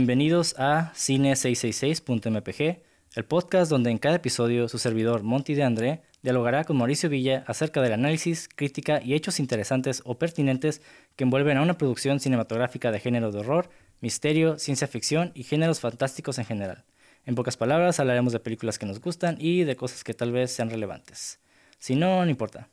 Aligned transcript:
Bienvenidos 0.00 0.54
a 0.56 0.94
Cine666.mpg, 0.94 2.82
el 3.16 3.24
podcast 3.26 3.70
donde 3.70 3.90
en 3.90 3.98
cada 3.98 4.16
episodio 4.16 4.66
su 4.66 4.78
servidor 4.78 5.22
Monty 5.22 5.52
de 5.52 5.62
André 5.62 6.00
dialogará 6.22 6.64
con 6.64 6.78
Mauricio 6.78 7.10
Villa 7.10 7.44
acerca 7.46 7.82
del 7.82 7.92
análisis, 7.92 8.48
crítica 8.48 9.02
y 9.04 9.12
hechos 9.12 9.38
interesantes 9.38 10.00
o 10.06 10.18
pertinentes 10.18 10.80
que 11.16 11.24
envuelven 11.24 11.58
a 11.58 11.62
una 11.62 11.76
producción 11.76 12.18
cinematográfica 12.18 12.90
de 12.90 12.98
género 12.98 13.30
de 13.30 13.40
horror, 13.40 13.68
misterio, 14.00 14.58
ciencia 14.58 14.86
ficción 14.88 15.32
y 15.34 15.42
géneros 15.42 15.80
fantásticos 15.80 16.38
en 16.38 16.46
general. 16.46 16.86
En 17.26 17.34
pocas 17.34 17.58
palabras, 17.58 18.00
hablaremos 18.00 18.32
de 18.32 18.40
películas 18.40 18.78
que 18.78 18.86
nos 18.86 19.02
gustan 19.02 19.36
y 19.38 19.64
de 19.64 19.76
cosas 19.76 20.02
que 20.02 20.14
tal 20.14 20.32
vez 20.32 20.50
sean 20.50 20.70
relevantes. 20.70 21.40
Si 21.78 21.94
no, 21.94 22.24
no 22.24 22.30
importa. 22.30 22.70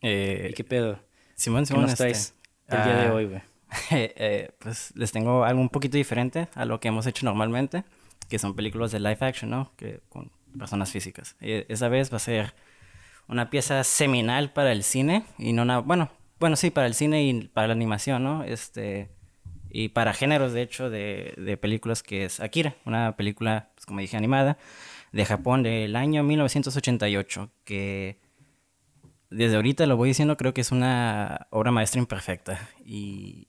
Eh, 0.00 0.48
¿Y 0.52 0.54
qué 0.54 0.64
pedo? 0.64 1.00
Simón, 1.34 1.64
¿Qué 1.64 1.66
Simón, 1.66 1.84
este, 1.84 2.08
el 2.08 2.82
día 2.82 2.96
de 2.96 3.06
ah, 3.08 3.12
hoy, 3.12 3.26
güey? 3.26 3.49
eh, 3.90 4.50
pues 4.58 4.92
les 4.96 5.12
tengo 5.12 5.44
algo 5.44 5.60
un 5.60 5.68
poquito 5.68 5.96
diferente 5.96 6.48
a 6.54 6.64
lo 6.64 6.80
que 6.80 6.88
hemos 6.88 7.06
hecho 7.06 7.24
normalmente, 7.24 7.84
que 8.28 8.38
son 8.38 8.54
películas 8.54 8.92
de 8.92 9.00
live 9.00 9.18
action, 9.20 9.50
¿no? 9.50 9.72
Que 9.76 10.00
con 10.08 10.30
personas 10.58 10.90
físicas. 10.90 11.36
Eh, 11.40 11.66
esa 11.68 11.88
vez 11.88 12.12
va 12.12 12.16
a 12.16 12.20
ser 12.20 12.54
una 13.28 13.50
pieza 13.50 13.84
seminal 13.84 14.52
para 14.52 14.72
el 14.72 14.82
cine 14.82 15.24
y 15.38 15.52
no 15.52 15.62
una, 15.62 15.78
bueno, 15.78 16.10
bueno, 16.38 16.56
sí, 16.56 16.70
para 16.70 16.86
el 16.86 16.94
cine 16.94 17.22
y 17.24 17.48
para 17.48 17.68
la 17.68 17.74
animación, 17.74 18.24
¿no? 18.24 18.44
Este 18.44 19.10
y 19.72 19.90
para 19.90 20.12
géneros, 20.12 20.52
de 20.52 20.62
hecho, 20.62 20.90
de, 20.90 21.34
de 21.36 21.56
películas 21.56 22.02
que 22.02 22.24
es 22.24 22.40
Akira, 22.40 22.74
una 22.84 23.16
película, 23.16 23.70
pues, 23.74 23.86
como 23.86 24.00
dije, 24.00 24.16
animada 24.16 24.58
de 25.12 25.24
Japón 25.24 25.62
del 25.62 25.94
año 25.96 26.22
1988, 26.24 27.50
que 27.64 28.18
desde 29.30 29.56
ahorita 29.56 29.86
lo 29.86 29.96
voy 29.96 30.08
diciendo, 30.08 30.36
creo 30.36 30.52
que 30.52 30.60
es 30.60 30.72
una 30.72 31.46
obra 31.50 31.70
maestra 31.70 32.00
imperfecta. 32.00 32.68
Y 32.84 33.48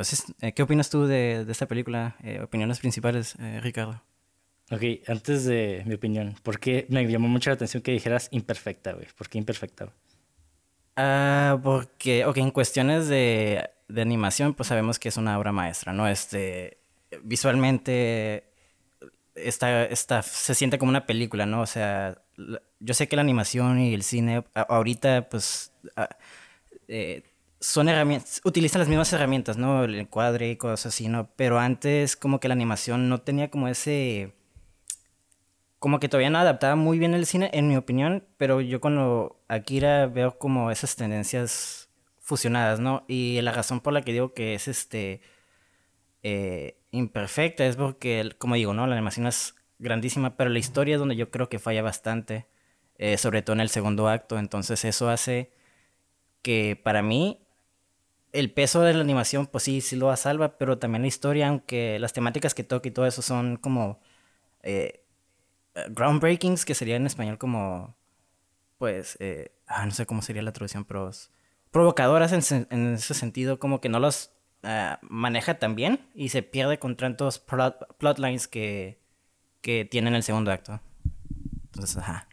pues, 0.00 0.14
es- 0.14 0.32
eh, 0.40 0.52
¿qué 0.54 0.62
opinas 0.62 0.88
tú 0.88 1.04
de, 1.04 1.44
de 1.44 1.52
esta 1.52 1.66
película? 1.66 2.16
Eh, 2.22 2.40
opiniones 2.40 2.78
principales, 2.78 3.34
eh, 3.38 3.60
Ricardo. 3.60 4.02
Ok, 4.70 4.82
antes 5.06 5.44
de 5.44 5.82
mi 5.84 5.92
opinión, 5.92 6.36
¿por 6.42 6.58
qué 6.58 6.86
me 6.88 7.06
llamó 7.06 7.28
mucho 7.28 7.50
la 7.50 7.54
atención 7.56 7.82
que 7.82 7.92
dijeras 7.92 8.28
imperfecta, 8.30 8.94
güey? 8.94 9.08
¿Por 9.14 9.28
qué 9.28 9.36
imperfecta? 9.36 9.92
Ah, 10.96 11.60
porque, 11.62 12.24
ok, 12.24 12.38
en 12.38 12.50
cuestiones 12.50 13.08
de, 13.08 13.68
de 13.88 14.00
animación, 14.00 14.54
pues 14.54 14.68
sabemos 14.70 14.98
que 14.98 15.10
es 15.10 15.18
una 15.18 15.38
obra 15.38 15.52
maestra, 15.52 15.92
¿no? 15.92 16.08
Este, 16.08 16.78
visualmente 17.22 18.44
está, 19.34 19.84
está, 19.84 20.22
se 20.22 20.54
siente 20.54 20.78
como 20.78 20.88
una 20.88 21.04
película, 21.04 21.44
¿no? 21.44 21.60
O 21.60 21.66
sea, 21.66 22.22
yo 22.78 22.94
sé 22.94 23.06
que 23.06 23.16
la 23.16 23.22
animación 23.22 23.80
y 23.80 23.92
el 23.92 24.02
cine 24.02 24.44
ahorita, 24.54 25.28
pues, 25.28 25.72
ah, 25.94 26.08
eh, 26.88 27.22
son 27.60 27.88
herramientas, 27.88 28.40
utilizan 28.44 28.80
las 28.80 28.88
mismas 28.88 29.12
herramientas, 29.12 29.58
¿no? 29.58 29.84
El 29.84 29.94
encuadre 29.96 30.50
y 30.50 30.56
cosas 30.56 30.86
así, 30.94 31.08
¿no? 31.08 31.30
Pero 31.36 31.58
antes 31.58 32.16
como 32.16 32.40
que 32.40 32.48
la 32.48 32.54
animación 32.54 33.08
no 33.08 33.20
tenía 33.20 33.50
como 33.50 33.68
ese 33.68 34.34
como 35.78 35.98
que 35.98 36.08
todavía 36.08 36.30
no 36.30 36.38
adaptaba 36.38 36.76
muy 36.76 36.98
bien 36.98 37.14
el 37.14 37.26
cine, 37.26 37.50
en 37.54 37.68
mi 37.68 37.76
opinión, 37.76 38.26
pero 38.36 38.60
yo 38.60 38.80
cuando 38.82 39.42
Akira 39.48 40.06
veo 40.06 40.38
como 40.38 40.70
esas 40.70 40.94
tendencias 40.94 41.88
fusionadas, 42.20 42.80
¿no? 42.80 43.04
Y 43.08 43.40
la 43.42 43.52
razón 43.52 43.80
por 43.80 43.94
la 43.94 44.02
que 44.02 44.12
digo 44.12 44.34
que 44.34 44.54
es 44.54 44.68
este 44.68 45.22
eh, 46.22 46.78
imperfecta 46.90 47.66
es 47.66 47.76
porque, 47.76 48.30
como 48.38 48.56
digo, 48.56 48.74
¿no? 48.74 48.86
La 48.86 48.94
animación 48.94 49.26
es 49.26 49.54
grandísima, 49.78 50.36
pero 50.36 50.50
la 50.50 50.58
historia 50.58 50.94
es 50.96 50.98
donde 51.00 51.16
yo 51.16 51.30
creo 51.30 51.48
que 51.48 51.58
falla 51.58 51.82
bastante, 51.82 52.46
eh, 52.98 53.16
sobre 53.16 53.42
todo 53.42 53.54
en 53.54 53.60
el 53.60 53.70
segundo 53.70 54.08
acto, 54.08 54.38
entonces 54.38 54.84
eso 54.84 55.08
hace 55.08 55.50
que 56.42 56.80
para 56.82 57.02
mí 57.02 57.40
el 58.32 58.52
peso 58.52 58.82
de 58.82 58.94
la 58.94 59.00
animación, 59.00 59.46
pues 59.46 59.64
sí, 59.64 59.80
sí 59.80 59.96
lo 59.96 60.14
salva, 60.16 60.58
pero 60.58 60.78
también 60.78 61.02
la 61.02 61.08
historia, 61.08 61.48
aunque 61.48 61.98
las 61.98 62.12
temáticas 62.12 62.54
que 62.54 62.64
toca 62.64 62.88
y 62.88 62.92
todo 62.92 63.06
eso 63.06 63.22
son 63.22 63.56
como... 63.56 64.00
eh, 64.62 65.04
groundbreakings, 65.90 66.64
que 66.64 66.74
sería 66.74 66.96
en 66.96 67.06
español 67.06 67.38
como, 67.38 67.96
pues, 68.78 69.16
eh, 69.20 69.52
ah, 69.66 69.86
no 69.86 69.92
sé 69.92 70.06
cómo 70.06 70.22
sería 70.22 70.42
la 70.42 70.52
traducción, 70.52 70.84
pero 70.84 71.10
provocadoras 71.70 72.32
en, 72.32 72.94
ese 72.94 73.14
sentido, 73.14 73.58
como 73.58 73.80
que 73.80 73.88
no 73.88 74.00
los 74.00 74.32
ah, 74.62 74.98
maneja 75.02 75.58
tan 75.58 75.74
bien 75.76 76.08
y 76.14 76.30
se 76.30 76.42
pierde 76.42 76.78
con 76.78 76.96
tantos 76.96 77.38
plot, 77.38 77.96
plotlines 77.98 78.48
que, 78.48 79.00
que 79.60 79.84
tiene 79.84 80.08
en 80.08 80.16
el 80.16 80.22
segundo 80.22 80.50
acto. 80.50 80.80
Entonces, 81.66 81.96
ajá. 81.96 82.26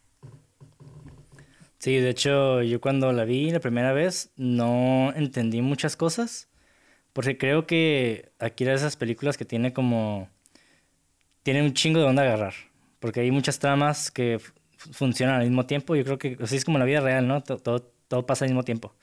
Sí, 1.88 2.00
de 2.02 2.10
hecho, 2.10 2.62
yo 2.64 2.82
cuando 2.82 3.14
la 3.14 3.24
vi 3.24 3.50
la 3.50 3.62
primera 3.62 3.94
vez 3.94 4.34
no 4.36 5.14
entendí 5.16 5.62
muchas 5.62 5.96
cosas, 5.96 6.50
porque 7.14 7.38
creo 7.38 7.68
que 7.68 8.32
Akira 8.40 8.74
es 8.74 8.82
de 8.82 8.88
esas 8.88 8.98
películas 8.98 9.38
que 9.38 9.46
tiene 9.46 9.74
como... 9.74 10.30
Tiene 11.44 11.62
un 11.64 11.74
chingo 11.74 12.00
de 12.00 12.06
dónde 12.06 12.22
agarrar, 12.24 12.54
porque 13.00 13.22
hay 13.22 13.32
muchas 13.32 13.60
tramas 13.60 14.12
que 14.12 14.40
funcionan 14.92 15.36
al 15.36 15.44
mismo 15.48 15.66
tiempo, 15.66 15.96
yo 15.96 16.04
creo 16.04 16.18
que 16.18 16.38
así 16.42 16.58
es 16.58 16.66
como 16.66 16.78
la 16.78 16.86
vida 16.86 17.00
real, 17.02 17.28
¿no? 17.28 17.42
To- 17.42 17.58
Todo, 17.58 17.82
todo 18.08 18.26
pasa 18.26 18.46
al 18.46 18.52
mismo 18.52 18.64
tiempo. 18.64 18.96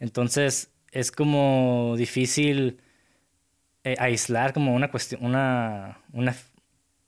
Entonces, 0.00 0.72
es 0.92 1.12
como 1.12 1.94
difícil 1.98 2.80
eh, 3.84 3.96
aislar 3.98 4.52
como 4.52 4.74
una 4.74 4.90
cuestión, 4.90 5.24
una, 5.24 6.00
una, 6.12 6.34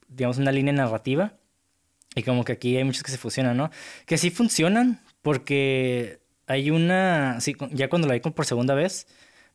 digamos, 0.08 0.38
una 0.38 0.52
línea 0.52 0.72
narrativa. 0.74 1.34
Y 2.14 2.22
como 2.22 2.44
que 2.44 2.52
aquí 2.52 2.76
hay 2.76 2.84
muchos 2.84 3.02
que 3.02 3.10
se 3.10 3.18
fusionan, 3.18 3.56
¿no? 3.56 3.70
Que 4.06 4.18
sí 4.18 4.30
funcionan, 4.30 5.00
porque 5.22 6.20
hay 6.46 6.70
una. 6.70 7.40
Sí, 7.40 7.56
ya 7.70 7.88
cuando 7.88 8.08
la 8.08 8.14
vi 8.14 8.20
por 8.20 8.46
segunda 8.46 8.74
vez, 8.74 9.06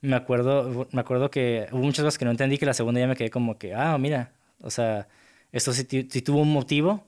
me 0.02 0.16
acuerdo, 0.16 0.88
me 0.92 1.02
acuerdo 1.02 1.30
que 1.32 1.68
hubo 1.72 1.84
muchas 1.84 2.04
cosas 2.04 2.18
que 2.18 2.26
no 2.26 2.32
entendí, 2.32 2.58
que 2.58 2.66
la 2.66 2.74
segunda 2.74 3.00
ya 3.00 3.08
me 3.08 3.16
quedé 3.16 3.30
como 3.30 3.58
que, 3.58 3.74
ah, 3.74 3.98
mira, 3.98 4.32
o 4.62 4.72
sea, 4.72 5.08
esto 5.52 5.74
sí, 5.74 5.86
sí 5.90 6.22
tuvo 6.22 6.42
un 6.42 6.52
motivo 6.54 7.06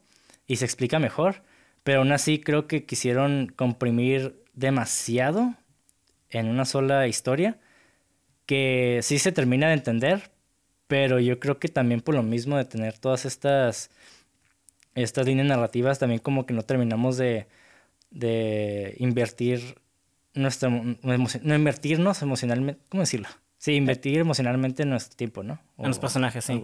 y 0.48 0.58
se 0.58 0.66
explica 0.66 1.00
mejor, 1.00 1.44
pero 1.84 2.00
aún 2.00 2.12
así 2.12 2.40
creo 2.40 2.68
que 2.68 2.86
quisieron 2.86 3.52
comprimir 3.56 4.44
demasiado 4.54 5.56
en 6.30 6.48
una 6.48 6.66
sola 6.66 7.08
historia, 7.08 7.58
que 8.46 9.00
sí 9.04 9.20
se 9.20 9.32
termina 9.32 9.68
de 9.68 9.74
entender, 9.74 10.32
pero 10.88 11.20
yo 11.20 11.40
creo 11.40 11.60
que 11.60 11.68
también 11.70 12.02
por 12.02 12.16
lo 12.16 12.24
mismo 12.24 12.58
de 12.58 12.66
tener 12.66 12.98
todas 12.98 13.26
estas 13.26 13.92
estas 15.04 15.26
líneas 15.26 15.48
narrativas 15.48 16.00
también 16.00 16.20
como 16.20 16.46
que 16.46 16.54
no 16.54 16.64
terminamos 16.64 17.18
de, 17.18 17.48
de 18.12 18.96
invertir 19.00 19.80
nuestra 20.34 20.70
no 20.70 21.56
invertirnos 21.56 22.22
emocionalmente, 22.22 22.82
¿cómo 22.90 23.02
decirlo? 23.02 23.28
Sí, 23.58 23.74
invertir 23.74 24.20
emocionalmente 24.20 24.84
en 24.84 24.90
nuestro 24.90 25.18
tiempo, 25.18 25.44
¿no? 25.44 25.60
En 25.78 25.88
los 25.88 26.00
personajes, 26.00 26.46
sí. 26.46 26.64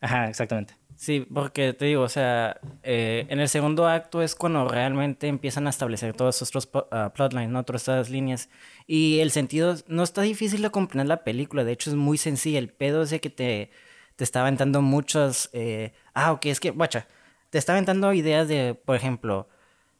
Ajá, 0.00 0.28
exactamente. 0.28 0.74
Sí, 0.96 1.26
porque 1.32 1.72
te 1.72 1.86
digo, 1.86 2.02
o 2.02 2.08
sea, 2.08 2.58
eh, 2.82 3.26
en 3.28 3.40
el 3.40 3.48
segundo 3.48 3.86
acto 3.86 4.22
es 4.22 4.34
cuando 4.34 4.66
realmente 4.68 5.28
empiezan 5.28 5.66
a 5.66 5.70
establecer 5.70 6.14
todos 6.14 6.40
estos 6.42 6.68
ah, 6.90 7.12
plotlines, 7.14 7.50
¿no? 7.50 7.64
Todas 7.64 7.82
estas 7.82 8.10
líneas. 8.10 8.48
Y 8.86 9.20
el 9.20 9.30
sentido 9.30 9.74
no 9.88 10.02
está 10.02 10.22
difícil 10.22 10.62
de 10.62 10.70
comprender 10.70 11.06
la 11.06 11.24
película, 11.24 11.64
de 11.64 11.72
hecho 11.72 11.90
es 11.90 11.96
muy 11.96 12.18
sencilla. 12.18 12.58
El 12.58 12.68
pedo 12.68 13.02
es 13.02 13.10
de 13.10 13.20
que 13.20 13.30
te, 13.30 13.70
te 14.16 14.24
está 14.24 14.40
aventando 14.40 14.82
muchas... 14.82 15.50
eh, 15.52 15.92
ah, 16.14 16.32
ok, 16.32 16.46
es 16.46 16.60
que, 16.60 16.70
guacha, 16.70 17.08
te 17.56 17.60
está 17.60 17.72
aventando 17.72 18.12
ideas 18.12 18.48
de, 18.48 18.74
por 18.74 18.96
ejemplo, 18.96 19.48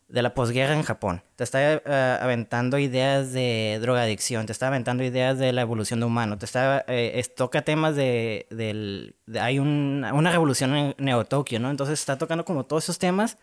de 0.09 0.21
la 0.21 0.35
posguerra 0.35 0.75
en 0.75 0.83
Japón. 0.83 1.23
Te 1.37 1.43
está 1.45 1.73
eh, 1.73 2.19
aventando 2.21 2.79
ideas 2.79 3.33
de 3.33 3.79
drogadicción, 3.81 4.45
te 4.45 4.53
está 4.53 4.67
aventando 4.67 5.03
ideas 5.03 5.39
de 5.39 5.55
la 5.55 5.63
evolución 5.63 6.01
de 6.01 6.05
humano, 6.05 6.37
te 6.37 6.45
está 6.45 6.85
eh, 6.87 7.25
toca 7.35 7.63
temas 7.63 7.97
de, 7.97 8.47
del 8.51 9.17
de- 9.25 9.41
hay 9.41 9.59
un- 9.59 10.05
una 10.13 10.31
revolución 10.31 10.77
en 10.77 10.95
Neo 10.99 11.25
Tokio, 11.25 11.59
¿no? 11.59 11.71
Entonces 11.71 11.99
está 11.99 12.19
tocando 12.19 12.45
como 12.45 12.67
todos 12.67 12.85
esos 12.85 12.99
temas 12.99 13.39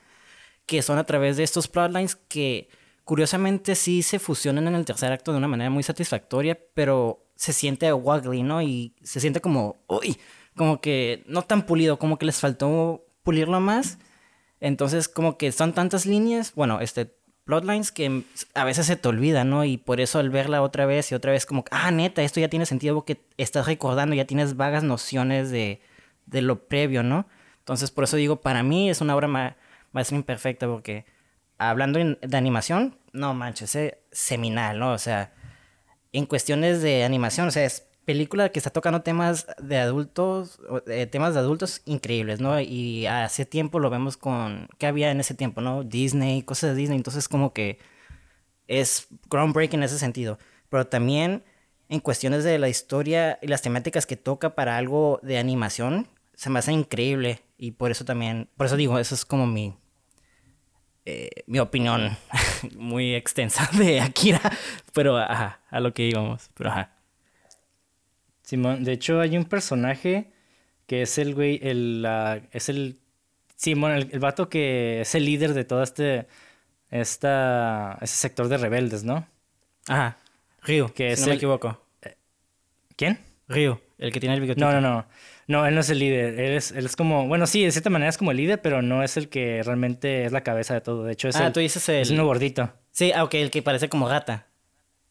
que 0.67 0.83
son 0.83 0.99
a 0.99 1.05
través 1.05 1.35
de 1.37 1.43
estos 1.43 1.67
plotlines 1.67 2.15
que 2.15 2.69
curiosamente 3.05 3.73
sí 3.73 4.03
se 4.03 4.19
fusionan 4.19 4.67
en 4.67 4.75
el 4.75 4.85
tercer 4.85 5.11
acto 5.11 5.31
de 5.31 5.39
una 5.39 5.47
manera 5.47 5.71
muy 5.71 5.81
satisfactoria, 5.81 6.55
pero 6.75 7.25
se 7.35 7.51
siente 7.51 7.91
waggly, 7.91 8.43
¿no? 8.43 8.61
Y 8.61 8.93
se 9.01 9.19
siente 9.19 9.41
como, 9.41 9.77
uy, 9.87 10.19
como 10.55 10.79
que 10.81 11.23
no 11.25 11.41
tan 11.41 11.63
pulido, 11.65 11.97
como 11.97 12.19
que 12.19 12.27
les 12.27 12.39
faltó 12.39 13.02
pulirlo 13.23 13.59
más. 13.59 13.97
Entonces, 14.59 15.09
como 15.09 15.37
que 15.37 15.51
son 15.51 15.73
tantas 15.73 16.05
líneas, 16.05 16.53
bueno, 16.55 16.79
este, 16.79 17.13
plotlines 17.45 17.91
que 17.91 18.23
a 18.53 18.63
veces 18.63 18.85
se 18.85 18.95
te 18.95 19.07
olvida, 19.07 19.43
¿no? 19.43 19.65
Y 19.65 19.77
por 19.77 19.99
eso 19.99 20.19
al 20.19 20.29
verla 20.29 20.61
otra 20.61 20.85
vez 20.85 21.11
y 21.11 21.15
otra 21.15 21.31
vez, 21.31 21.45
como, 21.45 21.65
ah, 21.71 21.91
neta, 21.91 22.21
esto 22.23 22.39
ya 22.39 22.49
tiene 22.49 22.65
sentido 22.65 22.95
porque 22.95 23.21
estás 23.37 23.65
recordando, 23.65 24.15
ya 24.15 24.25
tienes 24.25 24.55
vagas 24.55 24.83
nociones 24.83 25.51
de, 25.51 25.81
de 26.25 26.41
lo 26.41 26.67
previo, 26.67 27.03
¿no? 27.03 27.27
Entonces, 27.59 27.91
por 27.91 28.05
eso 28.05 28.17
digo, 28.17 28.41
para 28.41 28.63
mí 28.63 28.89
es 28.89 29.01
una 29.01 29.15
obra 29.15 29.27
ma 29.27 29.57
maestra 29.91 30.17
imperfecta 30.17 30.67
porque 30.67 31.05
hablando 31.57 31.99
de 31.99 32.37
animación, 32.37 32.97
no 33.11 33.33
manches, 33.33 33.75
es 33.75 33.93
seminal, 34.11 34.79
¿no? 34.79 34.93
O 34.93 34.97
sea, 34.97 35.33
en 36.11 36.25
cuestiones 36.25 36.81
de 36.81 37.03
animación, 37.03 37.47
o 37.47 37.51
sea, 37.51 37.65
es 37.65 37.87
película 38.05 38.49
que 38.49 38.59
está 38.59 38.69
tocando 38.69 39.01
temas 39.01 39.47
de 39.61 39.77
adultos, 39.77 40.59
eh, 40.87 41.07
temas 41.07 41.33
de 41.33 41.39
adultos 41.39 41.81
increíbles, 41.85 42.39
¿no? 42.41 42.59
Y 42.59 43.05
hace 43.05 43.45
tiempo 43.45 43.79
lo 43.79 43.89
vemos 43.89 44.17
con, 44.17 44.67
¿qué 44.77 44.87
había 44.87 45.11
en 45.11 45.19
ese 45.19 45.33
tiempo, 45.33 45.61
no? 45.61 45.83
Disney, 45.83 46.43
cosas 46.43 46.71
de 46.71 46.75
Disney, 46.75 46.97
entonces 46.97 47.27
como 47.29 47.53
que 47.53 47.79
es 48.67 49.07
groundbreaking 49.29 49.79
en 49.79 49.83
ese 49.83 49.99
sentido, 49.99 50.37
pero 50.69 50.87
también 50.87 51.43
en 51.89 51.99
cuestiones 51.99 52.43
de 52.43 52.57
la 52.59 52.69
historia 52.69 53.39
y 53.41 53.47
las 53.47 53.61
temáticas 53.61 54.05
que 54.05 54.15
toca 54.15 54.55
para 54.55 54.77
algo 54.77 55.19
de 55.21 55.37
animación, 55.37 56.07
se 56.33 56.49
me 56.49 56.59
hace 56.59 56.71
increíble. 56.71 57.41
Y 57.57 57.71
por 57.71 57.91
eso 57.91 58.03
también, 58.05 58.49
por 58.57 58.65
eso 58.65 58.75
digo, 58.75 58.97
eso 58.99 59.15
es 59.15 59.25
como 59.25 59.45
mi, 59.45 59.75
eh, 61.05 61.29
mi 61.45 61.59
opinión 61.59 62.17
muy 62.77 63.13
extensa 63.15 63.69
de 63.77 64.01
Akira. 64.01 64.41
Pero, 64.93 65.17
a 65.17 65.59
lo 65.79 65.93
que 65.93 66.07
íbamos. 66.07 66.49
Pero, 66.55 66.71
ajá. 66.71 67.02
Simón, 68.43 68.83
de 68.83 68.91
hecho 68.91 69.19
hay 69.19 69.35
un 69.37 69.45
personaje 69.45 70.31
que 70.85 71.01
es 71.01 71.17
el 71.17 71.33
güey, 71.33 71.59
el, 71.63 72.01
la, 72.01 72.41
es 72.51 72.69
el, 72.69 72.99
Simón, 73.55 73.91
el, 73.93 74.09
el 74.11 74.19
vato 74.19 74.49
que 74.49 75.01
es 75.01 75.15
el 75.15 75.25
líder 75.25 75.53
de 75.53 75.63
todo 75.63 75.81
este, 75.81 76.27
esta, 76.91 77.97
ese 78.01 78.15
sector 78.15 78.47
de 78.49 78.57
rebeldes, 78.57 79.03
¿no? 79.03 79.25
Ajá, 79.87 80.17
Ryu, 80.61 80.89
Que 80.93 81.07
si 81.07 81.13
es 81.13 81.21
no 81.21 81.27
me 81.27 81.35
equivoco. 81.35 81.81
¿Quién? 82.95 83.19
Ryu, 83.47 83.79
el 83.97 84.11
que 84.11 84.19
tiene 84.19 84.35
el 84.35 84.41
bigotito. 84.41 84.65
No, 84.65 84.71
no, 84.73 84.81
no. 84.81 85.05
No, 85.47 85.65
él 85.65 85.75
no 85.75 85.81
es 85.81 85.89
el 85.89 85.99
líder. 85.99 86.39
Él 86.39 86.53
es, 86.53 86.71
él 86.71 86.85
es 86.85 86.95
como, 86.95 87.27
bueno, 87.27 87.47
sí, 87.47 87.63
de 87.65 87.71
cierta 87.71 87.89
manera 87.89 88.09
es 88.09 88.17
como 88.17 88.31
el 88.31 88.37
líder, 88.37 88.61
pero 88.61 88.81
no 88.81 89.03
es 89.03 89.17
el 89.17 89.27
que 89.27 89.61
realmente 89.63 90.23
es 90.25 90.31
la 90.31 90.41
cabeza 90.41 90.73
de 90.73 90.81
todo. 90.81 91.03
De 91.03 91.13
hecho, 91.13 91.27
es, 91.27 91.35
ah, 91.35 91.47
el, 91.47 91.53
tú 91.53 91.59
dices 91.59 91.87
el... 91.89 91.95
es 92.01 92.11
uno 92.11 92.25
gordito. 92.25 92.71
Sí, 92.91 93.11
ah, 93.13 93.23
ok, 93.25 93.33
el 93.35 93.51
que 93.51 93.61
parece 93.61 93.89
como 93.89 94.07
gata. 94.07 94.47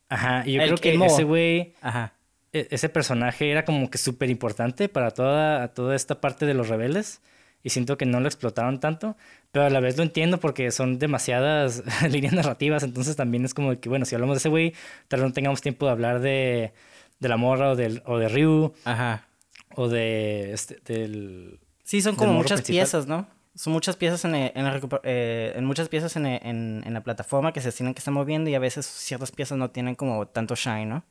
Ajá, 0.09 0.43
y 0.47 0.53
yo 0.53 0.63
El- 0.63 0.69
creo 0.75 0.99
que 0.99 1.07
ese 1.07 1.25
güey, 1.25 1.75
Ajá. 1.83 2.15
E- 2.53 2.69
ese 2.71 2.89
personaje 2.89 3.51
era 3.51 3.65
como 3.65 3.91
que 3.91 3.99
súper 3.99 4.31
importante 4.31 4.89
para 4.89 5.11
toda, 5.13 5.69
toda 5.69 5.95
esta 5.97 6.21
parte 6.21 6.47
de 6.47 6.55
los 6.55 6.69
rebeldes. 6.69 7.21
Y 7.65 7.71
siento 7.71 7.97
que 7.97 8.07
no 8.07 8.19
lo 8.19 8.27
explotaron 8.27 8.81
tanto, 8.81 9.17
pero 9.53 9.65
a 9.67 9.71
la 9.71 9.79
vez 9.79 9.97
lo 9.97 10.03
entiendo 10.03 10.41
porque 10.41 10.73
son 10.73 10.99
demasiadas 10.99 11.85
líneas 12.11 12.33
narrativas. 12.35 12.83
Entonces 12.83 13.15
también 13.15 13.45
es 13.45 13.55
como 13.55 13.79
que, 13.79 13.89
bueno, 13.89 14.05
si 14.05 14.17
hablamos 14.17 14.35
de 14.35 14.39
ese 14.39 14.49
güey, 14.49 14.75
tal 15.07 15.21
vez 15.21 15.29
no 15.29 15.33
tengamos 15.33 15.61
tiempo 15.61 15.87
de 15.87 15.93
hablar 15.93 16.19
de, 16.21 16.73
de 17.21 17.29
la 17.29 17.37
morra 17.37 17.71
o, 17.71 17.77
del, 17.77 18.03
o 18.05 18.19
de 18.19 18.29
Ryu 18.29 18.75
Ajá. 18.85 19.29
o 19.77 19.89
de 19.89 20.53
este, 20.53 20.79
del... 20.85 21.61
Sí, 21.85 22.03
son 22.03 22.17
como 22.17 22.33
muchas 22.33 22.63
principal. 22.63 22.79
piezas, 22.81 23.07
¿no? 23.07 23.29
Son 23.55 23.73
muchas 23.73 23.95
piezas 23.97 24.25
en, 24.25 24.35
en, 24.35 24.53
la 24.65 24.81
eh, 25.05 25.53
en 25.55 25.65
muchas 25.65 25.89
piezas 25.89 26.17
en, 26.17 26.27
en 26.27 26.95
la 26.95 27.03
plataforma 27.03 27.53
que 27.53 27.61
se 27.61 27.71
tienen 27.71 27.95
que 27.95 27.99
estar 27.99 28.13
moviendo 28.13 28.51
y 28.51 28.57
a 28.57 28.59
veces 28.59 28.87
ciertas 28.87 29.31
piezas 29.31 29.57
no 29.57 29.71
tienen 29.71 29.95
como 29.95 30.27
tanto 30.27 30.57
shine, 30.57 30.87
¿no? 30.87 31.05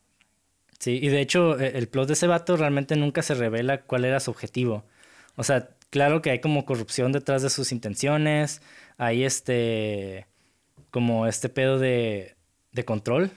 Sí, 0.82 1.00
y 1.02 1.10
de 1.10 1.22
hecho 1.22 1.60
e- 1.60 1.78
el 1.78 1.88
plot 1.88 2.08
de 2.08 2.14
ese 2.14 2.26
vato 2.28 2.58
realmente 2.58 2.96
nunca 2.96 3.22
se 3.22 3.36
revela 3.36 3.84
cuál 3.84 4.04
era 4.04 4.20
su 4.20 4.32
objetivo. 4.32 4.84
O 5.36 5.44
sea, 5.44 5.70
claro 5.92 6.22
que 6.24 6.32
hay 6.32 6.40
como 6.42 6.66
corrupción 6.66 7.12
detrás 7.12 7.44
de 7.44 7.52
sus 7.52 7.72
intenciones, 7.72 8.62
hay 8.98 9.24
este, 9.24 10.26
como 10.92 11.28
este 11.28 11.50
pedo 11.50 11.80
de, 11.80 12.36
control. 12.86 13.32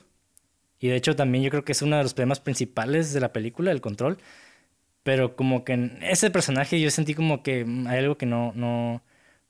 Y 0.79 0.89
de 0.89 0.97
hecho 0.97 1.15
también 1.15 1.43
yo 1.43 1.51
creo 1.51 1.65
que 1.65 1.73
es 1.73 1.81
uno 1.83 1.97
de 1.97 2.03
los 2.03 2.13
problemas 2.15 2.39
principales 2.41 3.13
de 3.13 3.21
la 3.21 3.33
película, 3.33 3.71
el 3.71 3.81
control. 3.81 4.17
Pero 5.03 5.35
como 5.35 5.65
que 5.65 5.73
en 5.73 5.99
ese 6.03 6.31
personaje 6.31 6.81
yo 6.81 6.91
sentí 6.91 7.15
como 7.15 7.43
que 7.43 7.65
hay 7.87 7.99
algo 7.99 8.17
que 8.17 8.25
no, 8.27 8.53
no, 8.55 9.03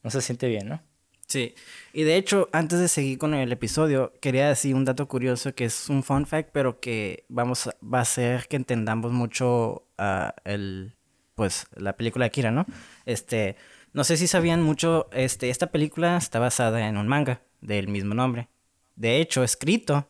no 0.04 0.10
se 0.12 0.22
siente 0.22 0.50
bien, 0.50 0.70
¿no? 0.70 0.82
Sí, 1.28 1.56
y 1.92 2.04
de 2.04 2.18
hecho, 2.18 2.50
antes 2.54 2.80
de 2.80 2.88
seguir 2.88 3.18
con 3.18 3.34
el 3.34 3.52
episodio, 3.52 4.14
quería 4.22 4.48
decir 4.48 4.76
un 4.76 4.86
dato 4.86 5.08
curioso 5.08 5.56
que 5.56 5.66
es 5.66 5.90
un 5.90 6.04
fun 6.04 6.28
fact, 6.28 6.50
pero 6.54 6.80
que 6.80 7.26
vamos 7.30 7.68
a- 7.68 7.76
va 7.84 8.00
a 8.00 8.02
hacer 8.04 8.48
que 8.48 8.56
entendamos 8.58 9.12
mucho 9.12 9.84
ah, 9.98 10.36
el 10.46 10.94
pues 11.36 11.66
la 11.76 11.98
película 11.98 12.24
de 12.26 12.28
Akira, 12.28 12.52
¿no? 12.52 12.66
Este, 13.06 13.58
no 13.94 14.04
sé 14.06 14.16
si 14.18 14.26
sabían 14.28 14.62
mucho, 14.62 15.10
este, 15.12 15.50
esta 15.50 15.68
película 15.68 16.16
está 16.18 16.40
basada 16.40 16.88
en 16.88 16.96
un 16.98 17.08
manga 17.10 17.42
del 17.62 17.88
mismo 17.90 18.14
nombre. 18.14 18.48
De 18.96 19.20
hecho, 19.20 19.44
escrito 19.44 20.08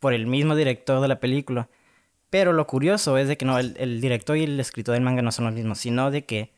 por 0.00 0.14
el 0.14 0.26
mismo 0.26 0.56
director 0.56 1.00
de 1.02 1.08
la 1.08 1.20
película. 1.20 1.68
Pero 2.30 2.52
lo 2.54 2.66
curioso 2.66 3.18
es 3.18 3.28
de 3.28 3.36
que 3.36 3.44
no, 3.44 3.58
el, 3.58 3.76
el 3.78 4.00
director 4.00 4.36
y 4.38 4.44
el 4.44 4.58
escritor 4.60 4.94
del 4.94 5.02
manga 5.04 5.22
no 5.22 5.32
son 5.32 5.46
los 5.46 5.54
mismos, 5.54 5.78
sino 5.78 6.10
de 6.10 6.24
que 6.24 6.52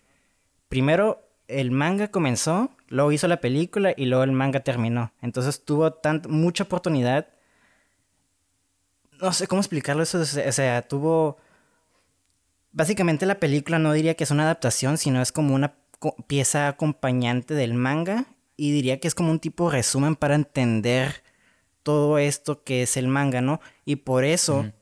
primero 0.69 1.26
el 1.49 1.71
manga 1.71 2.09
comenzó, 2.09 2.71
luego 2.89 3.13
hizo 3.13 3.29
la 3.29 3.41
película 3.41 3.95
y 3.97 4.07
luego 4.07 4.25
el 4.25 4.33
manga 4.33 4.61
terminó. 4.61 5.13
Entonces 5.23 5.65
tuvo 5.65 5.93
tan, 5.93 6.23
mucha 6.29 6.65
oportunidad. 6.65 7.29
No 9.21 9.33
sé 9.33 9.47
cómo 9.47 9.61
explicarlo 9.61 10.03
eso. 10.03 10.21
O 10.21 10.25
sea, 10.25 10.83
tuvo... 10.83 11.39
Básicamente 12.73 13.25
la 13.25 13.41
película 13.41 13.79
no 13.79 13.93
diría 13.93 14.15
que 14.15 14.25
es 14.25 14.31
una 14.31 14.43
adaptación, 14.43 14.99
sino 14.99 15.23
es 15.23 15.33
como 15.33 15.55
una 15.55 15.75
pieza 16.27 16.69
acompañante 16.69 17.55
del 17.55 17.75
manga. 17.75 18.27
Y 18.57 18.73
diría 18.73 19.01
que 19.01 19.09
es 19.09 19.15
como 19.15 19.31
un 19.31 19.41
tipo 19.41 19.71
de 19.71 19.77
resumen 19.77 20.17
para 20.17 20.35
entender 20.35 21.23
todo 21.83 22.19
esto 22.19 22.65
que 22.65 22.83
es 22.83 22.97
el 22.97 23.07
manga, 23.07 23.41
¿no? 23.41 23.61
Y 23.85 23.97
por 23.97 24.25
eso, 24.25 24.73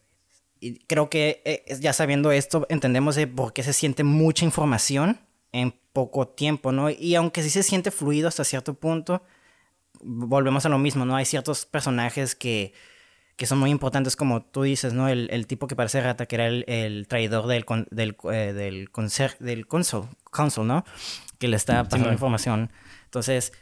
y 0.59 0.79
creo 0.87 1.11
que 1.11 1.43
eh, 1.45 1.77
ya 1.81 1.93
sabiendo 1.93 2.33
esto, 2.33 2.67
entendemos 2.71 3.17
de 3.17 3.27
por 3.27 3.53
qué 3.53 3.63
se 3.63 3.75
siente 3.75 4.05
mucha 4.05 4.47
información 4.47 5.19
en 5.53 5.75
poco 5.94 6.29
tiempo, 6.29 6.73
¿no? 6.73 6.91
Y 6.91 7.14
aunque 7.14 7.43
sí 7.43 7.49
se 7.49 7.62
siente 7.62 7.91
fluido 7.91 8.29
hasta 8.29 8.44
cierto 8.44 8.75
punto, 8.75 9.23
volvemos 10.02 10.67
a 10.67 10.69
lo 10.69 10.79
mismo, 10.79 11.06
¿no? 11.06 11.17
Hay 11.17 11.25
ciertos 11.25 11.64
personajes 11.64 12.35
que, 12.35 12.75
que 13.37 13.46
son 13.46 13.58
muy 13.58 13.70
importantes, 13.70 14.17
como 14.17 14.43
tú 14.43 14.64
dices, 14.64 14.93
¿no? 14.93 15.08
El, 15.08 15.29
el 15.31 15.46
tipo 15.46 15.67
que 15.67 15.76
parece 15.76 16.02
rata, 16.02 16.26
que 16.26 16.35
era 16.35 16.46
el, 16.49 16.64
el 16.69 17.06
traidor 17.08 17.46
del, 17.46 17.64
con- 17.64 17.87
del, 17.91 18.17
eh, 18.31 18.52
del, 18.52 18.93
conser- 18.93 19.38
del 19.38 19.67
console, 19.67 20.08
console, 20.31 20.69
¿no? 20.69 20.85
Que 21.38 21.49
le 21.49 21.56
está 21.56 21.85
pasando 21.85 22.12
información. 22.12 22.70
Entonces, 23.05 23.52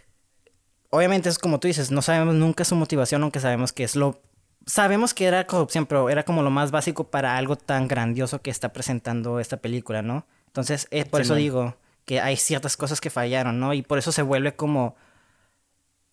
obviamente 0.91 1.29
es 1.29 1.39
como 1.39 1.61
tú 1.61 1.69
dices, 1.69 1.91
no 1.91 2.03
sabemos 2.03 2.35
nunca 2.35 2.65
su 2.65 2.75
motivación, 2.77 3.23
aunque 3.23 3.39
sabemos 3.41 3.73
que 3.73 3.85
es 3.85 3.95
lo... 3.95 4.21
Sabemos 4.65 5.13
que 5.13 5.27
era 5.27 5.47
corrupción, 5.47 5.87
pero 5.87 6.09
era 6.09 6.23
como 6.23 6.43
lo 6.43 6.51
más 6.51 6.71
básico 6.71 7.11
para 7.11 7.37
algo 7.37 7.57
tan 7.57 7.89
grandioso 7.89 8.41
que 8.43 8.51
está 8.51 8.73
presentando 8.73 9.41
esta 9.41 9.57
película, 9.59 10.03
¿no? 10.03 10.27
Entonces, 10.47 10.87
eh, 10.91 11.05
por 11.05 11.21
eso 11.21 11.35
digo 11.35 11.77
que 12.05 12.21
hay 12.21 12.37
ciertas 12.37 12.77
cosas 12.77 13.01
que 13.01 13.11
fallaron, 13.11 13.61
¿no? 13.61 13.75
Y 13.75 13.83
por 13.83 13.99
eso 13.99 14.13
se 14.13 14.23
vuelve 14.23 14.55
como 14.57 14.97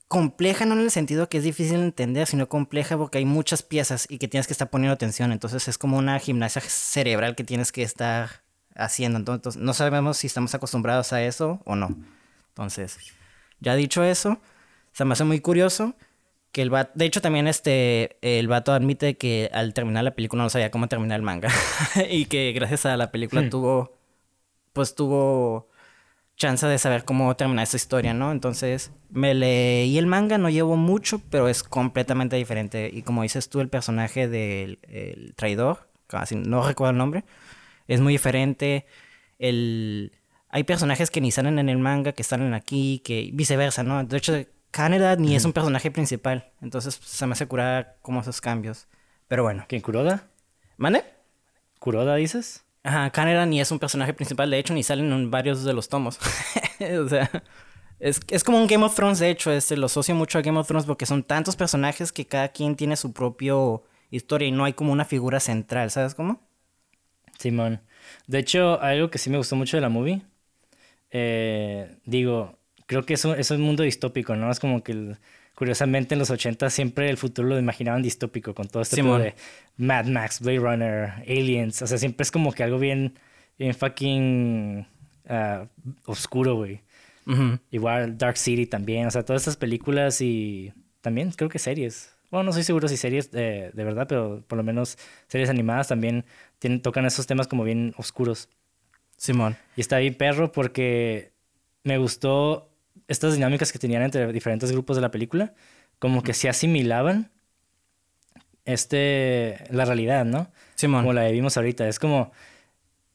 compleja, 0.07 0.65
no 0.65 0.73
en 0.73 0.81
el 0.81 0.91
sentido 0.91 1.29
que 1.29 1.37
es 1.37 1.43
difícil 1.43 1.77
de 1.77 1.85
entender, 1.85 2.27
sino 2.27 2.49
compleja 2.49 2.97
porque 2.97 3.19
hay 3.19 3.25
muchas 3.25 3.61
piezas 3.61 4.07
y 4.09 4.17
que 4.17 4.27
tienes 4.27 4.47
que 4.47 4.53
estar 4.53 4.69
poniendo 4.69 4.93
atención. 4.93 5.31
Entonces 5.31 5.67
es 5.67 5.77
como 5.77 5.97
una 5.97 6.17
gimnasia 6.19 6.61
cerebral 6.61 7.35
que 7.35 7.43
tienes 7.43 7.71
que 7.71 7.83
estar 7.83 8.41
haciendo. 8.75 9.19
Entonces 9.19 9.57
no 9.61 9.73
sabemos 9.73 10.17
si 10.17 10.27
estamos 10.27 10.55
acostumbrados 10.55 11.13
a 11.13 11.21
eso 11.23 11.61
o 11.65 11.75
no. 11.75 11.95
Entonces, 12.49 12.97
ya 13.59 13.75
dicho 13.75 14.03
eso, 14.03 14.39
se 14.93 15.05
me 15.05 15.13
hace 15.13 15.23
muy 15.25 15.41
curioso 15.41 15.93
que 16.51 16.63
el 16.63 16.71
vato, 16.71 16.91
de 16.95 17.05
hecho 17.05 17.21
también 17.21 17.47
este, 17.47 18.17
el 18.21 18.47
vato 18.47 18.73
admite 18.73 19.15
que 19.15 19.51
al 19.53 19.75
terminar 19.75 20.03
la 20.03 20.15
película 20.15 20.41
no 20.41 20.49
sabía 20.49 20.71
cómo 20.71 20.87
terminar 20.87 21.17
el 21.17 21.21
manga 21.23 21.49
y 22.09 22.25
que 22.25 22.51
gracias 22.53 22.87
a 22.87 22.97
la 22.97 23.11
película 23.11 23.43
Hmm. 23.43 23.49
tuvo, 23.51 23.95
pues 24.73 24.95
tuvo 24.95 25.68
chance 26.39 26.65
de 26.65 26.79
saber 26.79 27.03
cómo 27.03 27.35
terminar 27.35 27.63
esta 27.63 27.77
historia, 27.77 28.13
¿no? 28.13 28.31
Entonces, 28.31 28.91
me 29.11 29.35
leí 29.35 29.97
el 29.97 30.07
manga, 30.07 30.37
no 30.37 30.49
llevo 30.49 30.77
mucho, 30.77 31.21
pero 31.29 31.49
es 31.49 31.61
completamente 31.61 32.37
diferente. 32.37 32.89
Y 32.91 33.03
como 33.03 33.21
dices 33.21 33.49
tú, 33.49 33.59
el 33.59 33.69
personaje 33.69 34.27
del 34.27 34.79
el 34.83 35.35
traidor, 35.35 35.89
casi 36.07 36.35
no 36.35 36.65
recuerdo 36.65 36.91
el 36.91 36.97
nombre, 36.97 37.25
es 37.87 38.01
muy 38.01 38.13
diferente. 38.13 38.87
El... 39.37 40.13
Hay 40.49 40.63
personajes 40.63 41.11
que 41.11 41.21
ni 41.21 41.29
salen 41.29 41.59
en 41.59 41.69
el 41.69 41.77
manga, 41.77 42.13
que 42.13 42.23
salen 42.23 42.55
aquí, 42.55 43.01
que 43.03 43.29
viceversa, 43.33 43.83
¿no? 43.83 44.03
De 44.03 44.17
hecho, 44.17 44.33
Kaneda 44.71 45.15
ni 45.17 45.35
es 45.35 45.45
un 45.45 45.53
personaje 45.53 45.91
principal. 45.91 46.51
Entonces, 46.61 46.99
se 47.03 47.27
me 47.27 47.33
hace 47.33 47.47
curar 47.47 47.97
como 48.01 48.21
esos 48.21 48.41
cambios. 48.41 48.87
Pero 49.27 49.43
bueno. 49.43 49.65
¿Quién, 49.67 49.81
Kuroda? 49.81 50.27
¿Mande? 50.77 51.03
¿Kuroda 51.79 52.15
dices? 52.15 52.63
Ajá, 52.89 53.11
Kaneda 53.11 53.45
ni 53.45 53.61
es 53.61 53.71
un 53.71 53.77
personaje 53.77 54.13
principal, 54.15 54.49
de 54.49 54.57
hecho, 54.57 54.73
ni 54.73 54.81
salen 54.81 55.11
en 55.11 55.29
varios 55.29 55.63
de 55.63 55.73
los 55.73 55.89
tomos. 55.89 56.17
o 57.05 57.07
sea, 57.07 57.29
es, 57.99 58.19
es 58.29 58.43
como 58.43 58.59
un 58.59 58.65
Game 58.67 58.83
of 58.83 58.95
Thrones, 58.95 59.19
de 59.19 59.29
hecho, 59.29 59.51
este, 59.51 59.77
lo 59.77 59.85
asocio 59.85 60.15
mucho 60.15 60.39
a 60.39 60.41
Game 60.41 60.57
of 60.59 60.67
Thrones 60.67 60.87
porque 60.87 61.05
son 61.05 61.21
tantos 61.23 61.55
personajes 61.55 62.11
que 62.11 62.25
cada 62.25 62.47
quien 62.49 62.75
tiene 62.75 62.95
su 62.95 63.13
propio 63.13 63.83
historia 64.09 64.47
y 64.47 64.51
no 64.51 64.65
hay 64.65 64.73
como 64.73 64.91
una 64.91 65.05
figura 65.05 65.39
central, 65.39 65.91
¿sabes 65.91 66.15
cómo? 66.15 66.41
Simón. 67.37 67.81
De 68.27 68.39
hecho, 68.39 68.81
algo 68.81 69.09
que 69.09 69.17
sí 69.19 69.29
me 69.29 69.37
gustó 69.37 69.55
mucho 69.55 69.77
de 69.77 69.81
la 69.81 69.89
movie, 69.89 70.21
eh, 71.11 71.97
digo, 72.05 72.57
creo 72.87 73.05
que 73.05 73.15
eso 73.15 73.35
es 73.35 73.51
un 73.51 73.61
mundo 73.61 73.83
distópico, 73.83 74.35
¿no? 74.35 74.51
Es 74.51 74.59
como 74.59 74.83
que, 74.83 74.93
el- 74.93 75.17
curiosamente, 75.59 76.15
en 76.15 76.19
los 76.19 76.29
80 76.29 76.69
siempre 76.69 77.09
el 77.09 77.17
futuro 77.17 77.49
lo 77.49 77.59
imaginaban 77.59 78.01
distópico, 78.01 78.55
con 78.55 78.69
todo 78.69 78.81
este 78.81 78.95
tipo 78.95 79.19
de 79.19 79.35
Mad 79.75 80.05
Max, 80.05 80.39
Blade 80.39 80.59
Runner, 80.59 81.13
Aliens, 81.27 81.81
o 81.81 81.87
sea, 81.87 81.97
siempre 81.97 82.23
es 82.23 82.31
como 82.31 82.53
que 82.53 82.63
algo 82.63 82.79
bien, 82.79 83.19
bien 83.57 83.75
fucking 83.75 84.87
ah, 85.27 85.67
oscuro, 86.05 86.55
güey. 86.55 86.79
Igual 87.71 88.17
Dark 88.17 88.37
City 88.37 88.67
también, 88.67 89.05
o 89.05 89.11
sea, 89.11 89.23
todas 89.23 89.41
estas 89.41 89.57
películas 89.57 90.21
y 90.21 90.71
también 91.01 91.29
creo 91.31 91.49
que 91.49 91.59
series. 91.59 92.15
Bueno, 92.31 92.45
no 92.45 92.49
estoy 92.51 92.63
seguro 92.63 92.87
si 92.87 92.95
series 92.95 93.29
de, 93.29 93.71
de 93.73 93.83
verdad, 93.83 94.07
pero 94.07 94.41
por 94.47 94.57
lo 94.57 94.63
menos 94.63 94.97
series 95.27 95.49
animadas 95.49 95.89
también 95.89 96.23
tienen, 96.59 96.81
tocan 96.81 97.05
esos 97.05 97.27
temas 97.27 97.47
como 97.49 97.65
bien 97.65 97.93
oscuros. 97.97 98.47
Simón. 99.17 99.57
Y 99.75 99.81
está 99.81 99.97
bien 99.97 100.15
perro 100.15 100.53
porque 100.53 101.33
me 101.83 101.97
gustó 101.97 102.68
estas 103.09 103.33
dinámicas 103.33 103.73
que 103.73 103.79
tenían 103.79 104.03
entre 104.03 104.31
diferentes 104.31 104.71
grupos 104.71 104.95
de 104.95 105.01
la 105.01 105.11
película, 105.11 105.53
como 105.97 106.23
que 106.23 106.33
se 106.33 106.47
asimilaban 106.47 107.31
este, 108.65 109.63
la 109.71 109.83
realidad, 109.83 110.25
¿no? 110.25 110.51
Simón. 110.75 111.01
Como 111.01 111.13
la 111.13 111.25
vivimos 111.25 111.57
ahorita. 111.57 111.87
Es 111.87 111.99
como, 111.99 112.31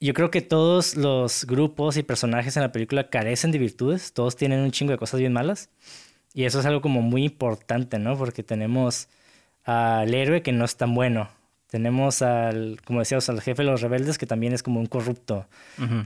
yo 0.00 0.12
creo 0.12 0.30
que 0.30 0.42
todos 0.42 0.96
los 0.96 1.46
grupos 1.46 1.96
y 1.96 2.02
personajes 2.02 2.56
en 2.56 2.62
la 2.62 2.72
película 2.72 3.08
carecen 3.08 3.52
de 3.52 3.58
virtudes, 3.58 4.12
todos 4.12 4.36
tienen 4.36 4.60
un 4.60 4.72
chingo 4.72 4.92
de 4.92 4.98
cosas 4.98 5.20
bien 5.20 5.32
malas. 5.32 5.70
Y 6.34 6.44
eso 6.44 6.58
es 6.58 6.66
algo 6.66 6.80
como 6.80 7.00
muy 7.00 7.24
importante, 7.24 8.00
¿no? 8.00 8.18
Porque 8.18 8.42
tenemos 8.42 9.08
al 9.62 10.12
héroe 10.12 10.42
que 10.42 10.52
no 10.52 10.64
es 10.64 10.76
tan 10.76 10.92
bueno. 10.94 11.30
Tenemos 11.74 12.22
al, 12.22 12.78
como 12.84 13.00
decíamos, 13.00 13.28
al 13.28 13.40
jefe 13.40 13.64
de 13.64 13.68
los 13.68 13.80
rebeldes 13.80 14.16
que 14.16 14.26
también 14.26 14.52
es 14.52 14.62
como 14.62 14.78
un 14.78 14.86
corrupto. 14.86 15.48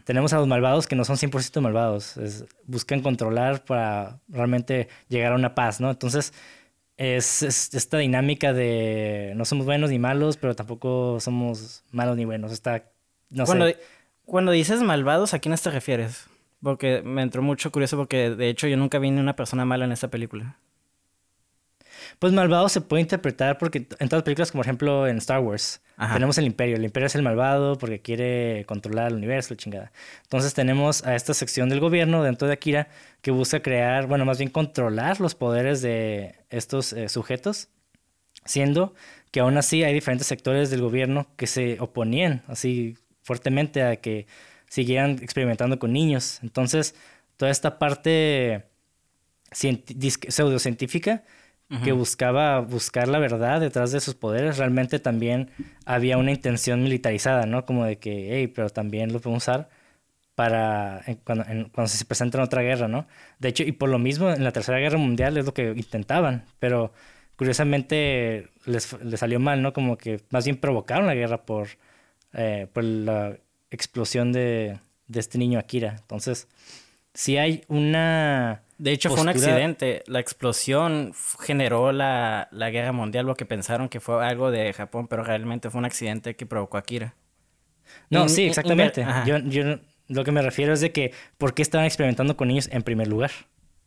Tenemos 0.06 0.32
a 0.32 0.38
los 0.38 0.46
malvados 0.46 0.86
que 0.86 0.96
no 0.96 1.04
son 1.04 1.16
100% 1.18 1.60
malvados. 1.60 2.16
es- 2.16 2.46
buscan 2.64 3.02
controlar 3.02 3.62
para 3.66 4.18
realmente 4.30 4.88
llegar 5.10 5.32
a 5.32 5.34
una 5.34 5.54
paz, 5.54 5.78
¿no? 5.78 5.90
Entonces, 5.90 6.32
es, 6.96 7.42
es 7.42 7.74
esta 7.74 7.98
dinámica 7.98 8.54
de 8.54 9.34
no 9.36 9.44
somos 9.44 9.66
buenos 9.66 9.90
ni 9.90 9.98
malos, 9.98 10.38
pero 10.38 10.56
tampoco 10.56 11.20
somos 11.20 11.84
malos 11.90 12.16
ni 12.16 12.24
buenos. 12.24 12.50
Está, 12.50 12.84
no 13.28 13.44
cuando, 13.44 13.66
sé. 13.66 13.76
cuando 14.24 14.52
dices 14.52 14.80
malvados, 14.82 15.34
¿a 15.34 15.38
quiénes 15.38 15.60
te 15.60 15.70
refieres? 15.70 16.28
Porque 16.62 17.02
me 17.04 17.20
entró 17.20 17.42
mucho 17.42 17.70
curioso 17.70 17.98
porque 17.98 18.30
de 18.30 18.48
hecho 18.48 18.66
yo 18.68 18.78
nunca 18.78 18.98
vi 18.98 19.10
ni 19.10 19.20
una 19.20 19.36
persona 19.36 19.66
mala 19.66 19.84
en 19.84 19.92
esta 19.92 20.08
película. 20.08 20.56
Pues 22.18 22.32
malvado 22.32 22.68
se 22.68 22.80
puede 22.80 23.02
interpretar 23.02 23.58
porque 23.58 23.78
en 23.78 24.08
todas 24.08 24.12
las 24.12 24.22
películas, 24.22 24.50
como 24.52 24.60
por 24.60 24.66
ejemplo 24.66 25.06
en 25.06 25.18
Star 25.18 25.40
Wars, 25.40 25.80
Ajá. 25.96 26.14
tenemos 26.14 26.38
el 26.38 26.46
imperio. 26.46 26.76
El 26.76 26.84
imperio 26.84 27.06
es 27.06 27.14
el 27.14 27.22
malvado 27.22 27.76
porque 27.78 28.00
quiere 28.00 28.64
controlar 28.66 29.08
el 29.08 29.14
universo, 29.16 29.54
la 29.54 29.58
chingada. 29.58 29.92
Entonces 30.22 30.54
tenemos 30.54 31.04
a 31.04 31.14
esta 31.14 31.34
sección 31.34 31.68
del 31.68 31.80
gobierno 31.80 32.22
dentro 32.22 32.46
de 32.48 32.54
Akira 32.54 32.88
que 33.22 33.30
busca 33.30 33.60
crear, 33.60 34.06
bueno, 34.06 34.24
más 34.24 34.38
bien 34.38 34.50
controlar 34.50 35.20
los 35.20 35.34
poderes 35.34 35.82
de 35.82 36.36
estos 36.50 36.92
eh, 36.92 37.08
sujetos, 37.08 37.68
siendo 38.44 38.94
que 39.30 39.40
aún 39.40 39.56
así 39.58 39.84
hay 39.84 39.92
diferentes 39.92 40.26
sectores 40.26 40.70
del 40.70 40.80
gobierno 40.80 41.26
que 41.36 41.46
se 41.46 41.78
oponían 41.80 42.42
así 42.46 42.96
fuertemente 43.22 43.82
a 43.82 43.96
que 43.96 44.26
siguieran 44.68 45.18
experimentando 45.22 45.78
con 45.78 45.92
niños. 45.92 46.38
Entonces, 46.42 46.94
toda 47.36 47.50
esta 47.50 47.78
parte 47.78 48.64
cienti- 49.50 49.94
que 51.84 51.92
buscaba 51.92 52.60
buscar 52.60 53.08
la 53.08 53.18
verdad 53.18 53.60
detrás 53.60 53.92
de 53.92 54.00
sus 54.00 54.14
poderes, 54.14 54.56
realmente 54.56 54.98
también 55.00 55.50
había 55.84 56.16
una 56.16 56.30
intención 56.32 56.82
militarizada, 56.82 57.44
¿no? 57.44 57.66
Como 57.66 57.84
de 57.84 57.98
que, 57.98 58.28
hey, 58.32 58.46
pero 58.48 58.70
también 58.70 59.12
lo 59.12 59.20
podemos 59.20 59.42
usar 59.44 59.68
para 60.34 61.02
en- 61.06 61.16
cuando, 61.16 61.44
en- 61.46 61.64
cuando 61.68 61.88
se 61.88 62.04
presenta 62.04 62.38
en 62.38 62.44
otra 62.44 62.62
guerra, 62.62 62.88
¿no? 62.88 63.06
De 63.38 63.48
hecho, 63.48 63.64
y 63.64 63.72
por 63.72 63.88
lo 63.90 63.98
mismo, 63.98 64.30
en 64.30 64.44
la 64.44 64.52
Tercera 64.52 64.78
Guerra 64.78 64.96
Mundial 64.98 65.36
es 65.36 65.44
lo 65.44 65.52
que 65.52 65.72
intentaban, 65.76 66.44
pero 66.58 66.92
curiosamente 67.36 68.48
les, 68.66 68.92
les 69.02 69.20
salió 69.20 69.40
mal, 69.40 69.62
¿no? 69.62 69.72
Como 69.72 69.96
que 69.98 70.20
más 70.30 70.44
bien 70.44 70.56
provocaron 70.56 71.06
la 71.06 71.14
guerra 71.14 71.42
por, 71.44 71.68
eh, 72.32 72.66
por 72.72 72.84
la 72.84 73.36
explosión 73.70 74.32
de, 74.32 74.78
de 75.08 75.20
este 75.20 75.38
niño 75.38 75.58
Akira. 75.58 75.96
Entonces, 76.00 76.46
si 77.14 77.36
hay 77.36 77.64
una... 77.68 78.62
De 78.78 78.92
hecho, 78.92 79.10
fue 79.10 79.22
un 79.22 79.28
accidente. 79.28 80.04
La 80.06 80.20
explosión 80.20 81.12
generó 81.40 81.92
la, 81.92 82.48
la 82.52 82.70
guerra 82.70 82.92
mundial, 82.92 83.26
lo 83.26 83.34
que 83.34 83.44
pensaron 83.44 83.88
que 83.88 84.00
fue 84.00 84.24
algo 84.24 84.50
de 84.50 84.72
Japón, 84.72 85.08
pero 85.08 85.24
realmente 85.24 85.68
fue 85.70 85.80
un 85.80 85.84
accidente 85.84 86.36
que 86.36 86.46
provocó 86.46 86.76
Akira. 86.78 87.14
No, 88.10 88.28
sí, 88.28 88.42
exactamente. 88.44 89.06
Yo, 89.20 89.38
yo 89.38 89.78
lo 90.08 90.24
que 90.24 90.32
me 90.32 90.42
refiero 90.42 90.72
es 90.72 90.80
de 90.80 90.92
que 90.92 91.12
¿por 91.38 91.54
qué 91.54 91.62
estaban 91.62 91.86
experimentando 91.86 92.36
con 92.36 92.48
niños 92.48 92.68
en 92.72 92.82
primer 92.82 93.08
lugar? 93.08 93.30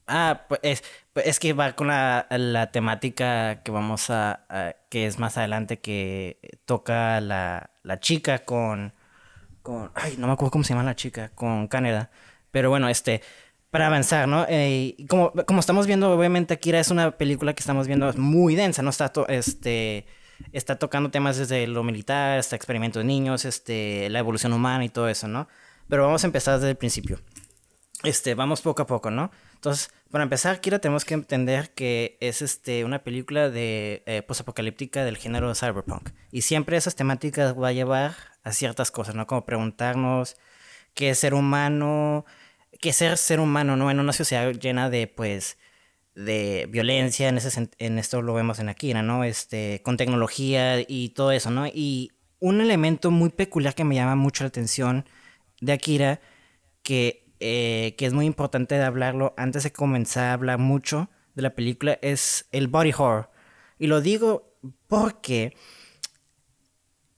Ah, 0.08 0.46
pues 0.50 0.60
es, 0.64 0.84
pues 1.14 1.26
es 1.28 1.40
que 1.40 1.54
va 1.54 1.74
con 1.76 1.88
la, 1.88 2.28
la 2.30 2.72
temática 2.72 3.62
que 3.64 3.72
vamos 3.72 4.10
a, 4.10 4.46
a- 4.50 4.76
que 4.90 5.06
es 5.06 5.20
más 5.20 5.38
adelante 5.38 5.80
que 5.80 6.40
toca 6.66 7.22
la, 7.22 7.72
la 7.84 8.00
chica 8.00 8.40
con, 8.44 8.94
con, 9.64 9.92
ay, 9.96 10.16
no 10.18 10.28
me 10.28 10.34
acuerdo 10.34 10.52
cómo 10.52 10.64
se 10.66 10.74
llama 10.74 10.84
la 10.86 10.96
chica, 10.96 11.32
con 11.36 11.68
Caneda. 11.68 12.12
Pero 12.52 12.70
bueno, 12.72 12.90
este, 12.90 13.22
para 13.72 13.88
avanzar, 13.88 14.28
¿no? 14.28 14.46
Eh, 14.50 14.96
como, 15.10 15.32
como 15.32 15.60
estamos 15.62 15.88
viendo, 15.88 16.12
obviamente 16.12 16.54
Akira 16.54 16.80
es 16.80 16.92
una 16.92 17.12
película 17.12 17.54
que 17.54 17.62
estamos 17.62 17.88
viendo 17.88 18.12
muy 18.13 18.56
densa, 18.56 18.82
¿no? 18.84 18.90
Está, 18.90 19.10
to- 19.10 19.28
este, 19.30 20.06
está 20.51 20.78
tocando 20.78 21.10
temas 21.10 21.38
desde 21.38 21.66
lo 21.68 21.84
militar, 21.84 22.38
hasta 22.38 22.56
experimentos 22.56 23.00
de 23.00 23.06
niños, 23.06 23.46
este, 23.46 24.10
la 24.10 24.20
evolución 24.20 24.54
humana 24.54 24.84
y 24.84 24.90
todo 24.90 25.08
eso, 25.08 25.28
¿no? 25.28 25.48
Pero 25.88 26.04
vamos 26.04 26.24
a 26.24 26.28
empezar 26.28 26.56
desde 26.56 26.70
el 26.70 26.75
principio. 26.75 27.20
Este, 28.04 28.34
vamos 28.36 28.62
poco 28.62 28.82
a 28.82 28.88
poco, 28.88 29.10
¿no? 29.12 29.32
Entonces, 29.54 29.92
para 30.10 30.24
empezar, 30.24 30.60
Kira, 30.60 30.80
tenemos 30.80 31.06
que 31.06 31.13
entender 31.13 31.70
que 31.70 32.18
es 32.20 32.42
este, 32.42 32.84
una 32.84 33.04
película 33.04 33.50
de 33.50 34.04
eh, 34.08 34.22
posapocalíptica 34.24 35.06
del 35.06 35.18
género 35.18 35.54
cyberpunk. 35.54 36.10
Y 36.32 36.42
siempre 36.42 36.78
esas 36.78 36.96
temáticas 36.96 37.58
va 37.58 37.68
a 37.70 37.72
llevar 37.72 38.16
a 38.44 38.51
ciertas 38.54 38.90
cosas, 38.90 39.16
¿no? 39.16 39.28
Como 39.28 39.46
preguntarnos 39.46 40.36
qué 40.96 41.12
es 41.12 41.20
ser 41.20 41.36
humano, 41.36 42.25
qué 42.82 42.90
es 42.90 42.98
ser 42.98 43.18
ser 43.18 43.40
humano, 43.40 43.78
¿no? 43.78 43.92
En 43.92 44.00
una 44.00 44.14
sociedad 44.14 44.52
llena 44.54 44.90
de, 44.90 45.08
pues, 45.08 45.58
de 46.16 46.68
violencia, 46.70 47.30
en, 47.30 47.40
en 47.78 48.00
esto 48.00 48.22
lo 48.22 48.34
vemos 48.34 48.60
en 48.60 48.70
Akira, 48.70 49.02
¿no? 49.04 49.24
Este, 49.24 49.82
con 49.84 49.98
tecnología 49.98 50.82
y 50.86 51.10
todo 51.10 51.32
eso, 51.32 51.52
¿no? 51.52 51.68
Y 51.68 52.12
un 52.40 52.60
elemento 52.60 53.12
muy 53.12 53.30
peculiar 53.30 53.76
que 53.76 53.84
me 53.86 53.96
llama 53.96 54.16
mucho 54.16 54.44
la 54.44 54.50
atención 54.50 55.06
de 55.62 55.74
Akira, 55.74 56.22
que, 56.84 57.32
eh, 57.40 57.96
que 57.98 58.06
es 58.08 58.14
muy 58.14 58.26
importante 58.26 58.76
de 58.76 58.84
hablarlo 58.84 59.34
antes 59.38 59.64
de 59.64 59.72
comenzar 59.72 60.26
a 60.26 60.34
hablar 60.34 60.58
mucho 60.58 61.10
de 61.36 61.44
la 61.44 61.56
película, 61.56 62.00
es 62.02 62.48
el 62.52 62.68
body 62.68 62.92
horror. 62.98 63.30
Y 63.78 63.88
lo 63.88 64.02
digo 64.02 64.56
porque 64.88 65.56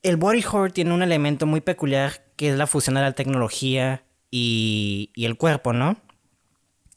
el 0.02 0.16
body 0.16 0.44
horror 0.44 0.72
tiene 0.72 0.92
un 0.92 1.02
elemento 1.02 1.46
muy 1.46 1.62
peculiar 1.62 2.24
que 2.36 2.50
es 2.50 2.56
la 2.56 2.66
fusión 2.66 2.96
de 2.96 3.00
la 3.00 3.12
tecnología 3.12 4.04
y, 4.36 5.12
y 5.14 5.26
el 5.26 5.36
cuerpo, 5.36 5.72
¿no? 5.72 5.96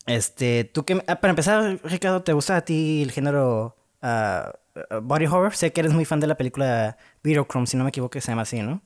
Este, 0.08 0.64
tú 0.64 0.86
que... 0.86 1.04
ah, 1.08 1.16
para 1.20 1.30
empezar, 1.32 1.80
Ricardo, 1.84 2.24
¿te 2.24 2.34
gusta 2.34 2.56
a 2.58 2.62
ti 2.66 3.04
el 3.04 3.12
género 3.12 3.76
ah, 4.02 4.54
body 5.04 5.26
horror? 5.28 5.54
Sé 5.56 5.72
que 5.72 5.82
eres 5.82 5.94
muy 5.94 6.06
fan 6.06 6.20
de 6.20 6.28
la 6.28 6.36
película 6.36 6.98
Videochrome, 7.24 7.68
si 7.68 7.78
no 7.78 7.84
me 7.84 7.90
equivoco, 7.90 8.20
se 8.20 8.32
llama 8.32 8.42
así, 8.44 8.62
¿no? 8.62 8.82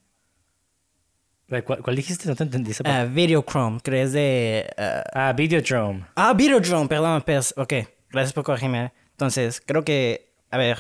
Eh, 1.50 1.62
¿Cuál, 1.64 1.82
cuál 1.82 1.96
dijiste? 1.96 2.28
No 2.28 2.36
te 2.36 2.44
entendí. 2.44 2.72
Ah, 2.86 3.06
Videochrome, 3.06 3.80
crees 3.82 4.12
de... 4.14 4.70
ah, 4.78 5.04
Ah, 5.14 5.34
Videodrome. 5.34 6.06
Ah, 6.16 6.34
Videodrome, 6.34 6.88
perdón, 6.88 7.22
pues, 7.26 7.54
ok. 7.58 7.74
Gracias 8.10 8.34
por 8.34 8.44
corregirme. 8.44 8.92
Entonces, 9.12 9.62
creo 9.66 9.84
que, 9.86 10.34
a 10.50 10.58
ver, 10.58 10.80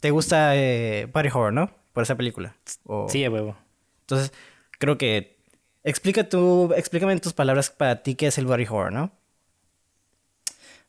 ¿te 0.00 0.10
gusta 0.10 0.54
eh, 0.56 1.08
Body 1.12 1.28
Horror, 1.28 1.52
no? 1.52 1.70
Por 1.92 2.02
esa 2.02 2.16
película. 2.16 2.54
O- 2.84 3.08
Sí, 3.08 3.24
a 3.24 3.30
huevo. 3.30 3.56
Entonces, 4.00 4.32
creo 4.78 4.98
que, 4.98 5.37
explica 5.84 6.28
tú, 6.28 6.72
explícame 6.76 7.12
en 7.12 7.20
tus 7.20 7.32
palabras 7.32 7.70
para 7.70 8.02
ti 8.02 8.14
qué 8.14 8.26
es 8.28 8.38
el 8.38 8.46
Body 8.46 8.64
Horror, 8.68 8.92
¿no? 8.92 9.12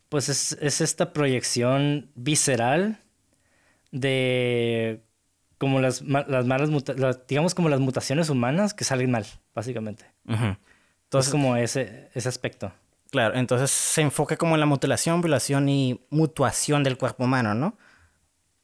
Pues 0.10 0.28
es, 0.30 0.54
es 0.62 0.82
esta 0.82 1.14
proyección 1.14 2.10
visceral 2.16 2.98
de 3.92 5.04
como 5.58 5.82
las, 5.82 6.02
las 6.02 6.46
malas, 6.46 6.70
las- 6.98 7.28
digamos 7.28 7.54
como 7.54 7.70
las 7.70 7.80
mutaciones 7.80 8.30
humanas 8.30 8.74
que 8.74 8.84
salen 8.86 9.12
mal, 9.12 9.26
básicamente. 9.54 10.06
Ujú. 10.26 10.36
Entonces, 10.46 10.58
Entonces, 11.04 11.32
como 11.32 11.56
ese, 11.58 12.10
ese 12.14 12.30
aspecto. 12.30 12.72
claro, 13.12 13.36
entonces 13.36 13.70
se 13.72 14.02
enfoca 14.02 14.38
como 14.38 14.56
en 14.56 14.60
la 14.62 14.66
mutilación, 14.66 15.22
violación 15.22 15.68
y 15.70 16.02
mutuación 16.10 16.84
del 16.84 16.98
cuerpo 16.98 17.26
humano, 17.26 17.54
¿no? 17.54 17.78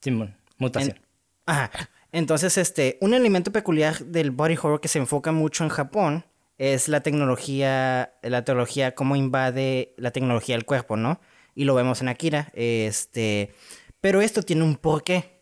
Simón, 0.02 0.36
mutación. 0.58 0.96
En- 0.98 1.02
Ajá. 1.48 1.72
Entonces, 2.16 2.58
este, 2.58 2.98
un 3.02 3.14
elemento 3.14 3.52
peculiar 3.52 4.06
del 4.06 4.32
body 4.32 4.56
horror 4.56 4.80
que 4.80 4.88
se 4.88 5.00
enfoca 5.00 5.34
mucho 5.34 5.66
en 5.66 5.70
Japón 5.70 6.24
es 6.58 6.88
la 6.88 7.02
tecnología, 7.02 8.14
la 8.22 8.46
tecnología, 8.46 8.96
cómo 8.96 9.18
invade 9.18 9.94
la 9.98 10.12
tecnología 10.12 10.56
del 10.56 10.64
cuerpo, 10.64 10.96
¿no? 10.96 11.20
Y 11.56 11.66
lo 11.66 11.76
vemos 11.76 12.00
en 12.00 12.08
Akira. 12.08 12.54
Este, 12.54 13.54
pero 14.00 14.22
esto 14.22 14.44
tiene 14.44 14.64
un 14.64 14.78
porqué. 14.78 15.42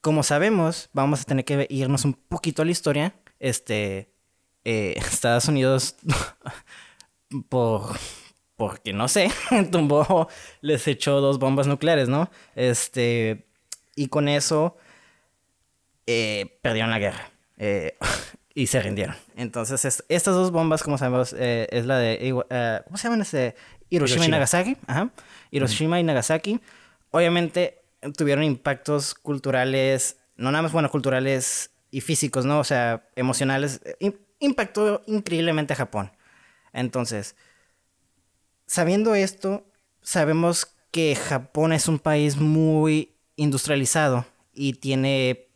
Como 0.00 0.22
sabemos, 0.22 0.88
vamos 0.94 1.20
a 1.20 1.24
tener 1.24 1.44
que 1.44 1.66
irnos 1.68 2.06
un 2.06 2.14
poquito 2.14 2.62
a 2.62 2.64
la 2.64 2.70
historia. 2.70 3.14
Este, 3.38 4.10
eh, 4.64 4.94
Estados 5.12 5.46
Unidos, 5.46 5.96
por, 7.50 7.98
porque 8.56 8.94
no 8.94 9.08
sé, 9.08 9.30
tumbó, 9.70 10.26
les 10.62 10.88
echó 10.88 11.20
dos 11.20 11.38
bombas 11.38 11.66
nucleares, 11.66 12.08
¿no? 12.08 12.30
Este, 12.54 13.46
y 13.94 14.08
con 14.08 14.26
eso 14.28 14.78
eh, 16.10 16.58
perdieron 16.62 16.90
la 16.90 16.98
guerra 16.98 17.30
eh, 17.58 17.96
y 18.54 18.66
se 18.66 18.80
rindieron. 18.80 19.14
Entonces, 19.36 19.84
es- 19.84 20.04
estas 20.08 20.34
dos 20.34 20.50
bombas, 20.50 20.82
como 20.82 20.96
sabemos, 20.96 21.34
eh, 21.38 21.68
es 21.70 21.84
la 21.84 21.98
de. 21.98 22.18
¿Cómo 22.86 22.96
se 22.96 23.04
llaman? 23.04 23.20
Este, 23.20 23.54
Hiroshima, 23.90 24.24
y. 24.24 24.28
Nagasaki. 24.28 24.76
Ajá. 24.86 25.10
Hiroshima 25.50 26.00
y 26.00 26.02
Nagasaki. 26.04 26.60
Obviamente 27.10 27.82
tuvieron 28.16 28.42
impactos 28.44 29.14
culturales, 29.14 30.16
no 30.36 30.50
nada 30.50 30.62
más, 30.62 30.72
bueno, 30.72 30.90
culturales 30.90 31.72
y 31.90 32.00
físicos, 32.00 32.44
¿no? 32.46 32.58
O 32.60 32.64
sea, 32.64 33.08
emocionales. 33.16 33.80
im- 34.00 34.16
impactó 34.40 35.02
increíblemente 35.06 35.72
a 35.74 35.76
Japón. 35.76 36.12
Entonces, 36.72 37.34
sabiendo 38.66 39.14
esto, 39.14 39.66
sabemos 40.02 40.66
que 40.90 41.16
Japón 41.16 41.72
es 41.72 41.88
un 41.88 41.98
país 41.98 42.36
muy 42.36 43.16
industrializado 43.36 44.26
y 44.52 44.74
tiene 44.74 45.47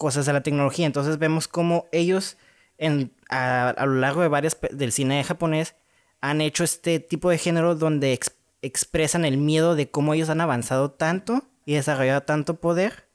cosas 0.00 0.24
de 0.24 0.32
la 0.32 0.42
tecnología. 0.42 0.86
Entonces 0.86 1.18
vemos 1.18 1.46
cómo 1.46 1.86
ellos 1.92 2.38
en, 2.78 3.12
a, 3.28 3.74
lo 3.84 3.96
largo 3.96 4.22
de 4.22 4.28
varias 4.28 4.56
del 4.70 4.92
cine 4.92 5.22
japonés 5.22 5.76
han 6.22 6.40
hecho 6.40 6.64
este 6.64 7.00
tipo 7.00 7.28
de 7.28 7.36
género 7.36 7.74
donde 7.74 8.18
expresan 8.62 9.26
el 9.26 9.36
miedo 9.36 9.74
de 9.74 9.90
cómo 9.90 10.14
ellos 10.14 10.30
han 10.30 10.40
avanzado 10.40 10.90
tanto 10.90 11.44
y 11.66 11.74
desarrollado 11.74 12.22
tanto 12.22 12.60
poder, 12.60 13.08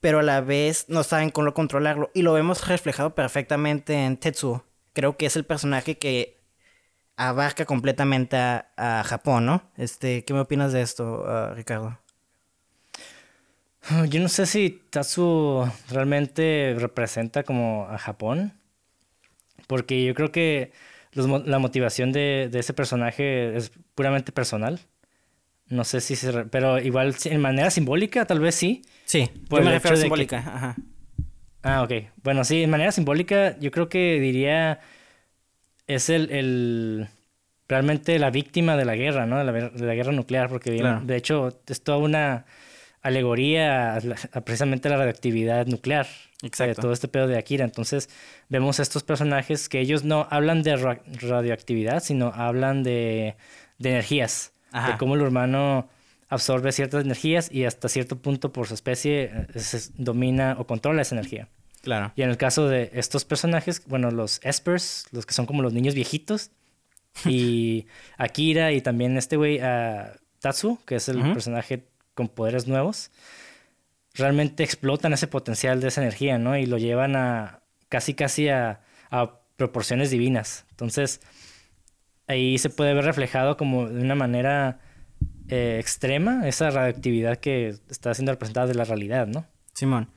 pero 0.00 0.20
a 0.20 0.22
la 0.22 0.40
vez 0.40 0.86
no 0.88 1.02
saben 1.02 1.28
cómo 1.28 1.52
controlarlo. 1.52 2.10
Y 2.14 2.22
lo 2.22 2.32
vemos 2.32 2.66
reflejado 2.66 3.14
perfectamente 3.14 4.06
en 4.06 4.16
Tetsuo. 4.16 4.64
Creo 4.94 5.18
que 5.18 5.26
es 5.26 5.36
el 5.36 5.44
personaje 5.44 5.98
que 5.98 6.40
abarca 7.16 7.66
completamente 7.66 8.38
a, 8.38 9.04
Japón, 9.04 9.44
¿no? 9.44 9.62
Este, 9.76 10.24
¿Qué 10.24 10.32
me 10.32 10.40
opinas 10.40 10.72
de 10.72 10.80
esto, 10.80 11.22
uh, 11.22 11.54
Ricardo? 11.54 11.98
Yo 14.08 14.20
no 14.20 14.28
sé 14.28 14.46
si 14.46 14.82
Tatsuo 14.90 15.72
realmente 15.90 16.76
representa 16.78 17.42
como 17.42 17.86
a 17.88 17.98
Japón, 17.98 18.52
porque 19.66 20.04
yo 20.04 20.14
creo 20.14 20.30
que 20.30 20.72
la 21.12 21.58
motivación 21.58 22.12
de, 22.12 22.50
ese 22.52 22.74
personaje 22.74 23.56
es 23.56 23.72
puramente 23.94 24.32
personal. 24.32 24.80
No 25.66 25.84
sé 25.84 26.00
si 26.00 26.16
se... 26.16 26.32
Pero 26.46 26.78
igual 26.78 27.14
en 27.24 27.40
manera 27.40 27.70
simbólica, 27.70 28.26
tal 28.26 28.40
vez 28.40 28.54
sí. 28.54 28.82
Sí, 29.04 29.30
por 29.48 29.64
me 29.64 29.70
refiero 29.70 29.96
a 29.96 30.00
simbólica. 30.00 30.38
Ajá. 30.38 30.76
Ah, 31.62 31.82
ok. 31.82 31.92
Bueno, 32.22 32.44
sí, 32.44 32.62
en 32.62 32.70
manera 32.70 32.92
simbólica 32.92 33.58
yo 33.58 33.70
creo 33.70 33.88
que 33.88 34.20
diría... 34.20 34.80
Es 35.86 36.10
el... 36.10 37.08
realmente 37.68 38.18
la 38.18 38.30
víctima 38.30 38.76
de 38.76 38.84
la 38.84 38.94
guerra, 38.94 39.26
¿no? 39.26 39.38
De 39.38 39.44
la, 39.44 39.94
guerra 39.94 40.12
nuclear, 40.12 40.48
porque 40.48 40.70
de 40.70 41.16
hecho 41.16 41.60
es 41.66 41.82
toda 41.82 41.98
una 41.98 42.44
alegoría 43.02 43.96
a, 43.96 44.40
precisamente 44.42 44.88
la 44.88 44.96
radioactividad 44.96 45.66
nuclear. 45.66 46.06
Exacto. 46.42 46.82
todo 46.82 46.92
este 46.92 47.08
pedo 47.08 47.26
de 47.26 47.36
Akira. 47.36 47.64
Entonces 47.64 48.08
vemos 48.48 48.80
estos 48.80 49.02
personajes 49.02 49.68
que 49.68 49.80
ellos 49.80 50.04
no 50.04 50.26
hablan 50.30 50.62
de 50.62 50.76
radioactividad, 50.76 52.02
sino 52.02 52.28
hablan 52.34 52.82
de, 52.82 53.36
de 53.78 53.90
energías. 53.90 54.52
De 54.72 54.96
cómo 54.98 55.16
el 55.16 55.22
humano 55.22 55.88
absorbe 56.28 56.70
ciertas 56.70 57.04
energías 57.04 57.50
y 57.50 57.64
hasta 57.64 57.88
cierto 57.88 58.16
punto 58.16 58.52
por 58.52 58.68
su 58.68 58.74
especie 58.74 59.24
eh, 59.24 59.80
domina 59.96 60.54
o 60.58 60.66
controla 60.66 61.02
esa 61.02 61.16
energía. 61.16 61.48
Claro. 61.82 62.12
Y 62.14 62.22
en 62.22 62.30
el 62.30 62.36
caso 62.36 62.68
de 62.68 62.90
estos 62.94 63.24
personajes, 63.24 63.82
bueno, 63.86 64.12
los 64.12 64.40
Espers, 64.44 65.08
los 65.10 65.26
que 65.26 65.34
son 65.34 65.46
como 65.46 65.62
los 65.62 65.72
niños 65.72 65.94
viejitos, 65.94 66.52
y 67.26 67.86
Akira 68.16 68.70
y 68.72 68.80
también 68.80 69.16
este 69.16 69.36
güey, 69.36 69.60
uh, 69.60 70.06
Tatsu, 70.38 70.78
que 70.86 70.96
es 70.96 71.08
el 71.08 71.20
personaje 71.32 71.89
con 72.20 72.28
poderes 72.28 72.68
nuevos, 72.68 73.10
realmente 74.12 74.62
explotan 74.62 75.14
ese 75.14 75.26
potencial 75.26 75.80
de 75.80 75.88
esa 75.88 76.02
energía, 76.02 76.36
¿no? 76.36 76.54
Y 76.58 76.66
lo 76.66 76.76
llevan 76.76 77.16
a 77.16 77.62
casi, 77.88 78.12
casi 78.12 78.50
a, 78.50 78.82
proporciones 79.56 80.10
divinas. 80.10 80.66
Entonces, 80.70 81.20
ahí 82.26 82.58
se 82.58 82.68
puede 82.68 82.92
ver 82.94 83.04
reflejado 83.04 83.56
como 83.56 83.88
de 83.88 84.02
una 84.02 84.14
manera 84.14 84.80
eh, 85.48 85.78
extrema 85.80 86.46
esa 86.46 86.70
radioactividad 86.70 87.36
que 87.38 87.74
está 87.90 88.12
siendo 88.14 88.32
representada 88.32 88.66
de 88.66 88.74
la 88.74 88.84
realidad, 88.84 89.26
¿no? 89.26 89.46
Simón. 89.72 90.10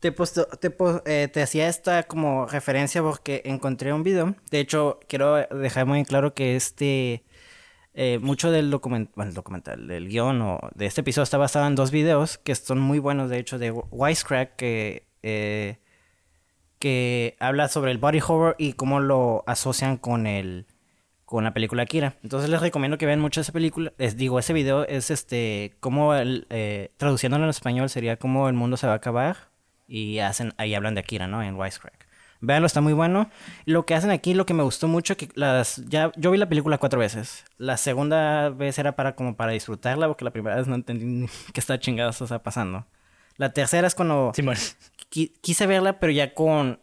Te, 0.00 0.12
puesto, 0.12 0.46
te, 0.46 0.74
eh, 1.06 1.28
te, 1.28 1.42
hacía 1.42 1.68
esta 1.68 2.04
como 2.04 2.46
referencia 2.46 3.02
porque 3.02 3.42
encontré 3.44 3.92
un 3.92 4.02
video. 4.02 4.34
De 4.50 4.60
hecho, 4.60 5.00
quiero 5.08 5.36
dejar 5.36 5.86
muy 5.86 6.04
claro 6.04 6.34
que 6.34 6.56
este 6.56 7.24
eh, 7.94 8.18
mucho 8.20 8.50
del 8.50 8.70
documental, 8.70 9.28
el 9.28 9.34
documental, 9.34 9.86
del 9.86 10.08
guion 10.08 10.42
o 10.42 10.58
de 10.74 10.86
este 10.86 11.02
episodio 11.02 11.22
está 11.22 11.38
basado 11.38 11.66
en 11.66 11.76
dos 11.76 11.92
videos 11.92 12.38
que 12.38 12.54
son 12.54 12.80
muy 12.80 12.98
buenos, 12.98 13.30
de 13.30 13.38
hecho, 13.38 13.58
de 13.58 13.70
Wisecrack, 13.70 14.56
que, 14.56 15.06
eh, 15.22 15.78
que 16.80 17.36
habla 17.38 17.68
sobre 17.68 17.92
el 17.92 17.98
body 17.98 18.18
horror 18.20 18.56
y 18.58 18.72
cómo 18.72 18.98
lo 18.98 19.44
asocian 19.46 19.96
con 19.96 20.26
el 20.26 20.66
con 21.24 21.44
la 21.44 21.54
película 21.54 21.84
Akira. 21.84 22.16
Entonces 22.22 22.50
les 22.50 22.60
recomiendo 22.60 22.98
que 22.98 23.06
vean 23.06 23.20
mucho 23.20 23.40
esa 23.40 23.52
película. 23.52 23.92
Les 23.98 24.16
digo, 24.16 24.38
ese 24.38 24.52
video 24.52 24.86
es 24.86 25.10
este, 25.10 25.74
como 25.80 26.14
el, 26.14 26.46
eh, 26.50 26.92
traduciéndolo 26.96 27.44
en 27.44 27.50
español 27.50 27.88
sería 27.88 28.18
como 28.18 28.48
el 28.48 28.54
mundo 28.54 28.76
se 28.76 28.86
va 28.86 28.92
a 28.92 28.96
acabar 28.96 29.48
y 29.88 30.18
hacen, 30.18 30.52
ahí 30.58 30.74
hablan 30.74 30.94
de 30.94 31.00
Akira, 31.00 31.26
¿no? 31.26 31.42
En 31.42 31.56
Wisecrack. 31.56 32.03
Véanlo, 32.44 32.66
está 32.66 32.80
muy 32.80 32.92
bueno. 32.92 33.30
Lo 33.64 33.86
que 33.86 33.94
hacen 33.94 34.10
aquí, 34.10 34.34
lo 34.34 34.46
que 34.46 34.54
me 34.54 34.62
gustó 34.62 34.86
mucho, 34.88 35.16
que 35.16 35.28
las 35.34 35.82
ya 35.86 36.12
yo 36.16 36.30
vi 36.30 36.38
la 36.38 36.48
película 36.48 36.78
cuatro 36.78 37.00
veces. 37.00 37.44
La 37.56 37.76
segunda 37.76 38.50
vez 38.50 38.78
era 38.78 38.96
para 38.96 39.14
como 39.14 39.36
para 39.36 39.52
disfrutarla, 39.52 40.06
porque 40.08 40.24
la 40.24 40.30
primera 40.30 40.56
vez 40.56 40.66
no 40.66 40.74
entendí 40.74 41.26
qué 41.52 41.60
está 41.60 41.78
chingados 41.78 42.20
está 42.20 42.42
pasando. 42.42 42.86
La 43.36 43.52
tercera 43.52 43.86
es 43.86 43.94
cuando 43.94 44.32
quise 45.08 45.66
verla, 45.66 45.98
pero 45.98 46.12
ya 46.12 46.34
con 46.34 46.80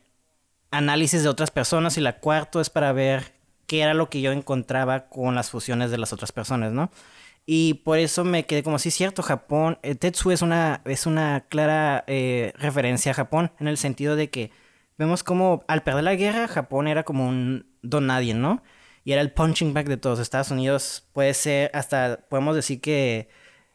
análisis 0.71 1.23
de 1.23 1.29
otras 1.29 1.51
personas. 1.51 1.97
Y 1.97 2.01
la 2.01 2.19
cuarta 2.19 2.59
es 2.59 2.69
para 2.69 2.91
ver 2.91 3.33
qué 3.67 3.81
era 3.81 3.93
lo 3.93 4.09
que 4.09 4.21
yo 4.21 4.31
encontraba 4.31 5.07
con 5.07 5.35
las 5.35 5.49
fusiones 5.49 5.91
de 5.91 5.97
las 5.97 6.11
otras 6.11 6.31
personas, 6.31 6.73
¿no? 6.73 6.91
Y 7.45 7.75
por 7.75 7.97
eso 7.97 8.23
me 8.23 8.45
quedé 8.45 8.63
como, 8.63 8.79
sí, 8.79 8.91
cierto, 8.91 9.23
Japón, 9.23 9.79
eh, 9.81 9.95
Tetsu 9.95 10.31
es 10.31 10.41
una, 10.41 10.81
es 10.85 11.05
una 11.05 11.45
clara 11.49 12.03
eh, 12.07 12.53
referencia 12.57 13.11
a 13.11 13.15
Japón, 13.15 13.51
en 13.59 13.67
el 13.67 13.77
sentido 13.77 14.15
de 14.15 14.29
que 14.29 14.51
vemos 15.01 15.23
como 15.23 15.63
al 15.67 15.81
perder 15.81 16.03
la 16.03 16.15
guerra, 16.15 16.47
Japón 16.47 16.87
era 16.87 17.03
como 17.03 17.27
un 17.27 17.65
don 17.81 18.05
nadie, 18.05 18.35
¿no? 18.35 18.61
Y 19.03 19.13
era 19.13 19.21
el 19.21 19.33
punching 19.33 19.73
bag 19.73 19.87
de 19.87 19.97
todos. 19.97 20.19
Estados 20.19 20.51
Unidos 20.51 21.09
puede 21.11 21.33
ser, 21.33 21.71
hasta 21.73 22.19
podemos 22.29 22.55
decir 22.55 22.81
que 22.81 23.29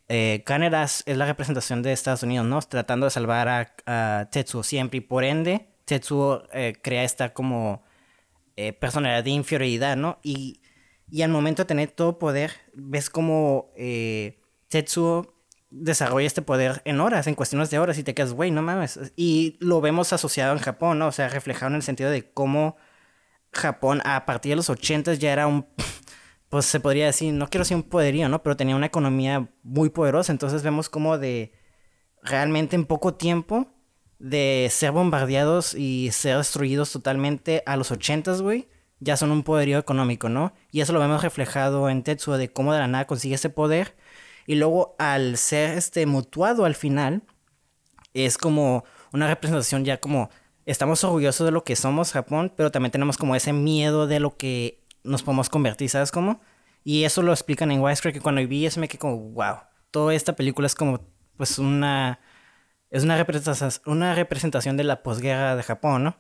eh, 0.09 0.45
es 0.47 1.17
la 1.17 1.27
representación 1.27 1.83
de 1.83 1.93
Estados 1.93 2.23
Unidos, 2.23 2.47
¿no? 2.47 2.61
Tratando 2.63 3.07
de 3.07 3.11
salvar 3.11 3.49
a, 3.87 4.29
Tetsuo 4.31 4.63
siempre. 4.63 4.99
Y 4.99 5.01
por 5.01 5.25
ende, 5.25 5.67
Tetsuo 5.85 6.45
eh, 6.53 6.75
crea 6.81 7.03
esta 7.03 7.35
como 7.35 7.83
eh, 8.55 8.73
personalidad 8.73 9.25
de 9.25 9.31
inferioridad, 9.31 9.97
¿no? 9.97 10.21
Y, 10.23 10.61
y 11.11 11.23
al 11.23 11.31
momento 11.31 11.63
de 11.63 11.67
tener 11.67 11.91
todo 11.91 12.21
poder, 12.21 12.53
ves 12.73 13.11
como 13.11 13.73
eh, 13.77 14.39
Tetsuo 14.69 15.35
desarrolla 15.79 16.27
este 16.27 16.43
poder 16.43 16.83
en 16.85 17.01
horas, 17.01 17.27
en 17.27 17.35
cuestiones 17.35 17.71
de 17.71 17.79
horas, 17.79 17.99
y 17.99 18.03
te 18.03 18.15
quedas, 18.15 18.33
güey, 18.33 18.51
no 18.51 18.63
mames. 18.63 18.99
Y 19.17 19.57
lo 19.61 19.81
vemos 19.81 20.13
asociado 20.13 20.53
en 20.53 20.59
Japón, 20.59 20.99
¿no? 20.99 21.09
O 21.09 21.13
sea, 21.13 21.29
reflejado 21.29 21.71
en 21.71 21.77
el 21.77 21.83
sentido 21.83 22.11
de 22.11 22.31
cómo 22.33 22.77
Japón 23.53 24.03
a 24.05 24.27
partir 24.27 24.51
de 24.51 24.57
los 24.57 24.71
80 24.71 25.15
ya 25.15 25.33
era 25.33 25.47
un, 25.47 25.67
pues 26.49 26.67
se 26.67 26.81
podría 26.81 27.07
decir, 27.07 27.33
no 27.33 27.49
quiero 27.49 27.63
decir 27.63 27.77
un 27.77 27.83
poderío, 27.83 28.29
¿no? 28.29 28.43
Pero 28.43 28.57
tenía 28.57 28.77
una 28.77 28.87
economía 28.87 29.49
muy 29.63 29.91
poderosa, 29.91 30.33
entonces 30.33 30.63
vemos 30.63 30.89
como 30.89 31.19
de 31.19 31.53
realmente 32.23 32.77
en 32.77 32.87
poco 32.87 33.15
tiempo 33.15 33.73
de 34.19 34.69
ser 34.71 34.93
bombardeados 34.93 35.75
y 35.75 36.11
ser 36.13 36.39
destruidos 36.39 36.91
totalmente 36.91 37.63
a 37.67 37.77
los 37.77 37.91
80, 37.91 38.37
güey, 38.39 38.69
ya 38.99 39.17
son 39.17 39.31
un 39.31 39.43
poderío 39.43 39.79
económico, 39.79 40.29
¿no? 40.29 40.55
Y 40.71 40.81
eso 40.81 40.93
lo 40.93 41.01
vemos 41.01 41.23
reflejado 41.23 41.91
en 41.91 42.03
Tetsuo 42.03 42.39
de 42.39 42.51
cómo 42.51 42.73
de 42.73 42.81
la 42.81 42.89
nada 42.89 43.07
consigue 43.07 43.35
ese 43.35 43.51
poder 43.51 43.95
y 44.47 44.55
luego 44.55 44.95
al 44.99 45.37
ser 45.37 45.77
este 45.77 46.07
mutuado 46.07 46.65
al 46.65 46.75
final, 46.75 47.23
es 48.15 48.39
como 48.39 48.85
una 49.13 49.29
representación 49.29 49.85
ya 49.85 49.99
como 49.99 50.31
estamos 50.65 51.05
orgullosos 51.05 51.45
de 51.45 51.53
lo 51.53 51.65
que 51.65 51.77
somos 51.77 52.13
Japón, 52.13 52.53
pero 52.57 52.71
también 52.71 52.91
tenemos 52.91 53.17
como 53.17 53.37
ese 53.37 53.53
miedo 53.53 54.07
de 54.07 54.21
lo 54.21 54.37
que 54.37 54.83
nos 55.05 55.23
podemos 55.23 55.49
convertir, 55.49 55.89
¿sabes 55.89 56.11
cómo? 56.11 56.41
Y 56.83 57.05
eso 57.05 57.23
lo 57.23 57.33
explican 57.33 57.71
en 57.71 57.81
Wisecrack 57.81 58.15
que 58.15 58.21
cuando 58.21 58.47
vi 58.47 58.67
eso 58.67 58.81
me 58.81 58.89
quedé 58.89 58.99
como, 58.99 59.19
wow, 59.19 59.57
toda 59.91 60.15
esta 60.15 60.35
película 60.35 60.67
es 60.67 60.75
como 60.75 61.01
pues 61.37 61.59
una... 61.59 62.21
Es 62.89 63.03
una 63.03 63.17
representación, 63.17 63.73
una 63.85 64.15
representación 64.15 64.77
de 64.77 64.85
la 64.85 65.03
posguerra 65.03 65.57
de 65.57 65.63
Japón, 65.65 66.05
¿no? 66.05 66.17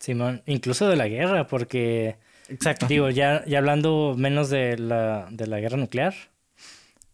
Simón, 0.00 0.42
incluso 0.46 0.88
de 0.88 0.96
la 0.96 1.06
guerra, 1.06 1.46
porque... 1.46 2.18
Exacto. 2.48 2.86
Digo, 2.88 3.08
ya, 3.10 3.44
ya 3.46 3.58
hablando 3.58 4.14
menos 4.18 4.50
de 4.50 4.76
la, 4.76 5.28
de 5.30 5.46
la 5.46 5.60
guerra 5.60 5.76
nuclear, 5.76 6.14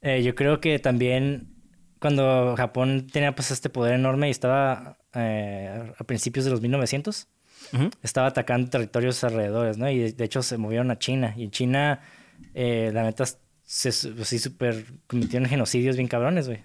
eh, 0.03 0.23
yo 0.23 0.35
creo 0.35 0.61
que 0.61 0.79
también 0.79 1.55
cuando 1.99 2.55
Japón 2.57 3.07
tenía 3.13 3.35
pues 3.35 3.51
este 3.51 3.71
poder 3.71 3.95
enorme 3.95 4.29
y 4.29 4.31
estaba 4.31 4.99
eh, 5.15 5.93
a 5.97 6.05
principios 6.05 6.45
de 6.45 6.51
los 6.51 6.61
1900, 6.61 7.29
estaba 8.03 8.29
atacando 8.29 8.71
territorios 8.71 9.23
alrededores, 9.25 9.79
¿no? 9.79 9.91
Y 9.91 10.13
de, 10.13 10.25
hecho 10.25 10.43
se 10.43 10.59
movieron 10.59 10.91
a 10.91 10.99
China. 10.99 11.35
Y 11.37 11.45
en 11.45 11.51
China, 11.51 12.01
eh, 12.55 12.91
la 12.95 13.03
neta, 13.03 13.25
se, 13.65 13.93
sí, 13.93 14.39
super 14.39 14.85
cometieron 15.07 15.49
genocidios 15.49 15.97
bien 15.97 16.09
cabrones, 16.09 16.47
güey. 16.47 16.63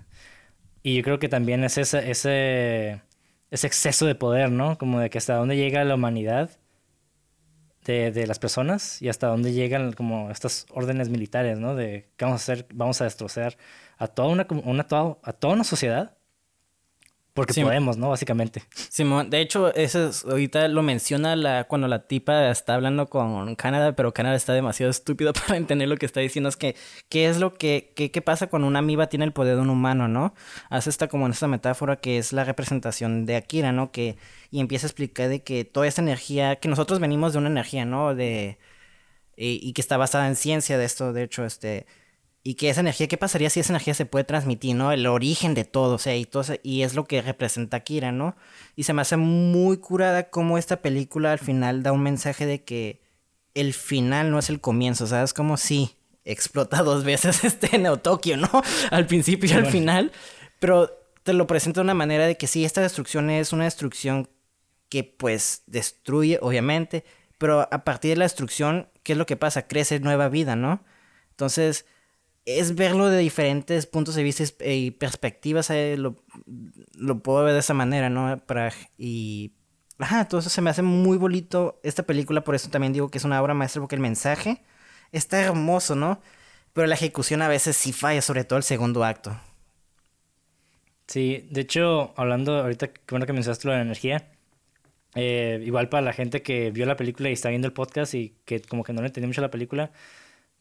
Y 0.84 0.96
yo 0.96 1.04
creo 1.04 1.20
que 1.20 1.30
también 1.30 1.64
es 1.64 1.78
ese, 1.78 2.12
ese, 2.12 3.02
ese 3.50 3.68
exceso 3.68 4.06
de 4.06 4.16
poder, 4.16 4.52
¿no? 4.52 4.78
Como 4.78 5.00
de 5.00 5.10
que 5.10 5.18
hasta 5.18 5.36
dónde 5.36 5.58
llega 5.58 5.84
la 5.84 5.96
humanidad 5.96 6.52
de, 7.84 8.12
de, 8.12 8.28
las 8.28 8.40
personas 8.40 9.02
y 9.02 9.10
hasta 9.10 9.28
dónde 9.28 9.54
llegan 9.54 9.94
como 9.94 10.32
estas 10.32 10.66
órdenes 10.72 11.10
militares, 11.10 11.60
¿no? 11.60 11.76
De 11.76 12.10
qué 12.18 12.26
vamos 12.26 12.42
a 12.42 12.44
hacer, 12.44 12.68
vamos 12.74 13.02
a 13.02 13.06
destrozar 13.06 13.58
a 13.98 14.08
toda 14.08 14.30
una, 14.30 14.48
una 14.64 14.88
a 15.24 15.34
toda 15.34 15.54
una 15.54 15.64
sociedad 15.64 16.18
Porque 17.34 17.64
podemos, 17.64 17.98
¿no? 17.98 18.10
Básicamente. 18.10 18.62
Simón, 18.90 19.32
de 19.32 19.42
hecho, 19.42 19.74
eso 19.74 20.10
es, 20.10 20.24
ahorita 20.24 20.68
lo 20.68 20.84
menciona 20.84 21.36
la, 21.36 21.64
cuando 21.64 21.88
la 21.88 22.06
tipa 22.06 22.52
está 22.52 22.76
hablando 22.76 23.08
con 23.08 23.56
Canadá, 23.56 23.96
pero 23.96 24.14
Canadá 24.14 24.36
está 24.36 24.54
demasiado 24.54 24.92
estúpido 24.92 25.34
para 25.48 25.58
entender 25.58 25.90
lo 25.90 25.98
que 25.98 26.06
está 26.06 26.20
diciendo. 26.20 26.48
Es 26.50 26.58
que, 26.58 26.76
¿qué 27.10 27.28
es 27.28 27.40
lo 27.40 27.56
que, 27.56 27.92
qué, 27.96 28.12
qué 28.12 28.22
pasa 28.22 28.48
cuando 28.48 28.68
una 28.68 28.80
amiba 28.80 29.08
tiene 29.08 29.26
el 29.26 29.34
poder 29.34 29.56
de 29.56 29.62
un 29.62 29.72
humano, 29.72 30.08
no? 30.08 30.36
Hace 30.70 30.92
esta 30.92 31.08
como 31.08 31.26
en 31.26 31.32
esta 31.32 31.48
metáfora 31.48 31.96
que 31.96 32.20
es 32.20 32.34
la 32.34 32.44
representación 32.44 33.26
de 33.26 33.36
Akira, 33.36 33.72
¿no? 33.72 33.92
Que, 33.92 34.16
y 34.52 34.60
empieza 34.60 34.86
a 34.86 34.90
explicar 34.90 35.28
de 35.30 35.42
que 35.42 35.66
toda 35.66 35.88
esa 35.88 36.04
energía, 36.04 36.58
que 36.58 36.70
nosotros 36.70 37.00
venimos 37.00 37.34
de 37.34 37.40
una 37.40 37.50
energía, 37.50 37.84
¿no? 37.86 38.14
De, 38.14 38.60
y, 39.36 39.60
y 39.68 39.74
que 39.74 39.82
está 39.82 39.98
basada 39.98 40.28
en 40.28 40.36
ciencia 40.36 40.78
de 40.78 40.86
esto, 40.86 41.14
de 41.14 41.24
hecho, 41.24 41.46
este 41.46 41.88
y 42.44 42.56
que 42.56 42.70
esa 42.70 42.82
energía, 42.82 43.08
¿qué 43.08 43.18
pasaría 43.18 43.50
si 43.50 43.62
esa 43.62 43.72
energía 43.72 43.94
se 43.94 44.06
puede 44.06 44.26
transmitir, 44.26 44.76
¿no? 44.76 44.92
El 44.92 45.08
origen 45.08 45.54
de 45.54 45.64
todo, 45.64 45.96
o 45.96 45.98
sea, 45.98 46.16
y, 46.18 46.26
todo, 46.26 46.44
y 46.62 46.82
es 46.82 46.94
lo 46.94 47.06
que 47.06 47.22
representa 47.22 47.80
Kira, 47.80 48.12
¿no? 48.12 48.36
Y 48.76 48.84
se 48.84 48.92
me 48.92 49.02
hace 49.02 49.16
muy 49.16 49.78
curada 49.78 50.30
como 50.30 50.58
esta 50.58 50.82
película 50.82 51.32
al 51.32 51.40
final 51.40 51.84
da 51.84 51.94
un 51.94 52.04
mensaje 52.04 52.46
de 52.46 52.64
que 52.64 53.02
el 53.54 53.74
final 53.74 54.30
no 54.30 54.40
es 54.40 54.50
el 54.50 54.60
comienzo, 54.60 55.08
¿sabes? 55.08 55.34
Como 55.34 55.56
si 55.56 55.96
explota 56.26 56.84
dos 56.84 57.06
veces 57.06 57.44
este 57.46 57.78
Neo 57.78 57.98
Tokio, 57.98 58.36
¿no? 58.36 58.50
Al 58.92 59.06
principio 59.06 59.50
y 59.50 59.54
al 59.54 59.68
final, 59.68 60.12
pero 60.60 60.92
te 61.24 61.32
lo 61.32 61.48
presenta 61.48 61.80
de 61.80 61.86
una 61.86 61.94
manera 61.94 62.28
de 62.28 62.36
que 62.36 62.48
sí, 62.48 62.66
esta 62.66 62.82
destrucción 62.82 63.30
es 63.30 63.54
una 63.54 63.64
destrucción 63.64 64.30
que 64.90 65.06
pues 65.06 65.64
destruye, 65.66 66.40
obviamente, 66.42 67.06
pero 67.38 67.62
a 67.62 67.84
partir 67.86 68.10
de 68.12 68.18
la 68.18 68.26
destrucción, 68.26 68.90
¿qué 69.02 69.14
es 69.14 69.18
lo 69.18 69.26
que 69.26 69.38
pasa? 69.38 69.66
Crece 69.66 70.02
nueva 70.02 70.28
vida, 70.28 70.58
¿no? 70.58 70.84
Entonces, 71.32 71.86
es 72.46 72.76
verlo 72.76 73.10
de 73.10 73.20
diferentes 73.20 73.86
puntos 73.86 74.16
de 74.16 74.24
vista 74.24 74.44
y 74.66 74.92
perspectivas, 74.92 75.70
eh, 75.70 75.96
lo, 75.98 76.16
puedo 77.20 77.44
ver 77.44 77.54
de 77.54 77.60
esa 77.60 77.74
manera, 77.74 78.10
¿no? 78.10 78.38
Para, 78.46 78.74
y, 78.98 79.54
ajá, 79.98 80.28
todo 80.28 80.40
eso 80.42 80.50
se 80.50 80.62
me 80.62 80.70
hace 80.70 80.82
muy 80.82 81.18
bonito 81.18 81.80
esta 81.84 82.04
película, 82.04 82.44
por 82.44 82.56
eso 82.56 82.70
también 82.70 82.94
digo 82.94 83.10
que 83.10 83.18
es 83.18 83.24
una 83.24 83.42
obra 83.42 83.54
maestra, 83.54 83.82
porque 83.82 83.96
el 83.96 84.02
mensaje 84.02 84.62
está 85.12 85.42
hermoso, 85.42 85.96
¿no? 85.96 86.22
Pero 86.74 86.88
la 86.88 86.96
ejecución 86.96 87.42
a 87.42 87.48
veces 87.48 87.78
sí 87.78 87.94
falla, 87.94 88.22
sobre 88.22 88.44
todo 88.44 88.58
el 88.58 88.64
segundo 88.64 89.04
acto. 89.04 89.40
Sí, 91.08 91.48
de 91.52 91.62
hecho, 91.62 92.14
hablando 92.18 92.60
ahorita, 92.60 92.90
bueno 93.10 93.26
que 93.26 93.34
mencionaste 93.34 93.68
lo 93.68 93.74
de 93.74 93.78
la 93.80 93.84
energía, 93.84 94.32
eh, 95.16 95.62
igual 95.64 95.90
para 95.90 96.02
la 96.02 96.14
gente 96.14 96.42
que 96.42 96.72
vio 96.72 96.86
la 96.86 96.96
película 96.96 97.30
y 97.30 97.34
está 97.34 97.50
viendo 97.50 97.68
el 97.68 97.74
podcast 97.74 98.14
y 98.16 98.36
que 98.46 98.62
como 98.62 98.84
que 98.84 98.94
no 98.94 99.02
le 99.02 99.08
entendió 99.08 99.28
mucho 99.28 99.42
la 99.42 99.52
película, 99.52 99.92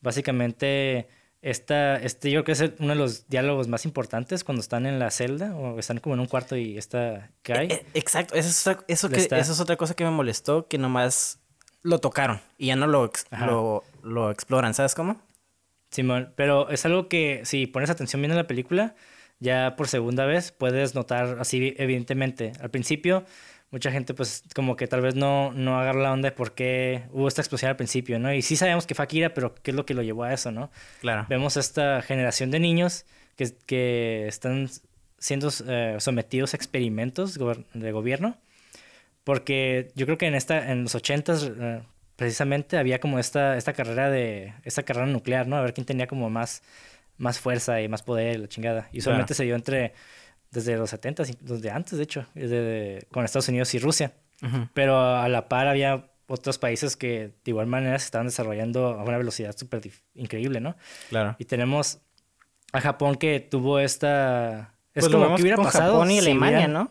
básicamente 0.00 1.08
esta, 1.42 1.96
este 1.96 2.30
yo 2.30 2.44
creo 2.44 2.56
que 2.56 2.64
es 2.64 2.72
uno 2.78 2.90
de 2.90 2.94
los 2.94 3.28
diálogos 3.28 3.66
más 3.66 3.84
importantes 3.84 4.44
cuando 4.44 4.60
están 4.60 4.86
en 4.86 5.00
la 5.00 5.10
celda 5.10 5.56
o 5.56 5.78
están 5.78 5.98
como 5.98 6.14
en 6.14 6.20
un 6.20 6.26
cuarto 6.26 6.56
y 6.56 6.78
esta 6.78 7.30
cae. 7.42 7.64
Eh, 7.64 7.72
eh, 7.72 7.86
exacto, 7.94 8.34
eso 8.36 8.48
es, 8.48 8.66
otra, 8.66 8.84
eso, 8.86 9.08
que, 9.08 9.16
eso 9.18 9.52
es 9.52 9.60
otra 9.60 9.76
cosa 9.76 9.94
que 9.94 10.04
me 10.04 10.10
molestó, 10.10 10.68
que 10.68 10.78
nomás 10.78 11.40
lo 11.82 11.98
tocaron 11.98 12.40
y 12.58 12.68
ya 12.68 12.76
no 12.76 12.86
lo, 12.86 13.10
lo, 13.32 13.82
lo, 14.04 14.30
exploran, 14.30 14.72
¿sabes 14.72 14.94
cómo? 14.94 15.20
Simón, 15.90 16.32
pero 16.36 16.70
es 16.70 16.86
algo 16.86 17.08
que 17.08 17.42
si 17.44 17.66
pones 17.66 17.90
atención 17.90 18.22
bien 18.22 18.30
en 18.30 18.36
la 18.36 18.46
película, 18.46 18.94
ya 19.40 19.74
por 19.76 19.88
segunda 19.88 20.24
vez 20.24 20.52
puedes 20.52 20.94
notar 20.94 21.38
así 21.40 21.74
evidentemente. 21.76 22.52
Al 22.60 22.70
principio 22.70 23.24
mucha 23.72 23.90
gente 23.90 24.14
pues 24.14 24.44
como 24.54 24.76
que 24.76 24.86
tal 24.86 25.00
vez 25.00 25.16
no, 25.16 25.52
no 25.52 25.80
agarra 25.80 26.00
la 26.00 26.12
onda 26.12 26.28
de 26.28 26.36
por 26.36 26.52
qué 26.52 27.04
hubo 27.10 27.26
esta 27.26 27.40
explosión 27.40 27.70
al 27.70 27.76
principio, 27.76 28.18
¿no? 28.18 28.32
Y 28.32 28.42
sí 28.42 28.54
sabemos 28.54 28.86
que 28.86 28.94
fue 28.94 29.02
Akira, 29.02 29.34
pero 29.34 29.54
¿qué 29.54 29.72
es 29.72 29.76
lo 29.76 29.86
que 29.86 29.94
lo 29.94 30.02
llevó 30.02 30.24
a 30.24 30.32
eso, 30.32 30.52
no? 30.52 30.70
Claro. 31.00 31.26
Vemos 31.28 31.56
esta 31.56 32.02
generación 32.02 32.50
de 32.50 32.60
niños 32.60 33.06
que, 33.34 33.50
que 33.66 34.28
están 34.28 34.68
siendo 35.18 35.50
eh, 35.66 35.96
sometidos 35.98 36.52
a 36.52 36.56
experimentos 36.56 37.38
de 37.72 37.92
gobierno, 37.92 38.36
porque 39.24 39.90
yo 39.94 40.04
creo 40.04 40.18
que 40.18 40.26
en, 40.26 40.34
esta, 40.34 40.70
en 40.70 40.82
los 40.82 40.94
ochentas 40.94 41.44
eh, 41.44 41.80
precisamente 42.16 42.76
había 42.76 43.00
como 43.00 43.18
esta, 43.18 43.56
esta 43.56 43.72
carrera 43.72 44.10
de, 44.10 44.52
esta 44.64 44.82
carrera 44.82 45.06
nuclear, 45.06 45.46
¿no? 45.46 45.56
A 45.56 45.62
ver 45.62 45.72
quién 45.72 45.86
tenía 45.86 46.06
como 46.06 46.28
más, 46.28 46.62
más 47.16 47.38
fuerza 47.38 47.80
y 47.80 47.88
más 47.88 48.02
poder, 48.02 48.38
la 48.38 48.48
chingada. 48.48 48.90
Y 48.92 49.00
solamente 49.00 49.32
se 49.32 49.44
dio 49.44 49.54
entre 49.54 49.94
desde 50.52 50.76
los 50.76 50.90
70, 50.90 51.24
desde 51.40 51.70
antes, 51.70 51.98
de 51.98 52.04
hecho, 52.04 52.26
desde, 52.34 53.06
con 53.10 53.24
Estados 53.24 53.48
Unidos 53.48 53.74
y 53.74 53.78
Rusia. 53.78 54.12
Pero 54.74 54.98
a 54.98 55.28
la 55.28 55.48
par 55.48 55.68
había 55.68 56.10
otros 56.26 56.58
países 56.58 56.96
que 56.96 57.30
de 57.44 57.50
igual 57.50 57.66
manera 57.66 57.98
se 57.98 58.06
estaban 58.06 58.26
desarrollando 58.26 58.86
a 58.88 59.04
una 59.04 59.16
velocidad 59.16 59.56
súper 59.56 59.82
increíble, 60.14 60.60
¿no? 60.60 60.76
Claro. 61.10 61.36
Y 61.38 61.44
tenemos 61.44 62.00
a 62.72 62.80
Japón 62.80 63.16
que 63.16 63.38
tuvo 63.38 63.78
esta... 63.78 64.74
Es 64.94 65.04
pues 65.04 65.12
como 65.12 65.36
que 65.36 65.42
hubiera 65.42 65.56
pasado... 65.56 65.92
Japón 65.92 66.10
y 66.10 66.18
Alemania, 66.18 66.68
¿no? 66.68 66.90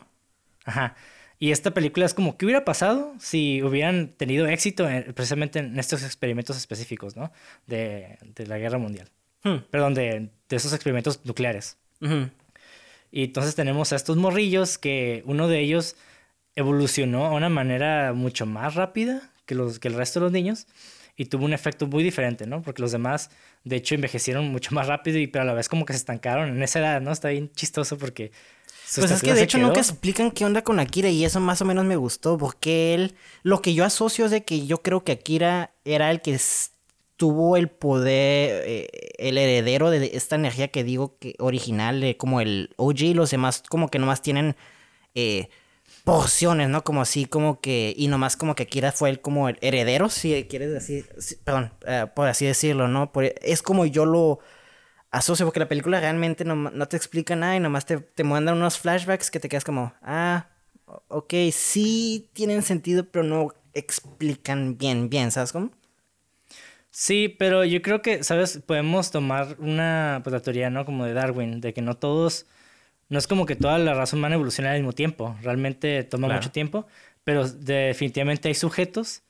Ajá. 0.64 0.96
Y 1.38 1.50
esta 1.50 1.72
película 1.72 2.06
es 2.06 2.14
como, 2.14 2.36
¿qué 2.38 2.46
hubiera 2.46 2.64
pasado 2.64 3.14
si 3.18 3.62
hubieran 3.62 4.08
tenido 4.16 4.46
éxito 4.46 4.88
precisamente 5.14 5.58
en 5.58 5.78
estos 5.78 6.04
experimentos 6.04 6.56
específicos, 6.56 7.16
¿no? 7.16 7.32
De, 7.66 8.16
de 8.22 8.46
la 8.46 8.58
guerra 8.58 8.78
mundial. 8.78 9.10
Hmm. 9.42 9.56
Perdón, 9.70 9.94
de, 9.94 10.30
de, 10.48 10.56
esos 10.56 10.72
experimentos 10.72 11.20
nucleares. 11.24 11.78
Y 13.12 13.24
entonces 13.24 13.54
tenemos 13.54 13.92
a 13.92 13.96
estos 13.96 14.16
morrillos 14.16 14.78
que 14.78 15.22
uno 15.26 15.46
de 15.46 15.60
ellos 15.60 15.96
evolucionó 16.56 17.26
a 17.26 17.30
una 17.32 17.50
manera 17.50 18.14
mucho 18.14 18.46
más 18.46 18.74
rápida 18.74 19.30
que, 19.44 19.54
los, 19.54 19.78
que 19.78 19.88
el 19.88 19.94
resto 19.94 20.18
de 20.18 20.24
los 20.24 20.32
niños 20.32 20.66
y 21.14 21.26
tuvo 21.26 21.44
un 21.44 21.52
efecto 21.52 21.86
muy 21.86 22.02
diferente, 22.02 22.46
¿no? 22.46 22.62
Porque 22.62 22.80
los 22.80 22.90
demás, 22.90 23.30
de 23.64 23.76
hecho, 23.76 23.94
envejecieron 23.94 24.48
mucho 24.48 24.74
más 24.74 24.86
rápido 24.86 25.18
y 25.18 25.26
pero 25.26 25.42
a 25.42 25.46
la 25.46 25.52
vez 25.52 25.68
como 25.68 25.84
que 25.84 25.92
se 25.92 25.98
estancaron 25.98 26.48
en 26.48 26.62
esa 26.62 26.78
edad, 26.78 27.00
¿no? 27.02 27.12
Está 27.12 27.28
bien 27.28 27.52
chistoso 27.52 27.98
porque... 27.98 28.32
Pues 28.94 29.10
es 29.10 29.22
que 29.22 29.32
de 29.32 29.42
hecho 29.42 29.56
nunca 29.58 29.80
explican 29.80 30.30
qué 30.30 30.44
onda 30.44 30.62
con 30.62 30.78
Akira 30.78 31.08
y 31.08 31.24
eso 31.24 31.40
más 31.40 31.62
o 31.62 31.64
menos 31.64 31.84
me 31.84 31.96
gustó 31.96 32.36
porque 32.36 32.92
él, 32.92 33.14
lo 33.42 33.62
que 33.62 33.72
yo 33.72 33.86
asocio 33.86 34.26
es 34.26 34.30
de 34.30 34.44
que 34.44 34.66
yo 34.66 34.82
creo 34.82 35.02
que 35.02 35.12
Akira 35.12 35.72
era 35.84 36.10
el 36.10 36.20
que 36.20 36.38
tuvo 37.22 37.56
el 37.56 37.68
poder, 37.68 38.64
eh, 38.66 38.88
el 39.16 39.38
heredero 39.38 39.90
de 39.90 40.10
esta 40.14 40.34
energía 40.34 40.72
que 40.72 40.82
digo 40.82 41.18
que 41.20 41.36
original, 41.38 42.16
como 42.18 42.40
el 42.40 42.74
OG, 42.78 43.00
y 43.02 43.14
los 43.14 43.30
demás 43.30 43.62
como 43.68 43.86
que 43.90 44.00
nomás 44.00 44.22
tienen 44.22 44.56
eh, 45.14 45.48
porciones, 46.02 46.68
¿no? 46.68 46.82
Como 46.82 47.00
así, 47.00 47.26
como 47.26 47.60
que, 47.60 47.94
y 47.96 48.08
nomás 48.08 48.36
como 48.36 48.56
que 48.56 48.64
Akira 48.64 48.90
fue 48.90 49.08
el 49.08 49.20
como 49.20 49.48
el 49.48 49.56
heredero, 49.60 50.08
si 50.08 50.48
quieres 50.50 50.72
decir, 50.72 51.14
perdón, 51.44 51.72
eh, 51.86 52.08
por 52.12 52.26
así 52.26 52.44
decirlo, 52.44 52.88
¿no? 52.88 53.12
es 53.40 53.62
como 53.62 53.86
yo 53.86 54.04
lo 54.04 54.40
asocio, 55.12 55.46
porque 55.46 55.60
la 55.60 55.68
película 55.68 56.00
realmente 56.00 56.44
no, 56.44 56.56
no 56.56 56.88
te 56.88 56.96
explica 56.96 57.36
nada 57.36 57.54
y 57.54 57.60
nomás 57.60 57.86
te, 57.86 57.98
te 57.98 58.24
mandan 58.24 58.56
unos 58.56 58.80
flashbacks 58.80 59.30
que 59.30 59.38
te 59.38 59.48
quedas 59.48 59.62
como, 59.62 59.94
ah, 60.02 60.48
ok, 61.06 61.34
sí 61.52 62.30
tienen 62.32 62.62
sentido, 62.62 63.04
pero 63.04 63.24
no 63.24 63.54
explican 63.74 64.76
bien, 64.76 65.08
bien, 65.08 65.30
¿sabes 65.30 65.52
cómo? 65.52 65.70
Sí, 66.94 67.34
pero 67.38 67.64
yo 67.64 67.80
creo 67.80 68.02
que, 68.02 68.22
¿sabes? 68.22 68.58
Podemos 68.58 69.10
tomar 69.10 69.56
una 69.58 70.20
pues, 70.22 70.32
la 70.32 70.40
teoría, 70.40 70.68
¿no? 70.68 70.84
Como 70.84 71.06
de 71.06 71.14
Darwin, 71.14 71.62
de 71.62 71.72
que 71.72 71.80
no 71.80 71.96
todos, 71.96 72.46
no 73.08 73.18
es 73.18 73.26
como 73.26 73.46
que 73.46 73.56
toda 73.56 73.78
la 73.78 73.94
raza 73.94 74.14
humana 74.14 74.34
evoluciona 74.34 74.72
al 74.72 74.76
mismo 74.76 74.92
tiempo, 74.92 75.34
realmente 75.40 76.04
toma 76.04 76.28
mucho 76.28 76.50
tiempo, 76.50 76.86
pero 77.24 77.48
definitivamente 77.48 78.48
hay 78.48 78.54
sujetos 78.54 79.22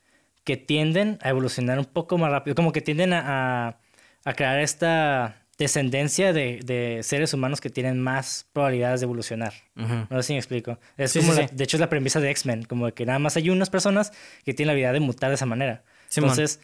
que 0.42 0.56
tienden 0.56 1.18
a 1.22 1.28
evolucionar 1.28 1.78
un 1.78 1.84
poco 1.84 2.18
más 2.18 2.32
rápido, 2.32 2.56
como 2.56 2.72
que 2.72 2.80
tienden 2.80 3.12
a, 3.12 3.78
a, 4.24 4.32
crear 4.34 4.58
esta 4.58 5.36
descendencia 5.56 6.32
de, 6.32 6.58
de, 6.64 7.04
seres 7.04 7.32
humanos 7.32 7.60
que 7.60 7.70
tienen 7.70 8.00
más 8.00 8.48
probabilidades 8.52 9.00
de 9.00 9.04
evolucionar. 9.04 9.52
No 9.76 10.20
sé 10.20 10.22
si 10.24 10.32
me 10.32 10.40
explico. 10.40 10.80
Es 10.96 11.12
como 11.12 11.32
de 11.32 11.62
hecho 11.62 11.76
es 11.76 11.80
la 11.80 11.88
premisa 11.88 12.18
de 12.18 12.28
X-Men, 12.30 12.64
como 12.64 12.90
que 12.92 13.06
nada 13.06 13.20
más 13.20 13.36
hay 13.36 13.50
unas 13.50 13.70
personas 13.70 14.12
que 14.44 14.52
tienen 14.52 14.66
la 14.68 14.72
habilidad 14.72 14.94
de 14.94 15.00
mutar 15.00 15.30
de 15.30 15.36
esa 15.36 15.46
manera. 15.46 15.84
Entonces 16.16 16.58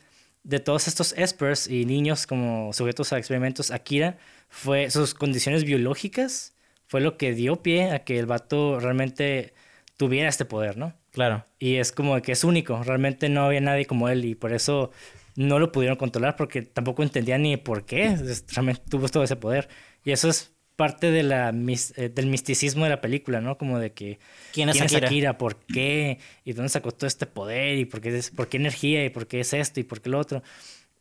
de 0.48 0.60
todos 0.60 0.88
estos 0.88 1.12
espers 1.12 1.68
y 1.68 1.84
niños 1.84 2.26
como 2.26 2.72
sujetos 2.72 3.12
a 3.12 3.18
experimentos, 3.18 3.70
Akira 3.70 4.16
fue 4.48 4.90
sus 4.90 5.12
condiciones 5.12 5.64
biológicas 5.64 6.54
fue 6.86 7.02
lo 7.02 7.18
que 7.18 7.34
dio 7.34 7.62
pie 7.62 7.90
a 7.90 7.98
que 8.00 8.18
el 8.18 8.24
vato 8.24 8.80
realmente 8.80 9.52
tuviera 9.98 10.28
este 10.28 10.46
poder, 10.46 10.78
¿no? 10.78 10.94
Claro. 11.10 11.44
Y 11.58 11.76
es 11.76 11.92
como 11.92 12.20
que 12.22 12.32
es 12.32 12.44
único, 12.44 12.82
realmente 12.82 13.28
no 13.28 13.42
había 13.42 13.60
nadie 13.60 13.84
como 13.84 14.08
él 14.08 14.24
y 14.24 14.34
por 14.34 14.54
eso 14.54 14.90
no 15.36 15.58
lo 15.58 15.70
pudieron 15.70 15.98
controlar 15.98 16.34
porque 16.36 16.62
tampoco 16.62 17.02
entendían 17.02 17.42
ni 17.42 17.58
por 17.58 17.84
qué 17.84 18.16
realmente 18.54 18.82
tuvo 18.88 19.08
todo 19.08 19.22
ese 19.22 19.36
poder. 19.36 19.68
Y 20.02 20.12
eso 20.12 20.30
es 20.30 20.54
parte 20.78 21.10
de 21.10 21.24
la, 21.24 21.52
eh, 21.96 22.08
del 22.08 22.26
misticismo 22.28 22.84
de 22.84 22.90
la 22.90 23.00
película, 23.00 23.40
¿no? 23.40 23.58
Como 23.58 23.80
de 23.80 23.92
que... 23.92 24.20
¿Quién 24.52 24.68
es, 24.68 24.80
Akira? 24.94 25.36
¿Por 25.36 25.56
qué? 25.56 26.20
¿Y 26.44 26.52
dónde 26.52 26.68
sacó 26.68 26.92
todo 26.92 27.08
este 27.08 27.26
poder? 27.26 27.78
¿Y 27.78 27.84
por 27.84 28.00
qué, 28.00 28.22
por 28.36 28.48
qué 28.48 28.58
energía? 28.58 29.04
¿Y 29.04 29.10
por 29.10 29.26
qué 29.26 29.40
es 29.40 29.52
esto? 29.52 29.80
¿Y 29.80 29.82
por 29.82 30.00
qué 30.00 30.08
lo 30.08 30.20
otro? 30.20 30.40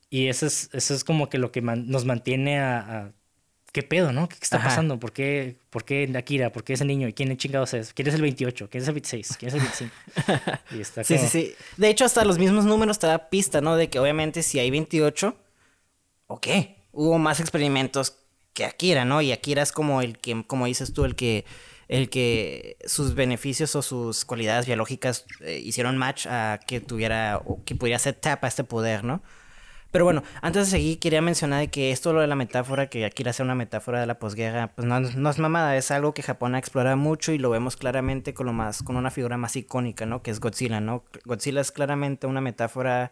Y 0.09 0.29
eso 0.29 0.47
es, 0.47 0.71
eso 0.73 0.95
es 0.95 1.03
como 1.03 1.29
que 1.29 1.37
lo 1.37 1.51
que 1.51 1.61
nos 1.61 2.05
mantiene 2.05 2.59
a, 2.59 3.11
¿Qué 3.71 3.83
pedo, 3.83 4.11
no? 4.11 4.27
¿Qué 4.27 4.37
está 4.41 4.63
pasando? 4.63 4.99
¿Por 4.99 5.11
qué, 5.11 5.57
¿Por 5.69 5.85
qué 5.85 6.11
Akira? 6.17 6.51
¿Por 6.51 6.63
qué 6.63 6.73
ese 6.73 6.85
niño? 6.85 7.07
¿Y 7.07 7.13
quién 7.13 7.37
chingados 7.37 7.75
es? 7.75 7.93
¿Quién 7.93 8.07
es 8.07 8.15
el 8.15 8.23
28? 8.23 8.69
¿Quién 8.71 8.81
es 8.81 8.87
el 8.87 8.95
26? 8.95 9.37
¿Quién 9.37 9.49
es 9.49 9.53
el 9.53 9.59
25? 9.59 9.93
y 10.75 10.81
está 10.81 11.03
Sí, 11.03 11.19
sí, 11.19 11.27
sí. 11.27 11.55
De 11.75 11.89
hecho, 11.89 12.03
hasta 12.03 12.25
los 12.25 12.39
mismos 12.39 12.65
números 12.65 12.97
te 12.97 13.05
da 13.05 13.29
pista, 13.29 13.61
¿no? 13.61 13.75
De 13.75 13.91
que 13.91 13.99
obviamente 13.99 14.41
si 14.41 14.57
hay 14.57 14.71
28, 14.71 15.37
ok, 16.25 16.47
hubo 16.93 17.19
más 17.19 17.39
experimentos 17.39 18.16
que 18.58 18.65
Akira, 18.65 19.06
¿no? 19.06 19.22
Y 19.22 19.32
Akira 19.32 19.62
es 19.62 19.72
como 19.72 20.02
el 20.02 20.17
que, 20.17 20.43
como 20.48 20.65
dices 20.65 20.91
tú, 20.91 21.06
el 21.06 21.15
que 21.15 21.46
el 21.88 22.10
que 22.10 22.76
sus 22.86 23.13
beneficios 23.13 23.76
o 23.76 23.84
sus 23.84 24.26
cualidades 24.26 24.65
biológicas 24.65 25.26
eh, 25.41 25.62
hicieron 25.63 25.96
match 25.96 26.26
a 26.26 26.60
que 26.67 26.82
tuviera 26.82 27.39
o 27.46 27.63
que 27.63 27.76
pudiera 27.76 28.00
ser 28.00 28.15
tap 28.15 28.43
a 28.43 28.48
este 28.48 28.63
poder, 28.63 29.04
¿no? 29.04 29.22
Pero 29.91 30.06
bueno, 30.06 30.24
antes 30.41 30.65
de 30.65 30.72
seguir, 30.72 31.00
quería 31.00 31.22
mencionar 31.22 31.70
que 31.70 31.91
esto 31.91 32.13
lo 32.13 32.22
de 32.22 32.28
la 32.28 32.36
metáfora, 32.36 32.88
que 32.88 33.06
aquí 33.06 33.24
hacer 33.30 33.46
una 33.46 33.56
metáfora 33.56 34.02
de 34.02 34.08
la 34.08 34.17
posguerra, 34.20 34.74
pues 34.76 34.88
no, 34.88 35.00
no, 35.00 35.30
es 35.30 35.39
mamada, 35.39 35.78
es 35.78 35.91
algo 35.91 36.13
que 36.13 36.24
Japón 36.24 36.56
ha 36.56 36.60
explorado 36.60 36.98
mucho 36.98 37.32
y 37.32 37.38
lo 37.38 37.52
vemos 37.52 37.78
claramente 37.78 38.34
con 38.34 38.48
lo 38.48 38.54
más, 38.54 38.82
con 38.84 38.98
una 38.98 39.12
figura 39.12 39.38
más 39.38 39.56
icónica, 39.56 40.06
¿no? 40.08 40.24
Que 40.24 40.32
es 40.32 40.39
Godzilla, 40.39 40.82
¿no? 40.82 41.04
Godzilla 41.26 41.62
es 41.62 41.72
claramente 41.72 42.26
una 42.28 42.41
metáfora 42.41 43.12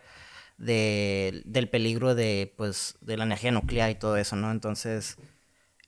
de, 0.57 1.43
del 1.45 1.69
peligro 1.69 2.15
de, 2.15 2.53
pues, 2.57 2.97
de 3.01 3.17
la 3.17 3.25
energía 3.25 3.51
nuclear 3.51 3.91
y 3.91 3.95
todo 3.95 4.17
eso, 4.17 4.35
¿no? 4.35 4.51
Entonces, 4.51 5.17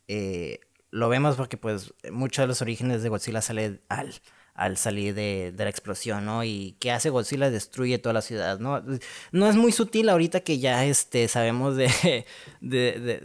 eh, 0.08 0.60
lo 0.92 1.10
vemos 1.10 1.36
porque, 1.36 1.58
pues, 1.58 1.94
muchos 2.12 2.44
de 2.44 2.48
los 2.48 2.62
orígenes 2.62 3.04
de 3.04 3.10
Godzilla 3.10 3.42
sale 3.42 3.82
al 3.90 4.14
al 4.58 4.76
salir 4.76 5.14
de, 5.14 5.54
la 5.56 5.70
explosión, 5.70 6.26
¿no? 6.26 6.44
Y 6.44 6.76
qué 6.80 6.92
hace 6.92 7.12
Godzilla 7.12 7.52
destruye 7.52 8.00
toda 8.00 8.14
la 8.14 8.24
ciudad, 8.24 8.60
¿no? 8.60 8.84
No 9.32 9.48
es 9.48 9.56
muy 9.56 9.72
sutil 9.72 10.10
ahorita 10.10 10.40
que 10.40 10.58
ya 10.58 10.84
este, 10.84 11.28
sabemos 11.28 11.76
de, 11.76 12.26
de, 12.62 13.24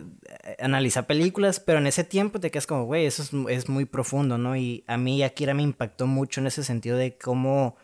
analizar 0.58 1.06
películas, 1.06 1.58
pero 1.58 1.78
en 1.78 1.86
ese 1.86 2.04
tiempo 2.04 2.38
te 2.38 2.50
quedas 2.50 2.66
como, 2.66 2.84
güey, 2.84 3.06
eso 3.06 3.22
es, 3.48 3.68
muy 3.70 3.86
profundo, 3.86 4.36
¿no? 4.36 4.56
Y 4.56 4.84
a 4.86 4.98
mí 4.98 5.22
Akira 5.22 5.54
me 5.54 5.62
impactó 5.62 6.06
mucho 6.06 6.40
en 6.42 6.48
ese 6.48 6.64
sentido 6.64 6.98
de 6.98 7.16
cómo, 7.16 7.76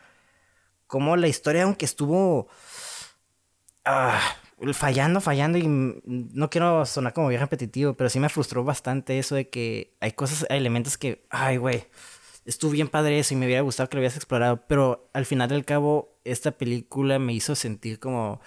cómo 0.86 1.16
la 1.16 1.26
historia, 1.28 1.64
aunque 1.64 1.86
estuvo... 1.86 2.48
Ah, 3.86 4.20
fallando, 4.72 5.20
fallando 5.20 5.58
y 5.58 5.66
no 5.68 6.50
quiero 6.50 6.84
sonar 6.86 7.12
como 7.12 7.28
bien 7.28 7.40
repetitivo, 7.40 7.94
pero 7.94 8.10
sí 8.10 8.20
me 8.20 8.28
frustró 8.28 8.64
bastante 8.64 9.18
eso 9.18 9.34
de 9.34 9.48
que 9.48 9.96
hay 10.00 10.12
cosas, 10.12 10.46
hay 10.50 10.58
elementos 10.58 10.98
que, 10.98 11.24
ay, 11.30 11.56
güey, 11.58 11.86
estuvo 12.44 12.70
bien 12.72 12.88
padre 12.88 13.18
eso 13.18 13.34
y 13.34 13.36
me 13.36 13.46
hubiera 13.46 13.62
gustado 13.62 13.88
que 13.88 13.96
lo 13.96 14.00
hubieras 14.00 14.16
explorado, 14.16 14.66
pero 14.66 15.10
al 15.12 15.26
final 15.26 15.48
del 15.48 15.64
cabo 15.64 16.18
esta 16.24 16.52
película 16.52 17.18
me 17.18 17.32
hizo 17.32 17.54
sentir 17.54 17.98
como 18.00 18.40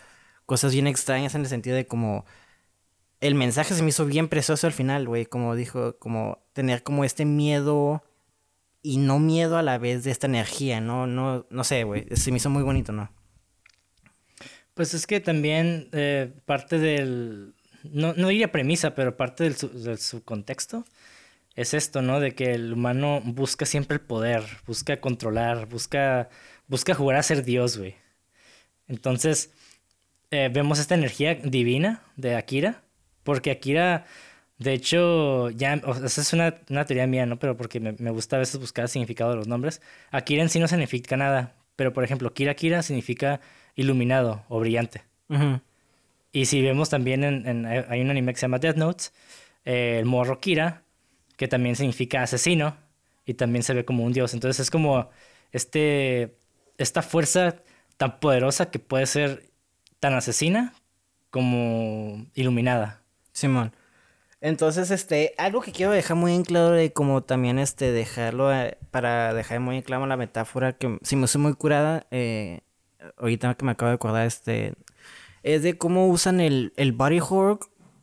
cosas 0.45 0.73
bien 0.73 0.87
extrañas 0.87 1.35
en 1.35 1.41
el 1.41 1.47
sentido 1.47 1.75
de 1.75 1.87
como 1.87 2.25
el 3.21 3.35
mensaje 3.35 3.75
se 3.75 3.83
me 3.83 3.89
hizo 3.89 4.05
bien 4.05 4.27
precioso 4.27 4.67
al 4.67 4.73
final, 4.73 5.07
güey, 5.07 5.25
como 5.25 5.55
dijo, 5.55 5.97
como 5.99 6.39
tener 6.53 6.83
como 6.83 7.03
este 7.05 7.25
miedo 7.25 8.03
y 8.81 8.97
no 8.97 9.19
miedo 9.19 9.57
a 9.57 9.63
la 9.63 9.77
vez 9.77 10.03
de 10.03 10.11
esta 10.11 10.27
energía, 10.27 10.81
no 10.81 11.07
no 11.07 11.45
no 11.49 11.63
sé, 11.63 11.83
güey, 11.83 12.07
se 12.15 12.31
me 12.31 12.37
hizo 12.37 12.49
muy 12.49 12.63
bonito, 12.63 12.91
¿no? 12.91 13.11
Pues 14.73 14.93
es 14.93 15.05
que 15.07 15.19
también 15.19 15.89
eh, 15.91 16.31
parte 16.45 16.79
del 16.79 17.53
no, 17.83 18.13
no 18.13 18.27
diría 18.27 18.51
premisa, 18.51 18.95
pero 18.95 19.17
parte 19.17 19.43
del, 19.43 19.55
del 19.83 19.97
su 19.97 20.23
contexto 20.23 20.85
es 21.55 21.73
esto, 21.73 22.01
¿no? 22.01 22.19
De 22.19 22.33
que 22.33 22.53
el 22.53 22.73
humano 22.73 23.21
busca 23.23 23.65
siempre 23.65 23.95
el 23.95 24.01
poder, 24.01 24.43
busca 24.65 24.99
controlar, 25.01 25.67
busca, 25.67 26.29
busca 26.67 26.93
jugar 26.93 27.17
a 27.17 27.23
ser 27.23 27.43
Dios, 27.43 27.77
güey. 27.77 27.95
Entonces, 28.87 29.51
eh, 30.31 30.49
vemos 30.53 30.79
esta 30.79 30.95
energía 30.95 31.35
divina 31.35 32.03
de 32.15 32.35
Akira, 32.35 32.83
porque 33.23 33.51
Akira, 33.51 34.05
de 34.57 34.73
hecho, 34.73 35.49
ya, 35.51 35.73
esa 35.73 36.21
es 36.21 36.33
una, 36.33 36.61
una, 36.69 36.85
teoría 36.85 37.07
mía, 37.07 37.25
¿no? 37.25 37.39
Pero 37.39 37.57
porque 37.57 37.79
me, 37.79 37.93
me, 37.93 38.11
gusta 38.11 38.37
a 38.37 38.39
veces 38.39 38.59
buscar 38.59 38.83
el 38.83 38.89
significado 38.89 39.31
de 39.31 39.37
los 39.37 39.47
nombres. 39.47 39.81
Akira 40.11 40.43
en 40.43 40.49
sí 40.49 40.59
no 40.59 40.67
significa 40.67 41.17
nada, 41.17 41.55
pero 41.75 41.93
por 41.93 42.03
ejemplo, 42.03 42.33
Kira 42.33 42.55
Kira 42.55 42.83
significa 42.83 43.41
iluminado 43.75 44.43
o 44.49 44.59
brillante. 44.59 45.03
Y 46.33 46.45
si 46.45 46.61
vemos 46.61 46.89
también 46.89 47.23
en, 47.23 47.65
hay 47.65 48.01
un 48.01 48.09
anime 48.09 48.33
que 48.33 48.39
se 48.39 48.43
llama 48.43 48.59
Death 48.59 48.75
Notes, 48.75 49.13
eh, 49.65 49.97
el 49.99 50.05
morro 50.05 50.39
Kira 50.39 50.83
que 51.41 51.47
también 51.47 51.75
significa 51.75 52.21
asesino 52.21 52.77
y 53.25 53.33
también 53.33 53.63
se 53.63 53.73
ve 53.73 53.83
como 53.83 54.03
un 54.03 54.13
dios. 54.13 54.35
Entonces 54.35 54.59
es 54.59 54.69
como 54.69 55.09
este, 55.51 56.37
esta 56.77 57.01
fuerza 57.01 57.63
tan 57.97 58.19
poderosa 58.19 58.69
que 58.69 58.77
puede 58.77 59.07
ser 59.07 59.49
tan 59.99 60.13
asesina 60.13 60.73
como 61.31 62.27
iluminada. 62.35 63.01
Simón. 63.31 63.73
Entonces, 64.39 64.91
este, 64.91 65.33
algo 65.37 65.61
que 65.61 65.71
quiero 65.71 65.91
dejar 65.91 66.17
muy 66.17 66.33
en 66.35 66.43
claro 66.43 66.71
de 66.71 66.93
como 66.93 67.23
también 67.23 67.59
este, 67.59 67.91
dejarlo 67.91 68.53
eh, 68.53 68.77
para 68.91 69.33
dejar 69.33 69.59
muy 69.59 69.77
en 69.77 69.81
claro 69.83 70.05
la 70.07 70.17
metáfora 70.17 70.73
que 70.73 70.99
si 71.03 71.15
me 71.15 71.27
soy 71.27 71.41
muy 71.41 71.53
curada, 71.53 72.05
eh, 72.11 72.61
ahorita 73.17 73.55
que 73.55 73.65
me 73.65 73.71
acabo 73.71 73.89
de 73.89 73.95
acordar, 73.95 74.25
este, 74.25 74.73
es 75.43 75.63
de 75.63 75.77
cómo 75.77 76.07
usan 76.07 76.39
el, 76.39 76.73
el 76.77 76.91
body 76.91 77.19
horror 77.19 77.59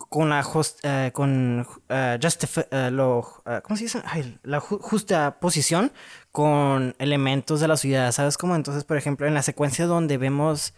con 0.09 0.31
la 0.31 0.45
eh, 0.85 1.11
con 1.13 1.61
uh, 1.61 2.91
lo, 2.91 3.43
¿cómo 3.63 3.77
se 3.77 3.85
dice? 3.85 4.03
la 4.43 4.61
justa 4.61 5.39
posición 5.39 5.93
con 6.33 6.95
elementos 6.99 7.61
de 7.61 7.69
la 7.69 7.77
ciudad, 7.77 8.13
¿sabes 8.13 8.39
cómo? 8.39 8.57
Entonces, 8.57 8.85
por 8.85 8.97
ejemplo, 8.97 9.27
en 9.27 9.35
la 9.35 9.43
secuencia 9.43 9.87
donde 9.87 10.17
vemos 10.17 10.75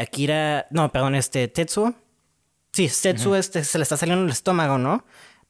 Akira, 0.00 0.66
no, 0.70 0.92
perdón, 0.92 1.14
este 1.14 1.48
Tetsuo. 1.48 1.94
Sí, 2.72 2.90
Tetsuo 3.02 3.36
este, 3.36 3.64
se 3.64 3.78
le 3.78 3.82
está 3.82 3.96
saliendo 3.96 4.24
el 4.24 4.30
estómago, 4.30 4.78
¿no? 4.78 5.04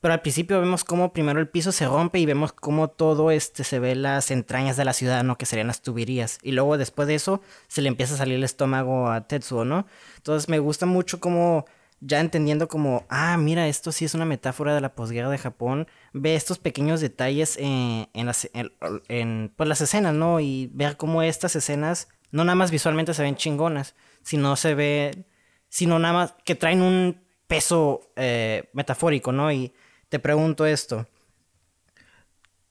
Pero 0.05 0.13
al 0.13 0.21
principio 0.21 0.61
vemos 0.61 0.85
cómo 0.85 1.15
primero 1.15 1.41
el 1.41 1.49
piso 1.49 1.73
se 1.73 1.87
rompe 1.87 2.19
y 2.19 2.27
vemos 2.27 2.53
cómo 2.53 2.89
todo 2.89 3.31
este 3.31 3.65
se 3.65 3.79
ve 3.79 3.95
las 3.95 4.31
entrañas 4.31 4.77
de 4.77 4.85
la 4.85 4.93
ciudad, 4.93 5.25
¿no? 5.25 5.39
Que 5.39 5.47
serían 5.47 5.67
las 5.69 5.81
tuberías. 5.81 6.39
Y 6.43 6.53
luego 6.53 6.77
después 6.77 7.09
de 7.09 7.15
eso 7.15 7.41
se 7.69 7.81
le 7.81 7.89
empieza 7.89 8.13
a 8.13 8.19
salir 8.19 8.35
el 8.35 8.45
estómago 8.45 9.09
a 9.09 9.27
Tetsuo, 9.27 9.65
¿no? 9.65 9.87
Entonces 10.19 10.51
me 10.51 10.59
gusta 10.59 10.85
mucho 10.85 11.21
cómo 11.21 11.65
ya 12.01 12.21
entendiendo 12.21 12.69
como, 12.69 13.07
ah, 13.09 13.39
mira, 13.39 13.67
esto 13.67 13.93
sí 13.93 14.05
es 14.05 14.15
una 14.15 14.27
metáfora 14.27 14.75
de 14.75 14.83
la 14.83 14.95
posguerra 14.95 15.31
de 15.31 15.39
Japón, 15.39 15.87
ve 16.13 16.35
estos 16.35 16.59
pequeños 16.59 17.01
detalles 17.01 17.57
en, 17.59 18.07
las, 18.27 18.51
en, 18.53 19.55
pues, 19.57 19.69
las 19.71 19.81
escenas, 19.81 20.13
¿no? 20.13 20.39
Y 20.39 20.71
ver 20.75 20.99
cómo 20.99 21.23
estas 21.23 21.57
escenas 21.57 22.09
no 22.31 22.45
nada 22.45 22.57
más 22.57 22.71
visualmente 22.71 23.15
se 23.15 23.23
ven 23.23 23.37
chingonas, 23.37 23.95
sino 24.23 24.55
se 24.57 24.75
ve, 24.75 25.25
sino 25.71 25.99
nada 25.99 26.13
más 26.13 26.35
que 26.45 26.57
traen 26.57 26.83
un 26.83 27.25
peso 27.47 28.03
eh, 28.17 28.69
metafórico, 28.75 29.33
¿no? 29.33 29.51
Y 29.51 29.73
te 30.15 30.21
pregunto 30.21 30.65
esto, 30.65 31.09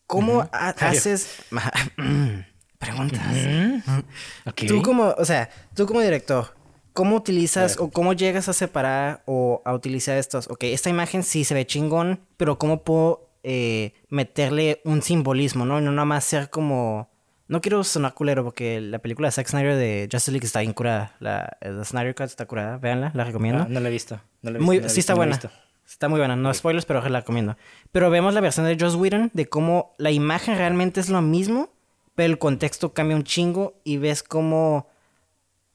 ¿cómo 0.07 0.49
haces... 0.53 1.43
Preguntas. 2.79 3.21
Tú 4.65 4.81
como, 4.81 5.09
o 5.17 5.25
sea, 5.25 5.49
tú 5.75 5.85
como 5.85 5.99
director, 5.99 6.55
¿Cómo 6.93 7.17
utilizas 7.17 7.77
o 7.79 7.89
cómo 7.89 8.13
llegas 8.13 8.47
a 8.47 8.53
separar 8.53 9.23
o 9.25 9.61
a 9.65 9.73
utilizar 9.73 10.17
estos? 10.17 10.47
Ok, 10.47 10.63
esta 10.65 10.89
imagen 10.89 11.23
sí 11.23 11.43
se 11.43 11.53
ve 11.53 11.65
chingón, 11.65 12.21
pero 12.37 12.57
¿cómo 12.57 12.83
puedo 12.83 13.29
eh, 13.43 13.93
meterle 14.07 14.79
un 14.85 15.01
simbolismo, 15.01 15.65
no? 15.65 15.79
Y 15.79 15.83
no 15.83 15.91
nada 15.91 16.05
más 16.05 16.23
ser 16.23 16.49
como... 16.49 17.09
No 17.49 17.59
quiero 17.59 17.83
sonar 17.83 18.13
culero 18.13 18.45
porque 18.45 18.79
la 18.79 18.99
película 18.99 19.27
de 19.27 19.31
Zack 19.33 19.47
Snyder 19.47 19.75
de 19.75 20.07
Justice 20.09 20.31
League 20.31 20.45
está 20.45 20.61
bien 20.61 20.73
curada. 20.73 21.15
La, 21.19 21.57
Snyder 21.83 22.15
Cut 22.15 22.27
está 22.27 22.45
curada. 22.45 22.77
Véanla, 22.77 23.11
la 23.13 23.25
recomiendo. 23.25 23.63
Ah, 23.63 23.67
no, 23.67 23.81
la 23.81 23.89
he 23.89 23.91
visto. 23.91 24.21
No 24.43 24.51
la 24.51 24.57
he 24.57 24.59
visto 24.59 24.65
muy, 24.65 24.89
sí 24.89 25.01
está 25.01 25.13
buena. 25.13 25.37
Está 25.87 26.09
muy 26.09 26.19
buena. 26.19 26.35
No 26.35 26.53
spoilers, 26.53 26.85
pero 26.85 27.07
la 27.07 27.19
recomiendo. 27.19 27.57
Pero 27.91 28.09
vemos 28.09 28.33
la 28.33 28.41
versión 28.41 28.65
de 28.65 28.77
Joss 28.79 28.95
Whedon 28.95 29.31
de 29.33 29.47
cómo 29.47 29.93
la 29.97 30.11
imagen 30.11 30.57
realmente 30.57 30.99
es 30.99 31.09
lo 31.09 31.21
mismo, 31.21 31.69
pero 32.15 32.31
el 32.31 32.39
contexto 32.39 32.93
cambia 32.93 33.15
un 33.15 33.23
chingo 33.23 33.79
y 33.83 33.97
ves 33.97 34.23
cómo 34.23 34.87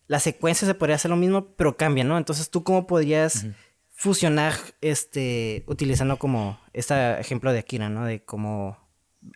la 0.06 0.20
secuencia 0.20 0.66
se 0.66 0.74
podría 0.74 0.96
hacer 0.96 1.10
lo 1.10 1.16
mismo, 1.16 1.46
pero 1.56 1.76
cambia, 1.76 2.04
¿no? 2.04 2.16
Entonces, 2.16 2.50
¿tú 2.50 2.64
cómo 2.64 2.86
podrías 2.86 3.46
fusionar, 3.90 4.54
este, 4.80 5.64
utilizando 5.66 6.18
como 6.18 6.58
este 6.72 7.20
ejemplo 7.20 7.52
de 7.52 7.58
Akira, 7.58 7.88
¿no? 7.88 8.04
De 8.04 8.24
cómo 8.24 8.78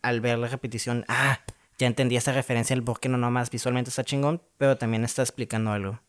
al 0.03 0.21
ver 0.21 0.39
la 0.39 0.49
repetición, 0.49 1.05
ah, 1.09 1.41
ya 1.79 1.87
entendí 1.87 2.17
esta 2.17 2.33
referencia, 2.33 2.75
el 2.75 2.83
porque 2.83 3.09
no 3.09 3.19
nomás 3.19 3.51
visualmente 3.51 3.91
está 3.91 4.05
chingón, 4.05 4.41
pero 4.57 4.79
también 4.79 5.05
está 5.05 5.23
explicando 5.23 5.73
algo. 5.73 6.01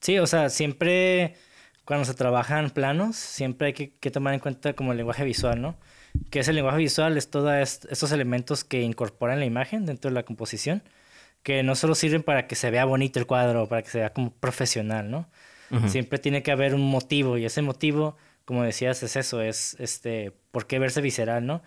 Sí, 0.00 0.18
o 0.18 0.26
sea, 0.26 0.48
siempre 0.48 1.36
cuando 1.84 2.04
se 2.04 2.14
trabajan 2.14 2.70
planos, 2.70 3.16
siempre 3.16 3.68
hay 3.68 3.72
que, 3.72 4.10
tomar 4.10 4.34
en 4.34 4.40
cuenta 4.40 4.74
como 4.74 4.92
el 4.92 4.98
lenguaje 4.98 5.24
visual, 5.24 5.60
¿no? 5.60 5.76
Que 6.30 6.40
es 6.40 6.48
el 6.48 6.54
lenguaje 6.56 6.78
visual, 6.78 7.16
es 7.16 7.30
todos 7.30 7.52
estos 7.90 8.12
elementos 8.12 8.64
que 8.64 8.82
incorporan 8.82 9.40
la 9.40 9.46
imagen 9.46 9.86
dentro 9.86 10.10
de 10.10 10.14
la 10.14 10.24
composición 10.24 10.82
que 11.42 11.62
no 11.62 11.74
solo 11.74 11.94
sirven 11.94 12.22
para 12.22 12.46
que 12.46 12.54
se 12.54 12.70
vea 12.70 12.84
bonito 12.84 13.18
el 13.18 13.26
cuadro, 13.26 13.68
para 13.68 13.82
que 13.82 13.90
se 13.90 13.98
vea 13.98 14.12
como 14.12 14.32
profesional, 14.32 15.10
¿no? 15.10 15.28
Siempre 15.86 16.18
tiene 16.18 16.42
que 16.42 16.52
haber 16.52 16.74
un 16.74 16.82
motivo 16.82 17.38
y 17.38 17.46
ese 17.46 17.62
motivo, 17.62 18.18
como 18.44 18.62
decías, 18.62 19.02
es 19.02 19.16
eso, 19.16 19.40
es 19.40 19.74
este, 19.80 20.30
¿por 20.50 20.66
qué 20.66 20.78
verse 20.78 21.00
visceral, 21.00 21.46
no? 21.46 21.62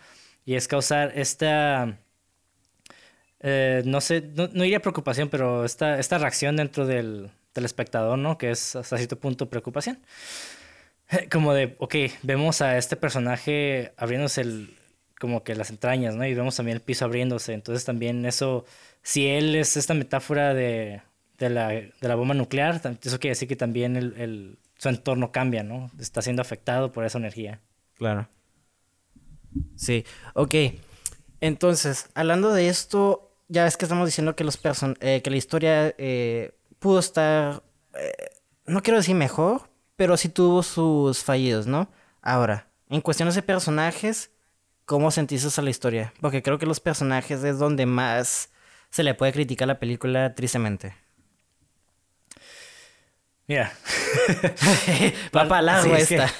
Y 0.45 0.53
es 0.53 0.67
causar 0.67 1.11
esta, 1.15 1.97
eh, 3.39 3.81
no 3.83 4.01
sé, 4.01 4.21
no, 4.35 4.47
no, 4.53 4.61
diría 4.61 4.79
preocupación, 4.79 5.29
pero 5.29 5.65
esta, 5.65 5.97
esta 5.97 6.19
reacción 6.19 6.55
dentro 6.55 6.85
del, 6.85 7.31
del 7.55 7.65
espectador, 7.65 8.19
¿no? 8.19 8.37
Que 8.37 8.51
es 8.51 8.75
hasta 8.75 8.97
cierto 8.97 9.17
punto 9.17 9.49
preocupación. 9.49 9.99
Como 11.31 11.53
de, 11.53 11.75
ok, 11.79 11.95
vemos 12.21 12.61
a 12.61 12.77
este 12.77 12.95
personaje 12.95 13.93
abriéndose 13.97 14.41
el, 14.41 14.77
como 15.19 15.43
que 15.43 15.55
las 15.55 15.69
entrañas, 15.69 16.15
¿no? 16.15 16.25
Y 16.25 16.33
vemos 16.33 16.55
también 16.55 16.75
el 16.75 16.81
piso 16.81 17.05
abriéndose. 17.05 17.53
Entonces 17.53 17.85
también 17.85 18.25
eso 18.25 18.65
si 19.05 19.27
él 19.27 19.55
es 19.55 19.77
esta 19.77 19.93
metáfora 19.93 20.55
de, 20.55 21.01
de, 21.37 21.49
la, 21.49 21.69
de 21.69 21.93
la, 22.01 22.15
bomba 22.15 22.33
nuclear, 22.33 22.81
eso 23.03 23.19
quiere 23.19 23.31
decir 23.31 23.47
que 23.47 23.55
también 23.55 23.95
el, 23.95 24.15
el, 24.17 24.57
su 24.77 24.89
entorno 24.89 25.31
cambia, 25.31 25.61
¿no? 25.61 25.91
Está 25.99 26.23
siendo 26.23 26.41
afectado 26.41 26.91
por 26.91 27.05
esa 27.05 27.19
energía. 27.19 27.61
Claro. 27.99 28.27
Sí, 29.75 30.05
ok. 30.33 30.55
Entonces, 31.39 32.09
hablando 32.15 32.51
de 32.51 32.67
esto, 32.67 33.31
ya 33.47 33.65
ves 33.65 33.77
que 33.77 33.85
estamos 33.85 34.07
diciendo 34.07 34.35
que, 34.35 34.43
los 34.43 34.57
person 34.57 34.97
eh, 35.01 35.21
que 35.23 35.29
la 35.29 35.37
historia 35.37 35.93
eh, 35.99 36.55
pudo 36.79 36.99
estar, 36.99 37.63
eh, 37.93 38.11
no 38.65 38.81
quiero 38.81 38.97
decir 38.97 39.15
mejor, 39.15 39.69
pero 39.95 40.17
sí 40.17 40.29
tuvo 40.29 40.63
sus 40.63 41.23
fallidos, 41.23 41.67
¿no? 41.67 41.89
Ahora, 42.21 42.67
en 42.89 43.01
cuestiones 43.01 43.35
de 43.35 43.41
personajes, 43.41 44.31
¿cómo 44.85 45.11
sentiste 45.11 45.47
a 45.59 45.63
la 45.63 45.69
historia? 45.69 46.13
Porque 46.21 46.43
creo 46.43 46.57
que 46.57 46.65
los 46.65 46.79
personajes 46.79 47.43
es 47.43 47.59
donde 47.59 47.85
más 47.85 48.49
se 48.89 49.03
le 49.03 49.13
puede 49.13 49.33
criticar 49.33 49.67
la 49.67 49.79
película 49.79 50.35
tristemente. 50.35 50.95
Mira. 53.47 53.71
Va 55.35 55.47
para 55.47 55.61
largo 55.61 55.95
esta. 55.95 56.31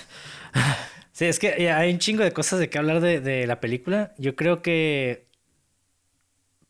sí, 1.12 1.26
es 1.26 1.40
que 1.40 1.72
hay 1.72 1.92
un 1.92 2.00
chingo 2.00 2.24
de 2.24 2.32
cosas 2.32 2.60
de 2.60 2.70
que 2.70 2.78
hablar 2.78 3.02
de, 3.02 3.20
de 3.20 3.46
la 3.48 3.60
película. 3.60 4.14
Yo 4.18 4.36
creo 4.36 4.62
que. 4.62 5.28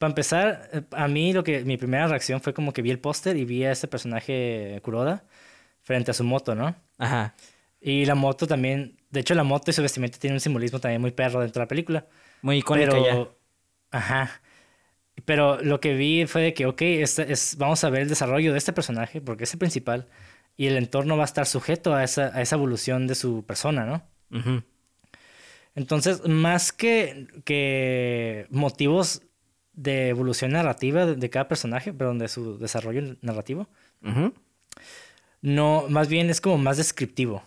Para 0.05 0.11
empezar, 0.11 0.69
eh, 0.71 0.81
a 0.91 1.07
mí 1.07 1.33
lo 1.33 1.43
que. 1.43 1.65
Mi 1.65 1.77
primera 1.77 2.05
reacción 2.05 2.39
fue 2.39 2.53
como 2.53 2.73
que 2.73 2.83
vi 2.83 2.91
el 2.91 2.99
póster 2.99 3.37
y 3.37 3.43
vi 3.43 3.63
a 3.63 3.71
este 3.71 3.87
personaje 3.87 4.79
Kuroda 4.83 5.23
frente 5.81 6.11
a 6.11 6.13
su 6.13 6.23
moto, 6.23 6.53
¿no? 6.53 6.75
Ajá. 6.99 7.33
Y 7.81 8.05
la 8.05 8.13
moto 8.13 8.45
también. 8.45 8.99
De 9.09 9.21
hecho, 9.21 9.33
la 9.33 9.43
moto 9.43 9.71
y 9.71 9.73
su 9.73 9.81
vestimenta 9.81 10.19
tienen 10.19 10.35
un 10.35 10.41
simbolismo 10.41 10.79
también 10.79 11.01
muy 11.01 11.09
perro 11.09 11.39
dentro 11.39 11.59
de 11.59 11.63
la 11.63 11.67
película. 11.67 12.05
Muy 12.43 12.57
icónica 12.57 12.91
Pero, 12.91 13.35
Ajá. 13.89 14.41
Pero 15.25 15.59
lo 15.63 15.79
que 15.79 15.95
vi 15.95 16.27
fue 16.27 16.43
de 16.43 16.53
que, 16.53 16.67
ok, 16.67 16.83
este 16.83 17.31
es, 17.31 17.57
vamos 17.57 17.83
a 17.83 17.89
ver 17.89 18.03
el 18.03 18.09
desarrollo 18.09 18.51
de 18.51 18.59
este 18.59 18.71
personaje, 18.71 19.21
porque 19.21 19.45
es 19.45 19.53
el 19.53 19.57
principal, 19.57 20.07
y 20.55 20.67
el 20.67 20.77
entorno 20.77 21.17
va 21.17 21.23
a 21.23 21.25
estar 21.25 21.47
sujeto 21.47 21.95
a 21.95 22.03
esa, 22.03 22.27
a 22.27 22.43
esa 22.43 22.57
evolución 22.57 23.07
de 23.07 23.15
su 23.15 23.43
persona, 23.43 23.85
¿no? 23.85 24.03
Ujú. 24.39 24.61
Entonces, 25.73 26.27
más 26.27 26.71
que, 26.71 27.27
que 27.43 28.45
motivos 28.51 29.23
de 29.75 30.09
evolución 30.09 30.51
narrativa 30.51 31.05
de, 31.05 31.15
de 31.15 31.29
cada 31.29 31.47
personaje, 31.47 31.93
perdón, 31.93 32.19
de 32.19 32.27
su 32.27 32.57
desarrollo 32.57 33.17
narrativo, 33.21 33.67
Ujú. 34.03 34.33
no, 35.41 35.85
más 35.89 36.07
bien 36.07 36.29
es 36.29 36.41
como 36.41 36.57
más 36.57 36.77
descriptivo. 36.77 37.43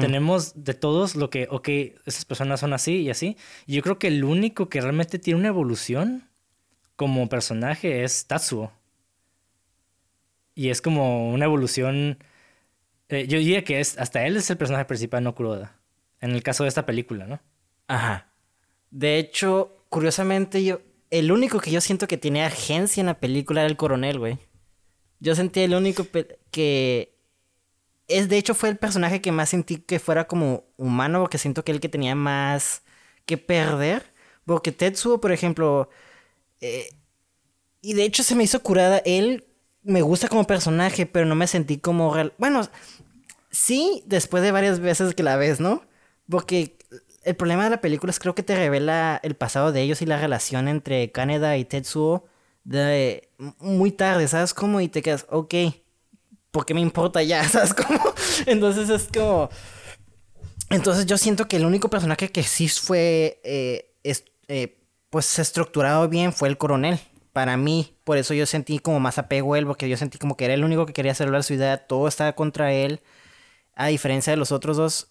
Tenemos 0.00 0.64
de 0.64 0.74
todos 0.74 1.14
lo 1.14 1.30
que, 1.30 1.46
ok, 1.48 1.68
esas 2.06 2.24
personas 2.24 2.58
son 2.58 2.72
así 2.72 3.02
y 3.02 3.10
así. 3.10 3.36
Yo 3.68 3.82
creo 3.82 4.00
que 4.00 4.08
el 4.08 4.24
único 4.24 4.68
que 4.68 4.80
realmente 4.80 5.20
tiene 5.20 5.38
una 5.38 5.48
evolución 5.48 6.24
como 6.96 7.28
personaje 7.28 8.02
es 8.02 8.26
Tatsuo. 8.26 8.72
Y 10.56 10.70
es 10.70 10.82
como 10.82 11.30
una 11.32 11.44
evolución. 11.44 12.18
eh, 13.10 13.28
yo 13.28 13.38
diría 13.38 13.62
que 13.62 13.78
es, 13.78 13.96
hasta 13.98 14.26
él 14.26 14.36
es 14.36 14.50
el 14.50 14.56
personaje 14.56 14.86
principal, 14.86 15.22
no 15.22 15.36
Kuroda. 15.36 15.76
En 16.20 16.32
el 16.32 16.42
caso 16.42 16.64
de 16.64 16.68
esta 16.70 16.84
película, 16.86 17.26
¿no? 17.26 17.38
Ajá. 17.86 18.32
De 18.90 19.18
hecho, 19.18 19.84
curiosamente, 19.88 20.64
yo. 20.64 20.80
El 21.10 21.32
único 21.32 21.60
que 21.60 21.70
yo 21.70 21.80
siento 21.80 22.08
que 22.08 22.16
tiene 22.18 22.44
agencia 22.44 23.00
en 23.00 23.06
la 23.06 23.20
película 23.20 23.60
era 23.62 23.70
el 23.70 23.76
coronel, 23.76 24.18
güey. 24.18 24.38
Yo 25.20 25.34
sentí 25.34 25.60
el 25.60 25.74
único 25.74 26.06
que. 26.50 27.14
Es, 28.08 28.28
de 28.28 28.38
hecho, 28.38 28.54
fue 28.54 28.68
el 28.68 28.76
personaje 28.76 29.20
que 29.20 29.32
más 29.32 29.50
sentí 29.50 29.78
que 29.78 29.98
fuera 29.98 30.26
como 30.26 30.64
humano, 30.76 31.20
porque 31.20 31.38
siento 31.38 31.64
que 31.64 31.72
el 31.72 31.80
que 31.80 31.88
tenía 31.88 32.14
más 32.14 32.82
que 33.24 33.38
perder. 33.38 34.12
Porque 34.44 34.72
Tetsuo, 34.72 35.20
por 35.20 35.32
ejemplo. 35.32 35.90
eh, 36.60 36.88
y 37.80 37.94
de 37.94 38.04
hecho 38.04 38.22
se 38.22 38.34
me 38.34 38.44
hizo 38.44 38.62
curada. 38.62 38.98
Él 39.04 39.46
me 39.82 40.02
gusta 40.02 40.28
como 40.28 40.46
personaje, 40.46 41.06
pero 41.06 41.26
no 41.26 41.34
me 41.36 41.46
sentí 41.46 41.78
como 41.78 42.12
real. 42.12 42.32
Bueno, 42.38 42.68
sí, 43.50 44.02
después 44.06 44.42
de 44.42 44.52
varias 44.52 44.80
veces 44.80 45.14
que 45.14 45.22
la 45.22 45.36
ves, 45.36 45.60
¿no? 45.60 45.82
Porque 46.28 46.75
el 47.26 47.36
problema 47.36 47.64
de 47.64 47.70
la 47.70 47.80
película 47.80 48.10
es 48.10 48.18
creo 48.18 48.34
que 48.34 48.42
te 48.42 48.56
revela 48.56 49.20
el 49.22 49.34
pasado 49.36 49.72
de 49.72 49.82
ellos 49.82 50.00
y 50.00 50.06
la 50.06 50.18
relación 50.18 50.68
entre 50.68 51.10
Kaneda 51.12 51.56
y 51.58 51.64
Tetsuo 51.64 52.24
de 52.64 53.28
muy 53.58 53.92
tarde, 53.92 54.26
¿sabes 54.28 54.54
cómo? 54.54 54.80
Y 54.80 54.88
te 54.88 55.02
quedas, 55.02 55.26
ok, 55.30 55.54
¿por 56.50 56.64
qué 56.66 56.74
me 56.74 56.80
importa 56.80 57.22
ya? 57.22 57.44
¿Sabes 57.48 57.74
cómo? 57.74 58.00
Entonces 58.46 58.88
es 58.88 59.08
como... 59.12 59.50
Entonces 60.70 61.06
yo 61.06 61.16
siento 61.18 61.46
que 61.46 61.56
el 61.56 61.64
único 61.64 61.88
personaje 61.90 62.28
que 62.30 62.42
sí 62.42 62.68
fue, 62.68 63.40
eh, 63.44 63.92
es- 64.02 64.24
eh, 64.48 64.78
pues 65.10 65.38
estructurado 65.38 66.08
bien 66.08 66.32
fue 66.32 66.48
el 66.48 66.58
coronel. 66.58 66.98
Para 67.32 67.56
mí, 67.56 67.94
por 68.04 68.16
eso 68.18 68.34
yo 68.34 68.46
sentí 68.46 68.78
como 68.78 68.98
más 68.98 69.18
apego 69.18 69.54
a 69.54 69.58
él, 69.58 69.66
porque 69.66 69.88
yo 69.88 69.96
sentí 69.96 70.18
como 70.18 70.36
que 70.36 70.46
era 70.46 70.54
el 70.54 70.64
único 70.64 70.86
que 70.86 70.92
quería 70.92 71.14
salvar 71.14 71.34
la 71.40 71.42
ciudad, 71.42 71.84
todo 71.86 72.08
estaba 72.08 72.32
contra 72.34 72.72
él, 72.72 73.00
a 73.74 73.88
diferencia 73.88 74.32
de 74.32 74.36
los 74.38 74.52
otros 74.52 74.76
dos. 74.76 75.08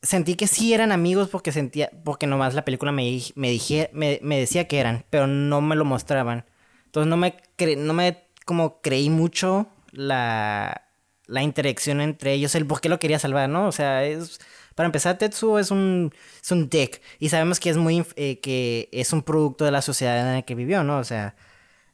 Sentí 0.00 0.36
que 0.36 0.46
sí 0.46 0.72
eran 0.74 0.92
amigos 0.92 1.28
porque 1.28 1.50
sentía, 1.50 1.90
porque 2.04 2.26
nomás 2.28 2.54
la 2.54 2.64
película 2.64 2.92
me, 2.92 3.20
me, 3.34 3.50
dije, 3.50 3.90
me, 3.92 4.20
me 4.22 4.38
decía 4.38 4.68
que 4.68 4.78
eran, 4.78 5.04
pero 5.10 5.26
no 5.26 5.60
me 5.60 5.74
lo 5.76 5.84
mostraban. 5.84 6.44
Entonces 6.86 7.08
no 7.10 7.16
me, 7.16 7.36
cre- 7.56 7.76
no 7.76 7.94
me 7.94 8.24
como 8.46 8.80
creí 8.80 9.10
mucho 9.10 9.66
la, 9.90 10.82
la 11.26 11.42
interacción 11.42 12.00
entre 12.00 12.32
ellos, 12.32 12.54
el 12.54 12.64
por 12.66 12.80
qué 12.80 12.88
lo 12.88 13.00
quería 13.00 13.18
salvar, 13.18 13.48
¿no? 13.48 13.66
O 13.66 13.72
sea, 13.72 14.04
es... 14.04 14.40
Para 14.76 14.86
empezar, 14.86 15.18
Tetsuo 15.18 15.58
es 15.58 15.72
un, 15.72 16.14
es 16.40 16.52
un 16.52 16.68
dick. 16.70 17.02
Y 17.18 17.28
sabemos 17.30 17.58
que 17.58 17.70
es 17.70 17.76
muy... 17.76 18.04
eh, 18.16 18.38
que 18.40 18.88
es 18.92 19.12
un 19.12 19.22
producto 19.22 19.64
de 19.64 19.72
la 19.72 19.82
sociedad 19.82 20.18
en 20.28 20.34
la 20.36 20.42
que 20.42 20.54
vivió, 20.54 20.84
¿no? 20.84 20.98
O 20.98 21.04
sea... 21.04 21.34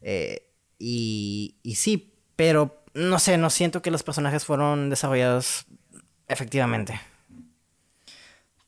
eh, 0.03 0.47
y, 0.79 1.57
y 1.63 1.77
sí, 1.77 2.15
pero 2.37 2.85
no 2.95 3.19
sé, 3.19 3.39
no 3.39 3.51
siento 3.51 3.83
que 3.83 3.91
los 3.91 4.03
personajes 4.03 4.45
fueron 4.45 4.91
desarrollados 4.91 5.67
efectivamente. 6.29 7.01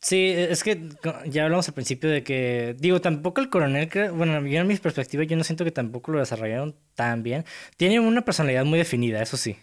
Sí, 0.07 0.29
es 0.37 0.63
que 0.63 0.89
ya 1.27 1.43
hablamos 1.43 1.67
al 1.67 1.75
principio 1.75 2.09
de 2.09 2.23
que, 2.23 2.77
digo, 2.79 3.01
tampoco 3.01 3.41
el 3.41 3.51
coronel, 3.51 3.89
bueno, 4.15 4.41
yo 4.47 4.61
en 4.61 4.67
mi 4.69 4.77
perspectiva, 4.77 5.25
yo 5.25 5.37
no 5.37 5.43
siento 5.43 5.65
que 5.65 5.73
tampoco 5.73 6.13
lo 6.13 6.21
desarrollaron 6.21 6.77
tan 6.95 7.25
bien. 7.25 7.45
Tiene 7.77 7.99
una 7.99 8.25
personalidad 8.25 8.65
muy 8.65 8.79
definida, 8.79 9.21
eso 9.21 9.37
sí. 9.37 9.57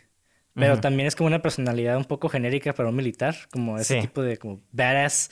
Pero 0.53 0.81
también 0.81 1.07
es 1.07 1.15
como 1.15 1.27
una 1.27 1.41
personalidad 1.41 1.95
un 1.95 2.03
poco 2.03 2.27
genérica 2.27 2.73
para 2.73 2.89
un 2.89 2.95
militar, 2.97 3.37
como 3.51 3.77
ese 3.79 3.95
Sí. 3.95 4.01
tipo 4.01 4.21
de 4.21 4.35
como 4.35 4.59
badass, 4.73 5.31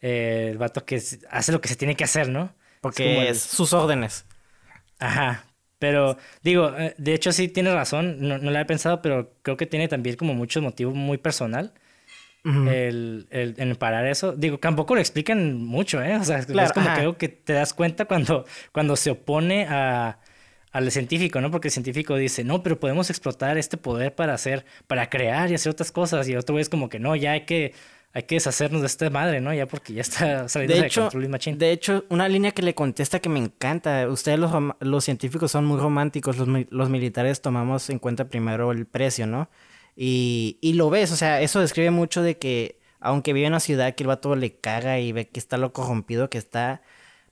eh, 0.00 0.50
el 0.52 0.58
vato 0.58 0.84
que 0.86 1.02
hace 1.28 1.50
lo 1.52 1.60
que 1.60 1.68
se 1.68 1.74
tiene 1.74 1.96
que 1.96 2.04
hacer, 2.04 2.28
¿no? 2.28 2.54
Porque 2.80 3.02
como 3.04 3.22
el- 3.22 3.28
es 3.28 3.42
sus 3.42 3.72
órdenes. 3.72 4.26
Ajá. 5.00 5.44
Pero 5.80 6.16
digo, 6.44 6.72
eh, 6.78 6.94
de 6.98 7.14
hecho 7.14 7.32
sí 7.32 7.48
tiene 7.48 7.74
razón, 7.74 8.20
no, 8.20 8.38
no 8.38 8.44
lo 8.44 8.56
había 8.56 8.66
pensado, 8.68 9.02
pero 9.02 9.34
creo 9.42 9.56
que 9.56 9.66
tiene 9.66 9.88
también 9.88 10.14
como 10.14 10.34
mucho 10.34 10.62
motivo 10.62 10.92
muy 10.92 11.18
personal 11.18 11.72
Ujú. 12.44 12.68
el, 12.68 13.26
el- 13.30 13.76
parar 13.76 14.06
eso. 14.06 14.32
Digo, 14.32 14.58
tampoco 14.58 14.94
lo 14.94 15.00
explican 15.00 15.62
mucho, 15.62 16.02
¿eh? 16.02 16.16
O 16.16 16.24
sea, 16.24 16.38
es 16.38 16.46
como 16.46 16.86
ajá. 16.86 16.94
que 16.94 17.00
algo 17.00 17.16
que 17.16 17.28
te 17.28 17.52
das 17.52 17.72
cuenta 17.72 18.04
cuando, 18.06 18.44
cuando 18.72 18.96
se 18.96 19.10
opone 19.12 19.66
a, 19.68 20.18
al 20.72 20.90
científico, 20.90 21.40
¿no? 21.40 21.50
Porque 21.50 21.68
el 21.68 21.72
científico 21.72 22.16
dice, 22.16 22.44
no, 22.44 22.62
pero 22.62 22.80
podemos 22.80 23.10
explotar 23.10 23.58
este 23.58 23.76
poder 23.76 24.14
para 24.14 24.34
hacer, 24.34 24.64
para 24.86 25.08
crear 25.08 25.50
y 25.50 25.54
hacer 25.54 25.70
otras 25.70 25.92
cosas. 25.92 26.28
Y 26.28 26.32
el 26.32 26.38
otro 26.38 26.54
güey 26.54 26.62
es 26.62 26.68
como 26.68 26.88
que 26.88 26.98
no, 26.98 27.14
ya 27.14 27.32
hay 27.32 27.42
que, 27.42 27.74
hay 28.12 28.24
que 28.24 28.34
deshacernos 28.36 28.80
de 28.80 28.86
esta 28.88 29.08
madre, 29.10 29.40
¿no? 29.40 29.54
Ya 29.54 29.66
porque 29.66 29.92
ya 29.94 30.00
está 30.00 30.48
saliendo 30.48 30.74
De 30.74 30.80
de 30.80 30.86
hecho, 30.86 31.02
control 31.02 31.58
de 31.58 31.70
hecho, 31.72 32.04
una 32.08 32.28
línea 32.28 32.50
que 32.50 32.62
le 32.62 32.74
contesta 32.74 33.20
que 33.20 33.28
me 33.28 33.38
encanta. 33.38 34.08
Ustedes 34.08 34.38
los, 34.38 34.52
los 34.80 35.04
científicos 35.04 35.52
son 35.52 35.64
muy 35.64 35.78
románticos, 35.78 36.36
los, 36.38 36.48
los 36.70 36.90
militares 36.90 37.40
tomamos 37.40 37.88
en 37.90 37.98
cuenta 37.98 38.24
primero 38.28 38.72
el 38.72 38.86
precio, 38.86 39.26
¿no? 39.26 39.48
Y, 39.96 40.58
y 40.60 40.74
lo 40.74 40.90
ves, 40.90 41.12
o 41.12 41.16
sea, 41.16 41.40
eso 41.42 41.60
describe 41.60 41.90
mucho 41.90 42.22
de 42.22 42.38
que 42.38 42.80
aunque 43.00 43.32
vive 43.32 43.46
en 43.46 43.52
una 43.52 43.60
ciudad 43.60 43.94
que 43.94 44.04
el 44.04 44.08
vato 44.08 44.34
le 44.36 44.54
caga 44.56 44.98
y 45.00 45.12
ve 45.12 45.28
que 45.28 45.40
está 45.40 45.56
lo 45.58 45.72
corrompido 45.72 46.30
que 46.30 46.38
está, 46.38 46.82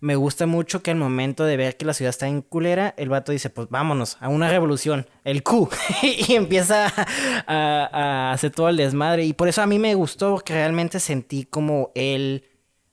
me 0.00 0.16
gusta 0.16 0.46
mucho 0.46 0.82
que 0.82 0.90
al 0.90 0.96
momento 0.96 1.44
de 1.44 1.56
ver 1.56 1.76
que 1.76 1.84
la 1.84 1.94
ciudad 1.94 2.10
está 2.10 2.26
en 2.26 2.40
culera, 2.40 2.94
el 2.96 3.10
vato 3.10 3.32
dice, 3.32 3.50
pues 3.50 3.68
vámonos 3.68 4.16
a 4.20 4.28
una 4.28 4.48
revolución, 4.48 5.06
el 5.24 5.42
Q, 5.42 5.68
y 6.02 6.34
empieza 6.34 6.92
a, 7.46 7.90
a 7.92 8.32
hacer 8.32 8.50
todo 8.50 8.68
el 8.70 8.78
desmadre. 8.78 9.24
Y 9.24 9.34
por 9.34 9.48
eso 9.48 9.62
a 9.62 9.66
mí 9.66 9.78
me 9.78 9.94
gustó, 9.94 10.32
porque 10.32 10.54
realmente 10.54 11.00
sentí 11.00 11.44
como 11.44 11.92
él, 11.94 12.44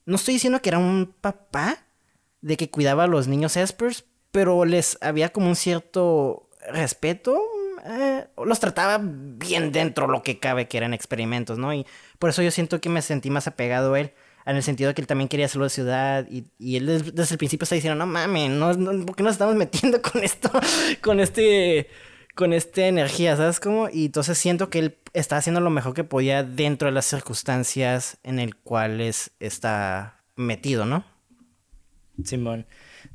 no 0.06 0.18
estoy 0.18 0.36
diciendo 0.36 0.62
que 0.62 0.70
era 0.70 0.80
un 0.80 1.14
papá 1.22 1.78
de 2.42 2.58
que 2.58 2.70
cuidaba 2.70 3.06
a 3.06 3.08
los 3.08 3.28
niños 3.28 3.56
Espers, 3.58 4.06
pero 4.32 4.66
les 4.66 4.98
había 5.02 5.30
como 5.30 5.48
un 5.48 5.56
cierto 5.56 6.50
respeto. 6.72 7.42
Eh, 7.88 8.28
los 8.46 8.60
trataba 8.60 9.00
bien 9.02 9.72
dentro 9.72 10.08
lo 10.08 10.22
que 10.24 10.40
cabe, 10.40 10.68
que 10.68 10.78
eran 10.78 10.94
experimentos, 10.94 11.58
¿no? 11.58 11.74
Y 11.74 11.86
por 12.20 12.30
eso 12.30 12.42
yo 12.42 12.52
siento 12.52 12.82
que 12.82 12.90
me 12.90 13.02
sentí 13.02 13.30
más 13.30 13.48
apegado 13.48 13.94
a 13.94 14.00
él, 14.00 14.14
en 14.46 14.56
el 14.56 14.64
sentido 14.64 14.88
de 14.90 14.94
que 14.96 15.02
él 15.02 15.08
también 15.08 15.28
quería 15.28 15.46
hacerlo 15.48 15.66
de 15.66 15.70
ciudad, 15.72 16.26
y, 16.30 16.46
y 16.58 16.78
él 16.78 16.86
des- 16.86 17.16
desde, 17.16 17.34
el 17.36 17.38
principio 17.38 17.64
está 17.66 17.76
diciendo, 17.76 17.98
no 17.98 18.06
mames, 18.12 18.50
no, 18.52 18.74
no, 18.74 19.06
¿por 19.06 19.16
qué 19.16 19.24
nos 19.24 19.34
estamos 19.34 19.56
metiendo 19.56 20.02
con 20.02 20.24
esto, 20.24 20.50
con 21.02 21.20
este, 21.20 21.88
con 22.36 22.54
esta 22.54 22.86
energía, 22.88 23.36
¿sabes 23.36 23.60
cómo? 23.60 23.90
Y 23.92 24.06
entonces 24.06 24.38
siento 24.38 24.70
que 24.70 24.80
él 24.80 24.98
está 25.14 25.38
haciendo 25.38 25.60
lo 25.60 25.70
mejor 25.70 25.94
que 25.94 26.04
podía 26.04 26.44
dentro 26.44 26.86
de 26.88 26.92
las 26.94 27.06
circunstancias 27.06 28.18
en 28.24 28.40
el 28.40 28.56
cuales 28.56 29.32
está 29.40 30.22
metido, 30.36 30.86
¿no? 30.86 31.04
Simón. 32.24 32.66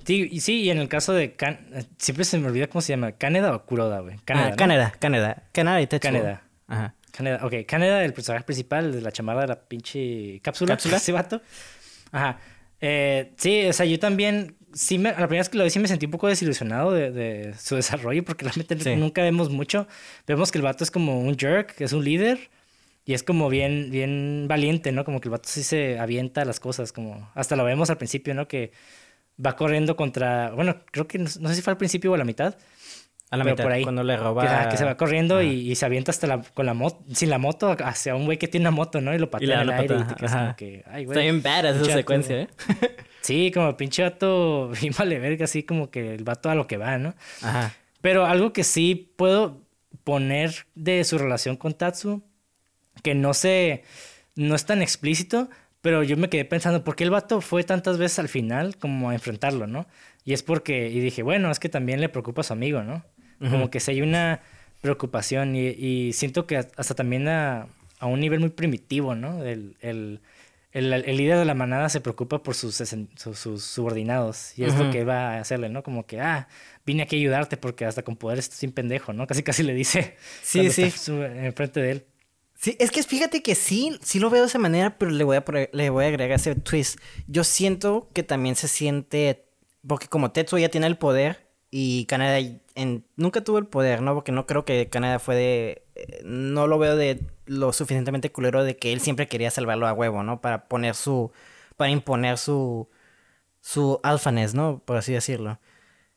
Sí, 0.04 0.28
y 0.30 0.40
sí, 0.40 0.62
y 0.62 0.70
en 0.70 0.78
el 0.78 0.88
caso 0.88 1.12
de 1.12 1.34
Can... 1.34 1.58
Siempre 1.98 2.24
se 2.24 2.38
me 2.38 2.48
olvida 2.48 2.66
cómo 2.66 2.82
se 2.82 2.92
llama. 2.92 3.12
¿Caneda 3.12 3.54
o 3.54 3.64
Kuroda, 3.64 4.00
güey? 4.00 4.16
Caneda, 4.24 4.46
ah, 4.46 4.50
¿no? 4.50 4.56
Canadá, 4.56 4.94
Canadá. 4.98 5.42
Canadá 5.52 5.80
y 5.80 5.86
Tetsuo. 5.86 6.10
Canadá. 6.10 6.42
Ajá. 6.66 6.94
Caneda, 7.12 7.40
ok. 7.44 7.54
Caneda, 7.66 8.04
el 8.04 8.12
personaje 8.12 8.44
principal, 8.44 8.92
de 8.92 9.00
la 9.00 9.12
chamarra 9.12 9.42
de 9.42 9.48
la 9.48 9.60
pinche 9.60 10.40
cápsula. 10.40 10.74
¿Cápsula? 10.74 10.96
Ese 10.98 11.12
vato. 11.12 11.42
Ajá. 12.10 12.38
Eh, 12.80 13.32
sí, 13.36 13.66
o 13.66 13.72
sea, 13.72 13.86
yo 13.86 13.98
también, 13.98 14.56
sí 14.72 14.98
me, 14.98 15.10
la 15.10 15.28
primera 15.28 15.40
vez 15.40 15.48
que 15.48 15.58
lo 15.58 15.64
vi 15.64 15.70
sí 15.70 15.78
me 15.78 15.86
sentí 15.86 16.06
un 16.06 16.12
poco 16.12 16.26
desilusionado 16.26 16.90
de, 16.90 17.12
de 17.12 17.54
su 17.54 17.76
desarrollo 17.76 18.24
porque 18.24 18.44
realmente 18.44 18.96
nunca 18.96 19.22
vemos 19.22 19.50
mucho. 19.50 19.86
Vemos 20.26 20.50
que 20.50 20.58
el 20.58 20.64
vato 20.64 20.82
es 20.82 20.90
como 20.90 21.20
un 21.20 21.38
jerk, 21.38 21.76
que 21.76 21.84
es 21.84 21.92
un 21.92 22.04
líder 22.04 22.50
y 23.04 23.14
es 23.14 23.22
como 23.22 23.48
bien, 23.48 23.90
bien 23.90 24.46
valiente, 24.48 24.92
¿no? 24.92 25.04
Como 25.04 25.20
que 25.20 25.28
el 25.28 25.32
vato 25.32 25.48
sí 25.48 25.62
se 25.62 25.98
avienta 25.98 26.44
las 26.44 26.60
cosas, 26.60 26.92
como 26.92 27.30
hasta 27.34 27.56
lo 27.56 27.64
vemos 27.64 27.90
al 27.90 27.98
principio, 27.98 28.34
¿no? 28.34 28.46
Que 28.46 28.72
va 29.44 29.56
corriendo 29.56 29.96
contra, 29.96 30.50
bueno, 30.50 30.76
creo 30.90 31.06
que 31.06 31.18
no, 31.18 31.28
no 31.40 31.48
sé 31.48 31.54
si 31.54 31.62
fue 31.62 31.72
al 31.72 31.78
principio 31.78 32.12
o 32.12 32.14
a 32.14 32.18
la 32.18 32.24
mitad, 32.24 32.56
a 33.32 33.38
la 33.38 33.44
mitad, 33.44 33.64
por 33.64 33.72
ahí, 33.72 33.82
cuando 33.82 34.02
le 34.04 34.14
roba... 34.14 34.68
Que, 34.68 34.76
se 34.76 34.84
va 34.84 34.98
corriendo 34.98 35.40
y, 35.40 35.74
se 35.74 35.86
avienta 35.86 36.10
hasta 36.10 36.26
la, 36.26 36.42
con 36.42 36.66
la 36.66 36.74
moto, 36.74 37.02
sin 37.14 37.30
la 37.30 37.38
moto, 37.38 37.74
hacia 37.82 38.14
un 38.14 38.26
güey 38.26 38.36
que 38.36 38.46
tiene 38.46 38.64
una 38.64 38.72
moto, 38.72 39.00
¿no? 39.00 39.14
Y 39.14 39.18
lo 39.18 39.30
patea 39.30 39.62
en 39.62 39.70
el 39.70 39.70
aire 39.70 39.96
y 39.96 40.04
te 40.04 40.26
como 40.26 40.54
que, 40.54 40.84
ay, 40.86 41.06
güey. 41.06 41.16
Está 41.16 41.22
bien 41.22 41.42
badass 41.42 41.76
esa 41.78 41.94
secuencia, 41.94 42.42
¿eh? 42.42 42.48
sí, 43.22 43.50
como 43.50 43.74
pinche 43.74 44.02
vato, 44.02 44.68
bien 44.80 44.92
vale 44.98 45.18
verga, 45.18 45.46
así 45.46 45.62
como 45.62 45.90
que 45.90 46.14
el 46.14 46.24
vato 46.24 46.50
a 46.50 46.54
lo 46.54 46.66
que 46.66 46.76
va, 46.76 46.98
¿no? 46.98 47.14
Ajá. 47.40 47.72
Pero 48.02 48.26
algo 48.26 48.52
que 48.52 48.64
sí 48.64 49.14
puedo 49.16 49.62
poner 50.04 50.66
de 50.74 51.02
su 51.04 51.16
relación 51.16 51.56
con 51.56 51.72
Tatsu, 51.72 52.22
que 53.02 53.14
no 53.14 53.32
sé, 53.32 53.84
no 54.34 54.54
es 54.54 54.66
tan 54.66 54.82
explícito, 54.82 55.48
pero 55.82 56.04
yo 56.04 56.16
me 56.16 56.30
quedé 56.30 56.44
pensando, 56.44 56.84
¿por 56.84 56.94
qué 56.96 57.04
el 57.04 57.10
vato 57.10 57.40
fue 57.40 57.64
tantas 57.64 57.98
veces 57.98 58.20
al 58.20 58.28
final 58.28 58.76
como 58.78 59.10
a 59.10 59.14
enfrentarlo, 59.14 59.66
no? 59.66 59.86
Y 60.24 60.32
es 60.32 60.44
porque, 60.44 60.88
y 60.88 61.00
dije, 61.00 61.24
bueno, 61.24 61.50
es 61.50 61.58
que 61.58 61.68
también 61.68 62.00
le 62.00 62.08
preocupa 62.08 62.40
a 62.40 62.44
su 62.44 62.52
amigo, 62.52 62.82
¿no? 62.82 63.04
Como 63.40 63.70
que 63.70 63.80
si 63.80 63.90
hay 63.90 64.02
una 64.02 64.40
preocupación 64.80 65.56
y, 65.56 66.12
siento 66.12 66.46
que 66.46 66.56
hasta 66.56 66.94
también 66.94 67.26
a, 67.26 67.66
un 68.00 68.20
nivel 68.20 68.38
muy 68.38 68.50
primitivo, 68.50 69.16
¿no? 69.16 69.44
El, 69.44 69.76
el, 69.80 70.20
el, 70.70 71.16
líder 71.16 71.38
de 71.38 71.44
la 71.44 71.54
manada 71.54 71.88
se 71.88 72.00
preocupa 72.00 72.44
por 72.44 72.54
sus, 72.54 72.80
sus, 73.16 73.64
subordinados 73.64 74.56
y 74.56 74.62
es 74.62 74.76
lo 74.76 74.90
que 74.92 75.02
va 75.02 75.32
a 75.32 75.40
hacerle, 75.40 75.68
¿no? 75.68 75.82
Como 75.82 76.06
que, 76.06 76.20
ah, 76.20 76.46
vine 76.86 77.02
aquí 77.02 77.16
a 77.16 77.18
ayudarte 77.18 77.56
porque 77.56 77.84
hasta 77.84 78.04
con 78.04 78.14
poder 78.14 78.38
estoy 78.38 78.58
sin 78.58 78.70
pendejo, 78.70 79.12
¿no? 79.12 79.26
Casi 79.26 79.42
casi 79.42 79.64
le 79.64 79.74
dice 79.74 80.16
sí, 80.42 80.70
sí. 80.70 80.92
enfrente 81.10 81.80
de 81.80 81.90
él. 81.90 82.06
Sí, 82.62 82.76
es 82.78 82.92
que 82.92 83.02
fíjate 83.02 83.42
que 83.42 83.56
sí, 83.56 83.98
sí 84.02 84.20
lo 84.20 84.30
veo 84.30 84.42
de 84.42 84.46
esa 84.46 84.58
manera, 84.60 84.96
pero 84.96 85.10
le 85.10 85.24
voy 85.24 85.36
a, 85.36 85.44
le 85.72 85.90
voy 85.90 86.04
a 86.04 86.08
agregar 86.08 86.36
ese 86.38 86.54
twist. 86.54 87.00
Yo 87.26 87.42
siento 87.42 88.08
que 88.12 88.22
también 88.22 88.54
se 88.54 88.68
siente, 88.68 89.46
porque 89.84 90.06
como 90.06 90.30
Tetsuo 90.30 90.60
ya 90.60 90.68
tiene 90.68 90.86
el 90.86 90.96
poder 90.96 91.48
y 91.72 92.06
Canadá 92.06 92.38
en, 92.76 93.04
nunca 93.16 93.42
tuvo 93.42 93.58
el 93.58 93.66
poder, 93.66 94.00
¿no? 94.00 94.14
Porque 94.14 94.30
no 94.30 94.46
creo 94.46 94.64
que 94.64 94.88
Canadá 94.88 95.18
fue 95.18 95.34
de... 95.34 95.84
Eh, 95.96 96.22
no 96.24 96.68
lo 96.68 96.78
veo 96.78 96.94
de 96.96 97.26
lo 97.46 97.72
suficientemente 97.72 98.30
culero 98.30 98.62
de 98.62 98.76
que 98.76 98.92
él 98.92 99.00
siempre 99.00 99.26
quería 99.26 99.50
salvarlo 99.50 99.88
a 99.88 99.92
huevo, 99.92 100.22
¿no? 100.22 100.40
Para 100.40 100.68
poner 100.68 100.94
su... 100.94 101.32
Para 101.76 101.90
imponer 101.90 102.38
su... 102.38 102.88
Su 103.60 103.98
alfanes, 104.04 104.54
¿no? 104.54 104.78
Por 104.84 104.96
así 104.98 105.12
decirlo. 105.12 105.58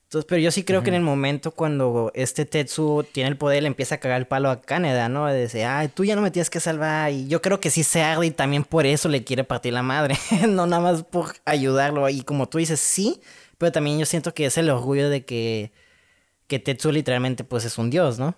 Entonces, 0.06 0.26
pero 0.28 0.40
yo 0.40 0.50
sí 0.52 0.62
creo 0.62 0.82
que 0.82 0.90
en 0.90 0.94
el 0.94 1.02
momento 1.02 1.50
cuando 1.50 2.12
este 2.14 2.44
Tetsu 2.44 3.04
tiene 3.12 3.28
el 3.28 3.36
poder, 3.36 3.62
le 3.62 3.66
empieza 3.66 3.96
a 3.96 3.98
cagar 3.98 4.20
el 4.20 4.26
palo 4.26 4.50
a 4.50 4.60
Canadá, 4.60 5.08
¿no? 5.08 5.26
De 5.26 5.34
decir, 5.34 5.64
ay, 5.64 5.88
tú 5.88 6.04
ya 6.04 6.14
no 6.14 6.22
me 6.22 6.30
tienes 6.30 6.48
que 6.48 6.60
salvar. 6.60 7.10
Y 7.10 7.26
yo 7.26 7.42
creo 7.42 7.58
que 7.58 7.70
sí 7.70 7.82
se 7.82 8.02
arde 8.02 8.26
y 8.26 8.30
también 8.30 8.62
por 8.62 8.86
eso 8.86 9.08
le 9.08 9.24
quiere 9.24 9.42
partir 9.42 9.72
la 9.72 9.82
madre. 9.82 10.16
no 10.48 10.66
nada 10.66 10.80
más 10.80 11.02
por 11.02 11.34
ayudarlo. 11.44 12.08
Y 12.08 12.22
como 12.22 12.48
tú 12.48 12.58
dices, 12.58 12.78
sí, 12.78 13.20
pero 13.58 13.72
también 13.72 13.98
yo 13.98 14.06
siento 14.06 14.32
que 14.32 14.46
es 14.46 14.56
el 14.58 14.70
orgullo 14.70 15.10
de 15.10 15.24
que 15.24 15.72
que 16.46 16.58
Tetsuo 16.58 16.92
literalmente 16.92 17.44
pues 17.44 17.64
es 17.64 17.78
un 17.78 17.90
dios, 17.90 18.18
¿no? 18.18 18.34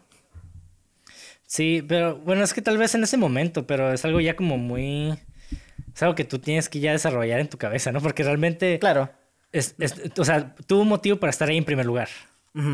Sí, 1.47 1.83
pero 1.87 2.19
bueno, 2.19 2.45
es 2.45 2.53
que 2.53 2.63
tal 2.63 2.77
vez 2.77 2.95
en 2.95 3.05
ese 3.05 3.17
momento, 3.17 3.67
pero 3.67 3.93
es 3.93 4.05
algo 4.05 4.21
ya 4.21 4.37
como 4.37 4.59
muy... 4.59 5.19
Es 5.95 6.03
algo 6.03 6.15
que 6.15 6.25
tú 6.25 6.39
tienes 6.39 6.69
que 6.69 6.81
ya 6.81 6.93
desarrollar 6.93 7.41
en 7.41 7.49
tu 7.49 7.59
cabeza, 7.59 7.91
¿no? 7.91 8.01
Porque 8.01 8.23
realmente... 8.23 8.79
Claro. 8.79 9.11
Es, 9.53 9.75
o 10.17 10.25
sea, 10.25 10.55
tuvo 10.67 10.83
un 10.83 10.89
motivo 10.89 11.19
para 11.19 11.31
estar 11.31 11.49
ahí 11.49 11.57
en 11.57 11.65
primer 11.65 11.87
lugar. 11.87 12.09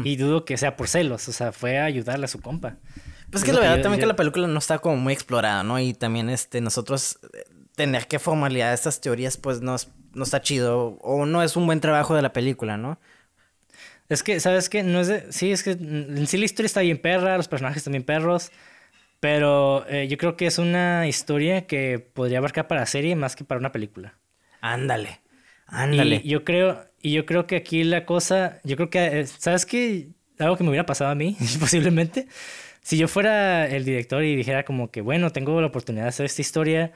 Y 0.03 0.17
dudo 0.17 0.47
que 0.47 0.57
sea 0.57 0.77
por 0.77 0.89
celos, 0.89 1.29
o 1.29 1.33
sea, 1.33 1.53
fue 1.53 1.79
a 1.79 1.85
ayudarle 1.85 2.25
a 2.25 2.29
su 2.29 2.41
compa. 2.41 2.77
Pues 3.31 3.43
es 3.43 3.45
que 3.45 3.53
la 3.53 3.61
verdad 3.61 3.83
también 3.83 4.01
que 4.01 4.07
la 4.07 4.17
película 4.17 4.47
no 4.47 4.59
está 4.59 4.79
como 4.79 4.97
muy 4.97 5.13
explorada, 5.13 5.63
¿no? 5.63 5.79
Y 5.79 5.93
también 5.93 6.31
este, 6.31 6.63
nosotros 6.63 7.19
eh, 7.35 7.45
tener 7.75 8.07
que 8.07 8.19
formalizar 8.19 8.73
estas 8.73 9.03
teorías 9.03 9.37
pues 9.37 9.61
no, 9.61 9.77
no 10.15 10.25
está 10.25 10.41
chido 10.41 10.97
o 11.03 11.27
no 11.27 11.43
es 11.43 11.57
un 11.57 11.67
buen 11.67 11.81
trabajo 11.81 12.15
de 12.15 12.23
la 12.23 12.33
película, 12.33 12.79
¿no? 12.79 12.99
Es 14.09 14.23
que, 14.23 14.41
¿sabes 14.41 14.71
qué? 14.71 14.83
No 14.83 15.01
es 15.01 15.09
de... 15.09 15.31
Sí, 15.33 15.53
es 15.53 15.63
que 15.63 15.73
en 15.73 16.27
sí 16.27 16.39
la 16.39 16.45
historia 16.45 16.67
está 16.67 16.81
bien 16.81 16.99
perra, 16.99 17.37
los 17.37 17.49
personajes 17.49 17.85
también 17.85 18.05
perros. 18.05 18.53
Pero 19.21 19.87
eh, 19.89 20.07
yo 20.09 20.19
creo 20.19 20.37
que 20.37 20.47
es 20.47 20.59
una 20.59 21.07
historia 21.09 21.67
que 21.67 21.99
podría 21.99 22.39
abarcar 22.39 22.69
para 22.69 22.85
serie 22.87 23.17
más 23.17 23.37
que 23.37 23.45
para 23.45 23.59
una 23.59 23.73
película. 23.73 24.15
Ándale. 24.61 25.21
Ándale. 25.67 26.21
Y 26.23 26.29
yo 26.29 26.45
creo, 26.45 26.85
y 27.03 27.13
yo 27.13 27.27
creo 27.27 27.47
que 27.47 27.57
aquí 27.57 27.85
la 27.85 28.07
cosa, 28.07 28.61
yo 28.65 28.77
creo 28.77 28.91
que, 28.91 29.21
eh, 29.21 29.27
¿sabes 29.27 29.67
qué? 29.67 30.09
Algo 30.39 30.57
que 30.57 30.65
me 30.65 30.71
hubiera 30.71 30.87
pasado 30.87 31.11
a 31.11 31.15
mí, 31.15 31.37
posiblemente. 31.61 32.29
Si 32.81 32.99
yo 32.99 33.09
fuera 33.09 33.67
el 33.67 33.85
director 33.85 34.23
y 34.25 34.37
dijera 34.37 34.65
como 34.65 34.91
que, 34.91 35.01
bueno, 35.01 35.31
tengo 35.31 35.61
la 35.61 35.67
oportunidad 35.69 36.05
de 36.05 36.09
hacer 36.11 36.27
esta 36.27 36.43
historia 36.43 36.93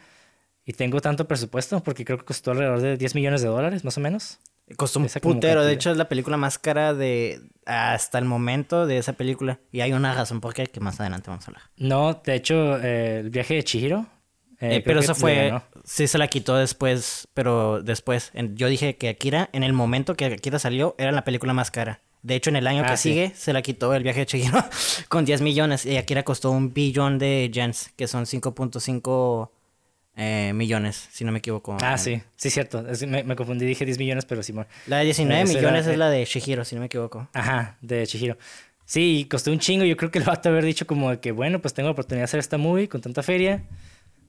y 0.64 0.75
tengo 0.75 1.01
tanto 1.01 1.27
presupuesto, 1.27 1.83
porque 1.83 2.05
creo 2.05 2.19
que 2.19 2.25
costó 2.25 2.51
alrededor 2.51 2.81
de 2.81 2.97
10 2.99 3.14
millones 3.14 3.41
de 3.41 3.49
dólares, 3.49 3.85
más 3.85 3.97
o 3.97 4.01
menos. 4.01 4.39
Costó 4.77 5.01
un 5.01 5.09
putero. 5.23 5.64
De 5.64 5.73
hecho, 5.73 5.91
es 5.91 5.97
la 5.97 6.09
película 6.09 6.37
más 6.37 6.59
cara 6.59 6.93
de 6.93 7.41
hasta 7.64 8.19
el 8.19 8.27
momento 8.27 8.87
de 8.87 8.99
esa 8.99 9.14
película. 9.14 9.61
Y 9.73 9.81
hay 9.81 9.93
una 9.93 10.14
razón 10.14 10.41
por 10.41 10.53
qué 10.53 10.66
que 10.66 10.81
más 10.81 11.01
adelante 11.01 11.31
vamos 11.31 11.47
a 11.47 11.51
hablar. 11.51 11.62
No, 11.79 12.21
de 12.23 12.35
hecho, 12.35 12.79
eh, 12.79 13.21
el 13.21 13.31
viaje 13.31 13.55
de 13.55 13.64
Chihiro. 13.64 14.07
Eh, 14.61 14.76
eh, 14.76 14.82
pero 14.84 15.00
eso 15.00 15.14
fue. 15.14 15.52
Sí, 15.84 16.06
se 16.06 16.18
la 16.18 16.28
quitó 16.28 16.56
después. 16.56 17.28
Pero 17.34 17.82
después. 17.82 18.32
yo 18.54 18.68
dije 18.68 18.96
que 18.96 19.09
Akira, 19.09 19.50
en 19.52 19.62
el 19.62 19.72
momento 19.72 20.14
que 20.14 20.26
Akira 20.26 20.59
salió, 20.59 20.94
era 20.98 21.12
la 21.12 21.24
película 21.24 21.52
más 21.52 21.70
cara. 21.70 22.00
De 22.22 22.34
hecho, 22.34 22.50
en 22.50 22.56
el 22.56 22.66
año 22.66 22.82
que 22.82 22.92
ah, 22.92 22.96
sigue, 22.96 23.32
se 23.36 23.52
la 23.52 23.62
quitó 23.62 23.94
el 23.94 24.02
viaje 24.02 24.20
de 24.20 24.26
Chihiro 24.26 24.64
con 25.09 25.24
10 25.24 25.40
millones. 25.40 25.86
Y 25.86 25.96
Akira 25.96 26.24
costó 26.24 26.50
un 26.50 26.74
billón 26.74 27.18
de 27.18 27.48
yens, 27.52 27.90
que 27.96 28.09
son 28.09 28.24
5.5 28.24 29.50
eh, 30.16 30.52
millones, 30.52 31.09
si 31.12 31.24
no 31.24 31.30
me 31.30 31.38
equivoco. 31.38 31.76
Ah, 31.80 31.96
sí, 31.96 32.20
sí, 32.34 32.50
cierto. 32.50 32.84
me, 33.06 33.36
confundí, 33.36 33.64
dije 33.64 33.84
10 33.84 33.98
millones, 33.98 34.24
pero 34.24 34.42
Simón. 34.42 34.66
La 34.88 34.98
de 34.98 35.04
19 35.04 35.44
millones 35.44 35.86
es 35.86 35.96
la 35.96 36.11
de 36.11 36.24
Shihiro, 36.24 36.64
si 36.64 36.74
no 36.74 36.80
me 36.80 36.86
equivoco. 36.86 37.28
Ajá, 37.32 37.78
de 37.80 38.04
Shihiro. 38.04 38.36
Sí, 38.84 39.28
costó 39.30 39.52
un 39.52 39.61
chingo. 39.61 39.84
Yo 39.84 39.96
creo 39.96 40.11
que 40.11 40.18
el 40.18 40.24
vato 40.24 40.48
haber 40.48 40.64
dicho 40.64 40.88
como 40.88 41.20
que, 41.20 41.30
bueno, 41.30 41.61
pues 41.61 41.72
tengo 41.72 41.88
la 41.88 41.92
oportunidad 41.92 42.22
de 42.22 42.24
hacer 42.24 42.40
esta 42.40 42.59
movie 42.59 42.88
con 42.88 43.00
tanta 43.00 43.22
feria. 43.22 43.62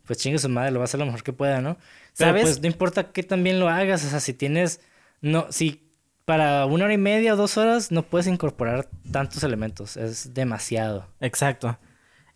Pues 0.09 0.17
chingue 0.17 0.39
su 0.39 0.49
madre, 0.49 0.71
lo 0.71 0.79
va 0.79 0.85
a 0.85 0.85
hacer 0.85 0.99
lo 0.99 1.05
mejor 1.05 1.21
que 1.21 1.33
pueda, 1.33 1.61
¿no? 1.61 1.77
Pero 2.17 2.31
¿Sabes? 2.31 2.41
pues 2.41 2.61
no 2.61 2.65
importa 2.65 3.11
que 3.11 3.21
también 3.21 3.59
lo 3.59 3.69
hagas. 3.69 4.03
O 4.03 4.09
sea, 4.09 4.19
si 4.19 4.33
tienes. 4.33 4.81
No, 5.21 5.45
si 5.51 5.87
para 6.25 6.65
una 6.65 6.85
hora 6.85 6.95
y 6.95 6.97
media 6.97 7.35
o 7.35 7.37
dos 7.37 7.57
horas 7.59 7.91
no 7.91 8.01
puedes 8.01 8.25
incorporar 8.25 8.89
tantos 9.11 9.43
elementos. 9.43 9.97
Es 9.97 10.33
demasiado. 10.33 11.05
Exacto. 11.19 11.77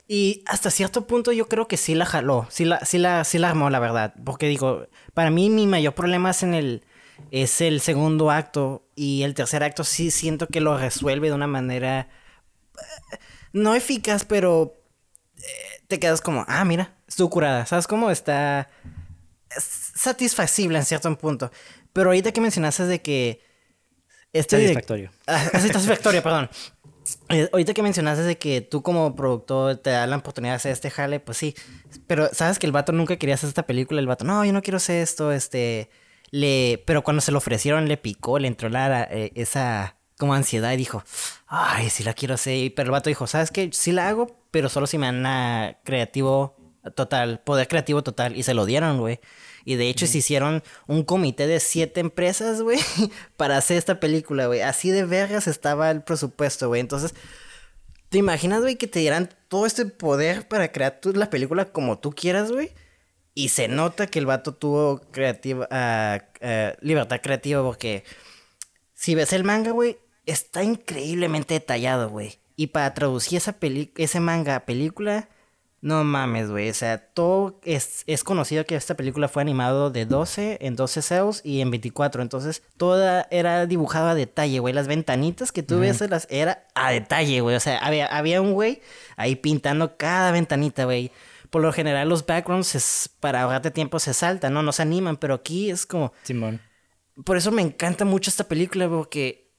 Y 0.07 0.43
hasta 0.45 0.69
cierto 0.69 1.07
punto 1.07 1.31
yo 1.31 1.49
creo 1.49 1.67
que 1.67 1.77
sí 1.77 1.95
la 1.95 2.05
jaló, 2.05 2.45
sí 2.51 2.63
la, 2.63 2.85
sí 2.85 2.99
la, 2.99 3.23
sí 3.23 3.39
la 3.39 3.49
armó, 3.49 3.71
la 3.71 3.79
verdad. 3.79 4.13
Porque 4.23 4.47
digo, 4.47 4.85
para 5.15 5.31
mí 5.31 5.49
mi 5.49 5.65
mayor 5.65 5.95
problema 5.95 6.29
es 6.29 6.43
en 6.43 6.53
el, 6.53 6.83
es 7.31 7.59
el 7.59 7.81
segundo 7.81 8.29
acto 8.29 8.87
y 8.93 9.23
el 9.23 9.33
tercer 9.33 9.63
acto 9.63 9.83
sí 9.83 10.11
siento 10.11 10.45
que 10.45 10.61
lo 10.61 10.77
resuelve 10.77 11.29
de 11.29 11.33
una 11.33 11.47
manera 11.47 12.01
eh, 12.01 13.17
no 13.51 13.73
eficaz, 13.73 14.25
pero 14.25 14.75
eh, 15.37 15.81
te 15.87 15.99
quedas 15.99 16.21
como, 16.21 16.45
ah, 16.47 16.65
mira, 16.65 16.93
estuvo 17.13 17.29
curada. 17.29 17.65
¿Sabes 17.65 17.87
cómo? 17.87 18.09
Está 18.09 18.69
satisfacible 19.49 20.77
en 20.77 20.85
cierto 20.85 21.15
punto. 21.17 21.51
Pero 21.93 22.09
ahorita 22.09 22.31
que 22.31 22.41
mencionaste 22.41 22.85
de 22.85 23.01
que... 23.01 23.41
Este 24.33 24.57
satisfactorio. 24.57 25.11
Ah, 25.27 25.45
satisfactorio, 25.51 26.23
perdón. 26.23 26.49
Eh, 27.29 27.49
ahorita 27.51 27.73
que 27.73 27.83
mencionaste 27.83 28.23
de 28.23 28.37
que 28.37 28.61
tú 28.61 28.81
como 28.81 29.15
productor 29.15 29.77
te 29.77 29.91
da 29.91 30.07
la 30.07 30.17
oportunidad 30.17 30.53
de 30.53 30.55
hacer 30.55 30.71
este 30.71 30.89
jale, 30.89 31.19
pues 31.19 31.37
sí. 31.37 31.53
Pero 32.07 32.29
sabes 32.33 32.57
que 32.57 32.65
el 32.65 32.71
vato 32.71 32.91
nunca 32.93 33.17
quería 33.17 33.35
hacer 33.35 33.49
esta 33.49 33.67
película. 33.67 33.99
El 33.99 34.07
vato, 34.07 34.25
no, 34.25 34.43
yo 34.43 34.53
no 34.53 34.61
quiero 34.61 34.77
hacer 34.77 35.01
esto, 35.01 35.31
este... 35.31 35.89
Le... 36.31 36.83
Pero 36.87 37.03
cuando 37.03 37.21
se 37.21 37.31
lo 37.31 37.37
ofrecieron 37.37 37.87
le 37.87 37.97
picó, 37.97 38.39
le 38.39 38.47
entró 38.47 38.69
la, 38.69 39.03
eh, 39.03 39.31
esa 39.35 39.97
como 40.17 40.33
ansiedad 40.33 40.71
y 40.71 40.77
dijo, 40.77 41.03
ay, 41.45 41.91
sí 41.91 42.03
la 42.03 42.15
quiero 42.15 42.33
hacer. 42.33 42.73
Pero 42.75 42.87
el 42.87 42.91
vato 42.91 43.09
dijo, 43.09 43.27
¿sabes 43.27 43.51
qué? 43.51 43.69
Sí 43.71 43.91
la 43.91 44.07
hago, 44.07 44.35
pero 44.49 44.67
solo 44.67 44.87
si 44.87 44.97
me 44.97 45.05
dan 45.05 45.77
creativo 45.83 46.62
total, 46.95 47.39
poder 47.41 47.67
creativo 47.67 48.03
total. 48.03 48.35
Y 48.37 48.43
se 48.43 48.53
lo 48.53 48.65
dieron, 48.65 48.99
güey. 48.99 49.19
Y 49.65 49.75
de 49.75 49.89
hecho 49.89 50.07
se 50.07 50.17
hicieron 50.17 50.63
un 50.87 51.03
comité 51.03 51.47
de 51.47 51.59
siete 51.59 51.99
empresas, 52.01 52.61
güey, 52.61 52.79
para 53.37 53.57
hacer 53.57 53.77
esta 53.77 53.99
película, 53.99 54.47
güey. 54.47 54.61
Así 54.61 54.91
de 54.91 55.05
vergas 55.05 55.47
estaba 55.47 55.89
el 55.91 56.03
presupuesto, 56.03 56.67
güey. 56.67 56.81
Entonces, 56.81 57.13
¿te 58.09 58.17
imaginas, 58.17 58.61
güey, 58.61 58.75
que 58.75 58.87
te 58.87 58.99
dieran 58.99 59.29
todo 59.47 59.65
este 59.65 59.85
poder 59.85 60.47
para 60.47 60.71
crear 60.71 60.99
la 61.13 61.29
película 61.29 61.65
como 61.65 61.99
tú 61.99 62.11
quieras, 62.11 62.51
güey? 62.51 62.71
Y 63.35 63.49
se 63.49 63.67
nota 63.67 64.07
que 64.07 64.19
el 64.19 64.25
vato 64.25 64.53
tuvo 64.53 65.01
creativa, 65.11 65.67
ah, 65.71 66.19
ah, 66.41 66.73
libertad 66.81 67.19
creativa 67.21 67.63
porque 67.63 68.03
si 68.93 69.15
ves 69.15 69.33
el 69.33 69.43
manga, 69.43 69.71
güey, 69.71 69.97
está 70.25 70.63
increíblemente 70.63 71.55
detallado, 71.55 72.09
güey. 72.09 72.39
Y 72.55 72.67
para 72.67 72.93
traducir 72.93 73.37
esa 73.37 73.55
ese 73.97 74.19
manga 74.19 74.55
a 74.55 74.65
película, 74.65 75.29
No 75.83 76.05
mames, 76.05 76.49
güey. 76.49 76.69
O 76.69 76.73
sea, 76.73 76.97
todo 76.97 77.59
es, 77.65 78.05
es 78.07 78.23
conocido 78.23 78.65
que 78.65 78.77
esta 78.77 78.95
película 78.95 79.27
fue 79.27 79.41
animado 79.41 79.91
de 79.91 80.05
12 80.05 80.59
en 80.61 80.77
12 80.77 81.01
cells 81.01 81.41
y 81.43 81.59
en 81.59 81.71
24. 81.71 82.21
Entonces, 82.21 82.63
toda 82.77 83.27
era 83.31 83.65
dibujada 83.65 84.11
a 84.11 84.15
detalle, 84.15 84.59
güey. 84.59 84.73
Las 84.73 84.87
ventanitas 84.87 85.51
que 85.51 85.61
tú 85.61 85.79
ves 85.79 85.99
las 86.09 86.25
era 86.29 86.65
a 86.73 86.91
detalle, 86.91 87.41
güey. 87.41 87.57
O 87.57 87.59
sea, 87.59 87.79
había, 87.79 88.05
había 88.05 88.41
un 88.41 88.53
güey 88.53 88.81
ahí 89.17 89.35
pintando 89.35 89.97
cada 89.97 90.31
ventanita, 90.31 90.85
güey. 90.85 91.11
Por 91.49 91.61
lo 91.61 91.73
general, 91.73 92.07
los 92.07 92.25
backgrounds 92.25 92.75
es, 92.75 93.09
para 93.19 93.41
ahorrarte 93.41 93.69
tiempo 93.69 93.99
se 93.99 94.13
saltan, 94.13 94.53
¿no? 94.53 94.63
No 94.63 94.71
se 94.71 94.83
animan, 94.83 95.17
pero 95.17 95.33
aquí 95.33 95.69
es 95.69 95.85
como. 95.85 96.13
Simón. 96.23 96.61
Por 97.25 97.35
eso 97.35 97.51
me 97.51 97.61
encanta 97.61 98.05
mucho 98.05 98.29
esta 98.29 98.45
película, 98.45 98.87
porque 98.87 99.51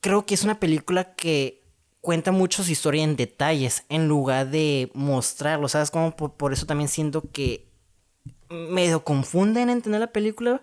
creo 0.00 0.24
que 0.24 0.32
es 0.32 0.42
una 0.42 0.58
película 0.58 1.14
que 1.14 1.59
cuenta 2.00 2.32
mucho 2.32 2.64
su 2.64 2.72
historia 2.72 3.04
en 3.04 3.16
detalles 3.16 3.84
en 3.88 4.08
lugar 4.08 4.48
de 4.50 4.90
mostrarlo, 4.94 5.68
¿sabes? 5.68 5.90
Como 5.90 6.16
por, 6.16 6.52
eso 6.52 6.66
también 6.66 6.88
siento 6.88 7.30
que 7.32 7.66
medio 8.48 9.04
confunden 9.04 9.70
entender 9.70 10.00
la 10.00 10.12
película 10.12 10.62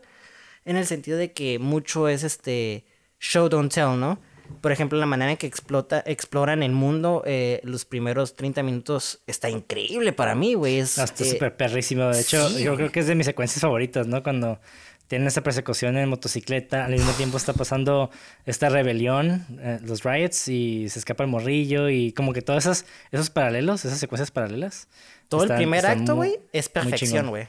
en 0.65 0.75
el 0.75 0.85
sentido 0.85 1.17
de 1.17 1.31
que 1.31 1.59
mucho 1.59 2.09
es 2.09 2.23
este 2.23 2.85
show 3.19 3.49
don't 3.49 3.73
tell, 3.73 3.99
¿no? 3.99 4.19
Por 4.61 4.71
ejemplo, 4.71 4.97
la 4.97 5.05
manera 5.05 5.31
en 5.31 5.38
que 5.38 5.47
explota, 5.47 6.01
exploran 6.05 6.63
el 6.63 6.71
mundo 6.71 7.21
eh, 7.25 7.59
los 7.63 7.85
primeros 7.85 8.35
30 8.35 8.63
minutos 8.63 9.21
está 9.27 9.49
increíble 9.49 10.13
para 10.13 10.35
mí, 10.35 10.53
güey. 10.53 10.79
Es, 10.79 10.97
está 10.97 11.23
eh, 11.23 11.31
súper 11.31 11.55
perrísimo. 11.57 12.05
De 12.05 12.21
hecho, 12.21 12.57
yo 12.57 12.75
creo 12.75 12.91
que 12.91 13.01
es 13.01 13.07
de 13.07 13.15
mis 13.15 13.25
secuencias 13.25 13.61
favoritas, 13.61 14.07
¿no? 14.07 14.23
Cuando 14.23 14.59
tienen 15.07 15.27
esa 15.27 15.41
persecución 15.41 15.97
en 15.97 16.09
motocicleta, 16.09 16.85
al 16.85 16.91
mismo 16.91 17.11
tiempo 17.13 17.37
está 17.37 17.53
pasando 17.53 18.11
esta 18.45 18.69
rebelión, 18.69 19.45
eh, 19.59 19.79
los 19.81 20.03
riots, 20.03 20.49
y 20.49 20.89
se 20.89 20.99
escapa 20.99 21.23
el 21.23 21.29
morrillo, 21.29 21.89
y 21.89 22.11
como 22.11 22.33
que 22.33 22.41
todos 22.41 22.65
esos, 22.65 22.85
esos 23.11 23.29
paralelos, 23.29 23.85
esas 23.85 23.99
secuencias 23.99 24.31
paralelas. 24.31 24.87
Todo 25.29 25.43
el 25.43 25.55
primer 25.55 25.85
acto, 25.85 26.15
güey, 26.15 26.39
es 26.51 26.69
perfección, 26.69 27.29
güey. 27.29 27.47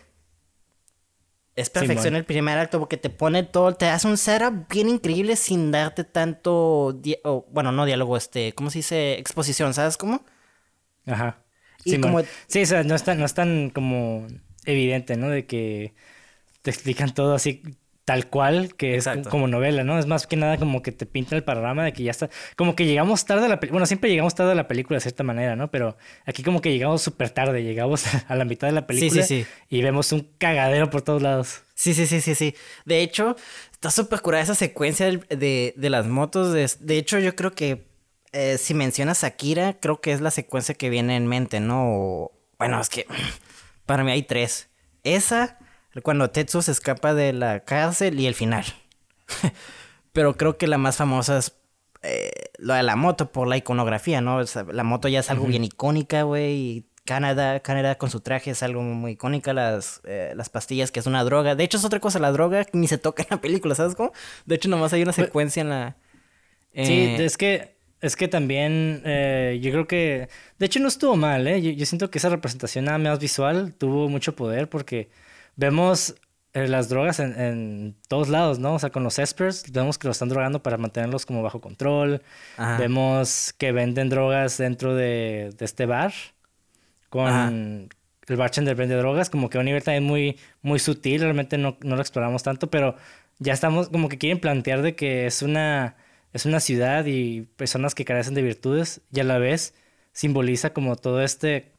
Es 1.57 1.71
perfección 1.71 2.15
el 2.15 2.25
primer 2.25 2.57
acto 2.57 2.79
porque 2.79 2.97
te 2.97 3.11
pone 3.11 3.43
todo, 3.43 3.75
te 3.75 3.87
hace 3.87 4.07
un 4.07 4.17
setup 4.17 4.73
bien 4.73 4.89
increíble 4.89 5.35
sin 5.35 5.73
darte 5.73 6.05
tanto, 6.05 7.01
bueno, 7.51 7.73
no 7.73 7.85
diálogo, 7.85 8.17
este, 8.17 8.53
¿cómo 8.53 8.71
se 8.71 8.79
dice? 8.79 9.19
Exposición, 9.19 9.75
¿sabes 9.75 9.97
cómo? 9.97 10.25
Ajá. 11.05 11.43
sí, 11.85 12.01
como... 12.01 12.21
sí, 12.47 12.63
o 12.63 12.67
sea, 12.67 12.85
no 12.85 12.95
es 12.95 13.03
tan, 13.03 13.19
no 13.19 13.27
es 13.27 13.35
tan 13.35 13.71
como 13.71 14.29
evidente, 14.67 15.17
¿no? 15.17 15.31
De 15.31 15.47
que 15.47 15.95
te 16.69 16.75
explican 16.75 17.15
todo 17.15 17.35
así 17.35 17.63
tal 18.05 18.29
cual, 18.29 18.75
que 18.75 18.97
es 18.97 19.09
como 19.31 19.49
novela, 19.49 19.85
¿no? 19.85 19.99
Es 19.99 20.07
más 20.07 20.27
que 20.27 20.37
nada 20.37 20.59
como 20.59 20.83
que 20.83 20.93
te 20.93 21.07
pinta 21.07 21.35
el 21.35 21.45
panorama 21.45 21.83
de 21.85 21.95
que 21.95 22.03
ya 22.03 22.11
está, 22.11 22.29
como 22.57 22.77
que 22.77 22.85
llegamos 22.85 23.25
tarde 23.25 23.47
a 23.47 23.49
la 23.49 23.59
película, 23.59 23.77
bueno, 23.77 23.87
siempre 23.87 24.11
llegamos 24.11 24.35
tarde 24.35 24.53
a 24.53 24.55
la 24.55 24.69
película 24.69 24.97
de 24.97 25.01
cierta 25.01 25.25
manera, 25.25 25.57
¿no? 25.57 25.71
Pero 25.71 25.97
aquí 26.27 26.43
como 26.43 26.61
que 26.61 26.71
llegamos 26.71 27.01
súper 27.01 27.31
tarde, 27.31 27.63
llegamos 27.63 28.05
a 28.29 28.35
la 28.35 28.45
mitad 28.45 28.69
de 28.69 28.73
la 28.73 28.87
película 28.87 29.23
sí, 29.23 29.43
sí, 29.43 29.45
sí. 29.45 29.51
y 29.69 29.83
vemos 29.83 30.13
un 30.13 30.29
cagadero 30.37 30.91
por 30.91 31.01
todos 31.01 31.23
lados. 31.23 31.63
Sí, 31.75 31.95
sí, 31.95 32.07
sí, 32.07 32.21
sí, 32.21 32.35
sí. 32.35 32.55
De 32.85 33.01
hecho, 33.01 33.37
está 33.73 33.91
súper 33.91 34.21
curada 34.21 34.43
esa 34.43 34.55
secuencia 34.55 35.07
de, 35.07 35.75
de, 35.75 35.91
las 35.91 36.07
motos. 36.07 36.53
De, 36.53 36.71
de, 36.81 36.99
hecho, 36.99 37.19
yo 37.19 37.37
creo 37.37 37.53
que 37.53 37.89
eh, 38.33 38.59
si 38.59 38.75
mencionas 38.75 39.25
a 39.25 39.29
Akira, 39.29 39.79
creo 39.81 40.01
que 40.01 40.13
es 40.13 40.21
la 40.21 40.31
secuencia 40.31 40.75
que 40.75 40.91
viene 40.91 41.17
en 41.17 41.27
mente, 41.27 41.61
¿no? 41.61 42.31
bueno, 42.59 42.81
es 42.81 42.89
que 42.89 43.07
para 43.87 44.03
mí 44.03 44.13
hay 44.13 44.23
tres. 44.23 44.71
Esa 45.05 45.59
cuando 46.03 46.31
Tetsu 46.31 46.63
se 46.63 46.73
escapa 46.73 47.15
de 47.15 47.33
la 47.33 47.61
cárcel 47.61 48.21
y 48.21 48.27
el 48.27 48.35
final. 48.35 48.65
Pero 50.13 50.37
creo 50.37 50.57
que 50.59 50.67
la 50.67 50.79
más 50.79 50.97
famosa 50.97 51.39
es 51.39 51.59
eh, 52.03 52.31
lo 52.59 52.75
de 52.75 52.83
la 52.83 52.97
moto 52.97 53.33
por 53.33 53.49
la 53.49 53.57
iconografía, 53.57 54.21
¿no? 54.21 54.41
la 54.73 54.85
moto 54.85 55.09
ya 55.09 55.21
es 55.21 55.31
algo 55.31 55.47
bien 55.47 55.65
icónica, 55.65 56.23
güey. 56.23 56.53
Y 56.53 56.87
Canadá, 57.05 57.61
Canadá 57.61 57.97
con 57.97 58.11
su 58.11 58.21
traje 58.21 58.51
es 58.51 58.63
algo 58.63 58.83
muy 58.83 59.13
icónica. 59.13 59.53
Las, 59.53 60.01
eh, 60.05 60.33
las 60.37 60.49
pastillas, 60.49 60.91
que 60.91 61.01
es 61.01 61.07
una 61.07 61.25
droga. 61.25 61.55
De 61.55 61.65
hecho, 61.65 61.79
es 61.79 61.85
otra 61.85 62.01
cosa, 62.01 62.19
la 62.19 62.31
droga 62.31 62.67
ni 62.73 62.87
se 62.87 62.99
toca 62.99 63.23
en 63.23 63.29
la 63.31 63.41
película, 63.41 63.75
¿sabes 63.75 63.95
cómo? 63.95 64.13
De 64.47 64.55
hecho, 64.55 64.69
nomás 64.69 64.93
hay 64.93 65.03
una 65.03 65.13
secuencia 65.13 65.61
en 65.61 65.71
la. 65.71 65.97
Sí, 66.75 66.93
eh, 66.93 67.25
es 67.25 67.37
que. 67.37 67.77
Es 68.01 68.15
que 68.15 68.29
también 68.29 69.03
yo 69.61 69.73
creo 69.73 69.89
que... 69.89 70.29
De 70.61 70.67
hecho 70.67 70.79
no 70.79 70.87
estuvo 70.87 71.17
mal, 71.17 71.49
¿eh? 71.49 71.61
Yo, 71.61 71.73
yo 71.73 71.85
siento 71.85 72.13
que 72.13 72.19
esa 72.19 72.29
representación 72.29 72.85
nada 72.85 72.97
más 72.97 73.19
visual 73.19 73.75
tuvo 73.77 74.09
mucho 74.09 74.37
poder 74.37 74.69
porque 74.69 75.11
vemos 75.59 76.15
eh, 76.55 76.67
las 76.69 76.89
drogas 76.89 77.21
en, 77.21 77.95
todos 78.09 78.29
lados, 78.29 78.59
¿no? 78.59 78.75
O 78.75 78.79
sea, 78.79 78.89
con 78.89 79.05
los 79.05 79.19
espers 79.19 79.71
vemos 79.71 79.99
que 79.99 80.07
lo 80.07 80.13
están 80.13 80.31
drogando 80.31 80.63
para 80.63 80.79
mantenerlos 80.79 81.27
como 81.27 81.43
bajo 81.43 81.61
control. 81.61 82.23
Vemos 82.79 83.53
que 83.59 83.73
venden 83.73 84.09
drogas 84.09 84.57
dentro 84.57 84.95
de, 84.95 85.55
este 85.59 85.85
bar. 85.85 86.15
Con 87.11 87.91
el 88.27 88.37
bartender 88.37 88.77
vende 88.77 88.95
drogas, 88.95 89.31
como 89.31 89.49
que 89.49 89.59
a 89.59 89.61
un 89.61 89.67
nivel 89.67 89.83
también 89.83 90.05
muy, 90.05 90.39
muy 90.63 90.79
sutil, 90.79 91.23
realmente 91.23 91.57
no, 91.57 91.79
no, 91.83 91.97
lo 91.97 92.03
exploramos 92.03 92.43
tanto, 92.43 92.69
pero 92.71 92.95
ya 93.39 93.55
estamos 93.55 93.89
como 93.89 94.11
que 94.11 94.19
quieren 94.19 94.39
plantear 94.39 94.83
de 94.83 94.95
que 94.95 95.25
es 95.27 95.41
una, 95.41 95.97
es 96.35 96.45
una 96.45 96.61
ciudad 96.61 97.07
y 97.07 97.43
personas 97.57 97.95
que 97.95 98.05
carecen 98.05 98.35
de 98.35 98.43
virtudes 98.43 99.01
y 99.11 99.21
a 99.21 99.25
la 99.25 99.39
vez 99.39 99.75
simboliza 100.13 100.75
como 100.75 100.97
todo 100.97 101.23
este 101.23 101.73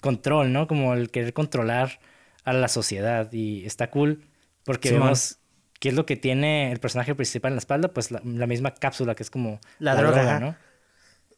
control, 0.00 0.52
¿no? 0.52 0.68
Como 0.68 0.94
el 0.94 1.10
querer 1.10 1.32
controlar 1.32 1.98
a 2.46 2.52
la 2.54 2.68
sociedad 2.68 3.30
y 3.32 3.66
está 3.66 3.90
cool 3.90 4.24
porque 4.64 4.92
vemos 4.92 5.38
qué 5.78 5.90
es 5.90 5.94
lo 5.94 6.06
que 6.06 6.16
tiene 6.16 6.72
el 6.72 6.78
personaje 6.78 7.14
principal 7.14 7.50
en 7.50 7.56
la 7.56 7.58
espalda, 7.60 7.88
pues 7.88 8.10
la, 8.10 8.46
misma 8.46 8.72
cápsula 8.72 9.14
que 9.14 9.22
es 9.22 9.30
como 9.30 9.60
la, 9.78 9.94
droga, 9.94 10.40
¿no? 10.40 10.56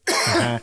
Ajá. 0.26 0.62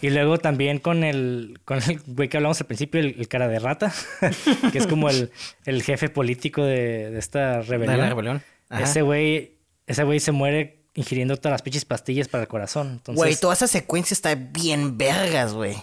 Y 0.00 0.10
luego 0.10 0.38
también 0.38 0.78
con 0.78 1.04
el, 1.04 1.60
con 1.64 1.78
el 1.82 2.00
güey 2.06 2.28
que 2.28 2.36
hablamos 2.36 2.60
al 2.60 2.66
principio, 2.66 3.00
el, 3.00 3.28
cara 3.28 3.48
de 3.48 3.58
rata, 3.58 3.92
que 4.72 4.78
es 4.78 4.86
como 4.86 5.10
el, 5.10 5.30
el 5.64 5.82
jefe 5.82 6.08
político 6.08 6.62
de, 6.64 7.18
esta 7.18 7.60
rebelión. 7.62 7.98
la 7.98 8.08
rebelión. 8.08 8.42
Ese 8.70 9.02
güey, 9.02 9.58
ese 9.86 10.04
güey 10.04 10.20
se 10.20 10.32
muere 10.32 10.84
ingiriendo 10.94 11.36
todas 11.36 11.52
las 11.52 11.62
pinches 11.62 11.84
pastillas 11.84 12.28
para 12.28 12.42
el 12.42 12.48
corazón. 12.48 13.00
Güey, 13.06 13.36
toda 13.36 13.54
esa 13.54 13.66
secuencia 13.66 14.14
está 14.14 14.34
bien 14.34 14.98
vergas, 14.98 15.54
güey. 15.54 15.76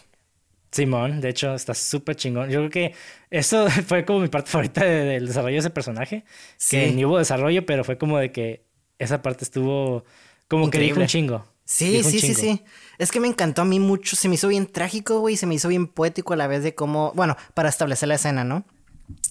Simón, 0.75 1.21
de 1.21 1.29
hecho, 1.29 1.55
está 1.55 1.73
súper 1.73 2.17
chingón. 2.17 2.49
Yo 2.49 2.59
creo 2.59 2.69
que 2.69 2.95
eso 3.29 3.69
fue 3.87 4.03
como 4.03 4.19
mi 4.19 4.27
parte 4.27 4.51
favorita 4.51 4.83
del 4.83 5.27
desarrollo 5.27 5.53
de 5.53 5.59
ese 5.59 5.69
personaje. 5.69 6.25
Sí. 6.57 6.77
Que 6.77 6.91
ni 6.91 7.05
hubo 7.05 7.17
desarrollo, 7.17 7.65
pero 7.65 7.85
fue 7.85 7.97
como 7.97 8.17
de 8.17 8.33
que 8.33 8.65
esa 8.99 9.21
parte 9.21 9.45
estuvo 9.45 10.03
como 10.49 10.69
que 10.69 10.79
dijo 10.79 10.99
un 10.99 11.07
chingo. 11.07 11.45
Sí, 11.63 12.03
sí, 12.03 12.19
sí, 12.19 12.35
sí. 12.35 12.61
Es 12.97 13.11
que 13.11 13.21
me 13.21 13.27
encantó 13.27 13.61
a 13.61 13.65
mí 13.65 13.79
mucho. 13.79 14.17
Se 14.17 14.27
me 14.27 14.35
hizo 14.35 14.49
bien 14.49 14.67
trágico, 14.67 15.19
güey. 15.21 15.37
Se 15.37 15.45
me 15.45 15.55
hizo 15.55 15.69
bien 15.69 15.87
poético 15.87 16.33
a 16.33 16.35
la 16.35 16.47
vez 16.47 16.61
de 16.61 16.75
cómo. 16.75 17.13
Bueno, 17.15 17.37
para 17.53 17.69
establecer 17.69 18.09
la 18.09 18.15
escena, 18.15 18.43
¿no? 18.43 18.65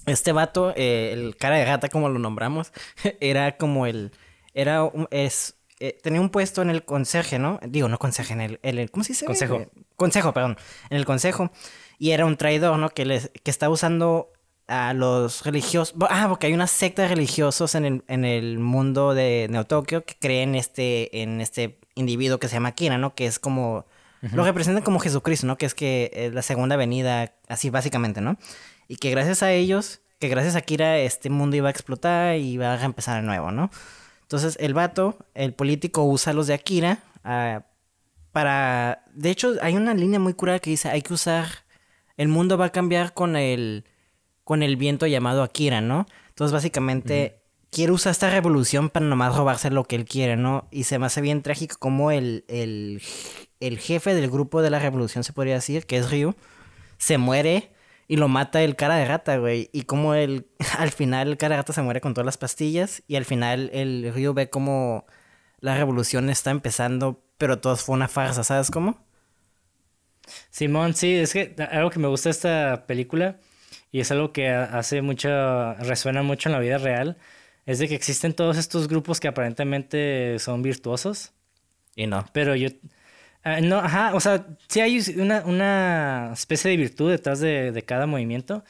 Este 0.07 0.33
vato, 0.33 0.73
eh, 0.77 1.11
el 1.13 1.37
cara 1.37 1.57
de 1.57 1.65
gata, 1.67 1.91
como 1.91 2.09
lo 2.09 2.19
nombramos, 2.19 2.73
era 3.21 3.59
como 3.59 3.87
el. 3.87 4.13
Era 4.55 4.83
un, 4.83 5.09
es, 5.11 5.57
eh, 5.87 5.99
tenía 6.03 6.23
un 6.23 6.31
puesto 6.31 6.63
en 6.63 6.71
el 6.71 6.87
conseje, 6.87 7.39
¿no? 7.39 7.61
Digo, 7.69 7.89
no 7.89 7.99
conseje, 7.99 8.33
en 8.33 8.41
el, 8.41 8.59
el 8.63 8.91
¿cómo 8.91 9.05
se 9.05 9.13
dice? 9.13 9.27
Consejo. 9.27 9.57
Eh, 9.57 9.69
consejo, 9.97 10.33
perdón. 10.33 10.57
En 10.89 10.97
el 10.97 11.05
consejo. 11.05 11.51
Y 11.99 12.13
era 12.13 12.25
un 12.25 12.39
traidor, 12.39 12.79
¿no? 12.79 12.89
Que, 12.89 13.05
les, 13.05 13.31
que 13.43 13.51
está 13.51 13.69
usando 13.69 14.33
a 14.67 14.95
los 14.95 15.45
religiosos. 15.45 15.95
Ah, 16.09 16.25
porque 16.31 16.47
hay 16.47 16.55
una 16.55 16.69
secta 16.69 17.03
de 17.03 17.09
religiosos 17.09 17.75
en 17.75 17.85
el, 17.85 18.05
en 18.09 18.25
el 18.25 18.59
mundo 18.59 19.13
de 19.13 19.47
Neo 19.51 19.67
Tokio 19.67 20.07
que 20.07 20.15
creen 20.19 20.55
este, 20.55 21.21
en 21.21 21.43
este 21.43 21.79
individuo 21.97 22.39
que 22.39 22.49
se 22.49 22.55
llama 22.55 22.73
Kira, 22.73 22.97
¿no? 22.97 23.15
Que 23.15 23.27
es 23.27 23.39
como. 23.39 23.85
Lo 24.33 24.43
representan 24.43 24.83
como 24.83 25.01
Jesucristo, 25.01 25.47
¿no? 25.47 25.59
Que 25.59 25.67
es 25.67 25.75
que 25.75 26.11
es 26.15 26.33
la 26.33 26.41
segunda 26.41 26.77
venida, 26.77 27.35
así 27.47 27.69
básicamente, 27.69 28.23
¿no? 28.23 28.39
Y 28.89 28.97
que 28.97 29.11
gracias 29.11 29.43
a 29.43 29.53
ellos, 29.53 30.01
que 30.19 30.29
gracias 30.29 30.57
a 30.57 30.63
Kira, 30.63 30.97
este 30.97 31.29
mundo 31.29 31.57
iba 31.57 31.69
a 31.69 31.71
explotar 31.71 32.37
y 32.37 32.53
iba 32.53 32.73
a 32.73 32.85
empezar 32.87 33.21
de 33.21 33.27
nuevo, 33.27 33.53
¿no? 33.53 33.71
Entonces 34.25 34.57
el 34.61 34.75
vato, 34.75 35.17
el 35.35 35.55
político, 35.55 36.05
usa 36.05 36.33
los 36.33 36.49
de 36.49 36.55
Akira 36.55 36.99
ah, 37.23 37.63
para... 38.33 39.05
De 39.15 39.31
hecho, 39.31 39.55
hay 39.63 39.77
una 39.77 39.95
línea 39.95 40.19
muy 40.19 40.35
curada 40.35 40.59
que 40.59 40.71
dice, 40.71 40.89
hay 40.89 41.03
que 41.03 41.15
usar... 41.15 41.47
El 42.17 42.29
mundo 42.29 42.59
va 42.59 42.67
a 42.67 42.73
cambiar 42.73 43.15
con 43.15 43.37
el, 43.37 43.85
con 44.45 44.63
el 44.63 44.77
viento 44.77 45.07
llamado 45.07 45.43
Akira, 45.43 45.81
¿no? 45.81 46.07
Entonces 46.29 46.53
básicamente... 46.53 47.41
Quiere 47.71 47.91
usar 47.91 48.13
esta 48.13 48.31
revolución 48.31 48.89
para 48.89 49.05
nomás 49.05 49.35
robarse 49.35 49.69
lo 49.69 49.83
que 49.83 49.97
él 49.97 50.05
quiere, 50.05 50.37
¿no? 50.37 50.69
Y 50.71 50.85
se 50.85 51.01
me 51.01 51.07
hace 51.07 51.21
bien 51.21 51.43
trágico 51.43 51.75
como 51.81 52.13
el, 52.13 52.45
el, 52.47 53.03
el 53.59 53.79
jefe 53.81 54.15
del 54.15 54.31
grupo 54.31 54.63
de 54.63 54.71
la 54.71 54.79
revolución, 54.79 55.25
se 55.25 55.33
podría 55.33 55.55
decir, 55.55 55.85
que 55.85 55.97
es 55.97 56.09
Ryu, 56.09 56.37
se 56.99 57.19
muere 57.19 57.74
y 58.09 58.17
lo 58.17 58.29
mata 58.29 58.63
el 58.63 58.77
cara 58.77 58.97
de 58.97 59.05
rata, 59.07 59.37
güey. 59.39 59.71
Y 59.73 59.83
como 59.83 60.15
el, 60.15 60.47
al 60.79 60.91
final 60.91 61.29
el 61.29 61.37
cara 61.37 61.57
de 61.57 61.63
rata 61.63 61.73
se 61.73 61.83
muere 61.83 62.01
con 62.01 62.15
todas 62.15 62.27
las 62.27 62.39
pastillas. 62.39 63.03
Y 63.09 63.17
al 63.17 63.25
final 63.25 63.71
el 63.73 64.13
río 64.15 64.35
ve 64.35 64.51
como 64.51 65.07
la 65.61 65.77
revolución 65.77 66.29
está 66.31 66.51
empezando, 66.51 67.25
pero 67.39 67.59
todo 67.59 67.77
fue 67.77 67.95
una 67.95 68.09
farsa, 68.09 68.45
¿sabes 68.45 68.71
cómo? 68.71 68.99
Simón, 70.51 70.95
sí, 70.95 71.15
es 71.15 71.33
que 71.33 71.55
algo 71.71 71.91
que 71.91 71.99
me 71.99 72.09
gusta 72.09 72.29
de 72.29 72.33
esta 72.33 72.87
película 72.87 73.39
y 73.91 74.01
es 74.01 74.11
algo 74.11 74.33
que 74.33 74.51
hace 74.51 75.03
mucho, 75.03 75.29
resuena 75.75 76.23
mucho 76.23 76.49
en 76.49 76.55
la 76.55 76.59
vida 76.59 76.79
real, 76.79 77.17
es 77.65 77.79
de 77.79 77.89
que 77.89 77.95
existen 77.95 78.35
todos 78.35 78.59
estos 78.59 78.89
grupos 78.89 79.21
que 79.21 79.29
aparentemente 79.29 80.39
son 80.39 80.63
virtuosos. 80.63 81.33
Y 81.97 82.07
no. 82.07 82.27
Pero 82.33 82.57
yo, 82.57 82.69
Ah, 83.45 83.61
no, 83.61 83.79
ajá, 83.79 84.15
o 84.15 84.21
sea, 84.21 84.47
sí 84.69 84.81
hay 84.81 85.01
una, 85.19 85.45
una 85.45 86.31
especie 86.33 86.71
de 86.71 86.77
virtud 86.79 87.11
detrás 87.11 87.41
de, 87.41 87.73
de 87.73 87.83
cada 87.83 88.07
movimiento. 88.07 88.65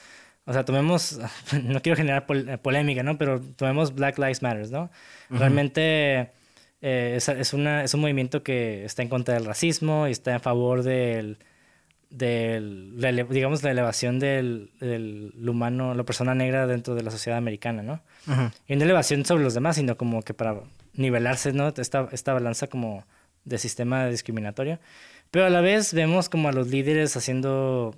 O 0.46 0.52
sea, 0.52 0.64
tomemos, 0.64 1.18
no 1.62 1.80
quiero 1.80 1.96
generar 1.96 2.26
pol- 2.26 2.58
polémica, 2.60 3.02
¿no? 3.02 3.16
Pero 3.16 3.40
tomemos 3.40 3.94
Black 3.94 4.18
Lives 4.18 4.42
Matter, 4.42 4.70
¿no? 4.70 4.90
Realmente 5.30 6.32
eh, 6.82 7.14
es, 7.16 7.28
es, 7.28 7.52
una, 7.54 7.84
es 7.84 7.94
un 7.94 8.00
movimiento 8.00 8.42
que 8.42 8.84
está 8.84 9.02
en 9.02 9.08
contra 9.08 9.34
del 9.34 9.44
racismo 9.46 10.06
y 10.08 10.10
está 10.10 10.32
en 10.34 10.40
favor 10.40 10.82
del, 10.82 11.38
del 12.10 13.00
la 13.00 13.10
digamos, 13.12 13.62
la 13.62 13.70
elevación 13.70 14.18
del, 14.18 14.70
del 14.80 15.32
humano, 15.48 15.94
la 15.94 16.04
persona 16.04 16.34
negra 16.34 16.66
dentro 16.66 16.94
de 16.94 17.02
la 17.02 17.10
sociedad 17.10 17.38
americana, 17.38 17.82
¿no? 17.82 18.00
Ujú. 18.26 18.50
Y 18.68 18.76
no 18.76 18.84
elevación 18.84 19.24
sobre 19.24 19.42
los 19.44 19.54
demás, 19.54 19.76
sino 19.76 19.96
como 19.96 20.22
que 20.22 20.34
para 20.34 20.56
nivelarse, 20.94 21.52
¿no? 21.52 21.68
Esta, 21.76 22.08
esta 22.12 22.32
balanza 22.34 22.66
como 22.66 23.04
de 23.44 23.58
sistema 23.58 24.06
discriminatorio. 24.06 24.78
Pero 25.30 25.46
a 25.46 25.50
la 25.50 25.60
vez 25.60 25.92
vemos 25.94 26.28
como 26.28 26.48
a 26.48 26.52
los 26.52 26.68
líderes 26.68 27.16
haciendo 27.16 27.94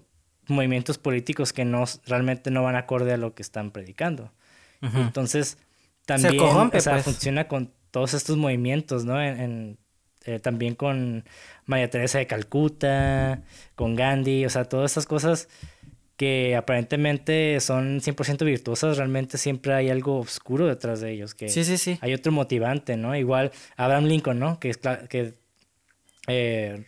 movimientos 0.48 0.98
políticos 0.98 1.52
que 1.52 1.64
no 1.64 1.84
realmente 2.06 2.50
no 2.50 2.62
van 2.62 2.76
acorde 2.76 3.12
a 3.12 3.16
lo 3.16 3.34
que 3.34 3.42
están 3.42 3.70
predicando. 3.70 4.32
Entonces, 4.80 5.58
también 6.04 6.36
corrompe, 6.36 6.78
o 6.78 6.80
sea, 6.80 6.94
pues. 6.94 7.04
funciona 7.04 7.48
con 7.48 7.72
todos 7.90 8.14
estos 8.14 8.36
movimientos, 8.36 9.04
¿no? 9.04 9.20
En, 9.20 9.40
en, 9.40 9.78
eh, 10.24 10.38
también 10.38 10.74
con 10.74 11.24
María 11.64 11.90
Teresa 11.90 12.18
de 12.18 12.26
Calcuta, 12.26 13.42
con 13.74 13.96
Gandhi, 13.96 14.44
o 14.44 14.50
sea, 14.50 14.64
todas 14.64 14.92
estas 14.92 15.06
cosas 15.06 15.48
que 16.16 16.56
aparentemente 16.56 17.58
son 17.60 18.00
100% 18.00 18.44
virtuosas, 18.44 18.96
realmente 18.96 19.36
siempre 19.38 19.74
hay 19.74 19.90
algo 19.90 20.18
oscuro 20.20 20.66
detrás 20.66 21.00
de 21.00 21.12
ellos, 21.12 21.34
que 21.34 21.48
Sí, 21.50 21.62
sí, 21.64 21.76
sí. 21.76 21.98
hay 22.00 22.14
otro 22.14 22.32
motivante, 22.32 22.96
¿no? 22.96 23.14
Igual 23.14 23.52
Abraham 23.76 24.04
Lincoln, 24.04 24.38
¿no? 24.38 24.58
Que 24.58 24.70
es 24.70 24.78
que 25.08 25.34
eh, 26.28 26.84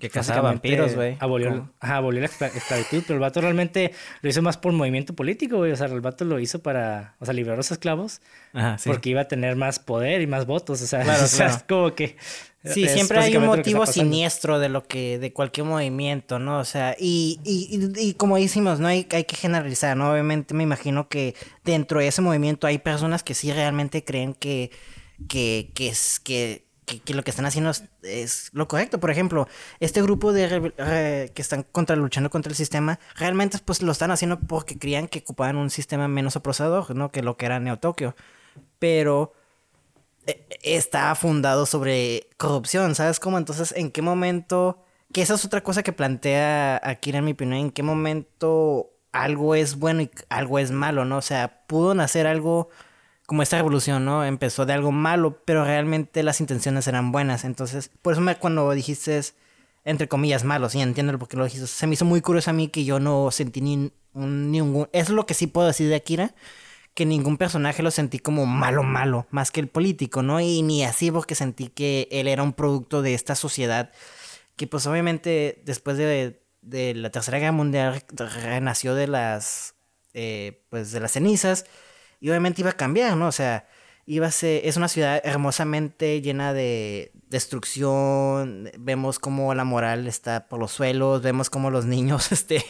Que 0.00 0.08
cazaba 0.10 0.40
vampiros, 0.42 0.94
güey. 0.94 1.16
Abolió, 1.20 1.70
ajá, 1.78 1.96
abolió 1.96 2.20
la 2.22 2.26
escla- 2.28 2.50
esclavitud, 2.54 3.02
pero 3.06 3.14
el 3.14 3.20
vato 3.20 3.40
realmente 3.40 3.92
lo 4.22 4.28
hizo 4.30 4.40
más 4.42 4.56
por 4.56 4.72
movimiento 4.72 5.14
político, 5.14 5.58
güey. 5.58 5.70
O 5.72 5.76
sea, 5.76 5.86
el 5.86 6.00
vato 6.00 6.24
lo 6.24 6.38
hizo 6.40 6.60
para, 6.62 7.14
o 7.20 7.24
sea, 7.26 7.34
liberar 7.34 7.54
a 7.54 7.56
los 7.58 7.70
esclavos 7.70 8.20
Ajá, 8.54 8.78
sí. 8.78 8.88
porque 8.88 9.10
iba 9.10 9.20
a 9.20 9.28
tener 9.28 9.54
más 9.54 9.78
poder 9.78 10.22
y 10.22 10.26
más 10.26 10.46
votos. 10.46 10.80
O 10.82 10.86
sea, 10.86 11.00
Claro, 11.04 11.24
o 11.24 11.26
sea, 11.28 11.46
claro. 11.46 11.56
es 11.58 11.62
como 11.64 11.94
que. 11.94 12.16
Sí, 12.64 12.84
es 12.84 12.92
siempre 12.92 13.18
hay 13.18 13.36
un 13.36 13.46
motivo 13.46 13.86
siniestro 13.86 14.60
de 14.60 14.68
lo 14.68 14.84
que, 14.84 15.18
de 15.18 15.32
cualquier 15.32 15.66
movimiento, 15.66 16.38
¿no? 16.38 16.60
O 16.60 16.64
sea, 16.64 16.94
y, 16.98 17.40
y, 17.42 17.90
y, 17.96 18.08
y 18.10 18.14
como 18.14 18.36
decimos, 18.36 18.78
no 18.78 18.86
hay, 18.86 19.06
hay 19.10 19.24
que 19.24 19.34
generalizar, 19.34 19.96
¿no? 19.96 20.12
Obviamente 20.12 20.54
me 20.54 20.62
imagino 20.62 21.08
que 21.08 21.34
dentro 21.64 21.98
de 21.98 22.06
ese 22.06 22.22
movimiento 22.22 22.68
hay 22.68 22.78
personas 22.78 23.24
que 23.24 23.34
sí 23.34 23.52
realmente 23.52 24.04
creen 24.04 24.34
que, 24.34 24.70
que, 25.28 25.72
que 25.74 25.88
es, 25.88 26.20
que, 26.20 26.64
que, 26.84 27.00
que 27.00 27.14
lo 27.14 27.24
que 27.24 27.30
están 27.30 27.46
haciendo 27.46 27.70
es, 27.70 27.82
es 28.04 28.50
lo 28.52 28.68
correcto. 28.68 29.00
Por 29.00 29.10
ejemplo, 29.10 29.48
este 29.80 30.00
grupo 30.00 30.32
de 30.32 30.48
re- 30.76 31.32
que 31.34 31.42
están 31.42 31.64
contra, 31.64 31.96
luchando 31.96 32.30
contra 32.30 32.50
el 32.50 32.56
sistema, 32.56 33.00
realmente 33.16 33.58
pues 33.64 33.82
lo 33.82 33.90
están 33.90 34.12
haciendo 34.12 34.38
porque 34.38 34.78
creían 34.78 35.08
que 35.08 35.18
ocupaban 35.18 35.56
un 35.56 35.70
sistema 35.70 36.06
menos 36.06 36.36
opresador, 36.36 36.94
¿no? 36.94 37.10
Que 37.10 37.22
lo 37.22 37.36
que 37.36 37.46
era 37.46 37.58
Neo 37.58 37.78
Tokio. 37.80 38.14
Pero 38.78 39.32
eh, 39.32 39.41
está 40.62 41.14
fundado 41.14 41.66
sobre 41.66 42.28
corrupción, 42.36 42.94
¿sabes 42.94 43.20
cómo? 43.20 43.38
Entonces, 43.38 43.74
¿en 43.76 43.90
qué 43.90 44.02
momento? 44.02 44.84
Que 45.12 45.22
esa 45.22 45.34
es 45.34 45.44
otra 45.44 45.62
cosa 45.62 45.82
que 45.82 45.92
plantea 45.92 46.80
Akira, 46.82 47.18
en 47.18 47.24
mi 47.24 47.32
opinión, 47.32 47.58
¿en 47.58 47.70
qué 47.70 47.82
momento 47.82 48.90
algo 49.12 49.54
es 49.54 49.76
bueno 49.78 50.02
y 50.02 50.10
algo 50.28 50.58
es 50.58 50.70
malo, 50.70 51.04
¿no? 51.04 51.18
O 51.18 51.22
sea, 51.22 51.64
pudo 51.66 51.94
nacer 51.94 52.26
algo 52.26 52.70
como 53.26 53.42
esta 53.42 53.56
revolución, 53.56 54.04
¿no? 54.04 54.24
Empezó 54.24 54.66
de 54.66 54.72
algo 54.72 54.92
malo, 54.92 55.42
pero 55.44 55.64
realmente 55.64 56.22
las 56.22 56.40
intenciones 56.40 56.86
eran 56.86 57.12
buenas. 57.12 57.44
Entonces, 57.44 57.90
por 58.02 58.14
eso 58.14 58.22
me, 58.22 58.36
cuando 58.36 58.70
dijiste, 58.72 59.20
entre 59.84 60.08
comillas, 60.08 60.44
malo, 60.44 60.68
sí, 60.68 60.80
entiendo 60.80 61.18
por 61.18 61.28
qué 61.28 61.36
lo 61.36 61.44
dijiste. 61.44 61.66
Se 61.66 61.86
me 61.86 61.94
hizo 61.94 62.04
muy 62.04 62.20
curioso 62.20 62.50
a 62.50 62.52
mí 62.52 62.68
que 62.68 62.84
yo 62.84 63.00
no 63.00 63.30
sentí 63.30 63.60
ni 63.60 63.92
un, 64.14 64.50
ningún... 64.50 64.88
Es 64.92 65.08
lo 65.08 65.26
que 65.26 65.34
sí 65.34 65.46
puedo 65.46 65.66
decir 65.66 65.88
de 65.88 65.96
Akira, 65.96 66.34
que 66.94 67.06
ningún 67.06 67.38
personaje 67.38 67.82
lo 67.82 67.90
sentí 67.90 68.18
como 68.18 68.46
malo, 68.46 68.82
malo, 68.82 69.26
más 69.30 69.50
que 69.50 69.60
el 69.60 69.68
político, 69.68 70.22
¿no? 70.22 70.40
Y 70.40 70.62
ni 70.62 70.84
así 70.84 71.10
porque 71.10 71.34
sentí 71.34 71.68
que 71.68 72.08
él 72.10 72.28
era 72.28 72.42
un 72.42 72.52
producto 72.52 73.02
de 73.02 73.14
esta 73.14 73.34
sociedad 73.34 73.90
que 74.56 74.66
pues 74.66 74.86
obviamente 74.86 75.62
después 75.64 75.96
de, 75.96 76.42
de 76.60 76.94
la 76.94 77.10
Tercera 77.10 77.38
Guerra 77.38 77.52
Mundial 77.52 78.04
renació 78.44 78.94
de 78.94 79.08
las, 79.08 79.74
eh, 80.14 80.62
pues 80.68 80.92
de 80.92 81.00
las 81.00 81.12
cenizas 81.12 81.64
y 82.20 82.28
obviamente 82.28 82.60
iba 82.60 82.70
a 82.70 82.76
cambiar, 82.76 83.16
¿no? 83.16 83.28
O 83.28 83.32
sea, 83.32 83.66
iba 84.06 84.26
a 84.26 84.30
ser, 84.30 84.66
es 84.66 84.76
una 84.76 84.88
ciudad 84.88 85.20
hermosamente 85.24 86.20
llena 86.20 86.52
de 86.52 87.12
destrucción, 87.30 88.70
vemos 88.78 89.18
cómo 89.18 89.54
la 89.54 89.64
moral 89.64 90.06
está 90.06 90.48
por 90.48 90.58
los 90.58 90.72
suelos, 90.72 91.22
vemos 91.22 91.48
cómo 91.48 91.70
los 91.70 91.86
niños 91.86 92.30
este, 92.32 92.62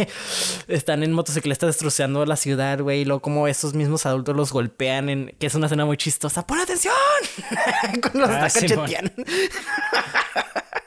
están 0.69 1.03
en 1.03 1.13
motocicletas 1.13 1.69
destrozando 1.69 2.25
la 2.27 2.37
ciudad, 2.37 2.81
güey, 2.81 3.01
y 3.01 3.05
luego 3.05 3.23
cómo 3.23 3.49
esos 3.49 3.75
mismos 3.75 4.07
adultos 4.07 4.37
los 4.37 4.53
golpean, 4.53 5.09
en, 5.09 5.35
que 5.39 5.47
es 5.47 5.55
una 5.55 5.67
escena 5.67 5.85
muy 5.85 5.97
chistosa. 5.97 6.47
¡Pon 6.47 6.61
atención! 6.61 6.95
Cuando 8.03 8.27
los 8.27 8.31
Ah. 8.31 8.49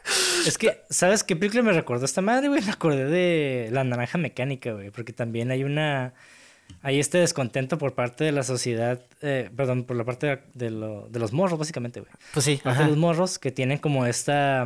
Es 0.46 0.58
que, 0.58 0.82
¿sabes 0.90 1.24
qué 1.24 1.36
película 1.36 1.64
me 1.64 1.74
recordó 1.74 2.06
esta 2.06 2.22
madre, 2.22 2.48
güey? 2.48 2.62
Me 2.62 2.72
acordé 2.72 3.06
de 3.06 3.70
La 3.72 3.84
Naranja 3.84 4.18
Mecánica, 4.18 4.74
güey. 4.74 4.92
Porque 4.92 5.14
también 5.14 5.52
hay 5.52 5.64
una. 5.64 6.14
Hay 6.82 7.00
este 7.00 7.18
descontento 7.18 7.78
por 7.78 7.94
parte 7.96 8.24
de 8.26 8.32
la 8.32 8.44
sociedad. 8.44 9.02
eh, 9.22 9.50
perdón, 9.56 9.86
por 9.86 9.96
la 9.96 10.04
parte 10.04 10.28
de, 10.28 10.40
de 10.54 10.70
lo- 10.70 11.08
de 11.10 11.20
los 11.20 11.34
morros, 11.34 11.58
básicamente, 11.58 12.00
güey. 12.02 12.12
Pues 12.34 12.46
sí, 12.46 12.60
Parte 12.64 12.84
de 12.84 12.90
los 12.90 12.98
morros 12.98 13.40
que 13.40 13.52
tienen 13.52 13.78
como 13.80 14.06
esta. 14.06 14.64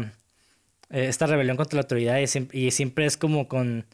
eh, 0.90 1.06
esta 1.08 1.28
rebelión 1.28 1.56
contra 1.58 1.78
la 1.78 1.82
autoridad 1.84 2.18
y 2.18 2.28
siempre, 2.28 2.58
y 2.60 2.72
siempre 2.72 3.06
es 3.06 3.16
como 3.18 3.48
con. 3.48 3.86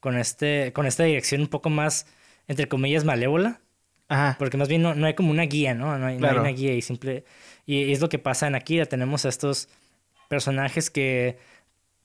Con, 0.00 0.16
este, 0.16 0.72
con 0.72 0.86
esta 0.86 1.02
dirección 1.02 1.40
un 1.40 1.48
poco 1.48 1.70
más, 1.70 2.06
entre 2.46 2.68
comillas, 2.68 3.04
malévola. 3.04 3.60
Ajá. 4.08 4.36
Porque 4.38 4.56
más 4.56 4.68
bien 4.68 4.80
no, 4.80 4.94
no 4.94 5.06
hay 5.06 5.14
como 5.14 5.30
una 5.32 5.42
guía, 5.42 5.74
¿no? 5.74 5.98
No 5.98 6.06
hay, 6.06 6.14
no 6.16 6.26
hay 6.26 6.30
Claro. 6.32 6.40
una 6.42 6.50
guía 6.50 6.72
y 6.74 6.82
simple... 6.82 7.24
Y 7.66 7.90
es 7.92 8.00
lo 8.00 8.08
que 8.08 8.18
pasa 8.20 8.46
en 8.46 8.54
Akira. 8.54 8.86
Tenemos 8.86 9.24
a 9.26 9.28
estos 9.28 9.68
personajes 10.28 10.88
que 10.88 11.36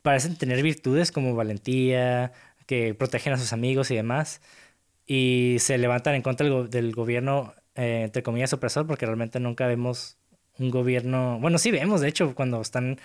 parecen 0.01 0.35
tener 0.37 0.61
virtudes 0.63 1.11
como 1.11 1.35
valentía, 1.35 2.33
que 2.65 2.93
protegen 2.95 3.33
a 3.33 3.37
sus 3.37 3.53
amigos 3.53 3.91
y 3.91 3.95
demás. 3.95 4.41
Y 5.05 5.57
se 5.59 5.77
levantan 5.77 6.15
en 6.15 6.21
contra 6.21 6.45
del, 6.45 6.53
go- 6.53 6.67
del 6.67 6.93
gobierno, 6.93 7.53
eh, 7.75 8.03
entre 8.05 8.23
comillas, 8.23 8.53
opresor, 8.53 8.87
porque 8.87 9.05
realmente 9.05 9.39
nunca 9.39 9.67
vemos 9.67 10.17
un 10.59 10.69
gobierno... 10.71 11.39
Bueno, 11.41 11.57
sí 11.57 11.71
vemos, 11.71 12.01
de 12.01 12.07
hecho, 12.07 12.33
cuando 12.35 12.61
están 12.61 12.99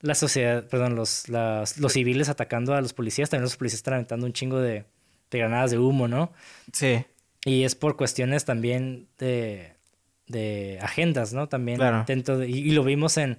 la 0.00 0.14
sociedad, 0.14 0.66
perdón, 0.68 0.94
los, 0.96 1.28
las- 1.28 1.78
los 1.78 1.92
civiles 1.92 2.28
atacando 2.28 2.74
a 2.74 2.80
los 2.80 2.92
policías, 2.92 3.30
también 3.30 3.44
los 3.44 3.56
policías 3.56 3.78
están 3.80 3.94
aventando 3.94 4.26
un 4.26 4.32
chingo 4.32 4.58
de, 4.60 4.84
de 5.30 5.38
granadas 5.38 5.70
de 5.70 5.78
humo, 5.78 6.08
¿no? 6.08 6.32
Sí. 6.72 7.04
Y 7.44 7.64
es 7.64 7.74
por 7.74 7.96
cuestiones 7.96 8.44
también 8.46 9.06
de, 9.18 9.72
de 10.28 10.78
agendas, 10.80 11.32
¿no? 11.34 11.48
También 11.48 11.78
Claro. 11.78 12.04
dentro 12.06 12.38
de, 12.38 12.48
y, 12.48 12.58
y 12.58 12.70
lo 12.70 12.84
vimos 12.84 13.16
en, 13.18 13.38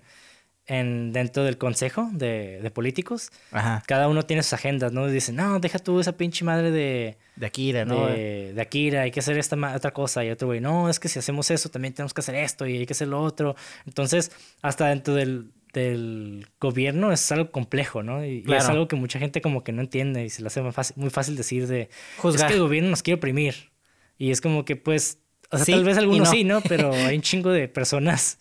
en 0.68 1.14
dentro 1.14 1.44
del 1.44 1.58
consejo 1.58 2.10
de, 2.12 2.60
de 2.62 2.72
políticos. 2.72 3.30
Ajá. 3.52 3.84
Cada 3.86 4.08
uno 4.08 4.24
tiene 4.24 4.42
sus 4.44 4.54
agendas, 4.54 4.92
¿no? 4.92 5.08
Dicen, 5.08 5.36
no, 5.36 5.60
deja 5.60 5.78
tú 5.80 6.00
esa 6.00 6.18
pinche 6.18 6.44
madre 6.44 6.72
de, 6.72 7.18
De 7.36 7.46
Akira, 7.46 7.86
¿no? 7.86 8.08
de, 8.08 8.54
de 8.54 8.62
Akira, 8.62 9.02
hay 9.02 9.12
que 9.12 9.20
hacer 9.20 9.38
esta 9.38 9.56
otra 9.76 9.92
cosa. 9.92 10.24
Y 10.26 10.32
otro 10.32 10.48
güey, 10.48 10.62
no, 10.62 10.90
es 10.90 11.00
que 11.00 11.08
si 11.08 11.20
hacemos 11.20 11.52
eso, 11.52 11.70
también 11.70 11.94
tenemos 11.94 12.14
que 12.14 12.22
hacer 12.22 12.36
esto 12.36 12.66
y 12.66 12.78
hay 12.80 12.86
que 12.88 12.94
hacer 12.94 13.08
lo 13.10 13.22
otro. 13.22 13.56
Entonces, 13.86 14.32
hasta 14.64 14.88
dentro 14.88 15.14
del, 15.14 15.52
del 15.74 16.48
gobierno 16.60 17.12
es 17.12 17.32
algo 17.32 17.52
complejo, 17.52 18.02
¿no? 18.02 18.26
Y, 18.26 18.38
y 18.38 18.40
es 18.40 18.46
Claro. 18.46 18.70
algo 18.70 18.88
que 18.88 18.96
mucha 18.96 19.20
gente 19.20 19.42
como 19.42 19.64
que 19.64 19.72
no 19.72 19.82
entiende 19.84 20.26
y 20.26 20.30
se 20.32 20.42
le 20.42 20.48
hace 20.48 20.62
muy 20.64 20.72
fácil, 20.72 20.96
muy 20.98 21.10
fácil 21.12 21.36
decir 21.36 21.68
de, 21.68 21.90
Juzgar. 22.18 22.46
es 22.46 22.48
que 22.52 22.54
el 22.56 22.62
gobierno 22.64 22.90
nos 22.90 23.04
quiere 23.04 23.18
oprimir. 23.18 23.70
Y 24.18 24.32
es 24.32 24.42
como 24.42 24.66
que, 24.66 24.76
pues, 24.78 25.20
o 25.52 25.58
sea, 25.58 25.66
Sí 25.66 25.72
tal 25.74 25.84
vez 25.84 25.98
algunos 26.00 26.28
no. 26.30 26.34
sí, 26.34 26.44
¿no? 26.44 26.62
Pero 26.62 26.92
hay 27.06 27.16
un 27.18 27.22
chingo 27.22 27.52
de 27.52 27.68
personas 27.68 28.40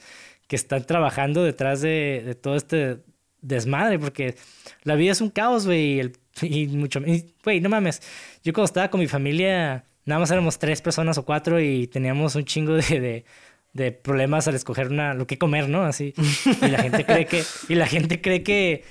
que 0.55 0.57
están 0.57 0.85
trabajando 0.85 1.43
detrás 1.43 1.81
de, 1.81 2.39
todo 2.41 2.55
este 2.55 2.99
desmadre, 3.41 3.99
porque 3.99 4.37
la 4.85 4.95
vida 4.95 5.11
es 5.11 5.21
un 5.21 5.31
caos, 5.31 5.67
güey, 5.67 6.13
y, 6.43 6.67
mucho... 6.69 7.01
Güey, 7.43 7.61
no 7.61 7.69
mames, 7.69 8.01
yo 8.45 8.53
cuando 8.53 8.67
estaba 8.67 8.89
con 8.89 9.01
mi 9.01 9.09
familia, 9.09 9.85
nada 10.05 10.21
más 10.21 10.31
éramos 10.31 10.61
tres 10.61 10.81
personas 10.81 11.19
o 11.19 11.25
cuatro 11.25 11.61
y 11.61 11.89
teníamos 11.89 12.37
un 12.37 12.45
chingo 12.45 12.75
de... 12.75 13.25
de 13.73 13.91
problemas 13.91 14.47
al 14.47 14.55
escoger 14.55 14.87
una 14.87 15.15
lo 15.15 15.27
que 15.27 15.37
comer, 15.37 15.69
¿no? 15.69 15.83
Así. 15.83 16.15
Y 16.63 16.69
la 16.69 16.81
gente 16.81 17.05
cree 17.05 17.27
que 17.27 17.43
y 17.69 17.75
la 17.75 17.89
gente 17.89 18.21
cree 18.21 18.45
que 18.45 18.85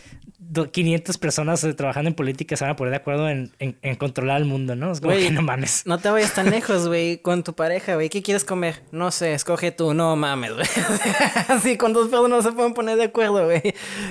500 0.71 1.17
personas 1.17 1.63
eh, 1.63 1.73
trabajando 1.73 2.09
en 2.09 2.15
política 2.15 2.55
se 2.55 2.63
van 2.63 2.71
a 2.71 2.75
poner 2.75 2.91
de 2.91 2.97
acuerdo 2.97 3.29
en, 3.29 3.51
en, 3.59 3.77
en 3.81 3.95
controlar 3.95 4.37
el 4.41 4.45
mundo, 4.45 4.75
¿no? 4.75 4.91
Es 4.91 5.01
como 5.01 5.13
que 5.13 5.31
no 5.31 5.41
mames. 5.41 5.83
No 5.85 5.97
te 5.97 6.09
vayas 6.09 6.33
tan 6.33 6.49
lejos, 6.49 6.87
güey, 6.87 7.17
con 7.21 7.43
tu 7.43 7.53
pareja, 7.53 7.95
güey. 7.95 8.09
¿Qué 8.09 8.21
quieres 8.21 8.43
comer? 8.45 8.83
No 8.91 9.11
sé, 9.11 9.33
escoge 9.33 9.71
tú. 9.71 9.93
No 9.93 10.15
mames, 10.15 10.53
güey. 10.53 10.65
Así, 11.47 11.77
con 11.77 11.93
dos 11.93 12.09
personas 12.09 12.29
no 12.29 12.41
se 12.41 12.51
pueden 12.55 12.73
poner 12.73 12.97
de 12.97 13.05
acuerdo, 13.05 13.45
güey. 13.45 13.61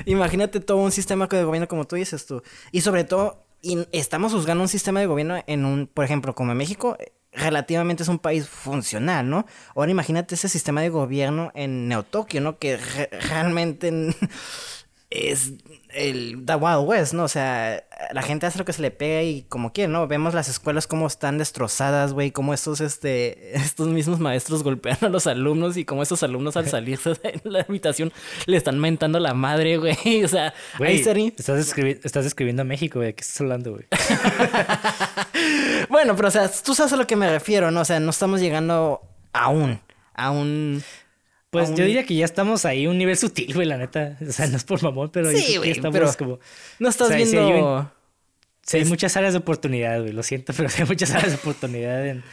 Imagínate 0.07 0.61
todo 0.61 0.79
un 0.79 0.93
sistema 0.93 1.27
de 1.27 1.45
gobierno 1.45 1.69
como 1.69 1.87
tú 1.87 1.97
dices 1.97 2.27
tú. 2.27 2.43
Y 2.73 2.81
sobre 2.81 3.05
todo, 3.05 3.45
y 3.61 3.87
estamos 3.93 4.33
juzgando 4.33 4.63
un 4.63 4.69
sistema 4.69 5.01
de 5.01 5.07
gobierno 5.07 5.43
en 5.47 5.65
un, 5.65 5.87
por 5.87 6.05
ejemplo, 6.05 6.35
como 6.35 6.53
en 6.53 6.59
México, 6.59 6.97
relativamente 7.33 8.03
es 8.03 8.09
un 8.09 8.19
país 8.19 8.49
funcional, 8.49 9.29
¿no? 9.31 9.47
Ahora 9.75 9.91
imagínate 9.91 10.35
ese 10.35 10.49
sistema 10.49 10.83
de 10.83 10.89
gobierno 10.89 11.51
en 11.55 11.89
Neotokio, 11.89 12.41
¿no? 12.41 12.59
Que 12.59 12.77
re- 12.77 13.09
realmente... 13.29 13.93
es 15.11 15.53
el 15.95 16.45
The 16.47 16.55
Wild 16.55 16.87
West, 16.87 17.13
¿no? 17.13 17.25
O 17.25 17.29
sea, 17.29 17.85
la 18.13 18.23
gente 18.23 18.47
hace 18.47 18.59
lo 18.59 18.65
que 18.65 18.73
se 18.73 18.83
le 18.83 18.91
pega 18.91 19.23
y 19.23 19.43
como 19.43 19.73
quiere, 19.73 19.93
¿no? 19.93 20.07
Vemos 20.07 20.35
las 20.35 20.49
escuelas 20.49 20.87
como 20.87 21.07
están 21.07 21.39
destrozadas, 21.39 22.13
güey, 22.13 22.31
como 22.31 22.55
estos, 22.55 22.81
este, 22.81 23.57
estos 23.57 23.89
mismos 23.89 24.21
maestros 24.21 24.63
golpean 24.63 24.99
a 25.03 25.09
los 25.09 25.27
alumnos 25.27 25.77
y 25.77 25.85
como 25.85 26.03
estos 26.03 26.23
alumnos 26.23 26.57
al 26.57 26.69
salir 26.69 26.99
de 27.23 27.41
la 27.45 27.61
habitación 27.61 28.13
le 28.47 28.57
están 28.57 28.79
mentando 28.79 29.19
la 29.21 29.35
madre, 29.35 29.77
güey. 29.77 29.97
O 30.25 30.29
sea, 30.29 30.55
güey, 30.79 30.97
estás, 30.97 31.77
estás 31.79 32.27
escribiendo 32.27 32.63
a 32.63 32.65
México, 32.65 32.99
güey, 32.99 33.13
¿qué 33.15 33.23
estás 33.23 33.41
hablando, 33.41 33.73
güey? 33.73 33.85
bueno, 35.89 36.15
pero 36.17 36.29
o 36.29 36.31
sea, 36.31 36.51
tú 36.51 36.75
sabes 36.75 36.93
a 36.93 36.97
lo 36.97 37.07
que 37.07 37.17
me 37.17 37.29
refiero, 37.29 37.71
¿no? 37.71 37.81
O 37.81 37.85
sea, 37.85 38.01
no 38.01 38.11
estamos 38.11 38.41
llegando 38.41 39.03
aún 39.33 39.81
a 40.15 40.31
un 40.31 40.83
pues 41.53 41.75
yo 41.75 41.85
diría 41.85 42.07
que 42.07 42.15
ya 42.15 42.25
estamos 42.25 42.65
ahí 42.65 42.87
un 42.87 42.97
nivel 42.97 43.15
sutil, 43.15 43.53
güey, 43.53 43.67
la 43.67 43.77
neta. 43.77 44.17
O 44.27 44.33
sea, 44.33 44.47
no 44.47 44.57
es 44.57 44.65
por 44.65 44.83
mamón, 44.83 45.11
pero 45.11 45.31
sí, 45.31 45.59
güey, 45.59 45.73
estamos 45.73 46.17
como. 46.17 46.39
No 46.79 46.89
estás 46.89 47.15
viendo. 47.15 47.93
Sí, 48.63 48.79
hay, 48.79 48.87
muchas 48.87 49.15
áreas 49.19 49.35
de 49.35 49.41
oportunidad, 49.41 50.01
güey. 50.01 50.13
Lo 50.13 50.23
siento, 50.23 50.55
pero 50.57 50.71
hay 50.75 50.87
muchas 50.87 51.11
áreas 51.11 51.29
de 51.29 51.35
oportunidad 51.37 52.07
en, 52.07 52.25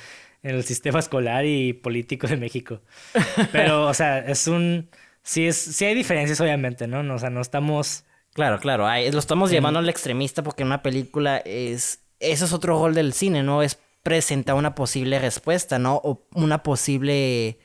en 0.42 0.56
el 0.56 0.64
sistema 0.64 1.00
escolar 1.00 1.46
y 1.46 1.74
político 1.74 2.28
de 2.28 2.38
México. 2.38 2.80
Pero, 3.52 3.88
o 3.88 3.94
sea, 3.94 4.20
es 4.20 4.48
un. 4.48 4.90
Sí, 5.22 5.48
es, 5.48 5.58
sí 5.58 5.84
hay 5.84 5.96
diferencias, 5.96 6.40
obviamente, 6.40 6.88
¿no? 6.88 7.14
O 7.14 7.20
sea, 7.20 7.30
no 7.30 7.42
estamos. 7.42 8.06
Claro, 8.32 8.58
claro. 8.60 8.88
lo 8.88 9.20
estamos 9.20 9.52
llevando 9.52 9.80
al 9.80 9.90
extremista 9.90 10.44
porque 10.44 10.64
una 10.64 10.82
película 10.82 11.40
es. 11.40 12.00
Eso 12.22 12.46
es 12.46 12.54
otro 12.54 12.80
rol 12.80 12.96
del 12.96 13.12
cine, 13.12 13.44
¿no? 13.44 13.64
Es 13.64 13.80
presentar 14.02 14.56
una 14.56 14.76
posible 14.76 15.20
respuesta, 15.20 15.78
¿no? 15.78 16.00
O 16.06 16.26
una 16.36 16.64
posible 16.64 17.60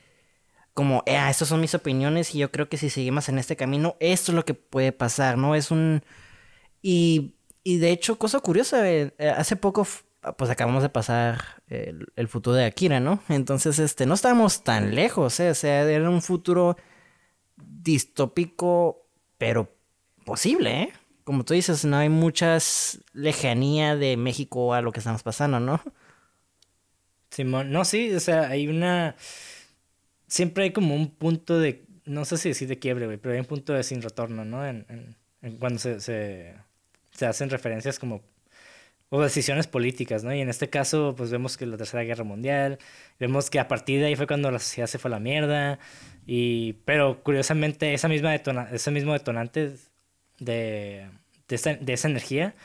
como, 0.75 1.03
eh, 1.05 1.15
ah, 1.15 1.29
estas 1.31 1.47
son 1.47 1.61
mis 1.61 1.73
opiniones 1.73 2.35
y 2.35 2.39
yo 2.39 2.51
creo 2.51 2.67
que 2.67 2.77
si 2.77 2.89
seguimos 2.89 3.29
en 3.29 3.39
este 3.39 3.55
camino, 3.55 3.95
esto 4.01 4.31
es 4.31 4.35
lo 4.35 4.43
que 4.43 4.53
puede 4.53 4.91
pasar, 4.91 5.37
¿no? 5.37 5.55
Es 5.55 5.71
un... 5.71 6.03
Y, 6.81 7.35
y 7.63 7.77
de 7.77 7.91
hecho, 7.91 8.19
cosa 8.19 8.41
curiosa, 8.41 8.87
eh, 8.91 9.13
eh, 9.17 9.29
hace 9.29 9.55
poco, 9.55 9.87
pues 10.37 10.51
acabamos 10.51 10.83
de 10.83 10.89
pasar 10.89 11.63
el, 11.67 12.27
futuro 12.27 12.57
de 12.57 12.65
Akira, 12.65 12.99
¿no? 12.99 13.23
Entonces, 13.29 13.79
este, 13.79 14.05
no 14.05 14.15
estábamos 14.15 14.65
tan 14.65 14.93
lejos, 14.95 15.39
¿eh? 15.39 15.49
O 15.49 15.55
sea, 15.55 15.89
era 15.89 16.09
un 16.09 16.21
futuro 16.21 16.75
distópico, 17.55 19.07
pero 19.37 19.73
posible, 20.25 20.81
¿eh? 20.83 20.93
Como 21.23 21.45
tú 21.45 21.53
dices, 21.53 21.85
no 21.85 21.95
hay 21.95 22.09
muchas 22.09 22.99
lejanía 23.13 23.95
de 23.95 24.17
México 24.17 24.73
a 24.73 24.81
lo 24.81 24.91
que 24.91 24.99
estamos 24.99 25.23
pasando, 25.23 25.61
¿no? 25.61 25.81
Simón, 27.29 27.71
no, 27.71 27.85
sí, 27.85 28.13
o 28.13 28.19
sea, 28.19 28.49
hay 28.49 28.67
una 28.67 29.15
siempre 30.35 30.65
hay 30.65 30.71
como 30.71 30.95
un 30.95 31.07
punto 31.11 31.57
de, 31.59 31.85
no 32.03 32.25
sé 32.25 32.37
si 32.37 32.49
decir 32.49 32.67
de 32.67 32.77
quiebre, 32.77 33.05
güey, 33.05 33.17
pero 33.17 33.33
hay 33.33 33.39
un 33.39 33.45
punto 33.45 33.71
de 33.71 33.83
sin 33.83 34.01
retorno, 34.01 34.43
¿no? 34.43 34.67
En, 34.67 34.85
en, 35.41 35.57
cuando 35.57 35.79
se, 35.79 36.01
se, 36.01 36.53
se, 37.11 37.25
hacen 37.25 37.49
referencias 37.49 37.99
como, 37.99 38.21
o 39.09 39.21
decisiones 39.21 39.67
políticas, 39.67 40.25
¿no? 40.25 40.35
Y 40.35 40.41
en 40.41 40.49
este 40.49 40.69
caso, 40.69 41.13
pues 41.15 41.31
vemos 41.31 41.55
que 41.55 41.65
la 41.65 41.77
Tercera 41.77 42.03
Guerra 42.03 42.25
Mundial, 42.25 42.79
vemos 43.17 43.49
que 43.49 43.61
a 43.61 43.69
partir 43.69 44.01
de 44.01 44.07
ahí 44.07 44.15
fue 44.17 44.27
cuando 44.27 44.51
la 44.51 44.59
sociedad 44.59 44.87
se 44.87 44.97
fue 44.97 45.07
a 45.07 45.13
la 45.13 45.19
mierda, 45.19 45.79
y, 46.25 46.73
pero 46.83 47.23
curiosamente 47.23 47.93
esa 47.93 48.09
misma 48.09 48.31
detona, 48.31 48.67
ese 48.73 48.91
mismo 48.91 49.13
detonante 49.13 49.71
de, 50.39 51.07
de, 51.47 51.55
esa, 51.55 51.75
de 51.75 51.93
esa 51.93 52.09
energía, 52.09 52.55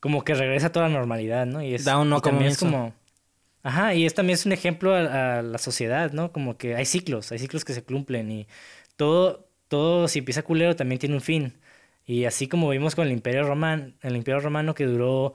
como 0.00 0.22
que 0.22 0.34
regresa 0.34 0.66
a 0.66 0.72
toda 0.72 0.88
la 0.88 0.94
normalidad, 0.94 1.46
¿no? 1.46 1.62
Y 1.62 1.74
es, 1.74 1.84
da 1.84 1.96
un 1.96 2.10
no 2.10 2.20
y 2.40 2.44
es 2.44 2.58
como 2.58 2.92
Ajá, 3.66 3.94
y 3.94 4.06
es 4.06 4.14
también 4.14 4.34
es 4.34 4.46
un 4.46 4.52
ejemplo 4.52 4.94
a, 4.94 5.42
la 5.42 5.58
sociedad, 5.58 6.12
¿no? 6.12 6.30
Como 6.30 6.56
que 6.56 6.76
hay 6.76 6.84
ciclos, 6.84 7.32
hay 7.32 7.40
ciclos 7.40 7.64
que 7.64 7.72
se 7.74 7.82
cumplen 7.82 8.30
y 8.30 8.46
todo, 8.94 9.48
todo 9.66 10.06
si 10.06 10.20
empieza 10.20 10.44
culero 10.44 10.76
también 10.76 11.00
tiene 11.00 11.16
un 11.16 11.20
fin. 11.20 11.52
Y 12.06 12.26
así 12.26 12.46
como 12.46 12.68
vimos 12.68 12.94
con 12.94 13.08
el 13.08 13.12
Imperio 13.12 13.42
Romano, 13.42 13.92
el 14.02 14.14
Imperio 14.14 14.38
Romano 14.38 14.72
que 14.72 14.86
duró, 14.86 15.34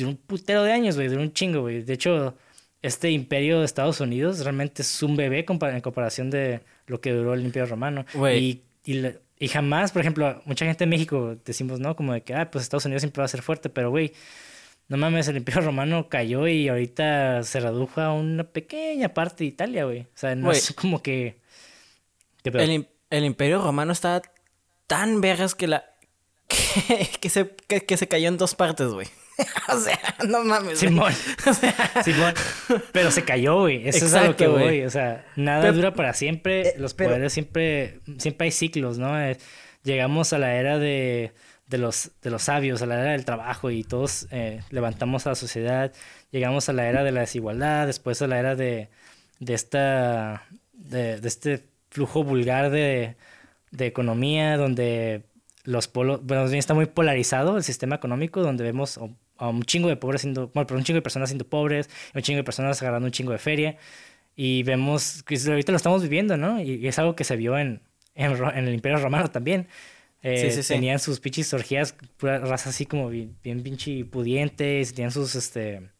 un 0.00 0.16
putero 0.16 0.62
de 0.62 0.72
años, 0.72 0.96
güey, 0.96 1.08
duró 1.08 1.20
un 1.20 1.34
chingo, 1.34 1.60
güey. 1.60 1.82
De 1.82 1.92
hecho, 1.92 2.38
este 2.80 3.10
imperio 3.10 3.58
de 3.58 3.66
Estados 3.66 4.00
Unidos 4.00 4.40
realmente 4.40 4.80
es 4.80 5.02
un 5.02 5.14
bebé 5.14 5.44
en 5.46 5.80
comparación 5.82 6.30
de 6.30 6.62
lo 6.86 7.02
que 7.02 7.12
duró 7.12 7.34
el 7.34 7.42
Imperio 7.44 7.66
Romano. 7.66 8.06
Y, 8.40 8.62
y, 8.86 9.04
y, 9.38 9.48
jamás, 9.48 9.92
por 9.92 10.00
ejemplo, 10.00 10.40
mucha 10.46 10.64
gente 10.64 10.84
en 10.84 10.90
México 10.90 11.36
decimos, 11.44 11.80
¿no? 11.80 11.94
Como 11.94 12.14
de 12.14 12.22
que, 12.22 12.32
ah, 12.32 12.50
pues 12.50 12.62
Estados 12.62 12.86
Unidos 12.86 13.02
siempre 13.02 13.20
va 13.20 13.26
a 13.26 13.28
ser 13.28 13.42
fuerte, 13.42 13.68
pero, 13.68 13.90
güey, 13.90 14.14
no 14.88 14.96
mames, 14.96 15.28
el 15.28 15.36
Imperio 15.36 15.60
Romano 15.60 16.08
cayó 16.08 16.46
y 16.48 16.68
ahorita 16.68 17.42
se 17.42 17.60
redujo 17.60 18.00
a 18.00 18.14
una 18.14 18.44
pequeña 18.44 19.10
parte 19.12 19.44
de 19.44 19.48
Italia, 19.48 19.84
güey. 19.84 20.00
O 20.00 20.06
sea, 20.14 20.34
no 20.34 20.50
es 20.50 20.72
como 20.72 21.02
que... 21.02 21.40
El, 22.42 22.88
el, 23.10 23.24
Imperio 23.24 23.62
Romano 23.62 23.92
estaba 23.92 24.22
tan 24.86 25.20
vergas 25.20 25.54
que 25.54 25.66
la... 25.66 25.84
Que, 27.20 27.28
se, 27.28 27.54
que, 27.66 27.96
se 27.96 28.08
cayó 28.08 28.28
en 28.28 28.38
dos 28.38 28.54
partes, 28.54 28.88
güey. 28.88 29.06
o 29.68 29.78
sea, 29.78 29.98
no 30.26 30.42
mames. 30.44 30.78
Simón. 30.78 31.12
Simón. 32.04 32.32
Pero 32.92 33.10
se 33.10 33.24
cayó, 33.24 33.60
güey. 33.60 33.86
Eso 33.86 34.06
es 34.06 34.14
algo 34.14 34.36
que 34.36 34.46
voy. 34.46 34.84
O 34.84 34.90
sea, 34.90 35.26
nada 35.36 35.70
dura 35.72 35.92
para 35.92 36.14
siempre. 36.14 36.68
Eh, 36.68 36.74
Los 36.78 36.94
poderes 36.94 37.34
siempre... 37.34 38.00
Siempre 38.16 38.46
hay 38.46 38.52
ciclos, 38.52 38.98
¿no? 38.98 39.20
Eh, 39.20 39.36
llegamos 39.82 40.32
a 40.32 40.38
la 40.38 40.54
era 40.54 40.78
de 40.78 41.32
de 41.68 41.78
los, 41.78 42.12
de 42.22 42.30
los 42.30 42.42
sabios, 42.42 42.82
a 42.82 42.86
la 42.86 43.00
era 43.00 43.12
del 43.12 43.24
trabajo 43.24 43.70
y 43.70 43.84
todos 43.84 44.26
eh, 44.30 44.62
levantamos 44.70 45.26
a 45.26 45.30
la 45.30 45.34
sociedad, 45.34 45.92
llegamos 46.30 46.68
a 46.68 46.72
la 46.72 46.88
era 46.88 47.04
de 47.04 47.12
la 47.12 47.20
desigualdad, 47.20 47.86
después 47.86 48.20
a 48.22 48.26
la 48.26 48.38
era 48.38 48.56
de, 48.56 48.88
de, 49.38 49.54
esta, 49.54 50.44
de, 50.72 51.20
este 51.22 51.64
flujo 51.90 52.24
vulgar 52.24 52.70
de, 52.70 53.16
de, 53.70 53.86
economía 53.86 54.56
donde 54.56 55.24
los 55.64 55.88
polos, 55.88 56.24
bueno, 56.24 56.46
está 56.46 56.72
muy 56.72 56.86
polarizado 56.86 57.58
el 57.58 57.62
sistema 57.62 57.96
económico, 57.96 58.40
donde 58.40 58.64
vemos 58.64 58.98
a 59.36 59.48
un 59.48 59.62
chingo 59.62 59.88
de 59.88 59.96
pobres 59.96 60.22
siendo, 60.22 60.48
bueno, 60.48 60.66
pero 60.66 60.78
un 60.78 60.84
chingo 60.84 60.96
de 60.96 61.02
personas 61.02 61.28
siendo 61.28 61.46
pobres, 61.46 61.90
un 62.14 62.22
chingo 62.22 62.38
de 62.38 62.44
personas 62.44 62.80
agarrando 62.80 63.06
un 63.06 63.12
chingo 63.12 63.32
de 63.32 63.38
feria, 63.38 63.76
y 64.34 64.62
vemos 64.62 65.22
que 65.24 65.36
ahorita 65.36 65.72
lo 65.72 65.76
estamos 65.76 66.02
viviendo, 66.02 66.36
¿no? 66.38 66.60
Y, 66.62 66.86
es 66.86 66.98
algo 66.98 67.14
que 67.14 67.24
se 67.24 67.36
vio 67.36 67.58
en, 67.58 67.82
en, 68.14 68.32
en 68.32 68.68
el 68.68 68.72
Imperio 68.72 68.98
Romano 68.98 69.30
también 69.30 69.68
eh, 70.22 70.62
tenían 70.66 70.98
sus 70.98 71.20
pinches 71.20 71.52
orgías, 71.54 71.94
pura 72.16 72.38
raza 72.38 72.70
así 72.70 72.86
como 72.86 73.08
bien, 73.08 73.36
bien 73.42 73.62
pinche 73.62 74.04
pudientes, 74.04 74.94
tenían 74.94 75.10
sus, 75.10 75.34
este... 75.34 75.90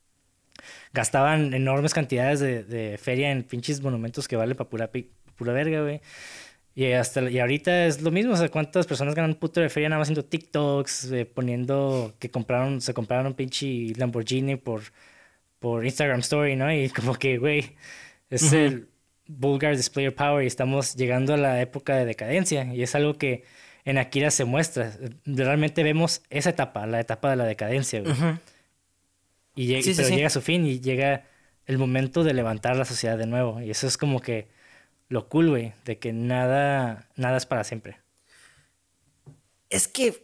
Gastaban 0.92 1.54
enormes 1.54 1.94
cantidades 1.94 2.40
de, 2.40 2.64
de 2.64 2.98
feria 2.98 3.30
en 3.30 3.44
pinches 3.44 3.80
monumentos 3.80 4.26
que 4.26 4.36
vale 4.36 4.54
para 4.54 4.68
pura, 4.68 4.90
pura 5.36 5.52
verga, 5.52 5.82
güey. 5.82 6.00
Y, 6.78 6.92
hasta, 6.92 7.28
y 7.28 7.40
ahorita 7.40 7.86
es 7.86 8.02
lo 8.02 8.12
mismo, 8.12 8.34
o 8.34 8.36
sea, 8.36 8.48
cuántas 8.50 8.86
personas 8.86 9.16
ganan 9.16 9.32
un 9.32 9.36
puto 9.36 9.60
de 9.60 9.68
feria 9.68 9.88
nada 9.88 9.98
más 9.98 10.06
haciendo 10.06 10.24
TikToks, 10.24 11.10
eh, 11.10 11.26
poniendo 11.26 12.14
que 12.20 12.30
compraron, 12.30 12.80
se 12.80 12.94
compraron 12.94 13.26
un 13.26 13.34
pinche 13.34 13.92
Lamborghini 13.96 14.54
por, 14.54 14.82
por 15.58 15.84
Instagram 15.84 16.20
Story, 16.20 16.54
¿no? 16.54 16.72
Y 16.72 16.88
como 16.90 17.14
que, 17.14 17.38
güey, 17.38 17.74
es 18.30 18.52
el 18.52 18.88
vulgar 19.26 19.76
display 19.76 20.06
of 20.06 20.14
power 20.14 20.44
y 20.44 20.46
estamos 20.46 20.94
llegando 20.94 21.34
a 21.34 21.36
la 21.36 21.60
época 21.60 21.96
de 21.96 22.04
decadencia. 22.04 22.72
Y 22.72 22.82
es 22.82 22.94
algo 22.94 23.14
que 23.14 23.42
en 23.88 23.96
Akira 23.96 24.30
se 24.30 24.44
muestra. 24.44 24.92
Realmente 25.24 25.82
vemos 25.82 26.20
esa 26.28 26.50
etapa, 26.50 26.86
la 26.86 27.00
etapa 27.00 27.30
de 27.30 27.36
la 27.36 27.44
decadencia, 27.46 28.02
güey. 28.02 28.14
Y 29.54 29.66
llega, 29.66 29.92
pero 29.96 30.08
llega 30.10 30.26
a 30.26 30.30
su 30.30 30.42
fin 30.42 30.66
y 30.66 30.78
llega 30.78 31.24
el 31.64 31.78
momento 31.78 32.22
de 32.22 32.34
levantar 32.34 32.76
la 32.76 32.84
sociedad 32.84 33.16
de 33.16 33.26
nuevo. 33.26 33.62
Y 33.62 33.70
eso 33.70 33.86
es 33.86 33.96
como 33.96 34.20
que 34.20 34.46
lo 35.08 35.30
cool, 35.30 35.48
güey, 35.48 35.72
de 35.86 35.98
que 35.98 36.12
nada, 36.12 37.08
nada 37.16 37.38
es 37.38 37.46
para 37.46 37.64
siempre. 37.64 37.98
Es 39.70 39.88
que... 39.88 40.22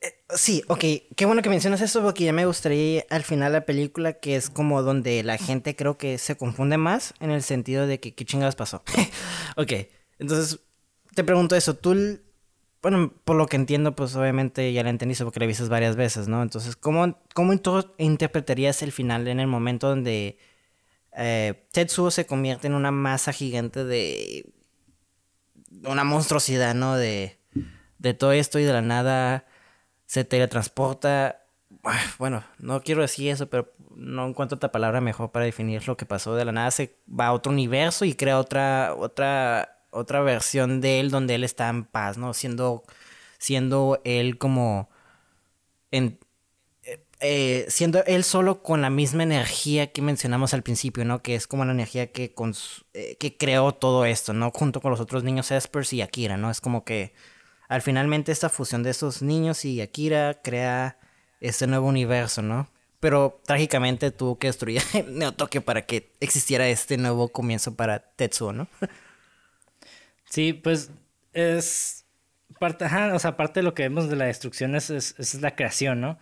Eh, 0.00 0.14
sí, 0.34 0.62
ok, 0.68 0.84
qué 1.14 1.26
bueno 1.26 1.42
que 1.42 1.50
mencionas 1.50 1.82
eso 1.82 2.00
porque 2.00 2.24
ya 2.24 2.32
me 2.32 2.46
gustaría 2.46 3.04
al 3.10 3.22
final 3.22 3.52
la 3.52 3.66
película 3.66 4.14
que 4.14 4.36
es 4.36 4.48
como 4.48 4.82
donde 4.82 5.22
la 5.24 5.36
gente 5.36 5.76
creo 5.76 5.98
que 5.98 6.16
se 6.16 6.38
confunde 6.38 6.78
más 6.78 7.12
en 7.20 7.32
el 7.32 7.42
sentido 7.42 7.86
de 7.86 8.00
que 8.00 8.14
qué 8.14 8.24
chingados 8.24 8.56
pasó. 8.56 8.82
ok, 9.58 9.72
entonces 10.18 10.60
te 11.14 11.22
pregunto 11.22 11.54
eso, 11.54 11.74
¿tú 11.74 12.18
bueno, 12.82 13.12
por 13.24 13.36
lo 13.36 13.46
que 13.46 13.56
entiendo, 13.56 13.94
pues 13.94 14.16
obviamente 14.16 14.72
ya 14.72 14.82
la 14.82 14.90
entendiste 14.90 15.24
porque 15.24 15.40
la 15.40 15.46
viste 15.46 15.64
varias 15.64 15.96
veces, 15.96 16.28
¿no? 16.28 16.42
Entonces, 16.42 16.76
¿cómo, 16.76 17.18
cómo 17.34 17.52
interpretarías 17.98 18.82
el 18.82 18.92
final 18.92 19.28
en 19.28 19.38
el 19.38 19.46
momento 19.46 19.88
donde 19.88 20.38
eh, 21.12 21.66
Tetsuo 21.72 22.10
se 22.10 22.26
convierte 22.26 22.68
en 22.68 22.74
una 22.74 22.90
masa 22.90 23.32
gigante 23.32 23.84
de 23.84 24.50
una 25.84 26.04
monstruosidad, 26.04 26.74
¿no? 26.74 26.96
De, 26.96 27.38
de 27.98 28.14
todo 28.14 28.32
esto 28.32 28.58
y 28.58 28.64
de 28.64 28.72
la 28.72 28.82
nada 28.82 29.46
se 30.06 30.24
teletransporta. 30.24 31.36
Bueno, 32.18 32.44
no 32.58 32.82
quiero 32.82 33.02
decir 33.02 33.30
eso, 33.30 33.48
pero 33.48 33.72
no 33.94 34.26
encuentro 34.26 34.56
otra 34.56 34.72
palabra 34.72 35.00
mejor 35.00 35.30
para 35.32 35.44
definir 35.44 35.86
lo 35.86 35.96
que 35.96 36.06
pasó. 36.06 36.34
De 36.34 36.44
la 36.44 36.52
nada 36.52 36.70
se 36.70 36.98
va 37.08 37.28
a 37.28 37.32
otro 37.32 37.52
universo 37.52 38.04
y 38.04 38.14
crea 38.14 38.38
otra, 38.38 38.94
otra 38.96 39.79
otra 39.90 40.20
versión 40.20 40.80
de 40.80 41.00
él 41.00 41.10
donde 41.10 41.34
él 41.34 41.44
está 41.44 41.68
en 41.68 41.84
paz, 41.84 42.18
¿no? 42.18 42.34
Siendo, 42.34 42.84
siendo 43.38 44.00
él 44.04 44.38
como... 44.38 44.90
En, 45.90 46.18
eh, 46.84 47.04
eh, 47.20 47.66
siendo 47.68 48.04
él 48.04 48.24
solo 48.24 48.62
con 48.62 48.82
la 48.82 48.90
misma 48.90 49.22
energía 49.22 49.92
que 49.92 50.02
mencionamos 50.02 50.54
al 50.54 50.62
principio, 50.62 51.04
¿no? 51.04 51.22
Que 51.22 51.34
es 51.34 51.46
como 51.46 51.64
la 51.64 51.72
energía 51.72 52.12
que, 52.12 52.34
eh, 52.94 53.16
que 53.18 53.36
creó 53.36 53.72
todo 53.72 54.04
esto, 54.04 54.32
¿no? 54.32 54.50
Junto 54.50 54.80
con 54.80 54.90
los 54.90 55.00
otros 55.00 55.24
niños 55.24 55.50
Espers 55.50 55.92
y 55.92 56.02
Akira, 56.02 56.36
¿no? 56.36 56.50
Es 56.50 56.60
como 56.60 56.84
que 56.84 57.12
al 57.68 57.82
finalmente 57.82 58.32
esta 58.32 58.48
fusión 58.48 58.82
de 58.82 58.90
esos 58.90 59.22
niños 59.22 59.64
y 59.64 59.80
Akira 59.80 60.40
crea 60.42 60.98
este 61.40 61.66
nuevo 61.66 61.88
universo, 61.88 62.42
¿no? 62.42 62.68
Pero 63.00 63.40
trágicamente 63.46 64.10
tuvo 64.10 64.38
que 64.38 64.48
destruir 64.48 64.82
Neo 65.08 65.32
Tokio 65.32 65.64
para 65.64 65.86
que 65.86 66.12
existiera 66.20 66.68
este 66.68 66.96
nuevo 66.96 67.28
comienzo 67.28 67.74
para 67.74 68.00
Tetsuo, 68.00 68.52
¿no? 68.52 68.68
sí, 70.30 70.54
pues 70.54 70.90
es 71.34 72.06
parte, 72.58 72.86
o 72.86 73.18
sea, 73.18 73.36
parte 73.36 73.60
de 73.60 73.64
lo 73.64 73.74
que 73.74 73.82
vemos 73.82 74.08
de 74.08 74.16
la 74.16 74.24
destrucción 74.24 74.74
es, 74.74 74.90
es, 74.90 75.34
la 75.40 75.54
creación, 75.54 76.00
¿no? 76.00 76.18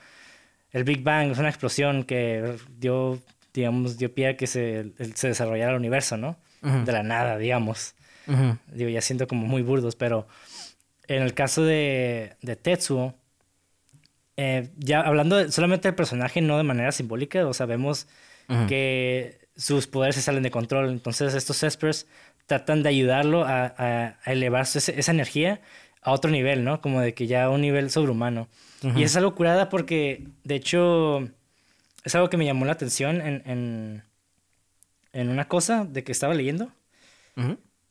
El 0.73 0.85
Big 0.85 1.03
Bang 1.03 1.31
es 1.31 1.39
una 1.39 1.49
explosión 1.49 2.05
que 2.05 2.57
dio, 2.79 3.23
digamos, 3.55 3.97
dio 3.97 4.13
pie 4.13 4.29
a 4.29 4.37
que 4.37 4.47
se, 4.47 4.93
se 5.15 5.29
desarrollara 5.29 5.73
el 5.73 5.79
universo, 5.79 6.17
¿no? 6.17 6.37
De 6.61 6.93
la 6.93 7.05
nada, 7.05 7.39
digamos. 7.39 7.95
Digo, 8.67 8.91
ya 8.91 9.01
siento 9.01 9.27
como 9.27 9.47
muy 9.47 9.63
burdos, 9.63 9.97
pero 9.97 10.27
en 11.07 11.23
el 11.23 11.33
caso 11.33 11.65
de, 11.65 12.37
de 12.43 12.57
Tetsuo, 12.57 13.15
eh, 14.37 14.69
ya 14.77 15.01
hablando 15.01 15.51
solamente 15.51 15.89
del 15.89 15.95
personaje, 15.95 16.41
no 16.43 16.59
de 16.59 16.63
manera 16.65 16.93
simbólica, 16.93 17.47
o 17.47 17.55
sea, 17.55 17.67
vemos 17.67 18.07
que 18.67 19.49
sus 19.57 19.87
poderes 19.87 20.15
se 20.15 20.23
salen 20.23 20.43
de 20.43 20.51
control. 20.51 20.91
Entonces, 20.91 21.35
estos 21.35 21.63
Espers 21.63 22.07
tratan 22.49 22.83
de 22.83 22.89
ayudarlo 22.89 23.45
a, 23.45 23.75
a, 23.77 24.33
elevar 24.33 24.63
esa 24.63 25.13
energía 25.13 25.61
a 26.03 26.13
otro 26.13 26.31
nivel, 26.31 26.65
¿no? 26.65 26.81
Como 26.81 27.01
de 27.01 27.15
que 27.15 27.27
ya 27.27 27.45
a 27.45 27.51
un 27.51 27.61
nivel 27.61 27.91
sobrehumano. 27.91 28.49
Y 28.97 29.03
es 29.03 29.17
algo 29.17 29.35
curada 29.35 29.69
porque, 29.69 30.27
de 30.45 30.55
hecho, 30.55 31.29
es 32.05 32.15
algo 32.15 32.31
que 32.31 32.37
me 32.37 32.47
llamó 32.47 32.65
la 32.65 32.73
atención 32.73 33.21
en, 33.21 33.43
en, 33.45 34.03
en 35.13 35.29
una 35.29 35.47
cosa 35.47 35.85
de 35.85 36.05
que 36.05 36.13
estaba 36.13 36.35
leyendo. 36.35 36.73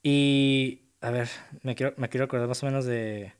Y, 0.01 0.81
a 1.01 1.11
ver, 1.11 1.29
me 1.61 1.75
quiero, 1.75 1.93
me 1.97 2.09
quiero 2.09 2.25
acordar 2.25 2.47
más 2.47 2.63
o 2.63 2.65
menos 2.65 2.85
de... 2.85 3.33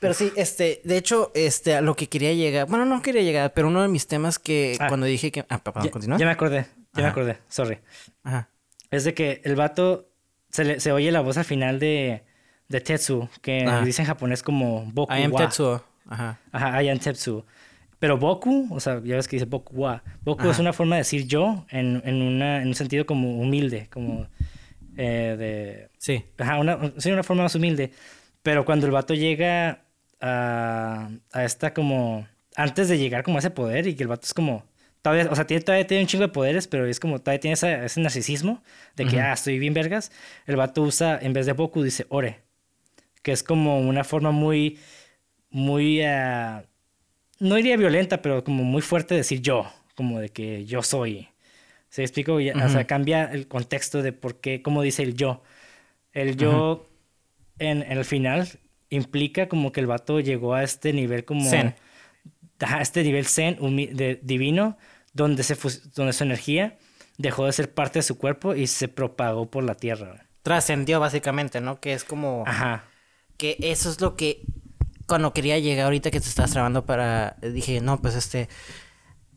Pero 0.00 0.12
sí, 0.12 0.32
este, 0.34 0.80
de 0.82 0.96
hecho, 0.96 1.30
este, 1.34 1.76
a 1.76 1.80
lo 1.80 1.94
que 1.94 2.08
quería 2.08 2.32
llegar, 2.32 2.66
bueno, 2.66 2.84
no 2.84 3.00
quería 3.00 3.22
llegar, 3.22 3.52
pero 3.54 3.68
uno 3.68 3.80
de 3.80 3.88
mis 3.88 4.08
temas 4.08 4.40
que 4.40 4.76
ah. 4.80 4.88
cuando 4.88 5.06
dije 5.06 5.30
que, 5.30 5.46
ah, 5.48 5.62
perdón, 5.62 5.88
continúa. 5.90 6.18
Ya 6.18 6.26
me 6.26 6.32
acordé, 6.32 6.66
ya 6.98 7.04
me 7.04 7.10
acordé, 7.10 7.38
sorry. 7.48 7.78
Ajá. 8.22 8.48
Es 8.90 9.04
de 9.04 9.14
que 9.14 9.40
el 9.44 9.54
vato 9.56 10.10
se, 10.50 10.64
le, 10.64 10.80
se 10.80 10.92
oye 10.92 11.10
la 11.12 11.20
voz 11.20 11.36
al 11.38 11.44
final 11.44 11.78
de, 11.78 12.24
de 12.68 12.80
Tetsu, 12.80 13.28
que 13.42 13.66
dice 13.84 14.02
en 14.02 14.06
japonés 14.06 14.42
como 14.42 14.84
Boku 14.92 15.14
I 15.14 15.22
am 15.22 15.32
Tetsu. 15.34 15.80
Ajá. 16.06 16.38
Ajá, 16.52 16.82
I 16.82 16.88
am 16.88 16.98
Tetsu. 16.98 17.44
Pero 17.98 18.16
Boku, 18.16 18.68
o 18.70 18.80
sea, 18.80 19.02
ya 19.02 19.16
ves 19.16 19.26
que 19.26 19.36
dice 19.36 19.46
Boku 19.46 19.74
wa. 19.74 20.02
Boku 20.22 20.48
es 20.48 20.58
una 20.58 20.72
forma 20.72 20.94
de 20.96 21.00
decir 21.00 21.26
yo 21.26 21.66
en, 21.68 22.00
en, 22.04 22.22
una, 22.22 22.62
en 22.62 22.68
un 22.68 22.74
sentido 22.74 23.04
como 23.06 23.40
humilde, 23.40 23.88
como 23.92 24.28
eh, 24.96 25.34
de... 25.36 25.88
Sí. 25.98 26.24
Ajá, 26.38 26.58
una, 26.58 26.78
sí, 26.98 27.10
una 27.10 27.24
forma 27.24 27.42
más 27.42 27.54
humilde. 27.56 27.92
Pero 28.42 28.64
cuando 28.64 28.86
el 28.86 28.92
vato 28.92 29.14
llega 29.14 29.82
a, 30.20 31.10
a 31.32 31.44
esta 31.44 31.74
como... 31.74 32.26
Antes 32.54 32.88
de 32.88 32.98
llegar 32.98 33.22
como 33.24 33.38
a 33.38 33.40
ese 33.40 33.50
poder 33.50 33.86
y 33.86 33.96
que 33.96 34.04
el 34.04 34.08
vato 34.08 34.26
es 34.26 34.32
como... 34.32 34.64
Todavía, 35.08 35.30
o 35.30 35.34
sea, 35.34 35.46
tiene, 35.46 35.62
todavía 35.62 35.86
tiene 35.86 36.02
un 36.02 36.06
chingo 36.06 36.22
de 36.22 36.28
poderes, 36.28 36.68
pero 36.68 36.86
es 36.86 37.00
como 37.00 37.18
todavía 37.18 37.40
tiene 37.40 37.54
ese 37.54 38.00
narcisismo 38.00 38.62
de 38.94 39.06
que, 39.06 39.20
ah, 39.20 39.32
estoy 39.32 39.58
bien 39.58 39.72
vergas. 39.72 40.12
El 40.46 40.56
vato 40.56 40.82
usa, 40.82 41.18
en 41.20 41.32
vez 41.32 41.46
de 41.46 41.52
Boku, 41.52 41.82
dice 41.82 42.06
Ore. 42.10 42.40
Que 43.22 43.32
es 43.32 43.42
como 43.42 43.80
una 43.80 44.04
forma 44.04 44.30
muy, 44.30 44.78
muy... 45.50 46.02
Uh, 46.02 46.62
no 47.40 47.54
diría 47.54 47.76
violenta, 47.76 48.20
pero 48.20 48.44
como 48.44 48.64
muy 48.64 48.82
fuerte 48.82 49.14
decir 49.14 49.40
yo, 49.40 49.70
como 49.94 50.20
de 50.20 50.28
que 50.28 50.66
yo 50.66 50.82
soy. 50.82 51.28
¿Se 51.88 52.02
explico? 52.02 52.34
O 52.34 52.68
sea, 52.68 52.86
cambia 52.86 53.24
el 53.24 53.48
contexto 53.48 54.02
de 54.02 54.12
por 54.12 54.40
qué, 54.40 54.60
como 54.60 54.82
dice 54.82 55.02
el 55.02 55.14
yo. 55.14 55.42
El 56.12 56.36
yo 56.36 56.86
en, 57.58 57.82
el 57.82 58.04
final 58.04 58.46
implica 58.90 59.48
como 59.48 59.72
que 59.72 59.80
el 59.80 59.86
vato 59.86 60.20
llegó 60.20 60.54
a 60.54 60.62
este 60.62 60.92
nivel 60.92 61.24
como... 61.24 61.48
Zen. 61.48 61.74
A 62.60 62.82
este 62.82 63.04
nivel 63.04 63.24
zen, 63.24 63.56
de, 63.94 64.18
divino, 64.20 64.76
donde, 65.18 65.42
se 65.42 65.56
donde 65.94 66.12
su 66.14 66.24
energía 66.24 66.78
dejó 67.18 67.44
de 67.44 67.52
ser 67.52 67.74
parte 67.74 67.98
de 67.98 68.04
su 68.04 68.16
cuerpo 68.16 68.54
y 68.54 68.68
se 68.68 68.88
propagó 68.88 69.50
por 69.50 69.64
la 69.64 69.74
tierra. 69.74 70.26
Trascendió 70.42 71.00
básicamente, 71.00 71.60
¿no? 71.60 71.80
Que 71.80 71.92
es 71.92 72.04
como... 72.04 72.44
Ajá. 72.46 72.84
Que 73.36 73.56
eso 73.60 73.90
es 73.90 74.00
lo 74.00 74.16
que 74.16 74.42
cuando 75.06 75.32
quería 75.32 75.58
llegar 75.58 75.86
ahorita 75.86 76.10
que 76.10 76.20
te 76.20 76.28
estabas 76.28 76.50
trabando 76.50 76.84
para 76.84 77.36
dije 77.40 77.80
no 77.80 78.00
pues 78.00 78.14
este 78.14 78.48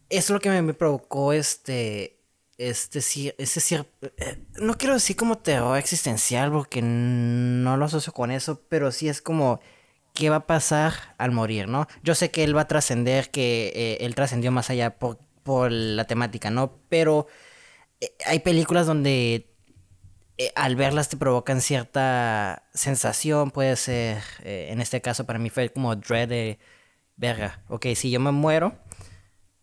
eso 0.10 0.20
es 0.20 0.30
lo 0.32 0.40
que 0.42 0.50
me, 0.62 0.74
provocó 0.74 1.34
este 1.34 2.20
este 2.58 3.00
cierto 3.00 4.08
eh, 4.18 4.44
no 4.60 4.74
quiero 4.78 4.96
decir 4.96 5.16
como 5.16 5.38
terror 5.38 5.78
existencial 5.78 6.52
porque 6.52 6.82
no 6.82 7.78
lo 7.78 7.86
asocio 7.86 8.12
con 8.12 8.32
eso 8.32 8.62
pero 8.70 8.92
sí 8.92 9.08
es 9.08 9.22
como 9.22 9.62
qué 10.14 10.30
va 10.30 10.38
a 10.38 10.48
pasar 10.48 11.16
al 11.18 11.32
morir 11.32 11.70
no 11.70 11.88
yo 12.04 12.16
sé 12.16 12.32
que 12.32 12.44
él 12.44 12.58
va 12.58 12.62
a 12.62 12.68
trascender 12.68 13.30
que 13.30 13.72
eh, 13.74 13.98
él 14.02 14.14
trascendió 14.14 14.52
más 14.52 14.70
allá 14.72 15.00
por, 15.00 15.20
por 15.44 15.72
la 15.72 16.06
temática 16.06 16.50
no 16.50 16.80
pero 16.90 17.28
eh, 18.00 18.12
hay 18.26 18.40
películas 18.40 18.88
donde 18.88 19.52
eh, 20.42 20.52
al 20.56 20.76
verlas 20.76 21.08
te 21.08 21.18
provocan 21.18 21.62
cierta 21.62 22.64
sensación, 22.74 23.52
puede 23.52 23.76
ser, 23.76 24.24
eh, 24.44 24.70
en 24.72 24.82
este 24.82 25.00
caso 25.00 25.26
para 25.28 25.38
mí 25.38 25.52
fue 25.52 25.70
como 25.70 25.96
dread 25.96 26.30
de, 26.30 26.60
verga, 27.16 27.62
ok, 27.68 27.88
si 27.94 28.10
yo 28.10 28.20
me 28.20 28.32
muero, 28.32 28.74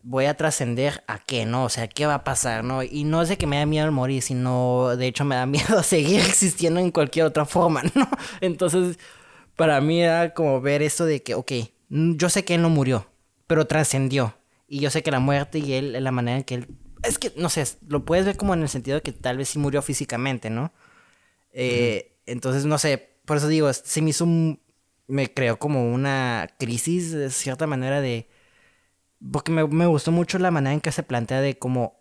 voy 0.02 0.26
a 0.26 0.36
trascender 0.36 1.02
a 1.08 1.18
qué, 1.18 1.46
¿no? 1.46 1.64
O 1.64 1.68
sea, 1.68 1.88
¿qué 1.88 2.06
va 2.06 2.14
a 2.14 2.24
pasar, 2.24 2.62
no? 2.62 2.84
Y 2.84 3.02
no 3.02 3.22
es 3.22 3.28
de 3.28 3.36
que 3.36 3.48
me 3.48 3.58
da 3.58 3.66
miedo 3.66 3.86
al 3.86 3.90
morir, 3.90 4.22
sino 4.22 4.96
de 4.96 5.08
hecho 5.08 5.24
me 5.24 5.34
da 5.34 5.46
miedo 5.46 5.82
seguir 5.82 6.20
existiendo 6.20 6.78
en 6.78 6.92
cualquier 6.92 7.26
otra 7.26 7.44
forma, 7.44 7.82
¿no? 7.96 8.08
Entonces, 8.40 9.00
para 9.56 9.80
mí 9.80 10.00
era 10.00 10.32
como 10.32 10.60
ver 10.60 10.82
esto 10.82 11.06
de 11.06 11.24
que, 11.24 11.34
ok, 11.34 11.52
yo 11.88 12.28
sé 12.30 12.44
que 12.44 12.54
él 12.54 12.62
no 12.62 12.70
murió, 12.70 13.10
pero 13.48 13.66
trascendió. 13.66 14.37
Y 14.68 14.80
yo 14.80 14.90
sé 14.90 15.02
que 15.02 15.10
la 15.10 15.20
muerte 15.20 15.58
y 15.58 15.72
él, 15.72 15.92
la 16.04 16.12
manera 16.12 16.38
en 16.38 16.44
que 16.44 16.54
él 16.54 16.68
es 17.02 17.18
que, 17.18 17.32
no 17.36 17.48
sé, 17.48 17.64
lo 17.86 18.04
puedes 18.04 18.26
ver 18.26 18.36
como 18.36 18.54
en 18.54 18.62
el 18.62 18.68
sentido 18.68 18.96
de 18.96 19.02
que 19.02 19.12
tal 19.12 19.36
vez 19.36 19.50
sí 19.50 19.58
murió 19.58 19.82
físicamente, 19.82 20.50
¿no? 20.50 20.72
Eh, 21.52 22.18
entonces, 22.26 22.64
no 22.64 22.78
sé, 22.78 23.20
por 23.24 23.36
eso 23.36 23.48
digo, 23.48 23.72
se 23.72 24.02
me 24.02 24.10
hizo 24.10 24.24
un, 24.24 24.60
me 25.06 25.32
creó 25.32 25.58
como 25.58 25.92
una 25.92 26.48
crisis 26.58 27.12
de 27.12 27.30
cierta 27.30 27.66
manera 27.66 28.00
de... 28.00 28.28
Porque 29.32 29.52
me, 29.52 29.66
me 29.66 29.86
gustó 29.86 30.12
mucho 30.12 30.38
la 30.38 30.50
manera 30.50 30.74
en 30.74 30.80
que 30.80 30.92
se 30.92 31.02
plantea 31.02 31.40
de 31.40 31.58
cómo 31.58 32.00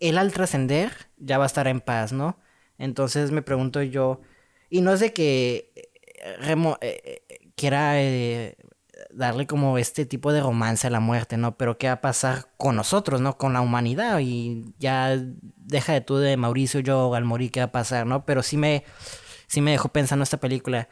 él 0.00 0.18
al 0.18 0.32
trascender 0.32 0.92
ya 1.16 1.38
va 1.38 1.44
a 1.44 1.48
estar 1.48 1.66
en 1.66 1.80
paz, 1.80 2.12
¿no? 2.12 2.38
Entonces 2.78 3.32
me 3.32 3.42
pregunto 3.42 3.82
yo, 3.82 4.20
y 4.70 4.80
no 4.80 4.92
es 4.92 5.00
de 5.00 5.12
que 5.12 5.72
eh, 5.74 6.36
Remo 6.40 6.78
eh, 6.80 7.22
quiera 7.56 8.00
darle 9.10 9.46
como 9.46 9.78
este 9.78 10.06
tipo 10.06 10.32
de 10.32 10.40
romance 10.40 10.86
a 10.86 10.90
la 10.90 11.00
muerte, 11.00 11.36
¿no? 11.36 11.56
Pero 11.56 11.78
¿qué 11.78 11.86
va 11.86 11.94
a 11.94 12.00
pasar 12.00 12.48
con 12.56 12.76
nosotros, 12.76 13.20
¿no? 13.20 13.38
Con 13.38 13.52
la 13.52 13.60
humanidad 13.60 14.18
y 14.20 14.74
ya 14.78 15.18
deja 15.56 15.92
de 15.92 16.00
tú 16.00 16.16
de 16.16 16.36
Mauricio, 16.36 16.80
yo 16.80 17.14
al 17.14 17.24
morir, 17.24 17.50
¿qué 17.50 17.60
va 17.60 17.66
a 17.66 17.72
pasar, 17.72 18.06
¿no? 18.06 18.24
Pero 18.24 18.42
sí 18.42 18.56
me, 18.56 18.84
sí 19.46 19.60
me 19.60 19.72
dejó 19.72 19.88
pensando 19.88 20.22
esta 20.22 20.38
película. 20.38 20.88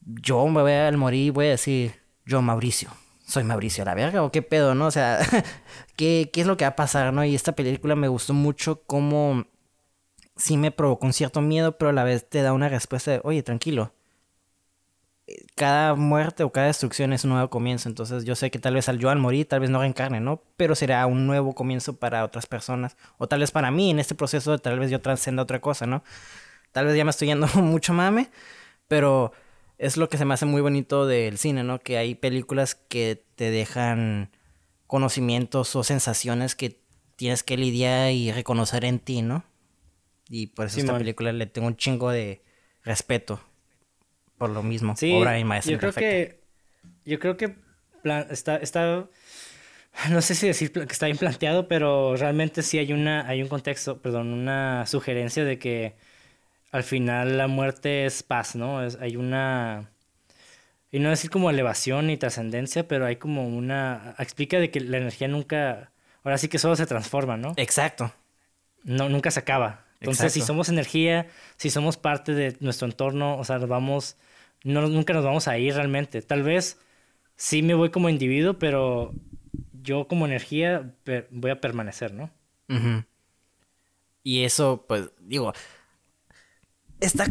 Yo 0.00 0.46
me 0.48 0.62
voy 0.62 0.72
al 0.72 0.96
morir 0.96 1.26
y 1.26 1.30
voy 1.30 1.46
a 1.46 1.50
decir, 1.50 1.94
yo 2.24 2.42
Mauricio, 2.42 2.90
soy 3.26 3.44
Mauricio 3.44 3.84
la 3.84 3.94
verga 3.94 4.22
o 4.22 4.32
qué 4.32 4.42
pedo, 4.42 4.74
¿no? 4.74 4.86
O 4.86 4.90
sea, 4.90 5.18
¿qué, 5.96 6.30
¿qué 6.32 6.40
es 6.40 6.46
lo 6.46 6.56
que 6.56 6.64
va 6.64 6.70
a 6.70 6.76
pasar, 6.76 7.12
¿no? 7.12 7.24
Y 7.24 7.34
esta 7.34 7.52
película 7.52 7.96
me 7.96 8.08
gustó 8.08 8.34
mucho 8.34 8.82
como 8.84 9.46
sí 10.36 10.56
me 10.56 10.70
provocó 10.70 11.06
un 11.06 11.12
cierto 11.12 11.40
miedo, 11.40 11.78
pero 11.78 11.90
a 11.90 11.92
la 11.92 12.04
vez 12.04 12.28
te 12.28 12.42
da 12.42 12.52
una 12.52 12.68
respuesta 12.68 13.10
de, 13.12 13.20
oye, 13.24 13.42
tranquilo 13.42 13.92
cada 15.54 15.94
muerte 15.94 16.44
o 16.44 16.50
cada 16.52 16.66
destrucción 16.66 17.12
es 17.12 17.24
un 17.24 17.30
nuevo 17.30 17.50
comienzo. 17.50 17.88
Entonces 17.88 18.24
yo 18.24 18.34
sé 18.34 18.50
que 18.50 18.58
tal 18.58 18.74
vez 18.74 18.88
al 18.88 18.98
yo 18.98 19.10
al 19.10 19.18
morir, 19.18 19.46
tal 19.46 19.60
vez 19.60 19.70
no 19.70 19.80
reencarne, 19.80 20.20
¿no? 20.20 20.42
Pero 20.56 20.74
será 20.74 21.06
un 21.06 21.26
nuevo 21.26 21.54
comienzo 21.54 21.96
para 21.96 22.24
otras 22.24 22.46
personas. 22.46 22.96
O 23.18 23.28
tal 23.28 23.40
vez 23.40 23.50
para 23.50 23.70
mí 23.70 23.90
en 23.90 23.98
este 23.98 24.14
proceso, 24.14 24.58
tal 24.58 24.78
vez 24.78 24.90
yo 24.90 25.00
trascenda 25.00 25.42
otra 25.42 25.60
cosa, 25.60 25.86
¿no? 25.86 26.02
Tal 26.72 26.86
vez 26.86 26.96
ya 26.96 27.04
me 27.04 27.10
estoy 27.10 27.28
yendo 27.28 27.46
mucho 27.56 27.92
mame, 27.92 28.30
pero 28.88 29.32
es 29.78 29.96
lo 29.96 30.08
que 30.08 30.18
se 30.18 30.24
me 30.24 30.34
hace 30.34 30.46
muy 30.46 30.60
bonito 30.60 31.06
del 31.06 31.38
cine, 31.38 31.64
¿no? 31.64 31.78
Que 31.80 31.98
hay 31.98 32.14
películas 32.14 32.74
que 32.74 33.24
te 33.36 33.50
dejan 33.50 34.30
conocimientos 34.86 35.74
o 35.76 35.84
sensaciones 35.84 36.54
que 36.54 36.80
tienes 37.16 37.42
que 37.42 37.56
lidiar 37.56 38.12
y 38.12 38.32
reconocer 38.32 38.84
en 38.84 38.98
ti, 38.98 39.22
¿no? 39.22 39.44
Y 40.28 40.48
por 40.48 40.66
eso 40.66 40.80
esta 40.80 40.96
película 40.96 41.32
le 41.32 41.46
tengo 41.46 41.66
un 41.66 41.76
chingo 41.76 42.10
de 42.10 42.42
respeto 42.84 43.40
por 44.42 44.50
lo 44.50 44.64
mismo. 44.64 44.96
Sí, 44.96 45.12
obra 45.12 45.38
y 45.38 45.44
maestra 45.44 45.70
yo 45.70 45.78
creo 45.78 45.92
que 45.92 46.40
yo 47.04 47.20
creo 47.20 47.36
que 47.36 47.54
está 48.28 48.56
está 48.56 49.06
no 50.10 50.20
sé 50.20 50.34
si 50.34 50.48
decir 50.48 50.72
que 50.72 50.80
está 50.80 51.06
bien 51.06 51.16
planteado, 51.16 51.68
pero 51.68 52.16
realmente 52.16 52.64
sí 52.64 52.76
hay 52.76 52.92
una 52.92 53.28
hay 53.28 53.40
un 53.40 53.48
contexto, 53.48 54.02
perdón, 54.02 54.32
una 54.32 54.84
sugerencia 54.86 55.44
de 55.44 55.60
que 55.60 55.94
al 56.72 56.82
final 56.82 57.38
la 57.38 57.46
muerte 57.46 58.04
es 58.04 58.24
paz, 58.24 58.56
¿no? 58.56 58.84
Es, 58.84 58.98
hay 59.00 59.14
una 59.14 59.92
y 60.90 60.98
no 60.98 61.10
decir 61.10 61.30
como 61.30 61.48
elevación 61.48 62.10
y 62.10 62.16
trascendencia, 62.16 62.88
pero 62.88 63.06
hay 63.06 63.14
como 63.14 63.46
una 63.46 64.16
explica 64.18 64.58
de 64.58 64.72
que 64.72 64.80
la 64.80 64.96
energía 64.96 65.28
nunca 65.28 65.92
ahora 66.24 66.36
sí 66.36 66.48
que 66.48 66.58
solo 66.58 66.74
se 66.74 66.86
transforma, 66.86 67.36
¿no? 67.36 67.54
Exacto. 67.58 68.12
No 68.82 69.08
nunca 69.08 69.30
se 69.30 69.38
acaba 69.38 69.84
Entonces, 70.00 70.32
si 70.32 70.40
somos 70.40 70.68
energía, 70.68 71.28
si 71.58 71.70
somos 71.70 71.96
parte 71.96 72.34
de 72.34 72.56
nuestro 72.58 72.88
entorno, 72.88 73.38
o 73.38 73.44
sea, 73.44 73.60
nos 73.60 73.68
vamos, 73.68 74.16
no, 74.64 74.88
nunca 74.88 75.12
nos 75.12 75.24
vamos 75.24 75.48
a 75.48 75.58
ir 75.58 75.74
realmente. 75.74 76.22
Tal 76.22 76.42
vez 76.42 76.78
sí 77.36 77.62
me 77.62 77.74
voy 77.74 77.90
como 77.90 78.08
individuo, 78.08 78.58
pero 78.58 79.12
yo 79.82 80.06
como 80.06 80.26
energía 80.26 80.94
voy 81.30 81.50
a 81.50 81.60
permanecer, 81.60 82.14
¿no? 82.14 82.30
Y 84.22 84.44
eso, 84.44 84.84
pues, 84.88 85.10
digo, 85.20 85.52
está... 87.00 87.26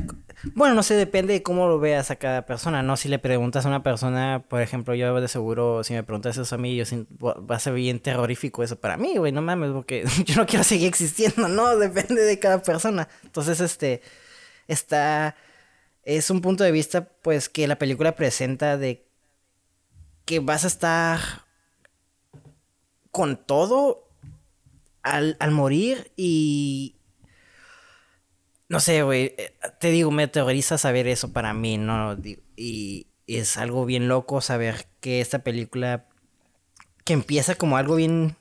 Bueno, 0.55 0.73
no 0.73 0.81
sé, 0.81 0.95
depende 0.95 1.33
de 1.33 1.43
cómo 1.43 1.67
lo 1.67 1.79
veas 1.79 2.09
a 2.09 2.15
cada 2.15 2.45
persona, 2.45 2.81
¿no? 2.81 2.97
Si 2.97 3.07
le 3.07 3.19
preguntas 3.19 3.65
a 3.65 3.69
una 3.69 3.83
persona, 3.83 4.43
por 4.47 4.61
ejemplo, 4.61 4.95
yo 4.95 5.21
de 5.21 5.27
seguro, 5.27 5.83
si 5.83 5.93
me 5.93 6.03
preguntas 6.03 6.35
eso 6.37 6.55
a 6.55 6.57
mí, 6.57 6.75
yo 6.75 6.83
va 7.21 7.55
a 7.55 7.59
ser 7.59 7.73
bien 7.73 7.99
terrorífico 7.99 8.63
eso 8.63 8.79
para 8.79 8.97
mí, 8.97 9.17
güey, 9.17 9.31
no 9.31 9.41
mames, 9.41 9.71
porque 9.71 10.03
yo 10.25 10.35
no 10.35 10.45
quiero 10.47 10.63
seguir 10.63 10.87
existiendo, 10.87 11.47
¿no? 11.47 11.77
Depende 11.77 12.21
de 12.21 12.39
cada 12.39 12.61
persona. 12.61 13.07
Entonces, 13.23 13.61
este, 13.61 14.01
está... 14.67 15.35
Es 16.03 16.29
un 16.29 16.41
punto 16.41 16.63
de 16.63 16.71
vista, 16.71 17.07
pues, 17.21 17.49
que 17.49 17.67
la 17.67 17.77
película 17.77 18.15
presenta 18.15 18.77
de 18.77 19.07
que 20.25 20.39
vas 20.39 20.63
a 20.63 20.67
estar 20.67 21.19
con 23.11 23.37
todo 23.37 24.07
al, 25.03 25.37
al 25.39 25.51
morir 25.51 26.11
y... 26.15 26.95
No 28.69 28.79
sé, 28.79 29.03
güey, 29.03 29.35
eh, 29.37 29.53
te 29.79 29.89
digo, 29.89 30.11
me 30.11 30.23
aterroriza 30.23 30.77
saber 30.77 31.07
eso 31.07 31.33
para 31.33 31.53
mí, 31.53 31.77
¿no? 31.77 32.17
Y 32.55 33.07
es 33.27 33.57
algo 33.57 33.85
bien 33.85 34.07
loco 34.07 34.41
saber 34.41 34.87
que 35.01 35.21
esta 35.21 35.39
película, 35.39 36.07
que 37.03 37.13
empieza 37.13 37.55
como 37.55 37.77
algo 37.77 37.95
bien, 37.95 38.37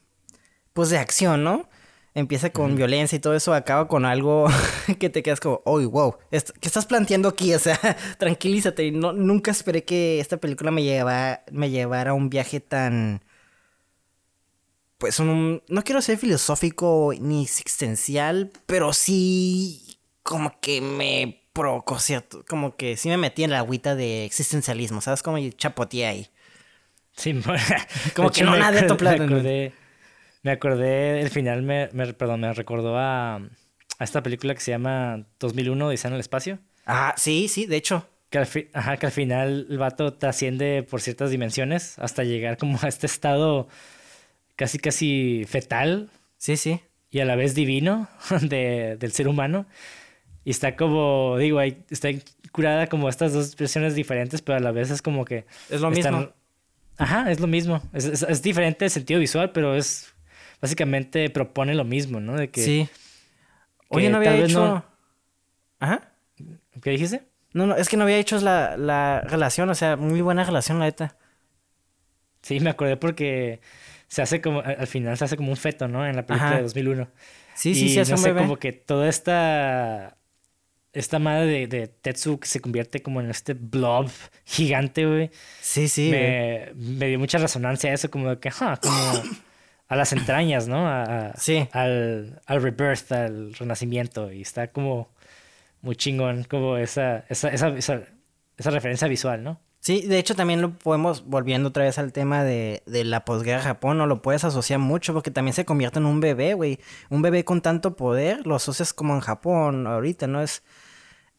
pues 0.72 0.90
de 0.90 0.98
acción, 0.98 1.44
¿no? 1.44 1.69
Empieza 2.14 2.50
con 2.50 2.74
violencia 2.74 3.16
y 3.16 3.20
todo 3.20 3.34
eso, 3.34 3.54
acaba 3.54 3.86
con 3.86 4.04
algo 4.04 4.48
que 4.98 5.10
te 5.10 5.22
quedas 5.22 5.38
como, 5.38 5.62
oh, 5.64 5.80
wow, 5.88 6.16
¿qué 6.30 6.68
estás 6.68 6.86
planteando 6.86 7.28
aquí? 7.28 7.54
O 7.54 7.58
sea, 7.58 7.78
tranquilízate. 8.18 8.90
No, 8.90 9.12
nunca 9.12 9.50
esperé 9.50 9.84
que 9.84 10.18
esta 10.20 10.38
película 10.38 10.70
me, 10.70 10.82
lleva, 10.82 11.42
me 11.52 11.70
llevara 11.70 12.10
a 12.10 12.14
un 12.14 12.28
viaje 12.28 12.60
tan 12.60 13.22
pues 15.00 15.18
un, 15.18 15.62
no 15.66 15.82
quiero 15.82 16.02
ser 16.02 16.18
filosófico 16.18 17.14
ni 17.18 17.42
existencial, 17.42 18.50
pero 18.66 18.92
sí 18.92 19.98
como 20.22 20.60
que 20.60 20.82
me 20.82 21.42
provocó 21.54 21.98
cierto, 21.98 22.44
como 22.46 22.76
que 22.76 22.98
sí 22.98 23.08
me 23.08 23.16
metí 23.16 23.42
en 23.42 23.50
la 23.50 23.60
agüita 23.60 23.94
de 23.94 24.26
existencialismo, 24.26 25.00
¿sabes? 25.00 25.22
Como 25.22 25.38
chapoteé 25.56 26.06
ahí. 26.06 26.28
Sí, 27.16 27.34
como 28.14 28.30
que 28.30 28.44
no 28.44 28.56
nada 28.56 28.72
de 28.72 28.82
me 28.82 29.10
acordé, 29.10 29.72
me 30.42 30.52
acordé, 30.52 31.20
el 31.20 31.30
final 31.30 31.62
me, 31.62 31.88
perdón, 32.14 32.40
me 32.40 32.52
recordó 32.52 32.96
a, 32.96 33.36
a, 33.36 34.04
esta 34.04 34.22
película 34.22 34.54
que 34.54 34.60
se 34.60 34.70
llama 34.70 35.26
2001, 35.38 35.90
Dice 35.90 36.08
en 36.08 36.14
el 36.14 36.20
espacio. 36.20 36.58
Ah, 36.86 37.14
sí, 37.16 37.48
sí, 37.48 37.66
de 37.66 37.76
hecho. 37.76 38.06
Que 38.30 38.38
al, 38.38 38.48
ajá, 38.74 38.96
que 38.96 39.06
al 39.06 39.12
final 39.12 39.66
el 39.68 39.78
vato 39.78 40.14
trasciende 40.14 40.86
por 40.88 41.00
ciertas 41.00 41.30
dimensiones 41.30 41.98
hasta 41.98 42.22
llegar 42.22 42.58
como 42.58 42.78
a 42.80 42.88
este 42.88 43.06
estado 43.06 43.68
casi, 44.54 44.78
casi 44.78 45.44
fetal. 45.48 46.10
Sí, 46.36 46.56
sí. 46.56 46.80
Y 47.10 47.20
a 47.20 47.24
la 47.24 47.34
vez 47.34 47.54
divino 47.54 48.08
de, 48.40 48.96
del 48.98 49.12
ser 49.12 49.26
humano. 49.26 49.66
Y 50.44 50.50
está 50.50 50.76
como, 50.76 51.36
digo, 51.38 51.60
está 51.60 52.08
curada 52.52 52.86
como 52.88 53.08
estas 53.08 53.32
dos 53.32 53.56
versiones 53.56 53.94
diferentes, 53.94 54.42
pero 54.42 54.58
a 54.58 54.60
la 54.60 54.72
vez 54.72 54.90
es 54.90 55.02
como 55.02 55.24
que... 55.24 55.44
Es 55.68 55.80
lo 55.80 55.90
mismo. 55.90 56.32
Ajá, 56.96 57.30
es 57.30 57.40
lo 57.40 57.46
mismo. 57.46 57.82
Es, 57.92 58.04
es, 58.04 58.42
diferente 58.42 58.84
el 58.84 58.90
sentido 58.90 59.20
visual, 59.20 59.52
pero 59.52 59.74
es... 59.74 60.09
Básicamente 60.60 61.30
propone 61.30 61.74
lo 61.74 61.84
mismo, 61.84 62.20
¿no? 62.20 62.36
De 62.36 62.50
que... 62.50 62.62
Sí. 62.62 62.88
Oye, 63.88 64.10
no 64.10 64.18
había 64.18 64.36
hecho... 64.36 64.84
Ajá. 65.78 66.12
¿Qué 66.82 66.90
dijiste? 66.90 67.22
No, 67.52 67.66
no, 67.66 67.76
es 67.76 67.88
que 67.88 67.96
no 67.96 68.04
había 68.04 68.18
hecho 68.18 68.38
la, 68.40 68.76
la 68.76 69.22
relación, 69.22 69.68
o 69.70 69.74
sea, 69.74 69.96
muy 69.96 70.20
buena 70.20 70.44
relación, 70.44 70.78
la 70.78 70.84
neta. 70.84 71.16
Sí, 72.42 72.60
me 72.60 72.70
acordé 72.70 72.96
porque 72.96 73.60
se 74.08 74.22
hace 74.22 74.40
como, 74.40 74.60
al 74.60 74.86
final 74.86 75.16
se 75.16 75.24
hace 75.24 75.36
como 75.36 75.50
un 75.50 75.56
feto, 75.56 75.88
¿no? 75.88 76.06
En 76.06 76.16
la 76.16 76.26
película 76.26 76.56
de 76.56 76.62
2001. 76.62 77.08
Sí, 77.54 77.74
sí, 77.74 77.92
se 77.92 78.00
hace 78.00 78.12
no 78.12 78.18
sé, 78.18 78.34
como 78.34 78.56
que 78.56 78.72
toda 78.72 79.08
esta, 79.08 80.16
esta 80.92 81.18
madre 81.18 81.46
de, 81.46 81.66
de, 81.66 81.88
Tetsu 81.88 82.38
que 82.38 82.48
se 82.48 82.60
convierte 82.60 83.02
como 83.02 83.20
en 83.20 83.30
este 83.30 83.54
blob 83.54 84.08
gigante, 84.44 85.06
güey. 85.06 85.30
Sí, 85.60 85.88
sí. 85.88 86.10
Me, 86.10 86.70
me, 86.74 87.08
dio 87.08 87.18
mucha 87.18 87.38
resonancia 87.38 87.90
a 87.90 87.94
eso, 87.94 88.10
como 88.10 88.38
que, 88.38 88.48
ajá, 88.48 88.78
como 88.78 89.22
a 89.90 89.96
las 89.96 90.12
entrañas, 90.12 90.68
¿no? 90.68 90.88
A, 90.88 91.32
sí. 91.36 91.68
Al, 91.72 92.40
al 92.46 92.62
rebirth, 92.62 93.10
al 93.10 93.52
renacimiento. 93.54 94.32
Y 94.32 94.40
está 94.40 94.68
como 94.68 95.08
muy 95.82 95.96
chingón, 95.96 96.44
como 96.44 96.76
esa, 96.76 97.24
esa, 97.28 97.48
esa, 97.48 97.68
esa, 97.76 98.70
referencia 98.70 99.08
visual, 99.08 99.42
¿no? 99.42 99.60
Sí, 99.80 100.02
de 100.06 100.18
hecho 100.18 100.36
también 100.36 100.60
lo 100.60 100.78
podemos, 100.78 101.26
volviendo 101.26 101.70
otra 101.70 101.84
vez 101.84 101.98
al 101.98 102.12
tema 102.12 102.44
de, 102.44 102.82
de 102.86 103.02
la 103.02 103.24
posguerra 103.24 103.62
Japón, 103.62 103.98
no 103.98 104.06
lo 104.06 104.22
puedes 104.22 104.44
asociar 104.44 104.78
mucho 104.78 105.12
porque 105.12 105.30
también 105.32 105.54
se 105.54 105.64
convierte 105.64 105.98
en 105.98 106.06
un 106.06 106.20
bebé, 106.20 106.54
güey. 106.54 106.78
Un 107.08 107.22
bebé 107.22 107.44
con 107.44 107.60
tanto 107.60 107.96
poder, 107.96 108.46
lo 108.46 108.54
asocias 108.54 108.92
como 108.92 109.14
en 109.14 109.20
Japón 109.20 109.88
ahorita, 109.88 110.28
¿no? 110.28 110.40
Es, 110.40 110.62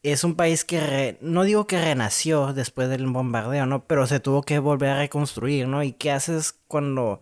es 0.03 0.25
un 0.25 0.35
país 0.35 0.65
que, 0.65 1.17
no 1.21 1.43
digo 1.43 1.67
que 1.67 1.79
renació 1.79 2.51
después 2.51 2.89
del 2.89 3.07
bombardeo, 3.07 3.65
¿no? 3.65 3.85
Pero 3.85 4.07
se 4.07 4.19
tuvo 4.19 4.41
que 4.41 4.59
volver 4.59 4.89
a 4.89 4.97
reconstruir, 4.97 5.69
¿no? 5.69 5.83
¿Y 5.83 5.93
qué 5.93 6.11
haces 6.11 6.59
cuando 6.67 7.21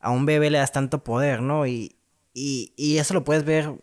a 0.00 0.10
un 0.10 0.26
bebé 0.26 0.50
le 0.50 0.58
das 0.58 0.72
tanto 0.72 1.02
poder, 1.04 1.42
¿no? 1.42 1.66
Y, 1.66 1.96
y, 2.34 2.72
y 2.76 2.98
eso 2.98 3.14
lo 3.14 3.24
puedes 3.24 3.44
ver 3.44 3.74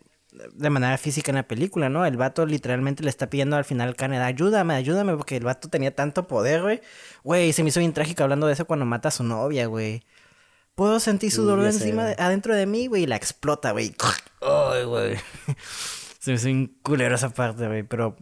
de 0.54 0.70
manera 0.70 0.98
física 0.98 1.32
en 1.32 1.36
la 1.36 1.48
película, 1.48 1.90
¿no? 1.90 2.06
El 2.06 2.18
vato 2.18 2.46
literalmente 2.46 3.04
le 3.04 3.10
está 3.10 3.30
pidiendo 3.30 3.56
al 3.56 3.66
final 3.66 3.90
al 3.90 3.96
Canadá, 3.96 4.26
ayúdame, 4.26 4.74
ayúdame, 4.74 5.16
porque 5.16 5.38
el 5.38 5.44
vato 5.44 5.70
tenía 5.70 5.96
tanto 5.96 6.28
poder, 6.28 6.62
güey. 6.62 6.82
Güey, 7.24 7.54
se 7.54 7.64
me 7.64 7.70
hizo 7.70 7.80
bien 7.80 7.94
trágico 7.94 8.24
hablando 8.24 8.48
de 8.48 8.54
eso 8.54 8.66
cuando 8.66 8.86
mata 8.86 9.10
a 9.10 9.12
su 9.12 9.24
novia, 9.24 9.68
güey. 9.68 10.04
Puedo 10.76 11.00
sentir 11.00 11.32
su 11.32 11.44
dolor 11.44 11.68
encima, 11.68 12.10
adentro 12.18 12.54
de 12.54 12.66
mí, 12.66 12.88
güey, 12.88 13.04
y 13.04 13.08
la 13.08 13.16
explota, 13.16 13.72
güey. 13.72 13.96
Ay, 14.42 14.84
güey. 14.84 15.16
se 16.20 16.32
me 16.32 16.36
hizo 16.36 16.50
un 16.50 16.78
culero 16.82 17.16
esa 17.16 17.30
parte, 17.30 17.68
güey, 17.68 17.84
pero... 17.84 18.16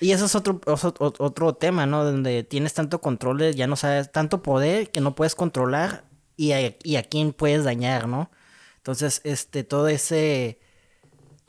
Y 0.00 0.12
eso 0.12 0.26
es 0.26 0.36
otro, 0.36 0.60
otro, 0.64 1.54
tema, 1.54 1.84
¿no? 1.84 2.04
Donde 2.04 2.44
tienes 2.44 2.72
tanto 2.72 3.00
control, 3.00 3.52
ya 3.54 3.66
no 3.66 3.74
sabes, 3.74 4.12
tanto 4.12 4.42
poder 4.42 4.90
que 4.90 5.00
no 5.00 5.16
puedes 5.16 5.34
controlar 5.34 6.04
y 6.38 6.52
y 6.82 6.96
a 6.96 7.02
quién 7.02 7.34
puedes 7.34 7.64
dañar, 7.64 8.08
¿no? 8.08 8.30
Entonces, 8.78 9.20
este, 9.24 9.64
todo 9.64 9.88
ese 9.88 10.60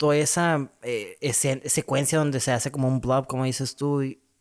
toda 0.00 0.16
esa 0.16 0.70
eh, 0.82 1.18
secuencia 1.66 2.18
donde 2.18 2.40
se 2.40 2.52
hace 2.52 2.70
como 2.70 2.88
un 2.88 3.02
blob, 3.02 3.26
como 3.26 3.44
dices 3.44 3.76
tú, 3.76 4.00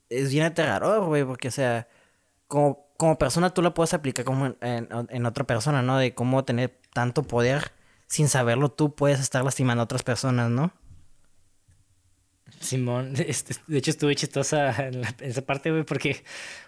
es 0.09 0.31
bien 0.31 0.45
aterrador, 0.45 1.05
güey, 1.05 1.25
porque, 1.25 1.49
o 1.49 1.51
sea, 1.51 1.89
como, 2.47 2.87
como 2.95 3.17
persona 3.17 3.53
tú 3.53 3.61
lo 3.61 3.73
puedes 3.73 3.93
aplicar 3.93 4.23
como 4.23 4.55
en, 4.61 5.25
otra 5.25 5.43
persona, 5.45 5.81
¿no? 5.81 5.97
De 5.97 6.13
cómo 6.13 6.45
tener 6.45 6.79
tanto 6.93 7.23
poder 7.23 7.73
sin 8.07 8.29
saberlo 8.29 8.69
tú 8.69 8.95
puedes 8.95 9.19
estar 9.19 9.43
lastimando 9.43 9.81
a 9.81 9.83
otras 9.83 10.03
personas, 10.03 10.49
¿no? 10.49 10.71
Simón, 12.61 13.15
este, 13.17 13.55
de 13.67 13.79
hecho 13.79 13.91
estuve 13.91 14.15
chistosa 14.15 14.73
en, 14.87 15.01
esa 15.19 15.41
parte, 15.41 15.71
güey, 15.71 15.83
porque 15.83 16.23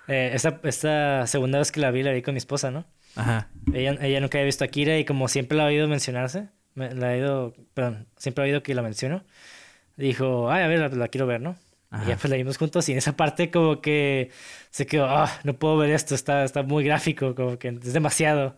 eh, 0.09 0.37
esta, 0.63 1.27
segunda 1.27 1.59
vez 1.59 1.71
que 1.71 1.79
la 1.79 1.91
vi, 1.91 2.03
la 2.03 2.11
vi 2.11 2.21
con 2.21 2.33
mi 2.33 2.39
esposa, 2.39 2.71
¿no? 2.71 2.85
Ajá. 3.15 3.49
Ella, 3.73 3.97
ella 4.01 4.19
nunca 4.19 4.37
había 4.37 4.45
visto 4.45 4.63
a 4.63 4.67
Kira 4.67 4.97
y 4.97 5.05
como 5.05 5.27
siempre 5.27 5.57
la 5.57 5.63
ha 5.63 5.67
oído 5.67 5.87
mencionarse, 5.87 6.49
me, 6.75 6.93
la 6.93 7.13
he 7.13 7.19
ido, 7.19 7.53
perdón, 7.73 8.07
siempre 8.17 8.43
he 8.43 8.47
oído 8.47 8.63
que 8.63 8.73
la 8.73 8.81
menciono. 8.81 9.23
Dijo, 9.97 10.49
ay, 10.49 10.63
a 10.63 10.67
ver, 10.67 10.95
la, 10.95 11.07
quiero 11.09 11.27
ver, 11.27 11.41
¿no? 11.41 11.55
Y 11.91 12.07
ya 12.07 12.15
pues 12.15 12.29
la 12.29 12.37
vimos 12.37 12.57
juntos 12.57 12.87
y 12.87 12.93
en 12.93 12.99
esa 12.99 13.17
parte 13.17 13.51
como 13.51 13.81
que 13.81 14.31
se 14.69 14.85
quedó, 14.85 15.07
ah, 15.07 15.29
no 15.43 15.55
puedo 15.55 15.75
ver 15.75 15.89
esto, 15.89 16.15
está, 16.15 16.45
está 16.45 16.63
muy 16.63 16.85
gráfico, 16.85 17.35
como 17.35 17.59
que 17.59 17.67
es 17.67 17.93
demasiado. 17.93 18.55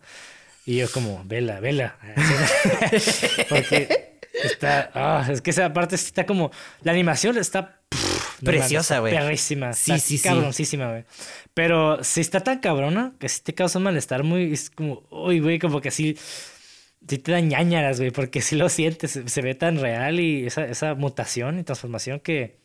Y 0.64 0.76
yo 0.76 0.90
como, 0.90 1.22
vela, 1.24 1.58
vela. 1.58 1.96
Porque 3.48 4.18
está, 4.44 4.90
ah, 4.94 5.28
es 5.30 5.42
que 5.42 5.50
esa 5.50 5.72
parte 5.72 5.96
está 5.96 6.24
como, 6.26 6.52
la 6.82 6.92
animación 6.92 7.36
está... 7.36 7.80
Preciosa, 8.42 9.00
güey. 9.00 9.14
perrísima. 9.14 9.72
Sí, 9.72 9.98
sí, 9.98 10.18
sí. 10.18 10.28
Cabroncísima, 10.28 10.90
güey. 10.90 11.04
Pero 11.54 12.02
si 12.02 12.20
está 12.20 12.40
tan 12.40 12.60
cabrona 12.60 13.14
que 13.18 13.28
si 13.28 13.40
te 13.42 13.54
causa 13.54 13.78
un 13.78 13.84
malestar 13.84 14.22
muy, 14.24 14.52
es 14.52 14.70
como, 14.70 15.02
uy, 15.10 15.40
güey, 15.40 15.58
como 15.58 15.80
que 15.80 15.88
así 15.88 16.16
sí 17.08 17.18
te 17.18 17.32
da 17.32 17.40
ñañaras, 17.40 17.98
güey, 17.98 18.10
porque 18.10 18.40
si 18.40 18.56
lo 18.56 18.68
sientes, 18.68 19.20
se, 19.24 19.42
ve 19.42 19.54
tan 19.54 19.78
real 19.78 20.20
y 20.20 20.46
esa, 20.46 20.64
esa 20.64 20.94
mutación 20.94 21.58
y 21.58 21.64
transformación 21.64 22.20
que, 22.20 22.58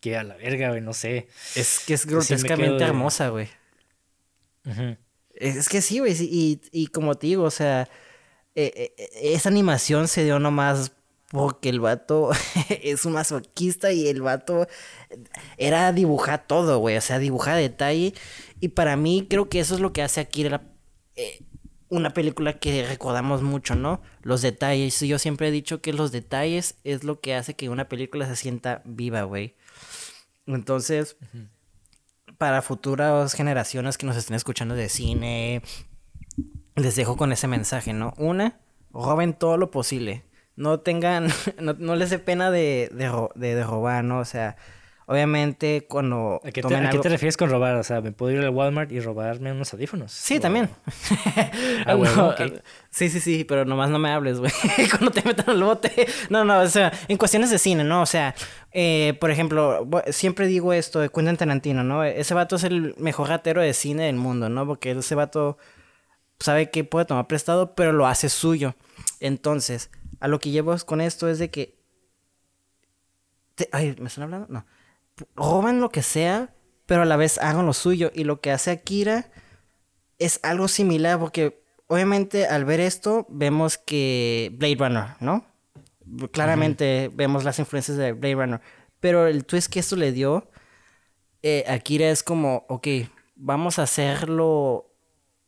que 0.00 0.16
a 0.16 0.22
la 0.22 0.36
verga, 0.36 0.70
güey, 0.70 0.80
no 0.80 0.92
sé. 0.92 1.28
Es 1.54 1.80
que 1.80 1.94
es 1.94 2.06
grotescamente 2.06 2.84
hermosa, 2.84 3.28
güey. 3.28 3.48
es, 5.34 5.68
que 5.68 5.82
sí, 5.82 5.98
güey, 5.98 6.14
y, 6.20 6.60
y, 6.70 6.86
como 6.88 7.16
te 7.16 7.26
digo, 7.26 7.44
o 7.44 7.50
sea, 7.50 7.88
eh, 8.54 8.94
eh, 8.96 9.08
esa 9.34 9.48
animación 9.48 10.08
se 10.08 10.24
dio 10.24 10.38
nomás 10.38 10.92
porque 11.30 11.68
el 11.68 11.80
vato 11.80 12.30
es 12.82 13.04
un 13.04 13.12
masoquista 13.12 13.92
y 13.92 14.08
el 14.08 14.20
vato 14.20 14.66
era 15.56 15.92
dibujar 15.92 16.46
todo, 16.46 16.78
güey, 16.78 16.96
o 16.96 17.00
sea, 17.00 17.18
dibujar 17.18 17.56
detalle. 17.56 18.14
Y 18.58 18.68
para 18.68 18.96
mí 18.96 19.26
creo 19.30 19.48
que 19.48 19.60
eso 19.60 19.74
es 19.74 19.80
lo 19.80 19.92
que 19.92 20.02
hace 20.02 20.20
aquí 20.20 20.48
la... 20.48 20.62
Eh, 21.16 21.44
una 21.88 22.10
película 22.10 22.58
que 22.58 22.86
recordamos 22.86 23.42
mucho, 23.42 23.74
¿no? 23.74 24.00
Los 24.22 24.42
detalles. 24.42 25.00
Yo 25.00 25.18
siempre 25.18 25.48
he 25.48 25.50
dicho 25.50 25.80
que 25.80 25.92
los 25.92 26.12
detalles 26.12 26.76
es 26.84 27.02
lo 27.02 27.20
que 27.20 27.34
hace 27.34 27.54
que 27.54 27.68
una 27.68 27.88
película 27.88 28.26
se 28.26 28.36
sienta 28.36 28.80
viva, 28.84 29.22
güey. 29.22 29.56
Entonces, 30.46 31.16
para 32.38 32.62
futuras 32.62 33.34
generaciones 33.34 33.98
que 33.98 34.06
nos 34.06 34.16
estén 34.16 34.36
escuchando 34.36 34.76
de 34.76 34.88
cine, 34.88 35.62
les 36.76 36.94
dejo 36.94 37.16
con 37.16 37.32
ese 37.32 37.48
mensaje, 37.48 37.92
¿no? 37.92 38.14
Una, 38.18 38.60
roben 38.92 39.34
todo 39.34 39.56
lo 39.56 39.72
posible. 39.72 40.24
No 40.60 40.80
tengan, 40.80 41.28
no, 41.58 41.96
les 41.96 42.10
dé 42.10 42.18
pena 42.18 42.50
de, 42.50 42.90
de 43.34 43.64
robar, 43.64 44.04
¿no? 44.04 44.18
O 44.20 44.24
sea, 44.24 44.56
Obviamente, 45.10 45.88
cuando. 45.88 46.40
¿A 46.44 46.52
qué, 46.52 46.62
te, 46.62 47.08
refieres 47.08 47.36
con 47.36 47.50
robar? 47.50 47.74
O 47.74 47.82
sea, 47.82 48.00
¿me 48.00 48.12
puedo 48.12 48.30
ir 48.30 48.38
al 48.44 48.50
Walmart 48.50 48.92
y 48.92 49.00
robarme 49.00 49.50
unos 49.50 49.74
audífonos? 49.74 50.12
Sí, 50.12 50.38
también. 50.38 50.70
ah, 51.84 51.94
bueno, 51.96 52.32
Sí, 52.90 53.08
sí, 53.10 53.18
sí, 53.18 53.42
pero 53.42 53.64
nomás 53.64 53.90
no 53.90 53.98
me 53.98 54.12
hables, 54.12 54.38
güey. 54.38 54.52
cuando 54.88 55.10
te 55.10 55.22
metan 55.22 55.50
al 55.50 55.64
bote. 55.64 56.06
No, 56.28 56.44
no, 56.44 56.60
o 56.60 56.68
sea, 56.68 56.92
en 57.08 57.16
cuestiones 57.16 57.50
de 57.50 57.58
cine, 57.58 57.82
¿no? 57.82 58.02
O 58.02 58.06
sea, 58.06 58.36
eh, 58.70 59.16
por 59.18 59.32
ejemplo, 59.32 59.84
siempre 60.12 60.46
digo 60.46 60.72
esto 60.72 61.00
de 61.00 61.08
Quentin 61.08 61.36
Tarantino, 61.36 61.82
¿no? 61.82 62.04
Ese 62.04 62.32
vato 62.34 62.54
es 62.54 62.62
el 62.62 62.94
mejor 62.96 63.30
ratero 63.30 63.62
de 63.62 63.74
cine 63.74 64.04
del 64.04 64.14
mundo, 64.14 64.48
¿no? 64.48 64.64
Porque 64.64 64.92
ese 64.92 65.16
vato 65.16 65.58
sabe 66.38 66.70
que 66.70 66.84
puede 66.84 67.06
tomar 67.06 67.26
prestado, 67.26 67.74
pero 67.74 67.90
lo 67.90 68.06
hace 68.06 68.28
suyo. 68.28 68.76
Entonces, 69.18 69.90
a 70.20 70.28
lo 70.28 70.38
que 70.38 70.50
llevo 70.50 70.76
con 70.86 71.00
esto 71.00 71.28
es 71.28 71.38
de 71.38 71.50
que. 71.50 71.78
Ay, 73.72 73.96
¿me 73.98 74.06
están 74.06 74.24
hablando? 74.24 74.46
No 74.48 74.64
roban 75.36 75.80
lo 75.80 75.90
que 75.90 76.02
sea, 76.02 76.54
pero 76.86 77.02
a 77.02 77.06
la 77.06 77.16
vez 77.16 77.38
hagan 77.38 77.66
lo 77.66 77.72
suyo. 77.72 78.10
Y 78.14 78.24
lo 78.24 78.40
que 78.40 78.50
hace 78.50 78.70
Akira 78.70 79.30
es 80.18 80.40
algo 80.42 80.68
similar, 80.68 81.18
porque 81.18 81.62
obviamente 81.86 82.46
al 82.46 82.64
ver 82.64 82.80
esto 82.80 83.26
vemos 83.28 83.78
que 83.78 84.52
Blade 84.54 84.76
Runner, 84.76 85.04
¿no? 85.20 85.44
Claramente 86.32 87.10
vemos 87.14 87.44
las 87.44 87.58
influencias 87.58 87.96
de 87.96 88.12
Blade 88.12 88.34
Runner. 88.34 88.60
Pero 88.98 89.26
el 89.26 89.44
twist 89.44 89.72
que 89.72 89.80
esto 89.80 89.96
le 89.96 90.12
dio, 90.12 90.50
eh, 91.42 91.64
Akira 91.68 92.10
es 92.10 92.22
como, 92.22 92.66
ok, 92.68 92.86
vamos 93.36 93.78
a 93.78 93.84
hacerlo 93.84 94.92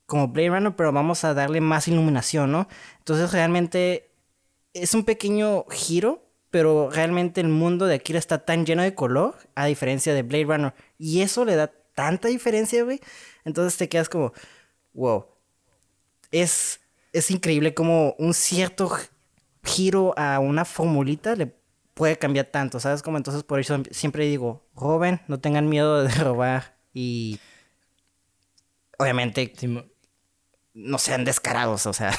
como 0.06 0.28
Blade 0.28 0.50
Runner, 0.50 0.76
pero 0.76 0.92
vamos 0.92 1.24
a 1.24 1.34
darle 1.34 1.60
más 1.60 1.88
iluminación, 1.88 2.52
¿no? 2.52 2.68
Entonces 2.98 3.32
realmente 3.32 4.11
es 4.74 4.94
un 4.94 5.04
pequeño 5.04 5.64
giro 5.70 6.22
pero 6.52 6.90
realmente 6.90 7.40
el 7.40 7.48
mundo 7.48 7.86
de 7.86 7.94
Akira 7.94 8.18
está 8.18 8.44
tan 8.44 8.66
lleno 8.66 8.82
de 8.82 8.94
color, 8.94 9.34
a 9.54 9.64
diferencia 9.64 10.12
de 10.12 10.22
Blade 10.22 10.44
Runner. 10.44 10.74
Y 10.98 11.22
eso 11.22 11.46
le 11.46 11.56
da 11.56 11.72
tanta 11.94 12.28
diferencia, 12.28 12.84
güey. 12.84 13.00
Entonces 13.46 13.78
te 13.78 13.88
quedas 13.88 14.10
como, 14.10 14.34
wow. 14.92 15.24
Es, 16.30 16.80
es 17.14 17.30
increíble 17.30 17.72
como 17.72 18.14
un 18.18 18.34
cierto 18.34 18.92
giro 19.64 20.12
a 20.18 20.40
una 20.40 20.66
formulita 20.66 21.36
le 21.36 21.56
puede 21.94 22.18
cambiar 22.18 22.46
tanto, 22.46 22.80
¿sabes? 22.80 23.02
Como 23.02 23.16
entonces 23.16 23.44
por 23.44 23.58
eso 23.58 23.82
siempre 23.90 24.26
digo, 24.26 24.62
roben, 24.76 25.22
no 25.28 25.40
tengan 25.40 25.70
miedo 25.70 26.02
de 26.02 26.10
robar 26.22 26.76
y 26.92 27.40
obviamente 28.98 29.54
no 30.74 30.98
sean 30.98 31.24
descarados, 31.24 31.86
o 31.86 31.94
sea. 31.94 32.12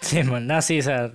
Sí, 0.00 0.22
no, 0.22 0.62
sí, 0.62 0.78
o 0.78 0.82
sea, 0.82 1.12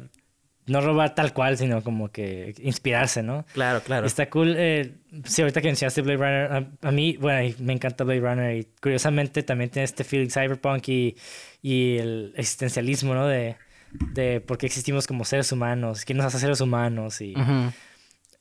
no 0.65 0.81
robar 0.81 1.13
tal 1.15 1.33
cual, 1.33 1.57
sino 1.57 1.81
como 1.81 2.09
que 2.09 2.55
inspirarse, 2.59 3.21
¿no? 3.21 3.45
Claro, 3.53 3.81
claro. 3.81 4.07
Está 4.07 4.29
cool. 4.29 4.55
Eh, 4.57 4.95
sí, 5.25 5.41
ahorita 5.41 5.61
que 5.61 5.67
mencionaste 5.67 6.01
Blade 6.01 6.17
Runner, 6.17 6.67
a, 6.81 6.91
mí, 6.91 7.17
bueno, 7.17 7.53
me 7.59 7.73
encanta 7.73 8.03
Blade 8.03 8.21
Runner 8.21 8.57
y 8.57 8.67
curiosamente 8.81 9.43
también 9.43 9.69
tiene 9.69 9.83
este 9.83 10.03
feeling 10.03 10.29
cyberpunk 10.29 10.87
y, 10.87 11.17
y 11.61 11.97
el 11.97 12.33
existencialismo, 12.37 13.13
¿no? 13.13 13.27
De, 13.27 13.57
de 13.91 14.41
por 14.41 14.57
qué 14.57 14.65
existimos 14.65 15.05
como 15.05 15.25
seres 15.25 15.51
humanos, 15.51 16.05
qué 16.05 16.13
nos 16.13 16.25
hace 16.25 16.39
seres 16.39 16.61
humanos 16.61 17.21
y... 17.21 17.33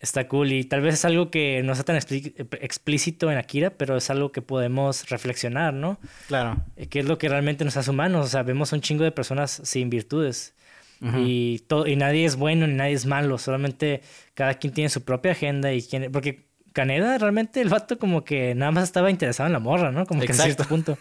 Está 0.01 0.27
cool 0.27 0.51
y 0.51 0.65
tal 0.65 0.81
vez 0.81 0.95
es 0.95 1.05
algo 1.05 1.31
que 1.31 1.63
no 1.63 1.71
está 1.71 1.85
tan 1.85 1.95
explícito 1.97 3.31
en 3.31 3.39
Akira, 3.39 3.71
pero 3.71 3.97
es 3.97 4.11
algo 4.11 4.33
que 4.33 4.43
podemos 4.43 5.09
reflexionar, 5.09 5.75
¿no? 5.75 6.01
Claro. 6.27 6.57
Eh, 6.75 6.89
¿Qué 6.89 6.99
es 6.99 7.07
lo 7.07 7.19
que 7.19 7.29
realmente 7.29 7.65
nos 7.65 7.77
hace 7.77 7.91
humanos? 7.93 8.27
O 8.27 8.29
sea, 8.29 8.43
vemos 8.43 8.73
un 8.73 8.81
chingo 8.81 9.05
de 9.05 9.13
personas 9.13 9.61
sin 9.63 9.91
virtudes 9.91 10.57
y, 11.03 11.59
todo, 11.67 11.87
y 11.87 11.97
nadie 11.97 12.25
es 12.25 12.37
bueno 12.37 12.67
ni 12.67 12.75
nadie 12.75 12.93
es 12.93 13.07
malo, 13.07 13.37
solamente 13.39 14.03
cada 14.35 14.55
quien 14.55 14.73
tiene 14.73 14.89
su 14.89 15.05
propia 15.05 15.33
agenda 15.33 15.73
y 15.73 15.83
quien, 15.83 16.13
porque 16.13 16.47
Caneda 16.73 17.19
realmente 17.19 17.61
el 17.61 17.69
vato 17.69 17.99
como 17.99 18.25
que 18.25 18.55
nada 18.55 18.73
más 18.73 18.85
estaba 18.85 19.11
interesado 19.11 19.47
en 19.47 19.53
la 19.53 19.59
morra, 19.59 19.93
¿no? 19.93 20.07
Como 20.07 20.21
que 20.21 20.29
en 20.29 20.35
cierto 20.35 20.65
punto. 20.65 20.99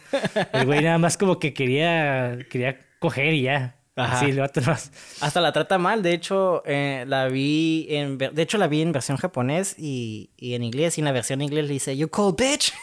El 0.53 0.65
güey 0.65 0.81
nada 0.81 0.97
más 0.97 1.17
como 1.17 1.39
que 1.39 1.53
quería, 1.53 2.39
quería 2.49 2.79
coger 2.99 3.33
y 3.33 3.43
ya. 3.43 3.75
Sí, 4.19 4.25
el 4.27 4.39
vato 4.39 4.61
más. 4.61 4.91
Hasta 5.19 5.41
la 5.41 5.51
trata 5.51 5.77
mal, 5.77 6.01
de 6.01 6.13
hecho, 6.13 6.63
eh, 6.65 7.03
la 7.07 7.27
vi 7.27 7.87
en 7.89 8.17
de 8.17 8.41
hecho 8.41 8.57
la 8.57 8.67
vi 8.67 8.81
en 8.81 8.93
versión 8.93 9.17
japonés 9.17 9.75
y, 9.77 10.31
y 10.37 10.53
en 10.53 10.63
inglés, 10.63 10.97
y 10.97 11.01
en 11.01 11.05
la 11.05 11.11
versión 11.11 11.41
en 11.41 11.47
inglés 11.47 11.65
le 11.67 11.73
dice, 11.73 11.97
You 11.97 12.07
call 12.09 12.33
bitch. 12.37 12.73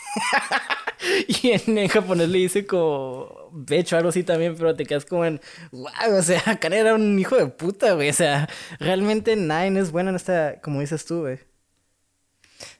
y 1.28 1.52
en, 1.52 1.88
japonés 1.88 2.28
le 2.28 2.38
dice 2.38 2.66
como 2.66 3.50
becho 3.52 3.96
algo 3.96 4.11
así 4.11 4.22
también, 4.22 4.54
pero 4.56 4.74
te 4.74 4.84
quedas 4.84 5.04
como 5.06 5.24
en, 5.24 5.40
wow, 5.72 6.18
o 6.18 6.22
sea, 6.22 6.59
Kane 6.61 6.78
era 6.78 6.94
un 6.94 7.18
hijo 7.18 7.36
de 7.36 7.46
puta, 7.46 7.92
güey. 7.94 8.11
O 8.11 8.14
sea, 8.14 8.48
realmente 8.78 9.36
Nine 9.36 9.80
es 9.80 9.90
bueno 9.90 10.11
en 10.11 10.16
esta, 10.16 10.61
como 10.61 10.80
dices 10.80 11.04
tú, 11.04 11.20
güey. 11.20 11.38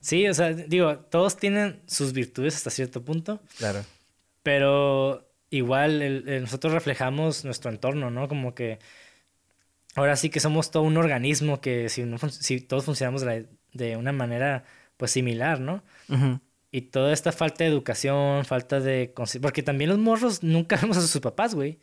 Sí, 0.01 0.29
o 0.29 0.35
sea, 0.35 0.53
digo, 0.53 0.99
todos 0.99 1.37
tienen 1.37 1.83
sus 1.87 2.13
virtudes 2.13 2.57
hasta 2.57 2.71
cierto 2.71 3.05
punto. 3.05 3.41
Claro. 3.59 3.85
Pero 4.43 5.28
igual 5.51 6.25
nosotros 6.41 6.73
reflejamos 6.73 7.45
nuestro 7.45 7.71
entorno, 7.71 8.11
¿no? 8.11 8.29
Como 8.29 8.55
que 8.55 8.79
ahora 9.95 10.17
sí 10.17 10.31
que 10.31 10.41
somos 10.41 10.71
todo 10.71 10.83
un 10.83 10.97
organismo 10.97 11.61
que 11.61 11.89
si, 11.89 12.05
si 12.31 12.61
todos 12.61 12.85
funcionamos 12.85 13.23
de, 13.73 13.97
una 13.97 14.13
manera 14.13 14.65
pues 14.97 15.11
similar, 15.11 15.61
¿no? 15.61 15.83
Y 16.71 16.83
toda 16.83 17.13
esta 17.13 17.33
falta 17.33 17.65
de 17.65 17.71
educación, 17.71 18.45
falta 18.45 18.79
de... 18.81 19.15
Porque 19.41 19.63
también 19.63 19.89
los 19.89 19.99
morros 19.99 20.43
nunca 20.43 20.77
vemos 20.81 20.99
a 20.99 21.01
sus 21.01 21.21
papás, 21.21 21.55
güey. 21.55 21.79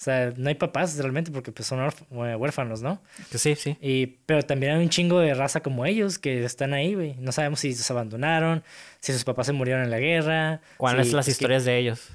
O 0.00 0.02
sea, 0.02 0.32
no 0.34 0.48
hay 0.48 0.54
papás 0.54 0.96
realmente 0.96 1.30
porque 1.30 1.52
pues, 1.52 1.68
son 1.68 1.86
huérfanos, 2.10 2.80
¿no? 2.80 3.02
sí, 3.34 3.54
sí. 3.54 3.76
Y, 3.82 4.06
pero 4.24 4.42
también 4.42 4.72
hay 4.72 4.82
un 4.82 4.88
chingo 4.88 5.20
de 5.20 5.34
raza 5.34 5.60
como 5.60 5.84
ellos 5.84 6.18
que 6.18 6.42
están 6.42 6.72
ahí, 6.72 6.94
güey. 6.94 7.16
No 7.18 7.32
sabemos 7.32 7.60
si 7.60 7.74
se 7.74 7.92
abandonaron, 7.92 8.62
si 9.00 9.12
sus 9.12 9.24
papás 9.24 9.44
se 9.46 9.52
murieron 9.52 9.84
en 9.84 9.90
la 9.90 9.98
guerra. 9.98 10.62
¿Cuáles 10.78 11.08
son 11.08 11.18
las 11.18 11.28
historias 11.28 11.66
de 11.66 11.76
ellos? 11.76 12.08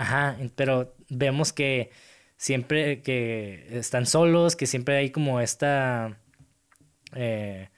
Ajá, 0.00 0.38
pero 0.56 0.94
vemos 1.10 1.52
que 1.52 1.90
siempre 2.38 3.02
que 3.02 3.66
están 3.70 4.06
solos, 4.06 4.56
que 4.56 4.66
siempre 4.66 4.96
hay 4.96 5.10
como 5.10 5.40
esta... 5.40 6.18
Eh, 7.14 7.68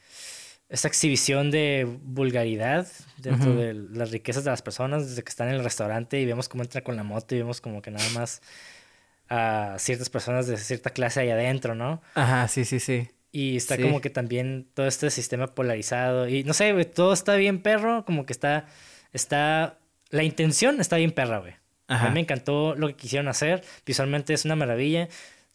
esta 0.69 0.89
exhibición 0.89 1.51
de 1.51 1.87
vulgaridad 2.03 2.87
dentro 3.19 3.55
de 3.55 3.75
las 3.75 4.11
riquezas 4.11 4.43
de 4.45 4.51
las 4.51 4.63
personas 4.63 5.07
desde 5.07 5.23
que 5.23 5.29
están 5.29 5.49
en 5.49 5.57
el 5.57 5.65
restaurante 5.65 6.19
y 6.19 6.25
vemos 6.25 6.49
cómo 6.49 6.63
entra 6.63 6.83
con 6.83 6.97
la 6.97 7.03
moto 7.03 7.35
y 7.35 7.39
vemos 7.39 7.61
como 7.61 7.83
que 7.83 7.91
nada 7.91 8.09
más 8.15 8.41
a 9.29 9.77
ciertas 9.79 10.09
personas 10.09 10.47
de 10.47 10.57
cierta 10.57 10.89
clase 10.89 11.21
ahí 11.21 11.29
adentro, 11.29 11.75
¿no? 11.75 12.01
Ajá, 12.15 12.49
sí, 12.49 12.65
sí, 12.65 12.81
sí. 12.81 13.11
Y 13.33 13.57
está 13.59 13.77
como 13.79 14.01
que 14.01 14.09
también 14.09 14.67
todo 14.73 14.87
este 14.87 15.11
sistema 15.11 15.49
polarizado 15.49 16.27
y 16.27 16.43
no 16.45 16.55
sé, 16.55 16.73
güey, 16.73 16.87
todo 16.87 17.13
está 17.13 17.37
bien 17.37 17.61
perro, 17.63 18.07
como 18.07 18.25
que 18.25 18.33
está, 18.33 18.67
está, 19.13 19.79
la 20.09 20.23
intención 20.23 20.81
está 20.81 20.97
bien 20.97 21.11
perra, 21.11 21.39
güey. 21.41 21.55
A 21.89 22.09
mí 22.09 22.15
me 22.15 22.21
encantó 22.21 22.75
lo 22.75 22.89
que 22.89 22.95
quisieron 22.97 23.29
hacer, 23.29 23.63
visualmente 23.85 24.33
es 24.35 24.45
una 24.45 24.57
maravilla. 24.57 25.09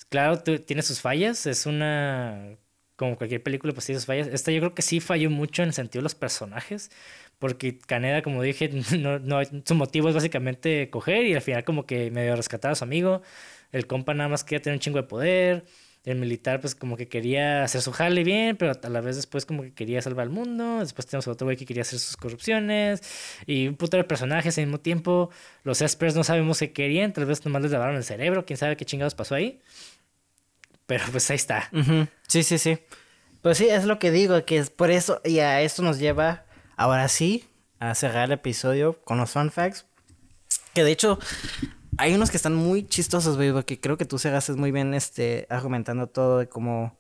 Claro, 0.10 0.40
tiene 0.42 0.82
sus 0.84 1.02
fallas, 1.02 1.46
es 1.48 1.66
una 1.66 2.58
como 2.96 3.16
cualquier 3.16 3.44
película, 3.44 3.74
pues 3.74 3.86
tiene 3.86 4.00
sus 4.00 4.08
fallas. 4.08 4.28
Esta 4.28 4.52
yo 4.52 4.60
creo 4.60 4.74
que 4.76 4.82
sí 4.82 5.00
falló 5.00 5.30
mucho 5.30 5.62
en 5.64 5.70
el 5.70 5.74
sentido 5.74 6.02
de 6.02 6.04
los 6.04 6.16
personajes, 6.16 6.92
porque 7.40 7.78
Caneda, 7.80 8.22
como 8.24 8.42
dije, 8.42 8.70
no, 9.00 9.20
no, 9.20 9.40
su 9.66 9.76
motivo 9.76 10.10
es 10.10 10.16
básicamente 10.16 10.90
coger 10.90 11.26
y 11.26 11.34
al 11.36 11.42
final 11.42 11.64
como 11.64 11.86
que 11.86 12.12
medio 12.12 12.36
rescatar 12.36 12.72
a 12.72 12.76
su 12.76 12.84
amigo. 12.84 13.22
El 13.72 13.88
compa 13.88 14.14
nada 14.14 14.30
más 14.30 14.44
quería 14.44 14.62
tener 14.62 14.78
un 14.78 14.80
chingo 14.82 14.98
de 14.98 15.04
poder. 15.08 15.66
El 16.06 16.18
militar 16.18 16.62
pues 16.62 16.74
como 16.74 16.96
que 16.96 17.08
quería 17.08 17.64
hacer 17.64 17.82
su 17.82 17.92
jale 17.92 18.24
bien, 18.24 18.56
pero 18.56 18.72
a 18.82 18.90
la 18.90 19.02
vez 19.02 19.18
después 19.18 19.46
como 19.46 19.64
que 19.64 19.74
quería 19.74 20.02
salvar 20.02 20.24
al 20.24 20.30
mundo. 20.30 20.80
Después 20.80 21.06
tenemos 21.06 21.28
otro 21.28 21.46
güey 21.46 21.58
que 21.58 21.66
quería 21.66 21.82
hacer 21.82 22.00
sus 22.00 22.16
corrupciones. 22.16 23.02
Y 23.46 23.68
un 23.68 23.76
puto 23.76 23.98
de 23.98 24.06
personajes 24.06 24.58
al 24.58 24.66
mismo 24.66 24.80
tiempo. 24.80 25.30
Los 25.64 25.82
Espers 25.82 26.16
no 26.16 26.24
sabemos 26.24 26.60
qué 26.60 26.72
querían, 26.72 27.12
tal 27.12 27.26
vez 27.26 27.44
nomás 27.44 27.62
les 27.62 27.72
lavaron 27.72 27.98
el 27.98 28.04
cerebro, 28.06 28.46
quién 28.46 28.58
sabe 28.58 28.78
qué 28.78 28.86
chingados 28.86 29.16
pasó 29.16 29.36
ahí. 29.36 29.62
Pero 30.86 31.04
pues 31.12 31.30
ahí 31.30 31.36
está. 31.36 31.70
Sí, 32.28 32.44
sí, 32.44 32.58
sí. 32.58 32.80
Pues 33.42 33.58
sí, 33.58 33.68
es 33.70 33.86
lo 33.86 34.00
que 34.00 34.10
digo, 34.10 34.44
que 34.46 34.58
es 34.58 34.70
por 34.70 34.90
eso, 34.90 35.22
y 35.24 35.40
a 35.40 35.62
esto 35.62 35.84
nos 35.84 36.00
lleva 36.00 36.46
ahora 36.76 37.08
sí 37.08 37.46
a 37.80 37.94
cerrar 37.96 38.26
el 38.26 38.32
episodio 38.32 39.02
con 39.04 39.18
los 39.18 39.32
fun 39.32 39.52
facts. 39.52 39.86
Que 40.74 40.84
de 40.84 40.92
hecho, 40.92 41.20
hay 41.98 42.14
unos 42.14 42.32
que 42.32 42.38
están 42.38 42.56
muy 42.56 42.86
chistosos, 42.88 43.36
güey, 43.36 43.52
porque 43.52 43.80
creo 43.80 43.98
que 43.98 44.06
tú 44.06 44.20
se 44.20 44.30
haces 44.30 44.56
muy 44.56 44.72
bien 44.72 44.94
este, 44.94 45.48
argumentando 45.50 46.08
todo 46.08 46.40
de 46.40 46.48
cómo, 46.48 46.98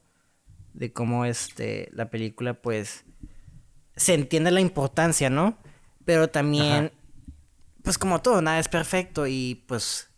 de 0.73 0.91
cómo 0.91 1.25
este, 1.25 1.89
la 1.93 2.09
película, 2.09 2.55
pues, 2.55 3.05
se 3.95 4.13
entiende 4.13 4.51
la 4.51 4.61
importancia, 4.61 5.29
¿no? 5.29 5.57
Pero 6.05 6.29
también, 6.29 6.91
pues 7.83 7.97
como 7.97 8.21
todo, 8.21 8.41
nada 8.41 8.59
es 8.59 8.69
perfecto 8.69 9.27
y 9.27 9.63
pues 9.67 10.09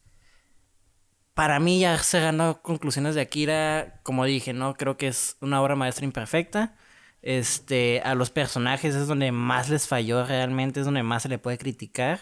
para 1.34 1.60
mí 1.60 1.80
ya 1.80 1.98
se 1.98 2.20
ganó 2.20 2.62
conclusiones 2.62 3.16
de 3.16 3.22
Akira, 3.22 4.02
como 4.04 4.26
dije, 4.26 4.52
¿no? 4.52 4.76
Creo 4.76 4.98
que 4.98 5.08
es 5.08 5.38
una 5.40 5.62
obra 5.62 5.76
maestra 5.76 6.04
imperfecta. 6.04 6.76
Este, 7.22 8.02
a 8.04 8.14
los 8.14 8.30
personajes 8.30 8.94
es 8.94 9.08
donde 9.08 9.32
más 9.32 9.70
les 9.70 9.88
falló 9.88 10.26
realmente, 10.26 10.82
es 10.82 10.86
donde 10.86 11.02
más 11.02 11.24
se 11.24 11.30
le 11.30 11.38
puede 11.38 11.58
criticar. 11.58 12.20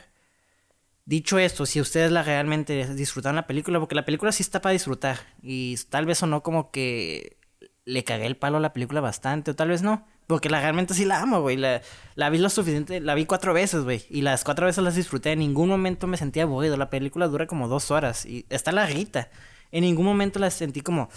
Dicho 1.07 1.39
esto, 1.39 1.65
si 1.65 1.79
ustedes 1.81 2.11
la 2.11 2.21
realmente 2.21 2.93
disfrutaron 2.93 3.37
la 3.37 3.47
película, 3.47 3.79
porque 3.79 3.95
la 3.95 4.05
película 4.05 4.31
sí 4.31 4.43
está 4.43 4.61
para 4.61 4.73
disfrutar, 4.73 5.17
y 5.41 5.77
tal 5.89 6.05
vez 6.05 6.21
o 6.21 6.27
no 6.27 6.43
como 6.43 6.69
que 6.69 7.37
le 7.85 8.03
cagué 8.03 8.25
el 8.25 8.35
palo 8.35 8.57
a 8.57 8.59
la 8.59 8.73
película 8.73 8.99
bastante, 8.99 9.51
o 9.51 9.55
tal 9.55 9.69
vez 9.69 9.81
no, 9.81 10.05
porque 10.27 10.49
la 10.49 10.59
realmente 10.59 10.93
sí 10.93 11.05
la 11.05 11.21
amo, 11.21 11.39
güey, 11.39 11.55
la, 11.55 11.81
la 12.15 12.29
vi 12.29 12.39
lo 12.39 12.49
suficiente, 12.49 12.99
la 12.99 13.15
vi 13.15 13.25
cuatro 13.25 13.53
veces, 13.53 13.85
güey, 13.85 14.05
y 14.09 14.21
las 14.21 14.43
cuatro 14.43 14.65
veces 14.65 14.83
las 14.83 14.95
disfruté, 14.95 15.31
en 15.31 15.39
ningún 15.39 15.69
momento 15.69 16.07
me 16.07 16.17
sentía 16.17 16.43
aburrido, 16.43 16.75
la 16.75 16.89
película 16.89 17.29
dura 17.29 17.47
como 17.47 17.69
dos 17.69 17.89
horas, 17.89 18.25
y 18.25 18.45
está 18.49 18.73
larguita, 18.73 19.31
en 19.71 19.85
ningún 19.85 20.05
momento 20.05 20.39
la 20.39 20.51
sentí 20.51 20.81
como, 20.81 21.09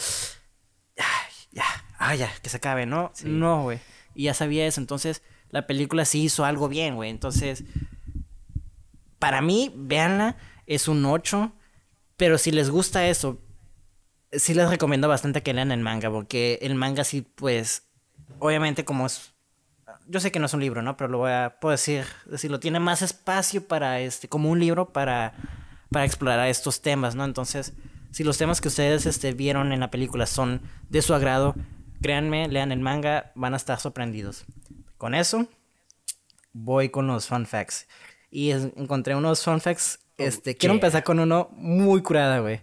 ay, 0.96 1.32
ya, 1.50 1.64
ah, 1.98 2.14
ya, 2.14 2.30
que 2.42 2.48
se 2.48 2.58
acabe, 2.58 2.86
¿no? 2.86 3.12
No, 3.24 3.64
güey. 3.64 3.80
Y 4.14 4.24
ya 4.24 4.34
sabía 4.34 4.66
eso. 4.66 4.80
Entonces, 4.80 5.22
la 5.50 5.66
película 5.66 6.04
sí 6.04 6.22
hizo 6.22 6.44
algo 6.44 6.68
bien, 6.68 6.96
güey. 6.96 7.10
Entonces, 7.10 7.64
para 9.20 9.40
mí, 9.40 9.72
véanla, 9.76 10.36
es 10.66 10.88
un 10.88 11.04
8. 11.04 11.52
Pero 12.16 12.36
si 12.36 12.50
les 12.50 12.68
gusta 12.68 13.06
eso, 13.06 13.40
sí 14.32 14.52
les 14.54 14.68
recomiendo 14.68 15.08
bastante 15.08 15.42
que 15.42 15.54
lean 15.54 15.72
el 15.72 15.80
manga, 15.80 16.10
porque 16.10 16.58
el 16.62 16.74
manga 16.74 17.04
sí, 17.04 17.22
pues, 17.22 17.88
obviamente 18.38 18.84
como 18.84 19.06
es... 19.06 19.32
Yo 20.06 20.18
sé 20.18 20.32
que 20.32 20.40
no 20.40 20.46
es 20.46 20.54
un 20.54 20.60
libro, 20.60 20.82
¿no? 20.82 20.96
Pero 20.96 21.08
lo 21.08 21.18
voy 21.18 21.30
a 21.30 21.56
puedo 21.60 21.70
decir, 21.70 22.04
decirlo, 22.26 22.58
tiene 22.58 22.80
más 22.80 23.02
espacio 23.02 23.66
para 23.66 24.00
este, 24.00 24.28
como 24.28 24.50
un 24.50 24.58
libro 24.58 24.92
para, 24.92 25.34
para 25.90 26.04
explorar 26.04 26.48
estos 26.48 26.82
temas, 26.82 27.14
¿no? 27.14 27.24
Entonces, 27.24 27.74
si 28.10 28.24
los 28.24 28.36
temas 28.36 28.60
que 28.60 28.68
ustedes 28.68 29.06
este, 29.06 29.32
vieron 29.32 29.72
en 29.72 29.80
la 29.80 29.90
película 29.90 30.26
son 30.26 30.62
de 30.88 31.00
su 31.02 31.14
agrado, 31.14 31.54
créanme, 32.02 32.48
lean 32.48 32.72
el 32.72 32.80
manga, 32.80 33.32
van 33.34 33.54
a 33.54 33.56
estar 33.56 33.78
sorprendidos. 33.78 34.46
Con 34.98 35.14
eso, 35.14 35.46
voy 36.52 36.88
con 36.88 37.06
los 37.06 37.26
fun 37.26 37.46
facts. 37.46 37.86
Y 38.30 38.50
encontré 38.50 39.14
unos 39.14 39.42
fun 39.42 39.60
facts. 39.60 39.98
Este, 40.16 40.54
quiero 40.56 40.74
empezar 40.74 41.02
con 41.02 41.18
uno 41.18 41.48
muy 41.52 42.02
curada, 42.02 42.40
güey. 42.40 42.60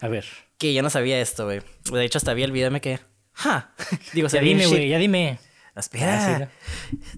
A 0.00 0.08
ver. 0.08 0.24
Que 0.58 0.74
yo 0.74 0.82
no 0.82 0.90
sabía 0.90 1.20
esto, 1.20 1.44
güey. 1.44 1.60
De 1.90 2.04
hecho, 2.04 2.18
hasta 2.18 2.34
vi 2.34 2.42
el 2.42 2.52
video 2.52 2.68
y 2.68 2.72
me 2.72 2.80
quedé. 2.80 3.00
¡Ja! 3.32 3.72
Digo, 4.12 4.28
ya 4.28 4.40
dime, 4.40 4.66
güey, 4.66 4.88
ya 4.88 4.98
dime. 4.98 5.38
Espera. 5.74 6.50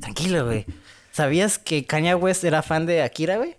Tranquilo, 0.00 0.46
güey. 0.46 0.64
¿Sabías 1.12 1.58
que 1.58 1.84
Kanye 1.84 2.14
West 2.14 2.44
era 2.44 2.62
fan 2.62 2.86
de 2.86 3.02
Akira, 3.02 3.36
güey? 3.36 3.56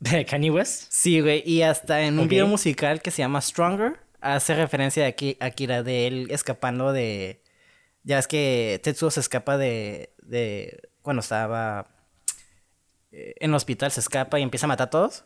¿De 0.00 0.24
Kanye 0.24 0.50
West? 0.50 0.86
Sí, 0.90 1.20
güey. 1.20 1.42
Y 1.46 1.62
hasta 1.62 2.02
en 2.02 2.18
un 2.18 2.28
video 2.28 2.46
musical 2.46 3.02
que 3.02 3.10
se 3.10 3.22
llama 3.22 3.40
Stronger, 3.40 3.98
hace 4.20 4.54
referencia 4.54 5.06
a 5.06 5.44
Akira 5.46 5.82
de 5.82 6.06
él 6.06 6.28
escapando 6.30 6.92
de. 6.92 7.42
Ya 8.02 8.18
es 8.18 8.26
que 8.26 8.80
Tetsuo 8.82 9.10
se 9.10 9.20
escapa 9.20 9.56
de. 9.56 10.14
de 10.22 10.80
cuando 11.02 11.20
estaba 11.20 11.88
en 13.12 13.50
el 13.50 13.54
hospital, 13.54 13.90
se 13.90 14.00
escapa 14.00 14.38
y 14.38 14.42
empieza 14.42 14.66
a 14.66 14.68
matar 14.68 14.88
a 14.88 14.90
todos. 14.90 15.24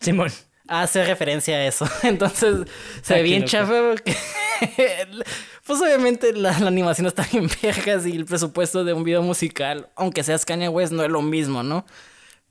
Simón. 0.00 0.30
Hace 0.66 1.04
referencia 1.04 1.56
a 1.56 1.66
eso. 1.66 1.86
Entonces 2.02 2.66
se 3.02 3.14
ve 3.14 3.22
bien 3.22 3.44
chafa 3.44 3.90
porque. 3.90 4.16
pues 5.66 5.80
obviamente 5.80 6.32
la, 6.32 6.56
animación 6.56 7.06
está 7.06 7.26
bien 7.30 7.48
vergas 7.62 8.06
y 8.06 8.12
el 8.16 8.24
presupuesto 8.24 8.84
de 8.84 8.92
un 8.92 9.04
video 9.04 9.22
musical, 9.22 9.88
aunque 9.94 10.22
seas 10.22 10.44
Kanye 10.44 10.68
West, 10.68 10.92
no 10.92 11.02
es 11.02 11.10
lo 11.10 11.22
mismo, 11.22 11.62
¿no? 11.62 11.84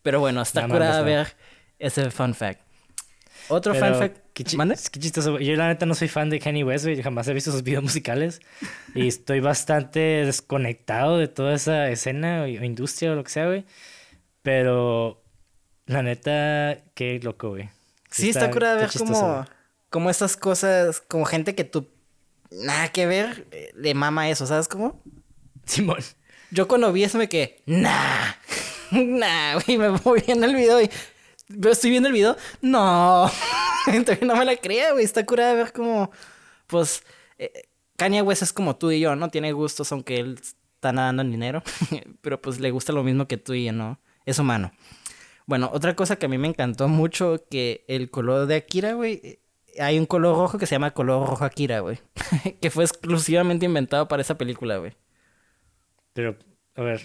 Pero 0.04 0.20
bueno, 0.20 0.42
está 0.42 0.68
curada 0.68 1.02
ver 1.02 1.36
ese 1.80 2.12
fun 2.12 2.36
fact. 2.36 2.62
Otro 3.50 3.74
fun 3.74 3.96
fact. 3.96 4.18
Qué, 4.34 4.44
chistoso. 4.44 5.40
Yo 5.40 5.56
la 5.56 5.68
neta 5.68 5.86
no 5.86 5.96
soy 5.96 6.08
fan 6.08 6.30
de 6.30 6.40
Kanye 6.40 6.64
West, 6.64 6.86
güey. 6.86 7.02
Jamás 7.02 7.28
he 7.28 7.34
visto 7.34 7.52
sus 7.52 7.64
videos 7.64 7.84
musicales. 7.84 8.42
y 8.96 9.08
estoy 9.08 9.40
bastante 9.40 10.00
desconectado 10.26 11.18
de 11.18 11.28
toda 11.28 11.54
esa 11.54 11.90
escena 11.90 12.44
o, 12.44 12.48
industria 12.48 13.12
o 13.12 13.16
lo 13.16 13.24
que 13.24 13.32
sea, 13.32 13.46
güey. 13.46 13.66
Pero 14.44 15.24
la 15.88 16.04
neta, 16.04 16.84
qué 16.94 17.20
loco, 17.24 17.50
güey. 17.50 17.70
Sí, 18.12 18.30
está, 18.30 18.52
curada 18.52 18.76
ver 18.76 18.92
como, 18.96 19.46
como 19.90 20.10
esas 20.12 20.38
cosas, 20.38 21.02
como 21.02 21.26
gente 21.26 21.56
que 21.56 21.64
tú 21.64 21.90
nada 22.52 22.90
que 22.90 23.08
ver, 23.08 23.48
le 23.76 23.94
mama 23.94 24.30
eso, 24.30 24.46
¿sabes 24.46 24.68
cómo? 24.68 25.02
Simón. 25.66 26.00
Yo 26.52 26.68
cuando 26.68 26.94
vi 26.94 27.04
eso 27.04 27.18
me 27.18 27.28
quedé, 27.28 27.64
nah, 27.66 28.34
nah, 28.92 29.56
güey, 29.56 29.78
me 29.78 29.90
voy 29.90 30.22
viendo 30.26 30.46
el 30.46 30.56
video 30.56 30.80
y 30.82 30.90
estoy 31.70 31.90
viendo 31.90 32.10
el 32.10 32.14
video, 32.14 32.38
no, 32.62 33.26
no 34.22 34.36
me 34.36 34.46
la 34.46 34.56
creía, 34.58 34.92
güey, 34.92 35.04
está 35.04 35.26
curada 35.26 35.56
ver 35.56 35.74
como, 35.74 36.12
pues, 36.68 37.04
eh, 37.40 37.70
Kanye 37.98 38.22
West 38.22 38.44
es 38.44 38.54
como 38.54 38.76
tú 38.76 38.92
y 38.92 39.00
yo, 39.00 39.16
¿no? 39.16 39.30
Tiene 39.30 39.52
gustos, 39.52 39.92
aunque 39.92 40.18
él 40.18 40.40
está 40.40 40.92
nadando 40.92 41.24
en 41.24 41.32
dinero, 41.32 41.64
pero 42.22 42.40
pues 42.40 42.60
le 42.60 42.70
gusta 42.70 42.94
lo 42.94 43.04
mismo 43.04 43.28
que 43.28 43.38
tú 43.38 43.54
y 43.54 43.66
yo, 43.66 43.72
¿no? 43.72 44.00
Es 44.26 44.40
humano. 44.40 44.72
Bueno, 45.46 45.70
otra 45.74 45.96
cosa 45.96 46.16
que 46.16 46.26
a 46.26 46.30
mí 46.30 46.38
me 46.38 46.48
encantó 46.48 46.88
mucho, 46.88 47.44
que 47.50 47.84
el 47.88 48.10
color 48.10 48.48
de 48.48 48.56
Akira, 48.56 48.94
güey, 48.94 49.20
eh, 49.24 49.40
hay 49.80 50.00
un 50.00 50.06
color 50.06 50.38
rojo 50.38 50.58
que 50.58 50.66
se 50.66 50.76
llama 50.76 50.92
color 50.92 51.28
rojo 51.28 51.44
Akira, 51.44 51.80
güey, 51.82 52.00
que 52.62 52.70
fue 52.70 52.84
exclusivamente 52.84 53.66
inventado 53.66 54.08
para 54.08 54.22
esa 54.22 54.38
película, 54.38 54.78
güey. 54.78 54.96
Pero, 56.14 56.38
a 56.76 56.82
ver, 56.82 57.02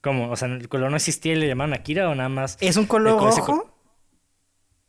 ¿cómo? 0.00 0.30
O 0.30 0.36
sea, 0.36 0.48
¿el 0.48 0.68
color 0.68 0.90
no 0.90 0.96
existía 0.96 1.34
y 1.34 1.36
le 1.36 1.46
llamaban 1.46 1.74
Akira 1.74 2.08
o 2.08 2.14
nada 2.14 2.28
más? 2.28 2.56
Es 2.60 2.76
un 2.76 2.86
color 2.86 3.20
rojo 3.20 3.76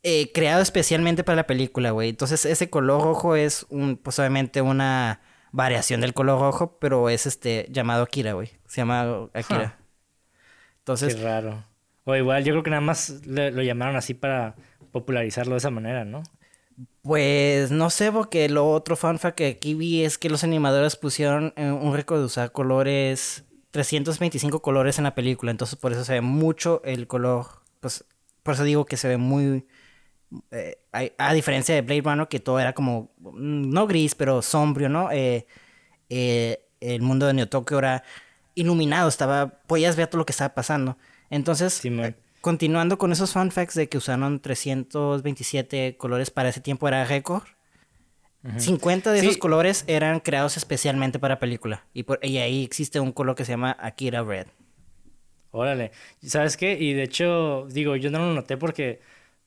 eh, 0.03 0.31
creado 0.31 0.61
especialmente 0.61 1.23
para 1.23 1.35
la 1.35 1.47
película, 1.47 1.91
güey. 1.91 2.09
Entonces, 2.09 2.45
ese 2.45 2.69
color 2.69 3.01
rojo 3.01 3.35
es 3.35 3.65
un, 3.69 3.97
pues 3.97 4.17
obviamente 4.19 4.61
una 4.61 5.21
variación 5.51 6.01
del 6.01 6.13
color 6.13 6.39
rojo, 6.39 6.77
pero 6.79 7.09
es 7.09 7.25
este 7.25 7.67
llamado 7.69 8.03
Akira, 8.03 8.33
güey. 8.33 8.51
Se 8.67 8.77
llama 8.77 9.29
Akira. 9.33 9.77
Entonces. 10.79 11.15
Qué 11.15 11.21
raro. 11.21 11.63
O 12.07 12.15
igual, 12.15 12.45
yo 12.45 12.53
creo 12.53 12.63
que 12.63 12.69
nada 12.69 12.79
más 12.79 13.21
lo 13.25 13.61
llamaron 13.61 13.97
así 13.97 14.13
para 14.13 14.55
popularizarlo 14.93 15.55
de 15.55 15.57
esa 15.57 15.71
manera, 15.71 16.05
¿no? 16.05 16.23
Pues 17.01 17.69
no 17.69 17.89
sé, 17.89 18.13
porque 18.13 18.47
lo 18.47 18.71
otro 18.71 18.95
fanfa 18.95 19.34
que 19.34 19.47
aquí 19.47 19.73
vi 19.73 20.05
es 20.05 20.17
que 20.17 20.29
los 20.29 20.45
animadores 20.45 20.95
pusieron 20.95 21.53
eh, 21.57 21.69
un 21.69 21.93
récord 21.93 22.19
de 22.19 22.25
usar 22.25 22.53
colores, 22.53 23.43
325 23.71 24.61
colores 24.61 24.97
en 24.99 25.03
la 25.03 25.15
película, 25.15 25.51
entonces 25.51 25.77
por 25.77 25.91
eso 25.91 26.05
se 26.05 26.13
ve 26.13 26.21
mucho 26.21 26.81
el 26.85 27.07
color, 27.07 27.45
pues 27.81 28.05
por 28.41 28.53
eso 28.53 28.63
digo 28.63 28.85
que 28.85 28.95
se 28.95 29.09
ve 29.09 29.17
muy, 29.17 29.67
eh, 30.51 30.77
a, 31.17 31.34
diferencia 31.34 31.75
de 31.75 31.81
Blade 31.81 32.03
Runner, 32.03 32.27
que 32.29 32.39
todo 32.39 32.61
era 32.61 32.71
como, 32.71 33.11
mm, 33.19 33.69
no 33.69 33.85
gris, 33.85 34.15
pero 34.15 34.41
sombrío, 34.41 34.88
¿no? 34.88 35.09
Eh, 35.11 35.45
el 36.07 37.01
mundo 37.01 37.25
de 37.25 37.34
Neo 37.34 37.49
Tokyo 37.49 37.79
era 37.79 38.03
iluminado, 38.55 39.09
estaba, 39.09 39.59
podías 39.67 39.97
ver 39.97 40.07
todo 40.07 40.19
lo 40.19 40.25
que 40.25 40.31
estaba 40.31 40.55
pasando. 40.55 40.97
Entonces, 41.29 41.81
continuando 42.41 42.97
con 42.97 43.11
esos 43.11 43.33
fun 43.33 43.51
facts 43.51 43.75
de 43.75 43.89
que 43.89 43.97
usaron 43.97 44.39
327 44.39 45.97
colores 45.97 46.31
para 46.31 46.49
ese 46.49 46.61
tiempo 46.61 46.87
era 46.87 47.05
récord. 47.05 47.43
50 48.57 49.11
de 49.11 49.19
esos 49.19 49.37
colores 49.37 49.83
eran 49.87 50.21
creados 50.21 50.55
especialmente 50.55 51.19
para 51.19 51.39
película. 51.39 51.85
Y, 51.93 52.03
por, 52.03 52.19
y 52.23 52.37
ahí 52.37 52.63
existe 52.63 52.99
un 52.99 53.11
color 53.11 53.35
que 53.35 53.43
se 53.43 53.51
llama 53.51 53.75
Akira 53.79 54.23
Red. 54.23 54.47
Órale. 55.51 55.91
¿Sabes 56.23 56.55
qué? 56.55 56.77
Y 56.79 56.93
de 56.93 57.03
hecho, 57.03 57.67
digo, 57.69 57.95
yo 57.95 58.09
no 58.09 58.19
lo 58.19 58.33
noté 58.33 58.55
porque 58.57 59.01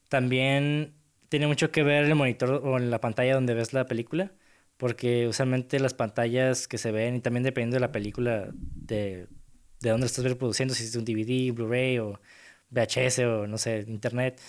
también 0.09 0.94
tiene 1.31 1.47
mucho 1.47 1.70
que 1.70 1.82
ver 1.82 2.05
el 2.05 2.15
monitor 2.15 2.61
o 2.65 2.77
en 2.77 2.90
la 2.90 3.01
pantalla 3.01 3.35
donde 3.35 3.55
ves 3.55 3.73
la 3.73 3.86
película, 3.86 4.32
porque 4.77 5.28
usualmente 5.28 5.78
las 5.78 5.94
pantallas 5.94 6.69
que 6.69 6.77
se 6.77 6.90
ven, 6.90 7.16
y 7.16 7.20
también 7.20 7.44
dependiendo 7.44 7.77
de 7.77 7.81
la 7.81 7.93
película, 7.93 8.51
de, 8.52 9.28
de 9.81 9.90
dónde 9.90 10.07
estás 10.07 10.24
reproduciendo, 10.24 10.74
si 10.74 10.85
es 10.85 10.94
un 10.97 11.05
DVD, 11.05 11.52
Blu-ray 11.52 11.98
o 11.98 12.20
VHS 12.70 13.20
o 13.20 13.47
no 13.47 13.59
sé, 13.59 13.85
internet, 13.89 14.40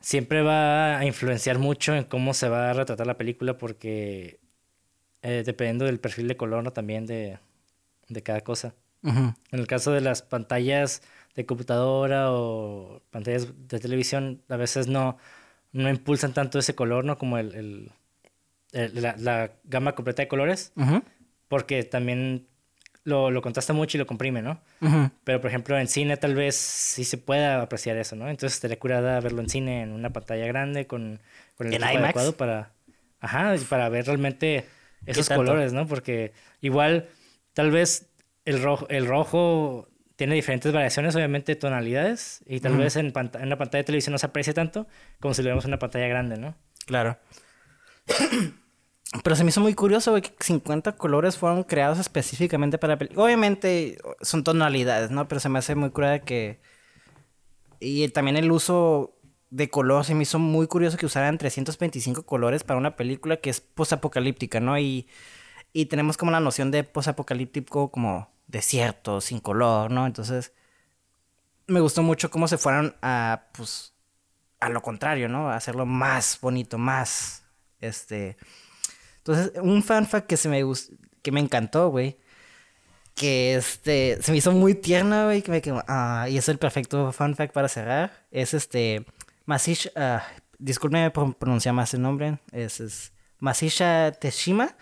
siempre 0.00 0.42
va 0.42 0.98
a 0.98 1.04
influenciar 1.04 1.58
mucho 1.58 1.94
en 1.94 2.04
cómo 2.04 2.34
se 2.34 2.48
va 2.48 2.70
a 2.70 2.72
retratar 2.72 3.06
la 3.06 3.18
película, 3.18 3.58
porque 3.58 4.40
eh, 5.22 5.42
dependiendo 5.44 5.84
del 5.84 6.00
perfil 6.00 6.28
de 6.28 6.36
color 6.36 6.70
también 6.72 7.06
de, 7.06 7.38
de 8.08 8.22
cada 8.22 8.40
cosa. 8.40 8.74
En 9.02 9.34
el 9.52 9.68
caso 9.68 9.92
de 9.92 10.00
las 10.00 10.22
pantallas 10.22 11.02
de 11.36 11.46
computadora 11.46 12.32
o 12.32 13.00
pantallas 13.10 13.46
de 13.68 13.78
televisión 13.78 14.42
a 14.48 14.56
veces 14.56 14.88
no, 14.88 15.18
no 15.72 15.88
impulsan 15.88 16.34
tanto 16.34 16.58
ese 16.58 16.74
color, 16.74 17.04
¿no? 17.04 17.16
Como 17.16 17.38
el, 17.38 17.92
la, 18.72 19.52
gama 19.64 19.94
completa 19.94 20.22
de 20.22 20.28
colores, 20.28 20.72
porque 21.46 21.84
también 21.84 22.47
lo, 23.08 23.30
lo, 23.30 23.42
contrasta 23.42 23.72
mucho 23.72 23.96
y 23.96 23.98
lo 23.98 24.06
comprime, 24.06 24.42
¿no? 24.42 24.60
Pero, 25.24 25.40
por 25.40 25.48
ejemplo, 25.48 25.78
en 25.78 25.88
cine 25.88 26.16
tal 26.16 26.34
vez 26.34 26.56
sí 26.56 27.04
se 27.04 27.18
pueda 27.18 27.62
apreciar 27.62 27.96
eso, 27.96 28.16
¿no? 28.16 28.28
Entonces 28.28 28.54
estaría 28.56 28.78
curada 28.78 29.18
verlo 29.20 29.40
en 29.40 29.48
cine 29.48 29.82
en 29.82 29.92
una 29.92 30.10
pantalla 30.10 30.46
grande 30.46 30.86
con, 30.86 31.20
con 31.56 31.66
el 31.68 31.74
equipo 31.74 31.88
adecuado 31.88 32.36
para... 32.36 32.70
Ajá, 33.20 33.54
para 33.68 33.88
ver 33.88 34.06
realmente 34.06 34.66
esos 35.06 35.28
colores, 35.28 35.72
¿no? 35.72 35.86
Porque 35.86 36.32
igual, 36.60 37.08
tal 37.52 37.70
vez 37.70 38.06
el 38.44 38.62
rojo, 38.62 38.86
el 38.88 39.06
rojo 39.06 39.88
tiene 40.16 40.34
diferentes 40.34 40.72
variaciones, 40.72 41.16
obviamente, 41.16 41.56
tonalidades, 41.56 42.42
y 42.46 42.60
tal 42.60 42.76
vez 42.76 42.96
en, 42.96 43.06
en, 43.06 43.46
una 43.46 43.58
pantalla 43.58 43.82
de 43.82 43.84
televisión 43.84 44.12
no 44.12 44.18
se 44.18 44.26
aprecia 44.26 44.52
tanto 44.52 44.86
como 45.20 45.34
si 45.34 45.42
lo 45.42 45.48
vemos 45.48 45.64
en 45.64 45.70
una 45.70 45.78
pantalla 45.78 46.08
grande, 46.08 46.36
¿no? 46.38 46.54
Claro. 46.86 47.18
Pero 49.24 49.36
se 49.36 49.42
me 49.42 49.50
hizo 49.50 49.60
muy 49.60 49.74
curioso, 49.74 50.14
que 50.20 50.32
50 50.38 50.96
colores 50.96 51.38
fueron 51.38 51.62
creados 51.62 51.98
específicamente 51.98 52.76
para 52.76 52.94
la 52.94 52.98
película. 52.98 53.24
Obviamente 53.24 53.98
son 54.20 54.44
tonalidades, 54.44 55.10
¿no? 55.10 55.26
Pero 55.28 55.40
se 55.40 55.48
me 55.48 55.58
hace 55.58 55.74
muy 55.74 55.90
curioso 55.90 56.24
que... 56.26 56.60
Y 57.80 58.06
también 58.08 58.36
el 58.36 58.50
uso 58.52 59.14
de 59.50 59.70
color 59.70 60.04
se 60.04 60.14
me 60.14 60.24
hizo 60.24 60.38
muy 60.38 60.66
curioso 60.66 60.98
que 60.98 61.06
usaran 61.06 61.38
325 61.38 62.24
colores 62.24 62.64
para 62.64 62.78
una 62.78 62.96
película 62.96 63.38
que 63.38 63.48
es 63.48 63.60
posapocalíptica, 63.62 64.60
¿no? 64.60 64.78
Y, 64.78 65.08
y 65.72 65.86
tenemos 65.86 66.18
como 66.18 66.30
la 66.30 66.40
noción 66.40 66.70
de 66.70 66.84
posapocalíptico 66.84 67.90
como 67.90 68.30
desierto, 68.46 69.22
sin 69.22 69.40
color, 69.40 69.90
¿no? 69.90 70.06
Entonces, 70.06 70.52
me 71.66 71.80
gustó 71.80 72.02
mucho 72.02 72.30
cómo 72.30 72.46
se 72.46 72.58
fueron 72.58 72.94
a, 73.00 73.44
pues, 73.52 73.94
a 74.60 74.68
lo 74.68 74.82
contrario, 74.82 75.30
¿no? 75.30 75.48
A 75.50 75.56
hacerlo 75.56 75.86
más 75.86 76.38
bonito, 76.42 76.76
más, 76.76 77.44
este... 77.80 78.36
Entonces, 79.18 79.52
un 79.62 79.82
fanfact 79.82 80.26
que 80.26 80.36
se 80.36 80.48
me 80.48 80.62
gustó, 80.62 80.94
que 81.22 81.32
me 81.32 81.40
encantó, 81.40 81.90
güey, 81.90 82.18
que 83.14 83.56
este, 83.56 84.18
se 84.22 84.32
me 84.32 84.38
hizo 84.38 84.52
muy 84.52 84.74
tierna, 84.74 85.24
güey, 85.24 85.42
que 85.42 85.50
me 85.50 85.60
quedó, 85.60 85.82
ah, 85.88 86.26
y 86.30 86.38
es 86.38 86.48
el 86.48 86.58
perfecto 86.58 87.12
fanfact 87.12 87.52
para 87.52 87.68
cerrar, 87.68 88.26
es 88.30 88.54
este, 88.54 89.04
Masish, 89.44 89.90
uh, 89.96 90.20
discúlpeme 90.58 91.10
por 91.10 91.36
pronunciar 91.36 91.74
más 91.74 91.92
el 91.94 92.02
nombre, 92.02 92.38
es, 92.52 92.80
es 92.80 93.12
Masisha 93.38 94.12
Teshima, 94.12 94.76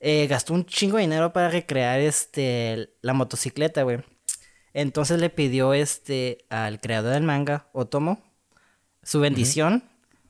eh, 0.00 0.26
gastó 0.26 0.54
un 0.54 0.66
chingo 0.66 0.96
de 0.96 1.02
dinero 1.02 1.32
para 1.32 1.48
recrear 1.48 2.00
este, 2.00 2.90
la 3.00 3.14
motocicleta, 3.14 3.82
güey. 3.82 4.00
Entonces 4.74 5.18
le 5.18 5.30
pidió 5.30 5.72
este, 5.72 6.44
al 6.50 6.80
creador 6.80 7.14
del 7.14 7.22
manga, 7.22 7.68
Otomo, 7.72 8.22
su 9.02 9.20
bendición 9.20 9.84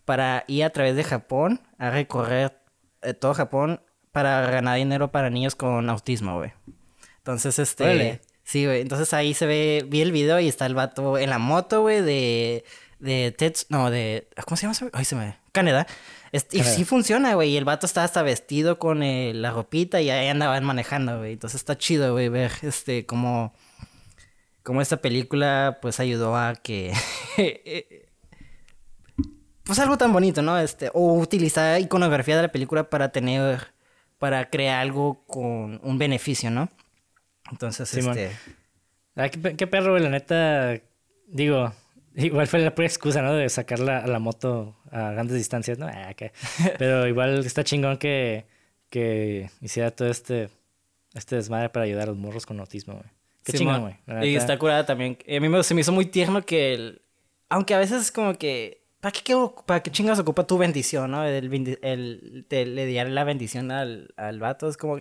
para 0.05 0.45
ir 0.47 0.65
a 0.65 0.71
través 0.71 0.95
de 0.95 1.03
Japón 1.03 1.61
a 1.79 1.91
recorrer 1.91 2.63
eh, 3.07 3.15
todo 3.15 3.35
Japón 3.35 3.81
para 4.13 4.41
ganar 4.51 4.77
dinero 4.77 5.13
para 5.13 5.31
niños 5.31 5.55
con 5.55 5.89
autismo, 5.91 6.39
güey. 6.39 6.53
Entonces, 7.19 7.59
este... 7.59 8.21
Sí, 8.45 8.65
güey. 8.65 8.81
Entonces 8.81 9.13
ahí 9.13 9.35
se 9.35 9.45
ve, 9.45 9.85
vi 9.89 10.01
el 10.01 10.13
video 10.13 10.39
y 10.39 10.49
está 10.49 10.67
el 10.67 10.75
vato 10.75 11.19
en 11.19 11.31
la 11.31 11.39
moto, 11.39 11.83
güey, 11.83 12.01
de... 12.01 12.65
De 12.99 13.35
Tets... 13.37 13.67
No, 13.69 13.91
de... 13.91 14.29
¿Cómo 14.45 14.57
se 14.57 14.63
llama? 14.67 14.91
Ay, 14.93 15.05
se 15.05 15.17
me... 15.17 15.37
Canadá. 15.53 15.87
y 16.33 16.63
sí 16.63 16.85
funciona, 16.85 17.35
güey. 17.35 17.51
Y 17.51 17.57
el 17.57 17.65
vato 17.65 17.85
está 17.85 18.05
hasta 18.05 18.23
vestido 18.23 18.79
con 18.79 19.03
eh, 19.03 19.33
la 19.35 19.51
ropita 19.51 20.01
y 20.01 20.11
ahí 20.11 20.29
andaban 20.29 20.65
manejando, 20.65 21.19
güey. 21.19 21.33
Entonces 21.33 21.61
está 21.61 21.77
chido, 21.77 22.13
güey, 22.13 22.29
ver 22.29 22.53
este, 22.63 23.05
cómo... 23.05 23.55
Cómo 24.63 24.81
esta 24.81 24.97
película, 24.97 25.79
pues, 25.83 26.01
ayudó 26.01 26.37
a 26.37 26.55
que... 26.55 26.93
pues 29.67 29.81
algo 29.81 29.99
tan 29.99 30.13
bonito, 30.13 30.43
¿no? 30.43 30.59
Este, 30.59 30.91
o 30.95 31.15
utilizar 31.15 31.81
iconografía 31.81 32.37
de 32.37 32.43
la 32.43 32.53
película 32.53 32.89
para 32.89 33.11
tener, 33.11 33.73
para 34.19 34.49
crear 34.49 34.81
algo 34.81 35.25
con 35.27 35.81
un 35.83 35.99
beneficio, 35.99 36.51
¿no? 36.51 36.69
Entonces, 37.51 37.93
este... 37.93 38.31
Ah, 39.17 39.29
qué, 39.29 39.67
perro, 39.67 39.93
güey, 39.93 40.03
la 40.03 40.11
neta, 40.11 40.81
digo, 41.27 41.73
igual 42.15 42.47
fue 42.47 42.61
la 42.61 42.75
pura 42.75 42.87
excusa, 42.87 43.23
¿no? 43.23 43.35
De 43.35 43.49
sacarla 43.49 43.99
a 43.99 44.07
la 44.07 44.21
moto 44.21 44.77
a 44.93 45.11
grandes 45.11 45.37
distancias, 45.37 45.79
¿no? 45.79 45.87
Ah, 45.87 46.15
Pero 46.79 47.09
igual 47.09 47.45
está 47.45 47.65
chingón 47.65 47.97
que, 47.97 48.47
que 48.89 49.51
hiciera 49.61 49.91
todo 49.91 50.09
este, 50.09 50.49
este 51.15 51.37
desmadre 51.37 51.71
para 51.71 51.87
ayudar 51.87 52.05
a 52.05 52.07
los 52.07 52.17
morros 52.17 52.47
con 52.47 52.61
autismo, 52.61 52.95
güey. 52.95 53.07
Qué 53.43 53.53
chingón, 53.53 53.81
güey. 54.07 54.31
Y 54.31 54.37
está 54.37 54.59
curada 54.59 54.87
también. 54.87 55.19
A 55.27 55.41
mí 55.41 55.49
me, 55.49 55.63
se 55.63 55.75
me 55.75 55.81
hizo 55.81 55.93
muy 55.93 56.07
tierno 56.07 56.45
que, 56.45 56.75
el... 56.75 57.03
aunque 57.49 57.75
a 57.75 57.79
veces 57.79 58.03
es 58.03 58.13
como 58.13 58.35
que 58.35 58.86
¿Para 59.07 59.13
qué, 59.23 59.49
¿Para 59.67 59.83
qué 59.85 59.93
chingas 59.93 60.19
ocupa 60.19 60.49
tu 60.49 60.59
bendición, 60.59 61.13
no? 61.13 61.23
El, 61.23 61.79
el, 61.81 62.45
le 62.51 62.87
di 62.87 62.95
la 63.05 63.23
bendición 63.23 63.71
al, 63.71 64.13
al 64.17 64.41
vato. 64.41 64.69
Es 64.69 64.77
como. 64.77 64.99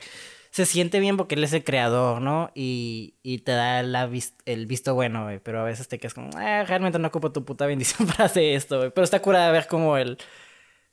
Se 0.51 0.67
siente 0.67 0.99
bien 0.99 1.17
porque 1.17 1.33
él 1.33 1.43
es 1.43 1.53
el 1.53 1.63
creador, 1.63 2.21
¿no? 2.21 2.51
Y, 2.53 3.15
y 3.23 3.39
te 3.39 3.53
da 3.53 3.81
la 3.81 4.07
el 4.45 4.67
visto 4.67 4.93
bueno, 4.93 5.23
güey. 5.23 5.39
Pero 5.39 5.61
a 5.61 5.63
veces 5.63 5.87
te 5.87 5.97
quedas 5.97 6.13
como, 6.13 6.29
eh, 6.39 6.63
realmente 6.65 6.99
no 6.99 7.07
ocupo 7.07 7.31
tu 7.31 7.45
puta 7.45 7.65
bendición 7.65 8.07
para 8.07 8.25
hacer 8.25 8.43
esto, 8.43 8.77
güey. 8.77 8.91
Pero 8.91 9.05
está 9.05 9.23
curada 9.23 9.49
ver 9.49 9.65
cómo 9.65 9.97
él. 9.97 10.19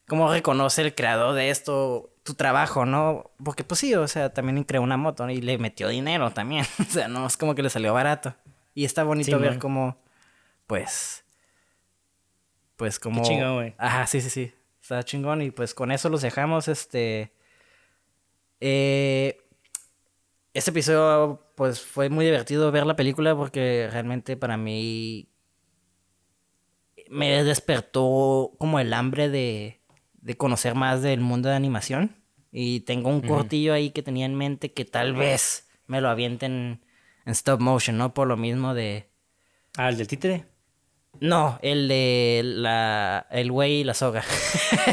Cómo 0.09 0.33
reconoce 0.33 0.81
el 0.81 0.95
creador 0.95 1.35
de 1.35 1.51
esto 1.51 2.15
tu 2.23 2.33
trabajo, 2.33 2.87
¿no? 2.87 3.31
Porque 3.45 3.63
pues 3.63 3.81
sí, 3.81 3.95
o 3.95 4.09
sea, 4.09 4.33
también 4.33 4.65
creó 4.65 4.81
una 4.81 4.97
moto 4.97 5.29
y 5.29 5.43
le 5.43 5.59
metió 5.59 5.89
dinero 5.89 6.31
también. 6.31 6.65
o 6.81 6.91
sea, 6.91 7.09
no 7.09 7.27
es 7.27 7.37
como 7.37 7.55
que 7.55 7.63
le 7.63 7.69
salió 7.69 7.93
barato. 7.93 8.35
Y 8.75 8.87
está 8.87 9.05
bonito 9.05 9.39
ver 9.39 9.59
cómo, 9.59 9.99
pues, 10.67 11.22
pues 12.83 12.99
como... 12.99 13.23
Qué 13.23 13.29
chingón, 13.29 13.55
güey. 13.55 13.75
Ajá, 13.79 14.09
sí, 14.09 14.21
sí, 14.21 14.29
sí. 14.29 14.53
Está 14.81 15.05
chingón 15.05 15.41
y 15.41 15.53
pues 15.53 15.73
con 15.73 15.93
eso 15.93 16.09
los 16.09 16.21
dejamos, 16.21 16.67
este... 16.67 17.33
Eh... 18.59 19.39
Este 20.53 20.73
episodio, 20.73 21.47
pues 21.55 21.81
fue 21.81 22.09
muy 22.09 22.25
divertido 22.25 22.73
ver 22.73 22.85
la 22.85 22.97
película 22.97 23.37
porque 23.37 23.89
realmente 23.93 24.37
para 24.37 24.57
mí 24.57 25.29
me 27.09 27.45
despertó 27.45 28.53
como 28.59 28.81
el 28.81 28.93
hambre 28.95 29.29
de, 29.29 29.81
de 30.15 30.37
conocer 30.37 30.75
más 30.75 31.03
del 31.03 31.21
mundo 31.21 31.51
de 31.51 31.55
animación. 31.55 32.17
Y 32.51 32.81
tengo 32.81 33.11
un 33.11 33.21
cortillo 33.21 33.75
ahí 33.75 33.91
que 33.91 34.03
tenía 34.03 34.27
en 34.27 34.35
mente 34.35 34.73
que 34.73 34.85
tal 34.85 35.15
vez 35.15 35.71
me 35.87 36.01
lo 36.01 36.09
avienten 36.09 36.83
en 37.27 37.33
stop 37.33 37.61
motion, 37.61 37.97
¿no? 37.97 38.13
Por 38.13 38.27
lo 38.27 38.37
mismo 38.37 38.75
de... 38.75 39.09
Ah, 39.77 39.89
el 39.89 39.99
del 39.99 40.09
títere. 40.09 40.52
No, 41.21 41.59
el 41.63 41.89
de 41.89 42.43
la, 42.45 43.27
el 43.31 43.53
güey 43.53 43.81
y 43.81 43.85
la 43.85 43.95
soga. 43.95 44.25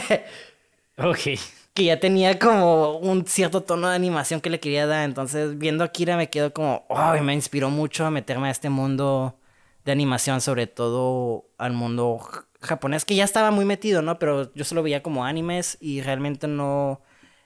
ok. 0.97 1.39
Que 1.73 1.83
ya 1.85 1.99
tenía 1.99 2.37
como 2.37 2.97
un 2.97 3.25
cierto 3.25 3.63
tono 3.63 3.89
de 3.89 3.95
animación 3.95 4.41
que 4.41 4.49
le 4.49 4.59
quería 4.59 4.85
dar. 4.85 5.05
Entonces, 5.05 5.57
viendo 5.57 5.83
a 5.83 5.87
Kira 5.89 6.17
me 6.17 6.29
quedo 6.29 6.53
como, 6.53 6.85
ay, 6.89 7.21
me 7.21 7.33
inspiró 7.33 7.69
mucho 7.69 8.05
a 8.05 8.11
meterme 8.11 8.49
a 8.49 8.51
este 8.51 8.69
mundo 8.69 9.39
de 9.85 9.91
animación, 9.91 10.41
sobre 10.41 10.67
todo 10.67 11.49
al 11.57 11.73
mundo 11.73 12.19
japonés, 12.61 13.05
que 13.05 13.15
ya 13.15 13.23
estaba 13.23 13.51
muy 13.51 13.65
metido, 13.65 14.01
¿no? 14.01 14.19
Pero 14.19 14.53
yo 14.53 14.65
solo 14.65 14.83
veía 14.83 15.01
como 15.03 15.25
animes 15.25 15.77
y 15.79 16.01
realmente 16.01 16.47
no... 16.47 17.01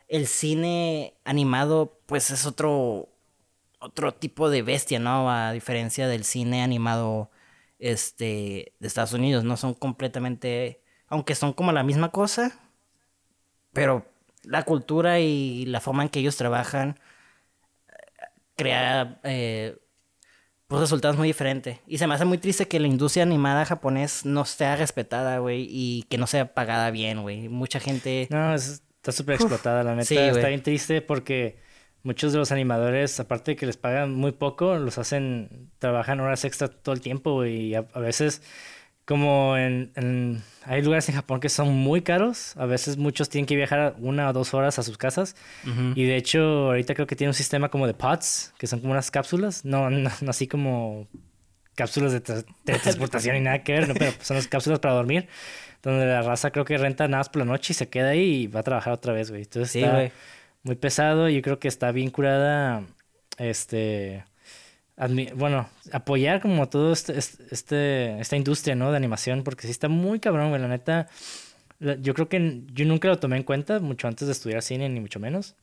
El 0.09 0.27
cine 0.27 1.15
animado, 1.23 1.99
pues 2.05 2.29
es 2.29 2.45
otro, 2.45 3.09
otro 3.79 4.13
tipo 4.13 4.49
de 4.49 4.61
bestia, 4.61 4.99
¿no? 4.99 5.31
A 5.31 5.51
diferencia 5.53 6.07
del 6.07 6.23
cine 6.23 6.61
animado 6.61 7.31
este, 7.84 8.73
de 8.80 8.88
Estados 8.88 9.11
Unidos. 9.14 9.43
No 9.43 9.57
son 9.57 9.73
completamente, 9.73 10.81
aunque 11.07 11.35
son 11.35 11.51
como 11.51 11.73
la 11.73 11.84
misma 11.84 12.11
cosa, 12.11 12.57
pero 13.73 14.05
la 14.43 14.64
cultura 14.64 15.19
y 15.19 15.65
la 15.65 15.81
forma 15.81 16.03
en 16.03 16.10
que 16.10 16.19
ellos 16.19 16.38
trabajan 16.38 16.97
crea 18.55 19.19
eh, 19.23 19.77
pues 20.68 20.80
resultados 20.80 21.18
muy 21.18 21.27
diferentes. 21.27 21.80
Y 21.85 21.97
se 21.97 22.07
me 22.07 22.15
hace 22.15 22.23
muy 22.23 22.38
triste 22.38 22.69
que 22.69 22.80
la 22.80 22.88
industria 22.88 23.23
animada 23.23 23.65
japonés 23.65 24.26
no 24.26 24.45
sea 24.45 24.77
respetada, 24.77 25.39
güey, 25.39 25.68
y 25.69 26.03
que 26.03 26.18
no 26.18 26.26
sea 26.26 26.53
pagada 26.53 26.89
bien, 26.89 27.22
güey. 27.22 27.49
Mucha 27.49 27.81
gente... 27.81 28.27
No, 28.30 28.55
está 28.55 29.11
súper 29.11 29.35
explotada, 29.35 29.84
la 29.84 29.95
neta. 29.95 30.27
está 30.27 30.47
bien 30.47 30.64
triste 30.64 31.01
porque 31.01 31.60
muchos 32.03 32.34
de 32.34 32.39
los 32.39 32.51
animadores, 32.51 33.19
aparte 33.19 33.51
de 33.51 33.55
que 33.55 33.65
les 33.65 33.77
pagan 33.77 34.13
muy 34.13 34.34
poco, 34.34 34.75
los 34.75 34.97
hacen, 34.97 35.69
trabajan 35.80 36.19
horas 36.19 36.43
extra 36.45 36.67
todo 36.67 36.93
el 36.93 37.01
tiempo 37.01 37.45
y 37.45 37.75
a, 37.75 37.81
veces, 37.81 38.41
como 39.05 39.57
en, 39.57 40.43
hay 40.65 40.81
lugares 40.81 41.07
en 41.07 41.15
Japón 41.15 41.39
que 41.39 41.49
son 41.49 41.73
muy 41.73 42.01
caros, 42.01 42.55
a 42.57 42.65
veces 42.65 42.97
muchos 42.97 43.30
tienen 43.30 43.45
que 43.45 43.55
viajar 43.55 43.95
una 43.99 44.30
o 44.30 44.34
dos 44.34 44.53
horas 44.53 44.77
a 44.80 44.84
sus 44.84 44.97
casas. 44.97 45.35
Y 45.95 46.03
de 46.03 46.17
hecho 46.17 46.41
ahorita 46.67 46.93
creo 46.93 47.07
que 47.07 47.15
tiene 47.15 47.30
un 47.30 47.35
sistema 47.35 47.69
como 47.69 47.88
de 47.88 47.93
pods, 47.93 48.53
que 48.57 48.67
son 48.67 48.81
como 48.81 48.91
unas 48.91 49.09
cápsulas, 49.09 49.63
no, 49.63 49.89
no, 49.89 50.09
así 50.27 50.47
como 50.47 51.07
cápsulas 51.75 52.11
de, 52.11 52.19
transportación 52.19 53.38
y 53.38 53.39
nada 53.39 53.63
que 53.63 53.73
ver, 53.73 53.93
pero 53.97 54.11
son 54.21 54.35
las 54.35 54.47
cápsulas 54.47 54.80
para 54.80 54.93
dormir, 54.93 55.27
donde 55.81 56.05
la 56.05 56.21
raza 56.21 56.51
creo 56.51 56.65
que 56.65 56.77
renta 56.77 57.07
nada 57.07 57.21
más 57.21 57.30
por 57.30 57.39
la 57.39 57.45
noche 57.45 57.71
y 57.71 57.75
se 57.75 57.88
queda 57.88 58.09
ahí 58.09 58.43
y 58.43 58.47
va 58.47 58.59
a 58.59 58.63
trabajar 58.63 58.93
otra 58.93 59.13
vez, 59.13 59.30
güey. 59.31 59.43
Entonces 59.43 59.71
sí, 59.71 59.80
está, 59.80 60.11
muy 60.64 60.76
pesado. 60.76 61.30
Yo 61.30 61.41
creo 61.41 61.60
que 61.60 61.68
está 61.68 61.91
bien 61.91 62.10
curada, 62.10 62.84
este, 63.38 64.23
bueno, 65.35 65.69
apoyar 65.91 66.41
como 66.41 66.69
todo 66.69 66.94
este, 66.94 67.18
este, 67.18 68.19
esta 68.19 68.35
industria, 68.35 68.76
¿no? 68.76 68.91
De 68.91 68.98
animación, 68.98 69.44
porque 69.44 69.64
sí 69.64 69.72
está 69.72 69.90
muy 69.90 70.19
cabrón, 70.19 70.49
güey, 70.49 70.61
la 70.61 70.68
neta. 70.68 71.07
Yo 71.80 72.14
creo 72.14 72.30
que 72.30 72.61
yo 72.72 72.85
nunca 72.85 73.07
lo 73.10 73.19
tomé 73.19 73.38
en 73.38 73.44
cuenta, 73.44 73.80
mucho 73.80 74.07
antes 74.07 74.27
de 74.27 74.31
estudiar 74.31 74.61
cine, 74.61 74.88
ni 74.90 74.99
mucho 74.99 75.19
menos. 75.19 75.56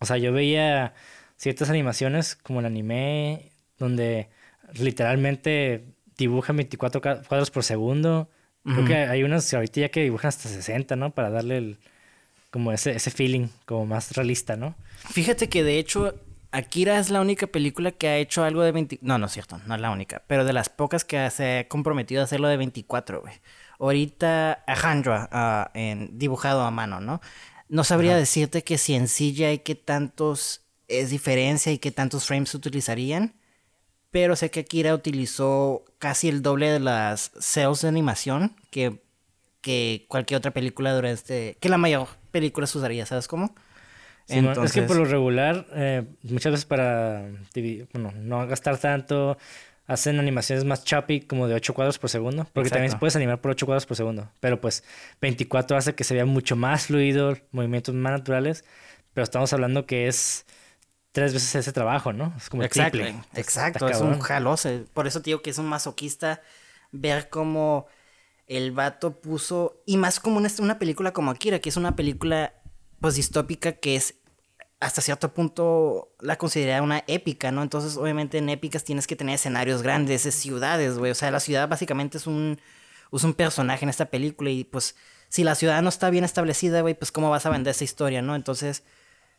O 0.00 0.06
sea, 0.06 0.16
yo 0.18 0.32
veía 0.32 0.94
ciertas 1.36 1.70
animaciones 1.70 2.36
como 2.36 2.60
el 2.60 2.66
anime, 2.66 3.50
donde 3.78 4.28
literalmente 4.74 5.84
dibujan 6.16 6.56
24 6.56 7.00
cuadros 7.00 7.50
por 7.50 7.64
segundo. 7.64 8.30
Creo 8.64 8.84
que 8.84 8.96
hay 8.96 9.22
unos 9.22 9.52
ahorita 9.54 9.80
ya 9.82 9.88
que 9.90 10.02
dibujan 10.02 10.28
hasta 10.28 10.48
60, 10.48 10.96
¿no? 10.96 11.14
Para 11.14 11.30
darle 11.30 11.58
el, 11.58 11.78
como 12.56 12.72
ese, 12.72 12.96
ese 12.96 13.10
feeling 13.10 13.48
como 13.66 13.84
más 13.84 14.12
realista, 14.16 14.56
¿no? 14.56 14.74
Fíjate 15.10 15.50
que 15.50 15.62
de 15.62 15.78
hecho 15.78 16.14
Akira 16.52 16.98
es 16.98 17.10
la 17.10 17.20
única 17.20 17.46
película 17.46 17.92
que 17.92 18.08
ha 18.08 18.16
hecho 18.16 18.44
algo 18.44 18.62
de 18.62 18.72
20... 18.72 19.00
No, 19.02 19.18
no 19.18 19.26
es 19.26 19.32
cierto, 19.32 19.60
no 19.66 19.74
es 19.74 19.80
la 19.82 19.90
única, 19.90 20.22
pero 20.26 20.46
de 20.46 20.54
las 20.54 20.70
pocas 20.70 21.04
que 21.04 21.28
se 21.28 21.58
ha 21.58 21.68
comprometido 21.68 22.22
a 22.22 22.24
hacerlo 22.24 22.48
de 22.48 22.56
24, 22.56 23.20
güey. 23.20 23.34
ahorita 23.78 24.52
Alejandro 24.66 25.28
ah, 25.32 25.70
en 25.74 26.18
dibujado 26.18 26.62
a 26.62 26.70
mano, 26.70 26.98
¿no? 27.02 27.20
No 27.68 27.84
sabría 27.84 28.16
decirte 28.16 28.64
que 28.64 28.78
si 28.78 28.94
en 28.94 29.04
CGI 29.04 29.58
qué 29.58 29.74
tantos 29.74 30.62
es 30.88 31.10
diferencia 31.10 31.72
y 31.72 31.78
qué 31.78 31.90
tantos 31.90 32.24
frames 32.24 32.54
utilizarían, 32.54 33.34
pero 34.10 34.34
sé 34.34 34.50
que 34.50 34.60
Akira 34.60 34.94
utilizó 34.94 35.84
casi 35.98 36.30
el 36.30 36.40
doble 36.40 36.70
de 36.70 36.80
las 36.80 37.32
cells 37.38 37.82
de 37.82 37.88
animación 37.88 38.56
que, 38.70 39.04
que 39.66 40.06
cualquier 40.06 40.38
otra 40.38 40.52
película 40.52 40.94
durante... 40.94 41.56
que 41.58 41.68
la 41.68 41.76
mayor 41.76 42.06
película 42.30 42.68
se 42.68 42.78
usaría, 42.78 43.04
¿sabes 43.04 43.26
cómo? 43.26 43.52
Es 44.28 44.72
que 44.72 44.82
por 44.82 44.94
lo 44.94 45.04
regular, 45.04 45.66
eh, 45.74 46.04
muchas 46.22 46.52
veces 46.52 46.64
para 46.66 47.26
bueno, 47.92 48.12
no 48.14 48.46
gastar 48.46 48.78
tanto, 48.78 49.36
hacen 49.88 50.20
animaciones 50.20 50.64
más 50.64 50.84
choppy, 50.84 51.22
como 51.22 51.48
de 51.48 51.56
8 51.56 51.74
cuadros 51.74 51.98
por 51.98 52.10
segundo, 52.10 52.46
porque 52.52 52.70
también 52.70 52.96
puedes 53.00 53.16
animar 53.16 53.40
por 53.40 53.50
8 53.50 53.66
cuadros 53.66 53.86
por 53.86 53.96
segundo, 53.96 54.30
pero 54.38 54.60
pues 54.60 54.84
24 55.20 55.76
hace 55.76 55.96
que 55.96 56.04
se 56.04 56.14
vea 56.14 56.26
mucho 56.26 56.54
más 56.54 56.86
fluido, 56.86 57.36
movimientos 57.50 57.92
más 57.92 58.12
naturales, 58.12 58.64
pero 59.14 59.24
estamos 59.24 59.52
hablando 59.52 59.84
que 59.84 60.06
es 60.06 60.46
tres 61.10 61.34
veces 61.34 61.56
ese 61.56 61.72
trabajo, 61.72 62.12
¿no? 62.12 62.32
Es 62.36 62.48
como 62.50 62.62
exacto, 62.62 63.00
Exacto, 63.34 63.88
es 63.88 64.00
un 64.00 64.20
jalose. 64.20 64.84
Por 64.94 65.08
eso 65.08 65.18
digo 65.18 65.42
que 65.42 65.50
es 65.50 65.58
un 65.58 65.66
masoquista 65.66 66.40
ver 66.92 67.30
cómo 67.30 67.88
el 68.46 68.72
vato 68.72 69.20
puso, 69.20 69.82
y 69.86 69.96
más 69.96 70.20
como 70.20 70.36
una, 70.38 70.50
una 70.60 70.78
película 70.78 71.12
como 71.12 71.30
Akira, 71.30 71.58
que 71.58 71.68
es 71.68 71.76
una 71.76 71.96
película 71.96 72.54
pues 73.00 73.16
distópica 73.16 73.72
que 73.72 73.96
es 73.96 74.14
hasta 74.80 75.00
cierto 75.00 75.32
punto 75.32 76.14
la 76.20 76.36
considera 76.36 76.82
una 76.82 77.02
épica, 77.06 77.50
¿no? 77.50 77.62
Entonces, 77.62 77.96
obviamente 77.96 78.38
en 78.38 78.48
épicas 78.48 78.84
tienes 78.84 79.06
que 79.06 79.16
tener 79.16 79.36
escenarios 79.36 79.82
grandes, 79.82 80.26
es 80.26 80.34
ciudades, 80.34 80.98
güey. 80.98 81.10
O 81.12 81.14
sea, 81.14 81.30
la 81.30 81.40
ciudad 81.40 81.68
básicamente 81.68 82.18
es 82.18 82.26
un, 82.26 82.60
es 83.12 83.24
un 83.24 83.34
personaje 83.34 83.84
en 83.84 83.88
esta 83.88 84.06
película 84.06 84.50
y 84.50 84.64
pues 84.64 84.96
si 85.28 85.44
la 85.44 85.54
ciudad 85.54 85.82
no 85.82 85.88
está 85.88 86.10
bien 86.10 86.24
establecida, 86.24 86.82
güey, 86.82 86.94
pues 86.94 87.10
cómo 87.12 87.30
vas 87.30 87.46
a 87.46 87.50
vender 87.50 87.72
esa 87.72 87.84
historia, 87.84 88.22
¿no? 88.22 88.36
Entonces, 88.36 88.84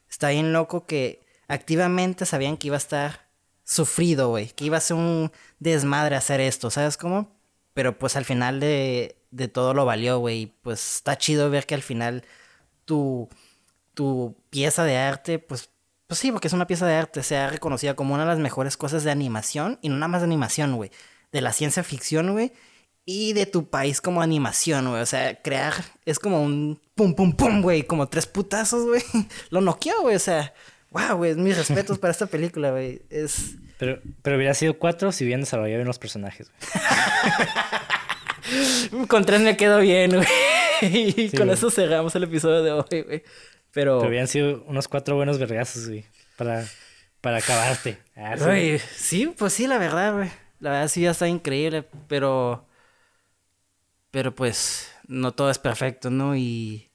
está 0.09 0.29
bien 0.29 0.53
loco 0.53 0.85
que 0.85 1.21
activamente 1.47 2.25
sabían 2.25 2.57
que 2.57 2.67
iba 2.67 2.75
a 2.75 2.79
estar 2.79 3.27
sufrido, 3.63 4.29
güey, 4.29 4.47
que 4.49 4.65
iba 4.65 4.77
a 4.77 4.81
ser 4.81 4.97
un 4.97 5.31
desmadre 5.59 6.15
hacer 6.15 6.41
esto, 6.41 6.69
¿sabes 6.71 6.97
cómo? 6.97 7.36
Pero 7.77 7.99
pues 7.99 8.15
al 8.15 8.25
final 8.25 8.59
de, 8.59 9.19
de 9.29 9.47
todo 9.47 9.75
lo 9.75 9.85
valió, 9.85 10.17
güey. 10.17 10.51
Pues 10.63 10.95
está 10.95 11.15
chido 11.15 11.51
ver 11.51 11.67
que 11.67 11.75
al 11.75 11.83
final 11.83 12.23
tu 12.85 13.29
tu 13.93 14.35
pieza 14.51 14.83
de 14.83 14.95
arte, 14.95 15.39
pues, 15.39 15.71
pues 16.05 16.19
sí, 16.19 16.31
porque 16.31 16.47
es 16.47 16.53
una 16.53 16.67
pieza 16.67 16.85
de 16.85 16.93
arte, 16.93 17.23
sea 17.23 17.49
reconocida 17.49 17.95
como 17.95 18.13
una 18.13 18.23
de 18.23 18.29
las 18.29 18.37
mejores 18.37 18.77
cosas 18.77 19.03
de 19.03 19.09
animación, 19.09 19.79
y 19.81 19.89
no 19.89 19.95
nada 19.95 20.07
más 20.07 20.21
de 20.21 20.25
animación, 20.25 20.75
güey, 20.75 20.91
de 21.31 21.41
la 21.41 21.51
ciencia 21.51 21.83
ficción, 21.83 22.31
güey, 22.31 22.53
y 23.05 23.33
de 23.33 23.47
tu 23.47 23.71
país 23.71 23.99
como 23.99 24.21
animación, 24.21 24.87
güey. 24.89 25.01
O 25.01 25.05
sea, 25.07 25.41
crear 25.41 25.73
es 26.05 26.19
como 26.19 26.43
un 26.43 26.79
pum, 26.93 27.15
pum, 27.15 27.33
pum, 27.33 27.63
güey, 27.63 27.87
como 27.87 28.07
tres 28.07 28.27
putazos, 28.27 28.85
güey. 28.85 29.01
Lo 29.49 29.61
noqueó, 29.61 30.01
güey, 30.01 30.15
o 30.15 30.19
sea, 30.19 30.53
wow, 30.91 31.17
güey, 31.17 31.33
mis 31.33 31.57
respetos 31.57 31.97
para 31.97 32.11
esta 32.11 32.27
película, 32.27 32.69
güey. 32.69 33.01
Es... 33.09 33.55
Pero, 33.77 34.01
pero 34.21 34.37
hubiera 34.37 34.53
sido 34.53 34.79
cuatro 34.79 35.11
si 35.11 35.23
hubieran 35.23 35.41
desarrollado 35.41 35.77
bien 35.77 35.87
los 35.87 35.99
personajes, 35.99 36.49
güey. 36.49 36.61
Con 39.07 39.25
tres 39.25 39.41
me 39.41 39.57
quedo 39.57 39.79
bien, 39.79 40.11
güey. 40.11 40.27
Y 40.81 41.31
con 41.35 41.49
eso 41.49 41.71
cerramos 41.71 42.15
el 42.15 42.23
episodio 42.23 42.63
de 42.63 42.71
hoy, 42.71 43.01
güey. 43.01 43.23
Pero... 43.71 44.03
habían 44.03 44.27
sido 44.27 44.63
unos 44.65 44.87
cuatro 44.87 45.15
buenos 45.15 45.39
vergazos, 45.39 45.87
güey. 45.87 46.05
Para, 46.37 46.65
para 47.21 47.37
acabarte. 47.37 47.97
Ah, 48.15 48.35
sí. 48.95 49.33
pues 49.37 49.53
sí, 49.53 49.67
la 49.67 49.77
verdad, 49.77 50.13
güey. 50.13 50.29
La 50.59 50.71
verdad 50.71 50.87
sí 50.87 51.01
ya 51.01 51.11
está 51.11 51.27
increíble, 51.27 51.85
pero... 52.07 52.65
Pero 54.11 54.33
pues 54.33 54.91
no 55.07 55.33
todo 55.33 55.51
es 55.51 55.59
perfecto, 55.59 56.09
¿no? 56.09 56.35
Y... 56.35 56.89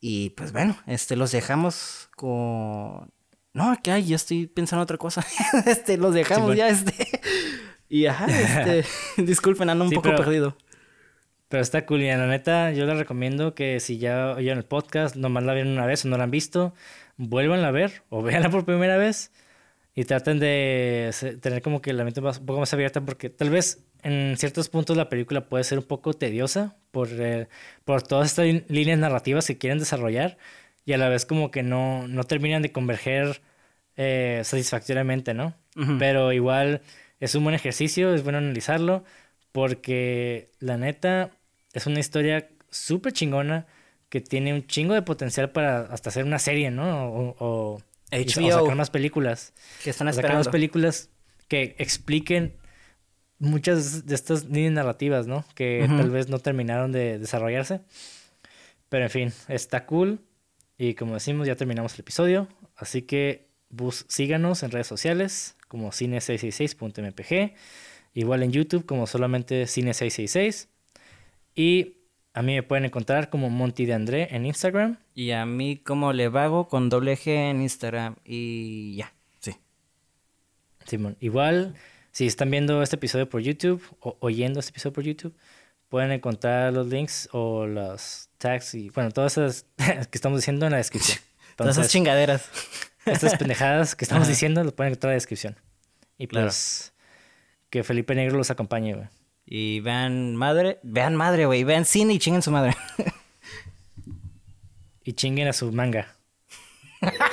Y 0.00 0.30
pues 0.30 0.52
bueno, 0.52 0.76
este, 0.86 1.16
los 1.16 1.32
dejamos 1.32 2.08
con... 2.14 3.10
No, 3.58 3.76
¿qué 3.82 3.90
hay? 3.90 4.06
Yo 4.06 4.14
estoy 4.14 4.46
pensando 4.46 4.84
otra 4.84 4.98
cosa. 4.98 5.26
este, 5.66 5.96
los 5.96 6.14
dejamos 6.14 6.54
ya, 6.54 6.68
este... 6.68 6.94
Y 7.88 8.06
ajá, 8.06 8.26
este... 8.26 8.84
disculpen, 9.22 9.68
ando 9.68 9.84
un 9.84 9.90
poco 9.90 10.14
perdido. 10.14 10.56
Pero 11.48 11.60
está 11.60 11.84
cool, 11.84 12.02
y 12.02 12.06
la 12.06 12.28
neta, 12.28 12.70
yo 12.70 12.86
les 12.86 12.96
recomiendo 12.96 13.56
que 13.56 13.80
si 13.80 13.98
ya 13.98 14.34
oyeron 14.36 14.58
el 14.58 14.64
podcast, 14.64 15.16
nomás 15.16 15.42
la 15.42 15.54
vieron 15.54 15.72
una 15.72 15.86
vez 15.86 16.04
o 16.04 16.08
no 16.08 16.16
la 16.16 16.24
han 16.24 16.30
visto, 16.30 16.72
vuelvan 17.16 17.64
a 17.64 17.72
ver 17.72 18.04
o 18.10 18.22
véanla 18.22 18.48
por 18.48 18.64
primera 18.64 18.96
vez 18.96 19.32
y 19.94 20.04
traten 20.04 20.38
de 20.38 21.10
tener 21.40 21.60
como 21.60 21.82
que 21.82 21.92
la 21.92 22.04
mente 22.04 22.20
un 22.20 22.32
poco 22.46 22.60
más 22.60 22.72
abierta 22.72 23.00
porque 23.00 23.30
tal 23.30 23.50
vez 23.50 23.82
en 24.04 24.36
ciertos 24.36 24.68
puntos 24.68 24.96
la 24.96 25.08
película 25.08 25.48
puede 25.48 25.64
ser 25.64 25.78
un 25.78 25.84
poco 25.84 26.12
tediosa 26.12 26.76
por, 26.92 27.08
eh, 27.10 27.48
por 27.84 28.02
todas 28.02 28.28
estas 28.28 28.46
líneas 28.68 28.98
narrativas 29.00 29.46
que 29.46 29.58
quieren 29.58 29.80
desarrollar 29.80 30.38
y 30.84 30.92
a 30.92 30.98
la 30.98 31.08
vez 31.08 31.26
como 31.26 31.50
que 31.50 31.62
no, 31.62 32.06
no 32.06 32.24
terminan 32.24 32.62
de 32.62 32.70
converger 32.70 33.42
eh, 34.00 34.42
satisfactoriamente, 34.44 35.34
¿no? 35.34 35.54
Pero 35.98 36.32
igual 36.32 36.82
es 37.18 37.34
un 37.34 37.42
buen 37.42 37.54
ejercicio, 37.54 38.14
es 38.14 38.22
bueno 38.22 38.38
analizarlo 38.38 39.04
porque 39.50 40.50
la 40.60 40.76
neta 40.76 41.30
es 41.72 41.86
una 41.86 41.98
historia 41.98 42.48
súper 42.70 43.12
chingona 43.12 43.66
que 44.08 44.20
tiene 44.20 44.54
un 44.54 44.66
chingo 44.66 44.94
de 44.94 45.02
potencial 45.02 45.50
para 45.50 45.80
hasta 45.80 46.10
hacer 46.10 46.24
una 46.24 46.38
serie, 46.38 46.70
¿no? 46.70 47.08
O, 47.08 47.36
o, 47.38 47.82
sacar 48.10 48.76
más 48.76 48.90
películas. 48.90 49.52
Que 49.82 49.90
están 49.90 50.06
esperando. 50.08 50.28
Sacar 50.28 50.46
más 50.46 50.52
películas 50.52 51.10
que 51.48 51.74
expliquen 51.78 52.54
muchas 53.40 54.06
de 54.06 54.14
estas 54.14 54.44
líneas 54.44 54.74
narrativas, 54.74 55.26
¿no? 55.26 55.44
Que 55.56 55.84
tal 55.88 56.10
vez 56.10 56.28
no 56.28 56.38
terminaron 56.38 56.92
de 56.92 57.18
desarrollarse. 57.18 57.80
Pero 58.88 59.04
en 59.04 59.10
fin, 59.10 59.32
está 59.48 59.86
cool. 59.86 60.20
Y 60.76 60.94
como 60.94 61.14
decimos, 61.14 61.48
ya 61.48 61.56
terminamos 61.56 61.94
el 61.94 62.00
episodio. 62.00 62.48
Así 62.76 63.02
que 63.02 63.47
bus, 63.70 64.04
síganos 64.08 64.62
en 64.62 64.70
redes 64.70 64.86
sociales 64.86 65.56
como 65.68 65.90
cine666.mpg. 65.90 67.54
Igual 68.14 68.42
en 68.42 68.52
YouTube 68.52 68.84
como 68.84 69.06
solamente 69.06 69.64
Cine666. 69.64 70.68
Y 71.54 71.98
a 72.34 72.42
mí 72.42 72.54
me 72.54 72.62
pueden 72.62 72.84
encontrar 72.84 73.30
como 73.30 73.50
Monty 73.50 73.86
de 73.86 73.94
André 73.94 74.28
en 74.34 74.46
Instagram. 74.46 74.98
Y 75.14 75.32
a 75.32 75.46
mí 75.46 75.76
como 75.76 76.12
Levago 76.12 76.68
con 76.68 76.88
doble 76.88 77.16
G 77.16 77.50
en 77.50 77.62
Instagram. 77.62 78.16
Y 78.24 78.96
ya, 78.96 79.12
sí. 79.40 79.56
Simón, 80.86 81.16
igual, 81.20 81.74
si 82.12 82.26
están 82.26 82.50
viendo 82.50 82.82
este 82.82 82.96
episodio 82.96 83.28
por 83.28 83.40
YouTube 83.40 83.82
o 84.00 84.16
oyendo 84.20 84.60
este 84.60 84.70
episodio 84.70 84.92
por 84.92 85.04
YouTube, 85.04 85.34
pueden 85.88 86.12
encontrar 86.12 86.72
los 86.72 86.86
links 86.86 87.28
o 87.32 87.66
los 87.66 88.28
tags 88.38 88.74
y, 88.74 88.90
bueno, 88.90 89.10
todas 89.10 89.36
esas 89.36 89.66
que 89.76 90.18
estamos 90.18 90.38
diciendo 90.38 90.66
en 90.66 90.72
la 90.72 90.78
descripción. 90.78 91.18
todas 91.56 91.76
esas 91.76 91.90
chingaderas. 91.90 92.48
Estas 93.12 93.36
pendejadas 93.38 93.96
que 93.96 94.04
estamos 94.04 94.28
diciendo 94.28 94.62
los 94.64 94.72
pueden 94.72 94.92
en 94.92 94.98
la 95.02 95.10
descripción. 95.10 95.56
Y 96.16 96.26
pues, 96.26 96.92
que 97.70 97.84
Felipe 97.84 98.14
Negro 98.14 98.36
los 98.36 98.50
acompañe, 98.50 98.94
güey. 98.94 99.08
Y 99.46 99.80
vean 99.80 100.36
madre, 100.36 100.78
vean 100.82 101.16
madre, 101.16 101.46
güey, 101.46 101.64
vean 101.64 101.84
cine 101.84 102.12
y 102.12 102.18
chinguen 102.18 102.42
su 102.42 102.50
madre. 102.50 102.76
y 105.04 105.12
chinguen 105.14 105.48
a 105.48 105.52
su 105.52 105.72
manga. 105.72 106.14